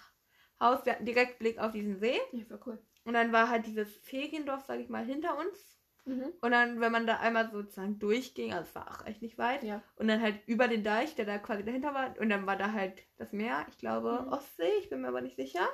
Haus, 0.59 0.85
wir 0.85 0.93
hatten 0.93 1.05
direkt 1.05 1.39
Blick 1.39 1.59
auf 1.59 1.71
diesen 1.71 1.97
See 1.99 2.19
Ja, 2.31 2.49
war 2.49 2.59
cool. 2.67 2.85
und 3.05 3.13
dann 3.13 3.31
war 3.31 3.49
halt 3.49 3.65
dieses 3.67 3.95
Feriendorf, 3.97 4.65
sag 4.65 4.79
ich 4.79 4.89
mal, 4.89 5.05
hinter 5.05 5.37
uns. 5.37 5.77
Mhm. 6.05 6.31
Und 6.41 6.51
dann, 6.51 6.79
wenn 6.81 6.91
man 6.91 7.07
da 7.07 7.19
einmal 7.19 7.51
sozusagen 7.51 7.99
durchging, 7.99 8.53
also 8.53 8.69
es 8.69 8.75
war 8.75 8.89
auch 9.01 9.05
echt 9.05 9.21
nicht 9.21 9.37
weit, 9.37 9.61
Ja. 9.61 9.83
und 9.95 10.07
dann 10.07 10.21
halt 10.21 10.47
über 10.47 10.67
den 10.67 10.83
Deich, 10.83 11.15
der 11.15 11.25
da 11.25 11.37
quasi 11.39 11.63
dahinter 11.63 11.93
war, 11.93 12.17
und 12.19 12.29
dann 12.29 12.47
war 12.47 12.57
da 12.57 12.73
halt 12.73 13.03
das 13.17 13.31
Meer, 13.33 13.65
ich 13.69 13.77
glaube 13.77 14.09
Mhm. 14.09 14.31
Ostsee, 14.31 14.71
ich 14.79 14.89
bin 14.89 15.01
mir 15.01 15.09
aber 15.09 15.21
nicht 15.21 15.35
sicher. 15.35 15.67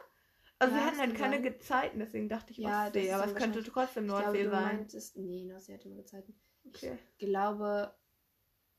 Also 0.60 0.74
Ja, 0.74 0.80
wir 0.82 0.88
hatten 0.88 0.98
halt 1.00 1.16
keine 1.16 1.36
sein. 1.36 1.44
Gezeiten, 1.44 2.00
deswegen 2.00 2.30
dachte 2.30 2.52
ich 2.52 2.58
Ja, 2.58 2.88
Ostsee, 2.88 3.12
aber 3.12 3.28
es 3.28 3.36
könnte 3.36 3.64
trotzdem 3.64 4.06
glaube, 4.06 4.24
Nordsee 4.24 4.44
du 4.44 4.50
sein. 4.50 4.64
meintest. 4.64 5.18
Nee, 5.18 5.46
Nordsee 5.46 5.74
hatte 5.76 5.88
immer 5.88 5.98
Gezeiten. 5.98 6.40
Okay. 6.68 6.98
Ich 7.18 7.18
glaube. 7.28 7.96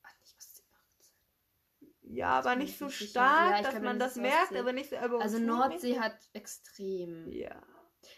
Ach, 0.02 0.18
nicht 0.20 0.36
Ostsee 0.36 0.62
macht 0.72 0.84
Gezeiten. 0.96 1.96
Ja, 2.02 2.30
aber 2.30 2.56
nicht 2.56 2.70
ich 2.70 2.78
so 2.78 2.88
sicher. 2.88 3.06
stark, 3.10 3.50
Ja, 3.50 3.62
dass 3.62 3.70
glaube, 3.70 3.86
man 3.86 3.98
das 3.98 4.16
merkt, 4.16 4.54
aber 4.56 4.72
nicht 4.72 4.90
so. 4.90 4.96
Aber 4.96 5.20
Also. 5.20 5.38
Nordsee 5.38 5.98
hat 6.00 6.18
extrem. 6.32 7.30
Ja. 7.32 7.62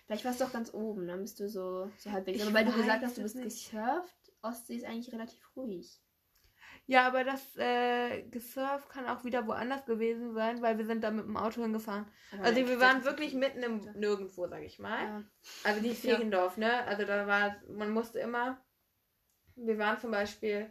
Vielleicht 0.06 0.24
warst 0.24 0.40
du 0.40 0.44
auch 0.44 0.52
ganz 0.52 0.72
oben, 0.74 1.06
dann 1.06 1.20
bist 1.22 1.40
du 1.40 1.48
so, 1.48 1.90
so 1.98 2.10
halbwegs. 2.12 2.38
Ich 2.38 2.44
Aber 2.44 2.54
weil 2.54 2.64
du 2.66 2.72
gesagt 2.72 3.02
hast, 3.02 3.16
du 3.18 3.22
bist 3.22 3.36
nicht. 3.36 3.70
gesurft, 3.70 4.32
Ostsee 4.42 4.76
ist 4.76 4.84
eigentlich 4.84 5.12
relativ 5.12 5.40
ruhig. 5.56 6.00
Ja, 6.90 7.06
aber 7.06 7.22
das 7.22 7.56
äh, 7.56 8.22
Gesurf 8.30 8.88
kann 8.88 9.06
auch 9.06 9.22
wieder 9.22 9.46
woanders 9.46 9.86
gewesen 9.86 10.34
sein, 10.34 10.60
weil 10.60 10.76
wir 10.76 10.84
sind 10.84 11.04
da 11.04 11.12
mit 11.12 11.24
dem 11.24 11.36
Auto 11.36 11.62
hingefahren. 11.62 12.10
Aber 12.32 12.42
Also 12.42 12.66
wir 12.66 12.80
waren 12.80 13.04
wirklich 13.04 13.32
mitten 13.32 13.62
im 13.62 13.78
Nirgendwo, 13.94 14.48
sag 14.48 14.64
ich 14.64 14.80
mal. 14.80 15.04
Ja. 15.04 15.24
Also 15.62 15.80
die 15.80 15.90
Ja. 15.90 15.94
Feriendorf, 15.94 16.56
ne? 16.56 16.84
Also 16.88 17.04
da 17.04 17.28
war, 17.28 17.54
man 17.68 17.92
musste 17.92 18.18
immer, 18.18 18.60
wir 19.54 19.78
waren 19.78 20.00
zum 20.00 20.10
Beispiel 20.10 20.68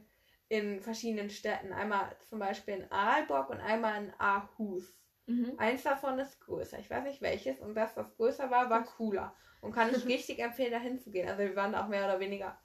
in 0.49 0.81
verschiedenen 0.81 1.29
Städten, 1.29 1.71
einmal 1.71 2.13
zum 2.27 2.39
Beispiel 2.39 2.73
in 2.73 2.91
Aalborg 2.91 3.49
und 3.51 3.61
einmal 3.61 4.03
in 4.03 4.13
Aarhus. 4.17 4.93
Mhm. 5.25 5.53
Eins 5.57 5.83
davon 5.83 6.19
ist 6.19 6.41
größer, 6.41 6.79
ich 6.79 6.89
weiß 6.89 7.05
nicht 7.05 7.21
welches, 7.21 7.61
und 7.61 7.75
das, 7.75 7.95
was 7.95 8.13
größer 8.17 8.51
war, 8.51 8.69
war 8.69 8.83
cooler. 8.83 9.33
Und 9.61 9.71
kann 9.71 9.89
ich 9.95 10.05
richtig 10.05 10.39
empfehlen, 10.39 10.73
da 10.73 10.79
hinzugehen. 10.79 11.29
Also 11.29 11.43
wir 11.43 11.55
waren 11.55 11.71
da 11.71 11.85
auch 11.85 11.87
mehr 11.87 12.03
oder 12.03 12.19
weniger 12.19 12.59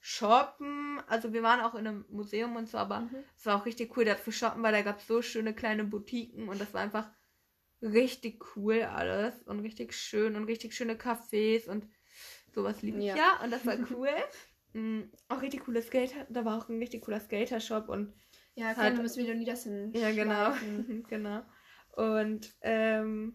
shoppen, 0.00 1.00
also 1.06 1.32
wir 1.32 1.42
waren 1.42 1.60
auch 1.60 1.74
in 1.74 1.86
einem 1.86 2.04
Museum 2.08 2.56
und 2.56 2.68
so, 2.68 2.78
aber 2.78 3.00
Mhm. 3.00 3.24
es 3.36 3.46
war 3.46 3.60
auch 3.60 3.66
richtig 3.66 3.96
cool, 3.96 4.04
da 4.04 4.20
zu 4.20 4.32
shoppen, 4.32 4.62
weil 4.62 4.72
da 4.72 4.82
gab 4.82 4.98
es 4.98 5.06
so 5.06 5.22
schöne 5.22 5.54
kleine 5.54 5.84
Boutiquen 5.84 6.48
und 6.48 6.60
das 6.60 6.72
war 6.74 6.80
einfach 6.80 7.08
richtig 7.82 8.56
cool 8.56 8.82
alles 8.82 9.42
und 9.44 9.60
richtig 9.60 9.94
schön 9.94 10.36
und 10.36 10.44
richtig 10.44 10.74
schöne 10.74 10.94
Cafés 10.94 11.68
und 11.68 11.86
sowas 12.54 12.82
liebe 12.82 12.98
ich 12.98 13.04
ja. 13.06 13.16
Ja. 13.16 13.40
und 13.44 13.50
das 13.50 13.64
war 13.66 13.76
cool. 13.90 14.08
Mm, 14.72 15.02
auch 15.28 15.42
richtig 15.42 15.64
coole 15.64 15.82
Skater, 15.82 16.26
da 16.28 16.44
war 16.44 16.58
auch 16.58 16.68
ein 16.68 16.78
richtig 16.78 17.02
cooler 17.02 17.20
Skater-Shop 17.20 17.88
und 17.88 18.12
Ja, 18.54 18.72
komm, 18.74 18.82
Halt- 18.82 18.98
du 18.98 19.02
musst 19.02 19.16
wieder 19.16 19.34
Niedersinn. 19.34 19.92
ja 19.94 20.10
genau, 20.12 20.52
genau. 21.08 21.42
Und 21.96 22.52
ähm, 22.62 23.34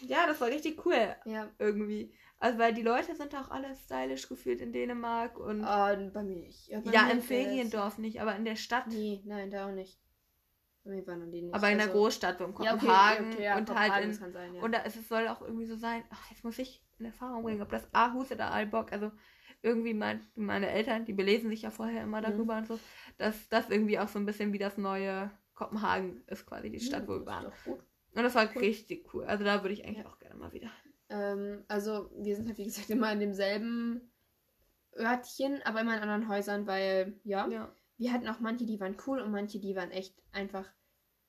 ja, 0.00 0.26
das 0.26 0.40
war 0.40 0.48
richtig 0.48 0.84
cool 0.86 1.14
Ja, 1.24 1.48
irgendwie. 1.58 2.14
Also 2.38 2.58
weil 2.58 2.72
die 2.72 2.82
Leute 2.82 3.14
sind 3.14 3.34
auch 3.34 3.50
alle 3.50 3.74
stylisch 3.74 4.28
gefühlt 4.28 4.60
in 4.60 4.72
Dänemark 4.72 5.38
und 5.38 5.60
oh, 5.62 6.10
bei 6.12 6.22
mir 6.22 6.36
nicht. 6.36 6.70
bei 6.70 6.90
ja, 6.90 7.04
mir 7.04 7.12
im 7.12 7.20
Feriendorf 7.22 7.98
nicht, 7.98 8.20
aber 8.20 8.34
in 8.36 8.44
der 8.44 8.56
Stadt. 8.56 8.86
Nee, 8.88 9.20
nein, 9.26 9.50
da 9.50 9.68
auch 9.68 9.72
nicht. 9.72 9.98
Bei 10.84 10.92
mir 10.92 11.06
waren 11.06 11.30
die 11.30 11.42
nicht. 11.42 11.54
Aber 11.54 11.68
in 11.70 11.76
der 11.76 11.88
Also- 11.88 11.98
Großstadt, 11.98 12.38
so 12.38 12.44
in 12.44 12.50
Ja, 12.52 12.56
okay, 12.56 12.68
Kopenhagen 12.70 13.32
okay, 13.34 13.42
ja, 13.44 13.56
und 13.58 13.66
Kopenhagen, 13.68 13.92
halt 13.92 14.04
in, 14.06 14.32
sein, 14.32 14.54
ja. 14.54 14.62
und 14.62 14.72
da, 14.72 14.82
es 14.84 15.08
soll 15.08 15.28
auch 15.28 15.42
irgendwie 15.42 15.66
so 15.66 15.76
sein, 15.76 16.02
ach, 16.08 16.30
jetzt 16.30 16.42
muss 16.42 16.58
ich 16.58 16.82
in 16.98 17.04
Erfahrung 17.04 17.42
bringen, 17.42 17.60
ob 17.60 17.68
das 17.68 17.86
Aarhus 17.92 18.32
oder 18.32 18.50
Aalborg, 18.50 18.92
also 18.92 19.12
irgendwie 19.62 19.92
mein, 19.92 20.26
meine 20.36 20.70
Eltern, 20.70 21.04
die 21.04 21.12
belesen 21.12 21.50
sich 21.50 21.62
ja 21.62 21.70
vorher 21.70 22.02
immer 22.02 22.20
Mhm. 22.20 22.24
darüber 22.24 22.56
und 22.56 22.66
so, 22.66 22.78
dass 23.18 23.48
das 23.50 23.68
irgendwie 23.68 23.98
auch 23.98 24.08
so 24.08 24.18
ein 24.18 24.24
bisschen 24.24 24.54
wie 24.54 24.58
das 24.58 24.78
neue 24.78 25.30
Kopenhagen 25.54 26.22
ist 26.28 26.46
quasi 26.46 26.70
die 26.70 26.80
Stadt, 26.80 27.06
wo 27.06 27.12
wir 27.18 27.26
waren. 27.26 27.44
ist 27.44 27.52
doch 27.52 27.64
gut. 27.74 27.84
Und 28.14 28.22
das 28.22 28.34
war 28.34 28.48
Cool. 28.54 28.62
richtig 28.62 29.12
cool. 29.14 29.24
Also 29.24 29.44
da 29.44 29.62
würde 29.62 29.72
ich 29.74 29.84
eigentlich 29.84 30.04
Ja. 30.04 30.06
auch 30.10 30.18
gerne 30.18 30.36
mal 30.36 30.52
wieder. 30.52 30.70
Ähm, 31.08 31.64
also 31.68 32.10
wir 32.16 32.36
sind 32.36 32.46
halt 32.48 32.58
wie 32.58 32.64
gesagt 32.64 32.90
immer 32.90 33.12
in 33.12 33.20
demselben 33.20 34.12
Örtchen, 34.98 35.60
aber 35.64 35.80
immer 35.80 35.94
in 35.96 36.00
anderen 36.02 36.28
Häusern, 36.28 36.66
weil 36.66 37.20
ja, 37.24 37.48
Ja. 37.48 37.72
wir 37.98 38.12
hatten 38.12 38.28
auch 38.28 38.40
manche, 38.40 38.66
die 38.66 38.80
waren 38.80 38.96
cool 39.06 39.20
und 39.20 39.30
manche, 39.30 39.60
die 39.60 39.74
waren 39.76 39.90
echt 39.90 40.16
einfach 40.32 40.68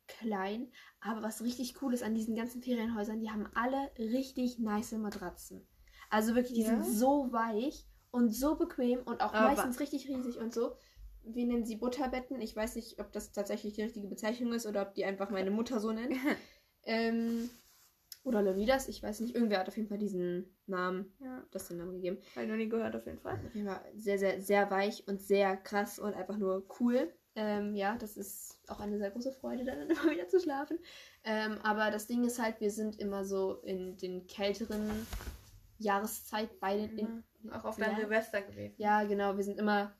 klein. 0.07 0.71
Aber 0.99 1.21
was 1.21 1.43
richtig 1.43 1.81
cool 1.81 1.93
ist 1.93 2.03
an 2.03 2.15
diesen 2.15 2.35
ganzen 2.35 2.61
Ferienhäusern, 2.61 3.19
die 3.19 3.29
haben 3.29 3.47
alle 3.53 3.91
richtig 3.97 4.59
nice 4.59 4.91
Matratzen. 4.93 5.67
Also 6.09 6.35
wirklich, 6.35 6.53
die 6.53 6.61
Ja? 6.63 6.67
sind 6.81 6.83
so 6.85 7.31
weich 7.31 7.85
und 8.09 8.29
so 8.33 8.55
bequem 8.57 8.99
und 9.03 9.21
auch 9.21 9.33
Aber- 9.33 9.47
meistens 9.47 9.79
richtig 9.79 10.07
riesig 10.09 10.37
und 10.37 10.53
so. 10.53 10.75
Wir 11.23 11.45
nennen 11.45 11.65
sie 11.65 11.75
Butterbetten. 11.75 12.41
Ich 12.41 12.55
weiß 12.55 12.75
nicht, 12.75 12.99
ob 12.99 13.11
das 13.11 13.31
tatsächlich 13.31 13.73
die 13.73 13.83
richtige 13.83 14.07
Bezeichnung 14.07 14.53
ist 14.53 14.65
oder 14.65 14.81
ob 14.81 14.95
die 14.95 15.05
einfach 15.05 15.29
meine 15.29 15.51
Mutter 15.51 15.79
so 15.79 15.91
nennt. 15.91 16.11
ähm, 16.85 17.49
oder 18.23 18.41
Leonidas, 18.41 18.87
ich 18.87 19.01
weiß 19.01 19.19
nicht. 19.21 19.33
Irgendwer 19.33 19.59
hat 19.59 19.67
auf 19.67 19.77
jeden 19.77 19.89
Fall 19.89 19.97
diesen 19.97 20.55
Namen, 20.67 21.11
ja. 21.19 21.43
das 21.51 21.67
den 21.67 21.77
Namen 21.77 21.93
gegeben. 21.93 22.19
Habe 22.35 22.43
ich 22.45 22.49
noch 22.51 22.57
nie 22.57 22.69
gehört 22.69 22.95
auf 22.95 23.05
jeden 23.05 23.19
Fall. 23.19 23.39
Auf 23.45 23.55
jeden 23.55 23.67
Fall 23.67 23.81
sehr, 23.95 24.19
sehr, 24.19 24.41
sehr 24.41 24.69
weich 24.69 25.07
und 25.07 25.21
sehr 25.21 25.57
krass 25.57 25.97
und 25.97 26.13
einfach 26.13 26.37
nur 26.37 26.63
cool. 26.79 27.11
Ähm, 27.33 27.75
ja, 27.75 27.95
das 27.97 28.17
ist 28.17 28.59
auch 28.67 28.79
eine 28.79 28.97
sehr 28.99 29.09
große 29.09 29.31
Freude, 29.31 29.63
dann 29.63 29.81
immer 29.89 30.11
wieder 30.11 30.27
zu 30.27 30.39
schlafen. 30.39 30.77
Ähm, 31.23 31.57
aber 31.63 31.89
das 31.89 32.05
Ding 32.07 32.23
ist 32.23 32.39
halt, 32.39 32.59
wir 32.59 32.71
sind 32.71 32.99
immer 32.99 33.25
so 33.25 33.55
in 33.63 33.97
den 33.97 34.27
kälteren 34.27 35.07
Jahreszeit 35.79 36.59
bei 36.59 36.77
den. 36.87 37.23
In, 37.43 37.51
Auch 37.51 37.65
auf 37.65 37.77
dein 37.77 37.91
Ja. 37.91 37.99
Silvester 38.01 38.41
gewesen. 38.41 38.75
ja, 38.77 39.03
genau, 39.03 39.35
wir 39.35 39.43
sind 39.43 39.57
immer 39.57 39.95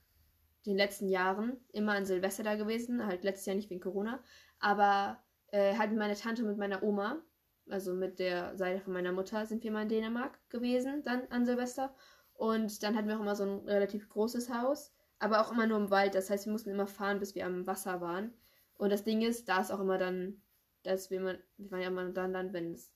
den 0.64 0.76
letzten 0.76 1.08
Jahren 1.08 1.56
immer 1.72 1.94
an 1.94 2.06
Silvester 2.06 2.44
da 2.44 2.54
gewesen. 2.54 3.04
Halt 3.04 3.24
letztes 3.24 3.46
Jahr 3.46 3.56
nicht 3.56 3.68
wegen 3.70 3.80
Corona. 3.80 4.22
Aber 4.60 5.20
äh, 5.52 5.76
halt 5.78 5.90
mit 5.90 5.98
meiner 5.98 6.16
Tante 6.16 6.42
und 6.42 6.48
mit 6.48 6.58
meiner 6.58 6.82
Oma, 6.82 7.22
also 7.68 7.94
mit 7.94 8.18
der 8.18 8.56
Seite 8.56 8.80
von 8.80 8.92
meiner 8.92 9.12
Mutter, 9.12 9.46
sind 9.46 9.62
wir 9.62 9.70
mal 9.70 9.82
in 9.82 9.88
Dänemark 9.88 10.38
gewesen, 10.50 11.02
dann 11.04 11.28
an 11.28 11.46
Silvester. 11.46 11.94
Und 12.34 12.82
dann 12.82 12.96
hatten 12.96 13.06
wir 13.06 13.16
auch 13.16 13.20
immer 13.20 13.36
so 13.36 13.44
ein 13.44 13.68
relativ 13.68 14.08
großes 14.08 14.52
Haus, 14.52 14.92
aber 15.20 15.40
auch 15.40 15.52
immer 15.52 15.66
nur 15.66 15.78
im 15.78 15.90
Wald. 15.90 16.14
Das 16.14 16.28
heißt, 16.28 16.46
wir 16.46 16.52
mussten 16.52 16.70
immer 16.70 16.88
fahren, 16.88 17.20
bis 17.20 17.34
wir 17.34 17.46
am 17.46 17.66
Wasser 17.66 18.00
waren. 18.00 18.32
Und 18.74 18.90
das 18.90 19.04
Ding 19.04 19.22
ist, 19.22 19.48
da 19.48 19.60
ist 19.60 19.70
auch 19.70 19.78
immer 19.78 19.98
dann, 19.98 20.42
dass 20.82 21.10
wir 21.10 21.18
immer, 21.18 21.34
wir 21.56 21.70
waren 21.70 21.80
ja 21.80 21.88
immer 21.88 22.08
dann, 22.10 22.32
dann 22.32 22.52
wenn 22.52 22.72
es 22.72 22.90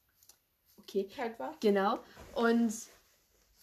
okay, 0.79 1.07
Kalt 1.07 1.39
war? 1.39 1.55
genau. 1.61 2.01
Und 2.35 2.73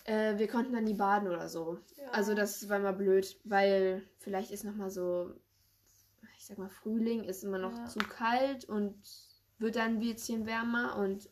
äh, 0.05 0.37
wir 0.37 0.47
konnten 0.47 0.73
dann 0.73 0.83
nie 0.83 0.93
baden 0.93 1.27
oder 1.27 1.49
so. 1.49 1.79
Ja. 1.97 2.11
Also 2.11 2.33
das 2.33 2.69
war 2.69 2.79
mal 2.79 2.93
blöd, 2.93 3.37
weil 3.43 4.07
vielleicht 4.19 4.51
ist 4.51 4.63
noch 4.63 4.75
mal 4.75 4.89
so, 4.89 5.33
ich 6.43 6.47
sag 6.47 6.57
mal 6.57 6.67
Frühling 6.69 7.23
ist 7.23 7.45
immer 7.45 7.57
noch 7.57 7.71
Ja. 7.77 7.85
zu 7.85 7.99
kalt 7.99 8.65
und 8.65 9.01
wird 9.59 9.77
dann 9.77 9.91
ein 9.95 9.99
bisschen 10.01 10.45
wärmer 10.45 10.97
und 10.97 11.29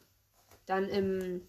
dann 0.68 0.88
im 0.88 1.42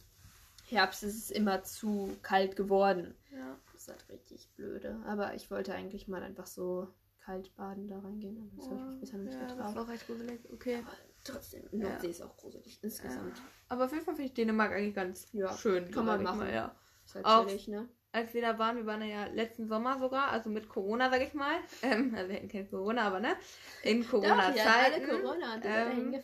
Herbst 0.67 1.05
ist 1.05 1.17
es 1.17 1.31
immer 1.31 1.63
zu 1.63 2.11
kalt 2.23 2.57
geworden. 2.57 3.15
Ja. 3.31 3.57
Das 3.73 3.83
ist 3.83 3.89
halt 3.89 4.09
richtig 4.09 4.51
blöde. 4.57 5.01
Aber 5.07 5.35
ich 5.35 5.49
wollte 5.49 5.75
eigentlich 5.75 6.09
mal 6.09 6.25
einfach 6.25 6.47
so 6.49 6.89
kalt 7.21 7.55
baden 7.55 7.87
da 7.87 8.01
reingehen, 8.01 8.51
das 8.57 8.67
habe 8.69 8.81
ich 8.81 8.87
mich 8.87 9.01
bisher 9.01 9.19
noch 9.19 9.25
nicht 9.27 9.35
ja, 9.35 9.43
das 9.47 9.57
getraut. 9.57 9.77
war 9.77 9.89
recht 9.89 10.07
gruselig. 10.09 10.53
Okay. 10.53 10.77
Aber 10.85 10.97
trotzdem, 11.23 11.63
Nordsee 11.71 12.11
ist 12.11 12.21
auch 12.23 12.37
gruselig 12.37 12.81
insgesamt. 12.83 13.41
Aber 13.69 13.85
auf 13.85 13.93
jeden 13.93 14.05
Fall 14.05 14.17
finde 14.17 14.27
ich 14.27 14.35
Dänemark 14.35 14.73
eigentlich 14.73 14.95
ganz 14.97 15.29
Ja, 15.33 15.57
schön. 15.57 15.89
kann 15.93 16.05
man 16.05 16.21
machen. 16.25 16.39
Mal, 16.39 16.53
ja. 16.53 16.75
Ist 17.05 17.15
halt 17.15 17.27
Auch- 17.27 17.47
chillig, 17.47 17.69
ne? 17.69 17.89
Als 18.13 18.35
wir 18.35 18.43
da 18.43 18.59
waren, 18.59 18.77
wir 18.77 18.87
waren 18.87 19.03
ja 19.03 19.27
letzten 19.27 19.67
Sommer 19.67 19.99
sogar, 19.99 20.31
also 20.31 20.51
mit 20.51 20.69
Corona, 20.69 21.11
sag 21.11 21.23
ich 21.23 21.35
mal. 21.35 21.57
Ähm, 21.83 22.15
also 22.15 22.29
wir 22.29 22.37
hatten 22.37 22.49
kein 22.49 22.71
Corona, 22.71 23.03
aber 23.03 23.21
ne? 23.21 23.35
In 23.83 24.07
Corona-Zeiten. 24.07 25.09
Corona 25.09 25.55
und 25.55 25.63
ähm, 25.65 26.15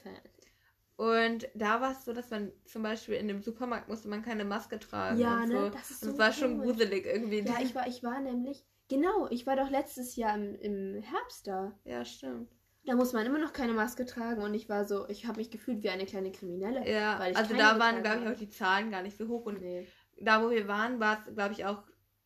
und 0.98 1.48
da 1.54 1.80
war 1.80 1.92
es 1.92 2.04
so, 2.04 2.12
dass 2.12 2.30
man 2.30 2.50
zum 2.64 2.82
Beispiel 2.82 3.14
in 3.14 3.28
dem 3.28 3.40
Supermarkt 3.40 3.88
musste 3.88 4.08
man 4.08 4.22
keine 4.22 4.44
Maske 4.44 4.80
tragen. 4.80 5.18
Ja, 5.18 5.42
und 5.42 5.48
ne? 5.48 5.60
So. 5.60 5.70
Das 5.70 5.90
ist 5.90 6.00
so 6.00 6.06
und 6.06 6.12
es 6.14 6.18
war 6.18 6.32
schon 6.32 6.58
gruselig 6.58 7.06
irgendwie. 7.06 7.38
Ja, 7.38 7.58
ich 7.62 7.72
war, 7.74 7.86
ich 7.86 8.02
war 8.02 8.20
nämlich, 8.20 8.64
genau, 8.88 9.28
ich 9.30 9.46
war 9.46 9.54
doch 9.54 9.70
letztes 9.70 10.16
Jahr 10.16 10.34
im, 10.34 10.56
im 10.56 11.02
Herbst 11.02 11.46
da. 11.46 11.78
Ja, 11.84 12.04
stimmt. 12.04 12.50
Da 12.84 12.96
muss 12.96 13.12
man 13.12 13.26
immer 13.26 13.38
noch 13.38 13.52
keine 13.52 13.74
Maske 13.74 14.06
tragen 14.06 14.42
und 14.42 14.54
ich 14.54 14.68
war 14.68 14.86
so, 14.86 15.08
ich 15.08 15.26
habe 15.26 15.38
mich 15.38 15.50
gefühlt 15.50 15.84
wie 15.84 15.90
eine 15.90 16.06
kleine 16.06 16.32
Kriminelle. 16.32 16.90
Ja, 16.90 17.18
also 17.18 17.54
da 17.54 17.78
waren, 17.78 18.02
glaube 18.02 18.22
ich, 18.22 18.28
auch 18.28 18.38
die 18.38 18.48
Zahlen 18.48 18.90
gar 18.90 19.02
nicht 19.02 19.16
so 19.16 19.28
hoch 19.28 19.46
und 19.46 19.60
nee. 19.60 19.86
Da, 20.20 20.42
wo 20.42 20.50
wir 20.50 20.68
waren, 20.68 21.00
war 21.00 21.24
es, 21.26 21.34
glaube 21.34 21.52
ich, 21.52 21.64
auch, 21.64 21.82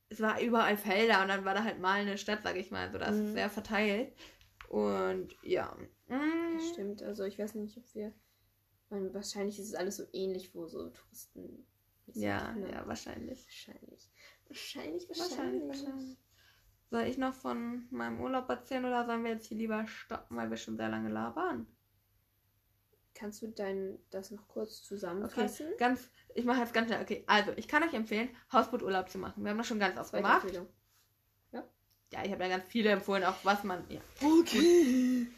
es 0.08 0.20
war 0.20 0.40
überall 0.40 0.76
Felder 0.76 1.22
und 1.22 1.28
dann 1.28 1.44
war 1.44 1.54
da 1.54 1.64
halt 1.64 1.80
mal 1.80 2.00
eine 2.00 2.18
Stadt, 2.18 2.40
sag 2.42 2.56
ich 2.56 2.70
mal, 2.70 2.90
so 2.92 2.98
das 2.98 3.16
mhm. 3.16 3.26
ist 3.26 3.32
sehr 3.32 3.50
verteilt. 3.50 4.12
Und 4.68 5.36
ja. 5.42 5.76
Mhm. 6.08 6.60
Stimmt, 6.72 7.02
also 7.02 7.24
ich 7.24 7.38
weiß 7.38 7.54
nicht, 7.54 7.76
ob 7.76 7.94
wir 7.94 8.12
und 8.92 9.14
wahrscheinlich 9.14 9.58
ist 9.58 9.68
es 9.68 9.74
alles 9.74 9.96
so 9.96 10.04
ähnlich, 10.12 10.54
wo 10.54 10.66
so 10.66 10.90
Touristen. 10.90 11.66
Ja, 12.12 12.52
ne? 12.52 12.72
ja, 12.72 12.86
wahrscheinlich. 12.86 13.46
Wahrscheinlich. 13.46 14.10
Wahrscheinlich, 14.48 15.08
wahrscheinlich. 15.08 15.68
wahrscheinlich. 15.68 16.18
Soll 16.90 17.04
ich 17.04 17.16
noch 17.16 17.32
von 17.32 17.86
meinem 17.90 18.20
Urlaub 18.20 18.50
erzählen 18.50 18.84
oder 18.84 19.06
sollen 19.06 19.24
wir 19.24 19.30
jetzt 19.30 19.46
hier 19.46 19.56
lieber 19.56 19.86
stoppen, 19.86 20.36
weil 20.36 20.50
wir 20.50 20.58
schon 20.58 20.76
sehr 20.76 20.90
lange 20.90 21.08
labern? 21.08 21.66
Kannst 23.22 23.40
du 23.40 23.46
dein 23.46 24.00
das 24.10 24.32
noch 24.32 24.48
kurz 24.48 24.82
zusammenfassen? 24.82 25.66
Okay, 25.66 25.76
ganz, 25.78 26.10
ich 26.34 26.44
mache 26.44 26.58
jetzt 26.58 26.74
ganz 26.74 26.88
schnell. 26.88 27.00
Okay, 27.00 27.22
also 27.28 27.52
ich 27.54 27.68
kann 27.68 27.84
euch 27.84 27.94
empfehlen, 27.94 28.28
Hausbooturlaub 28.52 29.08
zu 29.08 29.18
machen. 29.18 29.44
Wir 29.44 29.52
haben 29.52 29.58
das 29.58 29.68
schon 29.68 29.78
ganz 29.78 29.96
oft 29.96 30.12
gemacht. 30.12 30.44
Ja. 31.52 31.62
Ja, 32.12 32.24
ich 32.24 32.32
habe 32.32 32.42
ja 32.42 32.48
ganz 32.48 32.64
viele 32.66 32.90
empfohlen, 32.90 33.22
auch 33.22 33.36
was 33.44 33.62
man. 33.62 33.84
Ja. 33.88 34.00
Okay. 34.20 35.28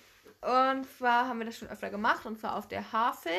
Und 0.41 0.87
zwar 0.97 1.29
haben 1.29 1.39
wir 1.41 1.45
das 1.45 1.59
schon 1.59 1.69
öfter 1.69 1.91
gemacht, 1.91 2.25
und 2.25 2.39
zwar 2.39 2.57
auf 2.57 2.69
der 2.69 2.91
Havel. 2.91 3.33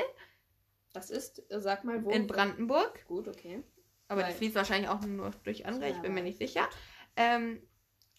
Das 0.93 1.09
ist, 1.09 1.41
sag 1.49 1.83
mal, 1.83 2.05
wo? 2.05 2.11
In 2.11 2.27
Brandenburg. 2.27 3.03
Gut, 3.07 3.27
okay. 3.27 3.63
Aber 4.09 4.21
Weil... 4.21 4.31
die 4.31 4.37
fließt 4.37 4.53
wahrscheinlich 4.53 4.91
auch 4.91 5.01
nur 5.01 5.31
durch 5.43 5.65
Angre, 5.65 5.89
ich 5.89 5.99
bin 6.03 6.13
mir 6.13 6.21
nicht 6.21 6.37
sicher. 6.37 6.69
Ähm, 7.15 7.63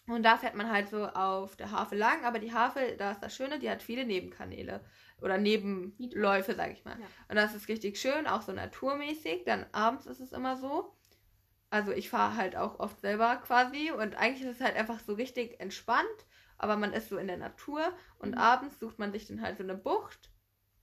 und 0.08 0.22
da 0.22 0.36
fährt 0.36 0.54
man 0.54 0.70
halt 0.70 0.88
so 0.88 1.06
auf 1.06 1.56
der 1.56 1.70
Havel 1.70 1.98
lang, 1.98 2.24
aber 2.24 2.38
die 2.38 2.52
Havel, 2.52 2.96
da 2.96 3.12
ist 3.12 3.20
das 3.20 3.34
Schöne, 3.34 3.58
die 3.58 3.70
hat 3.70 3.82
viele 3.82 4.04
Nebenkanäle 4.04 4.84
oder 5.20 5.38
Nebenläufe, 5.38 6.54
sag 6.54 6.72
ich 6.72 6.84
mal. 6.84 6.98
Ja. 7.00 7.06
Und 7.28 7.36
das 7.36 7.54
ist 7.54 7.68
richtig 7.68 7.98
schön, 7.98 8.26
auch 8.26 8.42
so 8.42 8.52
naturmäßig. 8.52 9.44
Dann 9.44 9.66
abends 9.72 10.06
ist 10.06 10.20
es 10.20 10.32
immer 10.32 10.56
so. 10.56 10.94
Also 11.70 11.92
ich 11.92 12.08
fahre 12.08 12.36
halt 12.36 12.56
auch 12.56 12.78
oft 12.78 13.00
selber 13.00 13.36
quasi 13.36 13.90
und 13.90 14.14
eigentlich 14.16 14.46
ist 14.46 14.60
es 14.60 14.64
halt 14.64 14.76
einfach 14.76 15.00
so 15.00 15.14
richtig 15.14 15.60
entspannt 15.60 16.26
aber 16.58 16.76
man 16.76 16.92
ist 16.92 17.08
so 17.08 17.18
in 17.18 17.26
der 17.26 17.36
Natur 17.36 17.92
und 18.18 18.32
mhm. 18.32 18.38
abends 18.38 18.78
sucht 18.78 18.98
man 18.98 19.12
sich 19.12 19.26
dann 19.26 19.42
halt 19.42 19.58
so 19.58 19.62
eine 19.62 19.74
Bucht, 19.74 20.30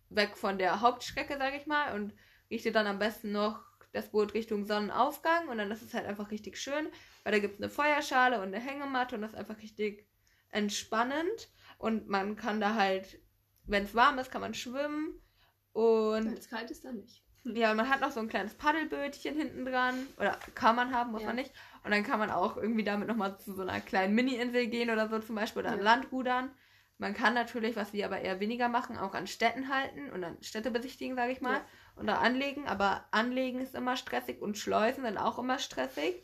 weg 0.09 0.37
von 0.37 0.57
der 0.57 0.81
Hauptstrecke, 0.81 1.37
sag 1.37 1.55
ich 1.55 1.65
mal, 1.65 1.95
und 1.95 2.13
richtet 2.49 2.75
dann 2.75 2.87
am 2.87 2.99
besten 2.99 3.31
noch 3.31 3.63
das 3.93 4.09
Boot 4.09 4.33
Richtung 4.33 4.65
Sonnenaufgang 4.65 5.47
und 5.47 5.57
dann 5.57 5.71
ist 5.71 5.81
es 5.81 5.93
halt 5.93 6.05
einfach 6.05 6.31
richtig 6.31 6.57
schön, 6.57 6.87
weil 7.23 7.31
da 7.31 7.39
gibt 7.39 7.55
es 7.55 7.61
eine 7.61 7.69
Feuerschale 7.69 8.37
und 8.37 8.47
eine 8.47 8.59
Hängematte 8.59 9.15
und 9.15 9.21
das 9.21 9.31
ist 9.31 9.37
einfach 9.37 9.59
richtig 9.59 10.05
entspannend 10.49 11.49
und 11.77 12.09
man 12.09 12.35
kann 12.35 12.59
da 12.59 12.75
halt, 12.75 13.19
wenn 13.65 13.83
es 13.83 13.95
warm 13.95 14.19
ist, 14.19 14.31
kann 14.31 14.41
man 14.41 14.53
schwimmen 14.53 15.21
und... 15.71 16.25
Wenn 16.25 16.37
es 16.37 16.49
kalt 16.49 16.69
ist, 16.69 16.83
dann 16.83 16.97
nicht. 16.97 17.23
Ja, 17.45 17.73
man 17.73 17.89
hat 17.89 18.01
noch 18.01 18.11
so 18.11 18.21
ein 18.21 18.29
kleines 18.29 18.53
Paddelbötchen 18.53 19.35
hinten 19.35 19.65
dran. 19.65 20.07
Oder 20.17 20.39
kann 20.55 20.77
man 20.77 20.93
haben, 20.93 21.11
muss 21.11 21.21
ja. 21.21 21.27
man 21.27 21.35
nicht. 21.35 21.51
Und 21.83 21.91
dann 21.91 22.03
kann 22.03 22.19
man 22.19 22.31
auch 22.31 22.55
irgendwie 22.57 22.83
damit 22.83 23.07
nochmal 23.07 23.37
zu 23.37 23.53
so 23.53 23.63
einer 23.63 23.81
kleinen 23.81 24.15
Mini-Insel 24.15 24.67
gehen 24.67 24.89
oder 24.89 25.09
so 25.09 25.19
zum 25.19 25.35
Beispiel 25.35 25.61
oder 25.61 25.71
ja. 25.71 25.75
an 25.75 25.83
Land 25.83 26.11
rudern. 26.11 26.51
Man 26.97 27.13
kann 27.13 27.33
natürlich, 27.33 27.75
was 27.75 27.91
wir 27.91 28.05
aber 28.05 28.21
eher 28.21 28.39
weniger 28.39 28.69
machen, 28.69 28.97
auch 28.97 29.13
an 29.13 29.27
Städten 29.27 29.67
halten 29.67 30.09
und 30.11 30.23
an 30.23 30.37
Städte 30.41 30.71
besichtigen, 30.71 31.15
sage 31.15 31.33
ich 31.33 31.41
mal. 31.41 31.55
Ja. 31.55 31.65
Und 31.95 32.07
da 32.07 32.15
anlegen. 32.15 32.67
Aber 32.67 33.05
anlegen 33.11 33.59
ist 33.59 33.75
immer 33.75 33.95
stressig 33.95 34.41
und 34.41 34.57
Schleusen 34.57 35.03
sind 35.03 35.17
auch 35.17 35.39
immer 35.39 35.59
stressig. 35.59 36.23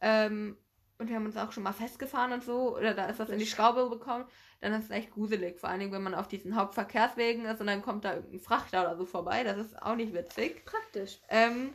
Ähm, 0.00 0.56
und 0.98 1.08
wir 1.08 1.16
haben 1.16 1.26
uns 1.26 1.36
auch 1.36 1.52
schon 1.52 1.62
mal 1.62 1.72
festgefahren 1.72 2.32
und 2.32 2.44
so. 2.44 2.76
Oder 2.76 2.94
da 2.94 3.06
ist 3.06 3.18
was 3.18 3.30
in 3.30 3.38
die 3.38 3.46
Schraube 3.46 3.88
bekommen 3.88 4.26
dann 4.60 4.72
ist 4.72 4.86
es 4.86 4.90
echt 4.90 5.12
gruselig. 5.12 5.58
Vor 5.58 5.68
allen 5.68 5.80
Dingen, 5.80 5.92
wenn 5.92 6.02
man 6.02 6.14
auf 6.14 6.28
diesen 6.28 6.56
Hauptverkehrswegen 6.56 7.44
ist 7.44 7.60
und 7.60 7.66
dann 7.66 7.82
kommt 7.82 8.04
da 8.04 8.14
irgendein 8.14 8.40
Frachter 8.40 8.82
oder 8.82 8.96
so 8.96 9.04
vorbei. 9.04 9.44
Das 9.44 9.58
ist 9.58 9.80
auch 9.80 9.96
nicht 9.96 10.14
witzig. 10.14 10.64
Praktisch. 10.64 11.20
Ähm, 11.28 11.74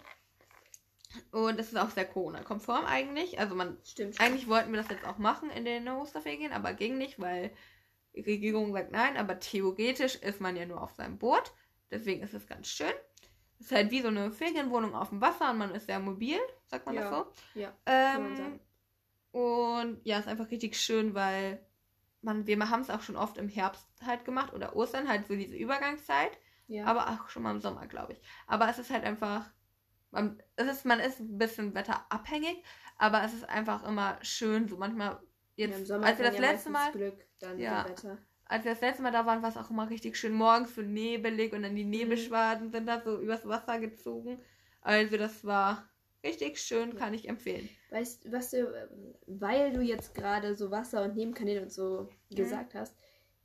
und 1.32 1.60
das 1.60 1.68
ist 1.68 1.78
auch 1.78 1.90
sehr 1.90 2.06
Corona-konform 2.06 2.86
eigentlich. 2.86 3.40
Also 3.40 3.56
man 3.56 3.78
stimmt. 3.84 4.20
Eigentlich 4.20 4.48
wollten 4.48 4.72
wir 4.72 4.82
das 4.82 4.90
jetzt 4.90 5.06
auch 5.06 5.18
machen 5.18 5.50
in 5.52 5.66
den 5.66 5.88
Osterferien, 5.90 6.54
aber 6.54 6.74
ging 6.74 6.98
nicht, 6.98 7.20
weil 7.20 7.52
die 8.16 8.22
Regierung 8.22 8.74
sagt 8.74 8.92
nein. 8.92 9.18
Aber 9.18 9.40
theoretisch 9.40 10.16
ist 10.16 10.42
man 10.42 10.56
ja 10.56 10.66
nur 10.66 10.82
auf 10.82 10.94
seinem 10.94 11.18
Boot. 11.18 11.54
Deswegen 11.92 12.24
ist 12.24 12.34
es 12.34 12.48
ganz 12.48 12.68
schön. 12.68 12.94
Es 13.62 13.68
ist 13.68 13.78
halt 13.78 13.92
wie 13.92 14.02
so 14.02 14.08
eine 14.08 14.32
Ferienwohnung 14.32 14.96
auf 14.96 15.10
dem 15.10 15.22
Wasser 15.22 15.52
und 15.52 15.60
man 15.60 15.76
ist 15.76 15.86
sehr 15.86 16.00
mobil, 16.00 16.40
sagt 16.66 16.88
man 16.88 16.96
ja. 16.96 17.02
das 17.02 17.12
so? 17.12 17.60
Ja. 17.60 17.74
Ähm, 17.86 18.60
und 19.32 20.02
ja, 20.04 20.18
ist 20.18 20.28
einfach 20.28 20.50
richtig 20.50 20.76
schön, 20.76 21.14
weil 21.14 21.64
man, 22.22 22.48
wir 22.48 22.58
haben 22.70 22.82
es 22.82 22.90
auch 22.90 23.02
schon 23.02 23.16
oft 23.16 23.38
im 23.38 23.50
Herbst 23.50 23.88
halt 24.04 24.26
gemacht 24.26 24.54
oder 24.54 24.76
Ostern, 24.76 25.08
halt 25.08 25.28
so 25.28 25.36
diese 25.36 25.56
Übergangszeit. 25.56 26.32
Ja. 26.68 26.86
Aber 26.86 27.10
auch 27.10 27.30
schon 27.30 27.44
mal 27.44 27.52
im 27.52 27.62
Sommer, 27.62 27.86
glaube 27.86 28.14
ich. 28.14 28.22
Aber 28.48 28.68
es 28.68 28.80
ist 28.80 28.90
halt 28.90 29.04
einfach, 29.04 29.52
man, 30.10 30.42
es 30.56 30.68
ist, 30.68 30.86
man 30.86 31.00
ist 31.00 31.20
ein 31.20 31.38
bisschen 31.38 31.76
wetterabhängig, 31.76 32.64
aber 32.98 33.24
es 33.24 33.34
ist 33.34 33.48
einfach 33.48 33.84
immer 33.84 34.18
schön, 34.24 34.68
so 34.68 34.78
manchmal 34.78 35.22
jetzt, 35.56 35.72
ja, 35.72 35.78
im 35.78 35.86
Sommer 35.86 36.08
als 36.08 36.18
wir 36.18 36.26
das 36.26 36.36
ja 36.36 36.42
letzte 36.42 36.70
Mal, 36.72 36.92
Glück, 36.92 37.28
dann 37.40 37.60
ja, 37.60 37.86
als 38.52 38.66
wir 38.66 38.72
das 38.72 38.82
letzte 38.82 39.04
Mal 39.04 39.12
da 39.12 39.26
waren, 39.26 39.42
war 39.42 39.50
es 39.50 39.58
auch 39.58 39.70
immer 39.70 39.90
richtig 39.90 40.18
schön 40.18 40.34
morgens 40.34 40.76
so 40.76 40.82
nebelig 40.82 41.54
und 41.54 41.64
dann 41.64 41.76
die 41.76 41.84
mhm. 41.84 41.92
Nebelschwaden 41.92 42.68
mhm. 42.68 42.72
sind 42.72 42.86
da 42.86 43.02
so 43.02 43.20
übers 43.20 43.48
Wasser 43.48 43.80
gezogen. 43.80 44.40
Also 44.82 45.18
das 45.18 45.46
war 45.46 45.92
Richtig 46.24 46.60
schön, 46.60 46.96
kann 46.96 47.14
ich 47.14 47.28
empfehlen. 47.28 47.68
Weißt 47.90 48.32
was 48.32 48.52
du, 48.52 48.72
weil 49.26 49.74
du 49.74 49.82
jetzt 49.82 50.14
gerade 50.14 50.56
so 50.56 50.70
Wasser 50.70 51.04
und 51.04 51.16
Nebenkanäle 51.16 51.64
und 51.64 51.72
so 51.72 52.10
mhm. 52.30 52.36
gesagt 52.36 52.76
hast, 52.76 52.96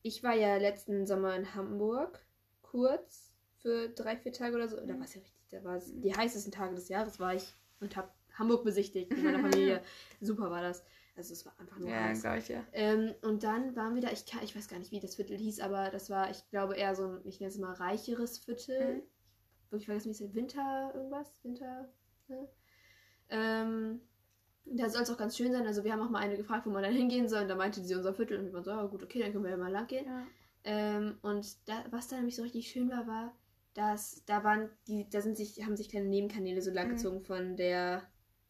ich 0.03 0.23
war 0.23 0.35
ja 0.35 0.57
letzten 0.57 1.07
Sommer 1.07 1.35
in 1.37 1.55
Hamburg 1.55 2.25
kurz 2.63 3.33
für 3.57 3.89
drei, 3.89 4.17
vier 4.17 4.33
Tage 4.33 4.55
oder 4.55 4.69
so. 4.69 4.77
Da 4.77 4.95
war 4.95 5.05
es 5.05 5.15
ja 5.15 5.23
richtig, 5.23 5.49
da 5.51 5.65
war 5.65 5.77
es 5.77 5.91
die 6.01 6.15
heißesten 6.15 6.53
Tage 6.53 6.75
des 6.75 6.89
Jahres 6.89 7.19
war 7.19 7.35
ich 7.35 7.55
und 7.81 7.97
habe 7.97 8.11
Hamburg 8.35 8.63
besichtigt 8.63 9.11
mit 9.11 9.25
meiner 9.25 9.41
Familie. 9.51 9.81
Super 10.21 10.51
war 10.51 10.61
das. 10.61 10.85
Also 11.17 11.33
es 11.33 11.47
war 11.47 11.59
einfach 11.59 11.79
nur 11.79 11.89
ja, 11.89 12.05
heiß. 12.05 12.21
Gleich, 12.21 12.49
ja. 12.49 12.62
Ähm, 12.73 13.14
und 13.23 13.43
dann 13.43 13.75
waren 13.75 13.95
wir 13.95 14.03
da, 14.03 14.11
ich, 14.11 14.27
kann, 14.27 14.43
ich 14.43 14.55
weiß 14.55 14.69
gar 14.69 14.79
nicht, 14.79 14.91
wie 14.91 15.01
das 15.01 15.17
Viertel 15.17 15.39
hieß, 15.39 15.61
aber 15.61 15.91
das 15.91 16.11
war, 16.11 16.31
ich 16.31 16.47
glaube, 16.51 16.77
eher 16.77 16.95
so 16.95 17.07
ein, 17.07 17.21
ich 17.25 17.41
nenne 17.41 17.51
es 17.51 17.59
mal 17.59 17.73
reicheres 17.73 18.39
Viertel. 18.39 18.97
Mhm. 18.97 19.79
Ich 19.79 19.89
weiß 19.89 20.05
nicht, 20.07 20.35
Winter 20.35 20.93
irgendwas? 20.95 21.35
Winter? 21.43 21.89
Ne? 22.29 22.49
Ähm, 23.31 24.01
da 24.67 24.89
soll 24.89 25.03
es 25.03 25.11
auch 25.11 25.17
ganz 25.17 25.37
schön 25.37 25.53
sein. 25.53 25.67
Also 25.67 25.85
wir 25.85 25.93
haben 25.93 26.01
auch 26.01 26.11
mal 26.11 26.21
eine 26.21 26.37
gefragt, 26.37 26.67
wo 26.67 26.71
man 26.71 26.83
dann 26.83 26.95
hingehen 26.95 27.29
soll. 27.29 27.43
Und 27.43 27.49
da 27.49 27.57
meinte 27.57 27.83
sie 27.83 27.95
unser 27.95 28.14
Viertel. 28.14 28.39
Und 28.39 28.47
wir 28.47 28.53
waren 28.53 28.64
so, 28.64 28.73
oh, 28.73 28.89
gut, 28.89 29.03
okay, 29.03 29.21
dann 29.21 29.33
können 29.33 29.45
wir 29.45 29.51
ja 29.51 29.57
mal 29.57 29.73
lang 29.73 29.87
gehen. 29.87 30.07
Ja. 30.07 30.27
Ähm, 30.64 31.19
und 31.23 31.69
da, 31.69 31.85
was 31.91 32.09
da 32.09 32.17
nämlich 32.17 32.37
so 32.37 32.43
richtig 32.43 32.69
schön 32.69 32.91
war, 32.91 33.07
war, 33.07 33.37
dass 33.75 34.25
da 34.25 34.43
waren 34.43 34.71
die, 34.87 35.09
da 35.09 35.21
sind 35.21 35.37
sich, 35.37 35.64
haben 35.64 35.77
sich 35.77 35.89
kleine 35.89 36.09
Nebenkanäle 36.09 36.62
so 36.62 36.71
lang 36.71 36.93
mhm. 36.93 37.22
von 37.22 37.57
der 37.57 38.03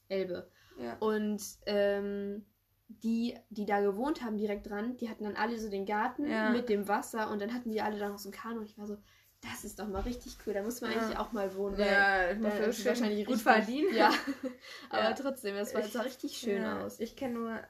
Elbe. 0.08 0.50
Ja. 0.78 0.96
Und 0.98 1.42
ähm, 1.66 2.44
die, 2.88 3.36
die 3.50 3.66
da 3.66 3.80
gewohnt 3.80 4.22
haben, 4.22 4.36
direkt 4.36 4.68
dran, 4.68 4.96
die 4.96 5.08
hatten 5.08 5.24
dann 5.24 5.36
alle 5.36 5.58
so 5.58 5.68
den 5.68 5.86
Garten 5.86 6.28
ja. 6.28 6.50
mit 6.50 6.68
dem 6.68 6.88
Wasser 6.88 7.30
und 7.30 7.40
dann 7.40 7.52
hatten 7.52 7.70
die 7.70 7.80
alle 7.80 7.98
da 7.98 8.08
noch 8.08 8.18
so 8.18 8.28
ein 8.28 8.32
Kanu. 8.32 8.60
Und 8.60 8.66
ich 8.66 8.78
war 8.78 8.86
so, 8.86 8.96
das 9.42 9.64
ist 9.64 9.78
doch 9.78 9.88
mal 9.88 10.02
richtig 10.02 10.36
cool. 10.46 10.54
Da 10.54 10.62
muss 10.62 10.80
man 10.80 10.92
ja. 10.92 10.98
eigentlich 10.98 11.18
auch 11.18 11.32
mal 11.32 11.54
wohnen. 11.56 11.78
Ja, 11.78 12.30
ich 12.30 12.38
muss 12.38 12.52
da 12.58 12.88
wahrscheinlich 12.88 13.26
gut 13.26 13.40
verdienen. 13.40 13.94
Ja. 13.94 14.10
Aber 14.90 15.02
ja. 15.02 15.12
trotzdem, 15.12 15.56
das 15.56 15.74
war, 15.74 15.82
sah 15.82 16.02
richtig 16.02 16.36
schön 16.36 16.62
ja. 16.62 16.84
aus. 16.84 17.00
Ich 17.00 17.16
kenne 17.16 17.34
nur 17.34 17.60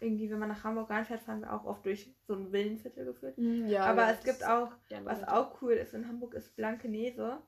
irgendwie, 0.00 0.30
wenn 0.30 0.38
man 0.38 0.48
nach 0.48 0.64
Hamburg 0.64 0.88
reinfährt, 0.88 1.20
fahren 1.20 1.40
wir 1.40 1.52
auch 1.52 1.64
oft 1.64 1.84
durch 1.84 2.14
so 2.26 2.34
ein 2.34 2.52
Villenviertel 2.52 3.04
geführt. 3.04 3.36
Mm, 3.36 3.66
ja, 3.66 3.84
Aber 3.84 4.10
es 4.10 4.22
gibt 4.22 4.44
auch, 4.46 4.70
was 5.04 5.24
auch 5.24 5.60
cool 5.60 5.72
ist 5.72 5.94
in 5.94 6.08
Hamburg, 6.08 6.34
ist 6.34 6.56
Blankenese. 6.56 7.38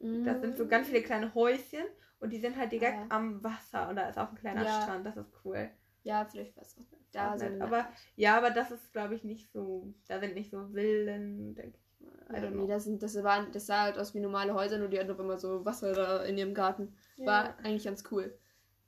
Mm. 0.00 0.24
Das 0.24 0.40
sind 0.40 0.58
so 0.58 0.66
ganz 0.66 0.88
viele 0.88 1.02
kleine 1.02 1.34
Häuschen 1.34 1.84
und 2.20 2.30
die 2.30 2.38
sind 2.38 2.56
halt 2.56 2.72
direkt 2.72 2.98
ah, 3.08 3.16
am 3.16 3.42
Wasser 3.42 3.88
und 3.88 3.96
da 3.96 4.08
ist 4.08 4.18
auch 4.18 4.28
ein 4.28 4.36
kleiner 4.36 4.66
Strand. 4.82 5.06
Das 5.06 5.16
ist 5.16 5.32
cool. 5.44 5.70
Ja, 6.04 6.24
vielleicht 6.24 6.56
was 6.56 6.76
da 7.12 7.36
sind. 7.36 7.60
Aber 7.60 7.88
ja, 8.16 8.36
aber 8.36 8.50
das 8.50 8.70
ist, 8.70 8.92
glaube 8.92 9.14
ich, 9.14 9.24
nicht 9.24 9.50
so. 9.52 9.92
Da 10.06 10.20
sind 10.20 10.34
nicht 10.34 10.50
so 10.50 10.68
Villen, 10.68 11.54
denke 11.54 11.76
ich. 11.76 11.84
I 12.30 12.36
don't 12.36 12.52
know. 12.52 12.66
das, 12.66 12.84
sind, 12.84 13.02
das, 13.02 13.22
waren, 13.22 13.50
das 13.52 13.66
sah 13.66 13.82
halt 13.82 13.98
aus 13.98 14.14
wie 14.14 14.20
normale 14.20 14.54
Häuser, 14.54 14.78
nur 14.78 14.88
die 14.88 14.98
hatten 14.98 15.10
auf 15.10 15.18
immer 15.18 15.38
so 15.38 15.64
Wasser 15.64 15.92
da 15.92 16.22
in 16.22 16.38
ihrem 16.38 16.54
Garten. 16.54 16.94
Ja. 17.16 17.26
War 17.26 17.58
eigentlich 17.58 17.84
ganz 17.84 18.04
cool. 18.10 18.36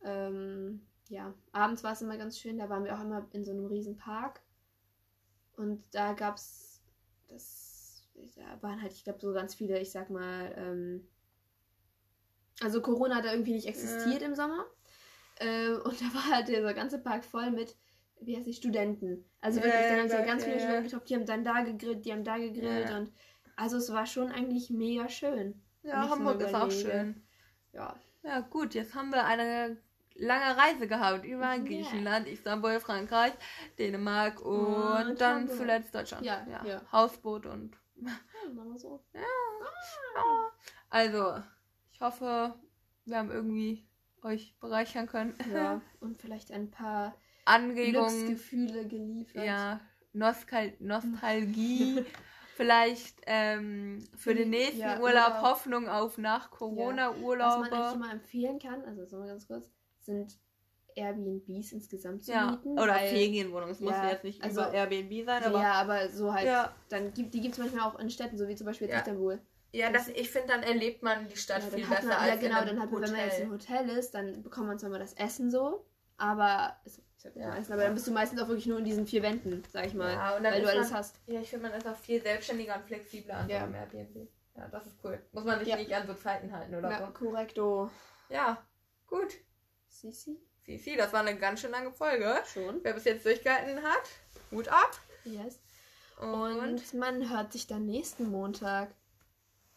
Ähm, 0.04 0.86
ja, 1.08 1.34
abends 1.52 1.82
war 1.82 1.92
es 1.92 2.02
immer 2.02 2.16
ganz 2.16 2.38
schön. 2.38 2.58
Da 2.58 2.68
waren 2.68 2.84
wir 2.84 2.94
auch 2.94 3.02
immer 3.02 3.26
in 3.32 3.44
so 3.44 3.52
einem 3.52 3.66
riesen 3.66 3.96
Park. 3.96 4.40
Und 5.56 5.82
da 5.94 6.12
gab 6.12 6.36
es, 6.36 6.82
das 7.28 8.06
da 8.36 8.62
waren 8.62 8.80
halt, 8.82 8.92
ich 8.92 9.04
glaube, 9.04 9.20
so 9.20 9.32
ganz 9.32 9.54
viele, 9.54 9.80
ich 9.80 9.90
sag 9.90 10.10
mal, 10.10 10.54
ähm, 10.56 11.08
also 12.60 12.80
Corona 12.80 13.16
hat 13.16 13.24
da 13.24 13.32
irgendwie 13.32 13.52
nicht 13.52 13.66
existiert 13.66 14.22
ja. 14.22 14.26
im 14.26 14.34
Sommer. 14.34 14.66
Äh, 15.36 15.70
und 15.84 16.00
da 16.00 16.06
war 16.14 16.30
halt 16.30 16.48
dieser 16.48 16.74
ganze 16.74 16.98
Park 16.98 17.24
voll 17.24 17.50
mit, 17.50 17.76
wie 18.20 18.36
heißt 18.36 18.46
die, 18.46 18.54
Studenten. 18.54 19.24
Also 19.40 19.62
wirklich, 19.62 19.74
Ja, 19.74 19.88
dann 19.90 20.00
haben 20.00 20.08
sie 20.08 20.16
ganz 20.26 20.44
viele 20.44 20.56
ja. 20.56 20.60
Studenten 20.62 20.84
getroffen, 20.84 21.06
die 21.08 21.14
haben 21.14 21.26
dann 21.26 21.44
da 21.44 21.60
gegrillt, 21.62 22.04
die 22.04 22.12
haben 22.12 22.24
da 22.24 22.36
gegrillt 22.38 22.90
und 22.90 23.12
also 23.56 23.78
es 23.78 23.90
war 23.90 24.06
schon 24.06 24.30
eigentlich 24.30 24.70
mega 24.70 25.08
schön. 25.08 25.62
Ja, 25.82 26.08
Hamburg 26.10 26.40
ist 26.42 26.54
auch 26.54 26.70
schön. 26.70 27.22
Ja. 27.72 27.96
Ja, 28.22 28.40
gut, 28.40 28.74
jetzt 28.74 28.94
haben 28.94 29.10
wir 29.10 29.24
eine 29.24 29.78
lange 30.14 30.56
Reise 30.56 30.88
gehabt 30.88 31.24
über. 31.24 31.58
Griechenland, 31.58 32.26
Istanbul, 32.26 32.80
Frankreich, 32.80 33.32
Dänemark 33.78 34.40
und, 34.40 35.10
Und 35.10 35.20
dann 35.20 35.42
Hamburg. 35.42 35.56
zuletzt 35.56 35.94
Deutschland. 35.94 36.26
Ja, 36.26 36.44
ja. 36.64 36.82
Hausboot 36.90 37.46
und. 37.46 37.76
ja 37.96 38.10
machen 38.54 38.72
wir 38.72 38.78
so. 38.78 39.00
Ja. 39.14 40.50
Also, 40.88 41.42
ich 41.92 42.00
hoffe, 42.00 42.54
wir 43.04 43.18
haben 43.18 43.30
irgendwie 43.30 43.86
euch 44.26 44.54
bereichern 44.60 45.06
können. 45.06 45.34
Ja, 45.52 45.80
und 46.00 46.20
vielleicht 46.20 46.50
ein 46.52 46.70
paar 46.70 47.14
Anregungen. 47.44 48.26
Glücksgefühle 48.26 48.86
geliefert. 48.86 49.44
Ja, 49.44 49.80
Nostal 50.12 50.72
Nostalgie. 50.80 52.04
Vielleicht 52.56 53.20
ähm, 53.26 54.02
für 54.16 54.34
den 54.34 54.48
nächsten 54.48 54.80
Ja, 54.80 54.98
Urlaub 54.98 55.28
Urlaub. 55.28 55.42
Hoffnung 55.42 55.88
auf 55.90 56.16
nach 56.16 56.50
Was 57.62 57.70
man 57.70 57.72
eigentlich 57.82 57.94
immer 57.96 58.12
empfehlen 58.12 58.58
kann, 58.58 58.82
also 58.86 59.02
mal 59.18 59.26
ganz 59.28 59.46
kurz, 59.46 59.70
sind 60.00 60.38
Airbnbs 60.94 61.72
insgesamt 61.72 62.24
zu 62.24 62.32
Ja, 62.32 62.52
mieten. 62.52 62.78
oder 62.78 62.94
weil- 62.94 63.08
Ferienwohnungen. 63.10 63.72
Es 63.72 63.80
muss 63.80 63.92
Ja, 63.92 64.04
ja 64.04 64.10
jetzt 64.12 64.24
nicht 64.24 64.42
also- 64.42 64.62
über 64.62 64.72
Airbnb 64.72 65.26
sein, 65.26 65.42
Ja, 65.42 65.48
aber. 65.50 65.64
aber 65.66 66.08
so 66.08 66.32
halt, 66.32 66.46
Ja. 66.46 66.74
dann 66.88 67.12
gibt, 67.12 67.34
die 67.34 67.42
gibt 67.42 67.52
es 67.52 67.58
manchmal 67.58 67.82
auch 67.90 67.98
in 67.98 68.08
Städten, 68.08 68.38
so 68.38 68.48
wie 68.48 68.54
zum 68.54 68.66
Beispiel 68.66 68.86
jetzt 68.86 68.94
Ja. 68.94 69.00
Istanbul. 69.00 69.38
Ja, 69.76 69.90
das, 69.90 70.08
ich 70.08 70.30
finde, 70.30 70.48
dann 70.48 70.62
erlebt 70.62 71.02
man 71.02 71.28
die 71.28 71.36
Stadt 71.36 71.62
Ja, 71.62 71.68
viel 71.70 71.86
besser 71.86 72.04
man, 72.08 72.16
als 72.18 72.28
ja 72.28 72.36
genau, 72.36 72.64
dann 72.64 72.80
hat 72.80 72.90
man, 72.90 73.02
wenn 73.02 73.10
man 73.10 73.20
jetzt 73.20 73.40
im 73.40 73.50
Hotel. 73.50 73.88
Ist, 73.90 74.12
dann 74.14 74.42
bekommt 74.42 74.68
man 74.68 74.78
zwar 74.78 74.88
mal 74.90 74.98
das 74.98 75.12
Essen 75.14 75.50
so, 75.50 75.84
aber 76.16 76.76
ja. 77.34 77.56
Essen, 77.56 77.72
aber 77.72 77.82
dann 77.82 77.94
bist 77.94 78.06
du 78.06 78.12
meistens 78.12 78.40
auch 78.40 78.48
wirklich 78.48 78.66
nur 78.66 78.78
in 78.78 78.84
diesen 78.84 79.06
vier 79.06 79.22
Wänden, 79.22 79.62
sag 79.70 79.86
ich 79.86 79.94
mal, 79.94 80.12
Ja, 80.12 80.36
und 80.36 80.44
dann 80.44 80.54
weil 80.54 80.62
du 80.62 80.68
alles 80.70 80.90
man, 80.90 80.98
hast. 80.98 81.20
Ja, 81.26 81.40
ich 81.40 81.50
finde, 81.50 81.68
man 81.68 81.76
ist 81.78 81.86
auch 81.86 81.96
viel 81.96 82.22
selbstständiger 82.22 82.76
und 82.76 82.84
flexibler 82.84 83.36
an 83.36 83.48
Ja. 83.50 83.58
so 83.58 83.64
einem 83.64 83.74
Airbnb. 83.74 84.28
Ja, 84.56 84.68
das 84.68 84.86
ist 84.86 84.96
cool. 85.04 85.20
Muss 85.32 85.44
man 85.44 85.58
sich 85.58 85.68
Ja. 85.68 85.76
nicht 85.76 85.92
an 85.94 86.06
so 86.06 86.14
Zeiten 86.14 86.50
halten 86.56 86.74
oder 86.74 86.90
Ja, 86.90 86.98
so. 87.06 87.12
korrekto. 87.12 87.90
Ja, 88.30 88.64
gut. 89.06 89.34
Sisi? 89.88 90.38
Sisi, 90.64 90.96
das 90.96 91.12
war 91.12 91.20
eine 91.20 91.36
ganz 91.36 91.60
schön 91.60 91.70
lange 91.70 91.92
Folge. 91.92 92.34
Schon. 92.52 92.80
Wer 92.82 92.94
bis 92.94 93.04
jetzt 93.04 93.26
durchgehalten 93.26 93.82
hat, 93.82 94.08
Hut 94.50 94.68
ab. 94.68 94.98
Yes. 95.24 95.60
Und, 96.18 96.58
Und 96.58 96.94
man 96.94 97.28
hört 97.30 97.52
sich 97.52 97.66
dann 97.66 97.84
nächsten 97.84 98.30
Montag. 98.30 98.94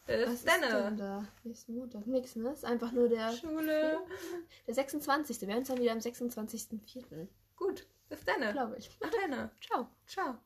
Bis 0.06 0.26
Was 0.26 0.34
ist 0.34 0.48
denn 0.48 0.96
da? 0.96 1.24
Nächsten 1.44 1.74
Montag. 1.74 2.06
Nix, 2.06 2.36
ne? 2.36 2.50
Ist 2.50 2.64
einfach 2.64 2.92
nur 2.92 3.08
der, 3.08 3.32
Schule. 3.32 4.00
der 4.66 4.74
26. 4.74 5.40
Wir 5.40 5.48
hören 5.48 5.58
uns 5.58 5.68
dann 5.68 5.78
wieder 5.78 5.92
am 5.92 5.98
26.04. 5.98 7.28
Gut, 7.56 7.86
bis 8.08 8.24
dann. 8.24 8.52
Glaube 8.52 8.76
ich. 8.78 8.88
Bis 8.88 9.10
dann. 9.10 9.50
Ciao. 9.60 9.88
Ciao. 10.06 10.38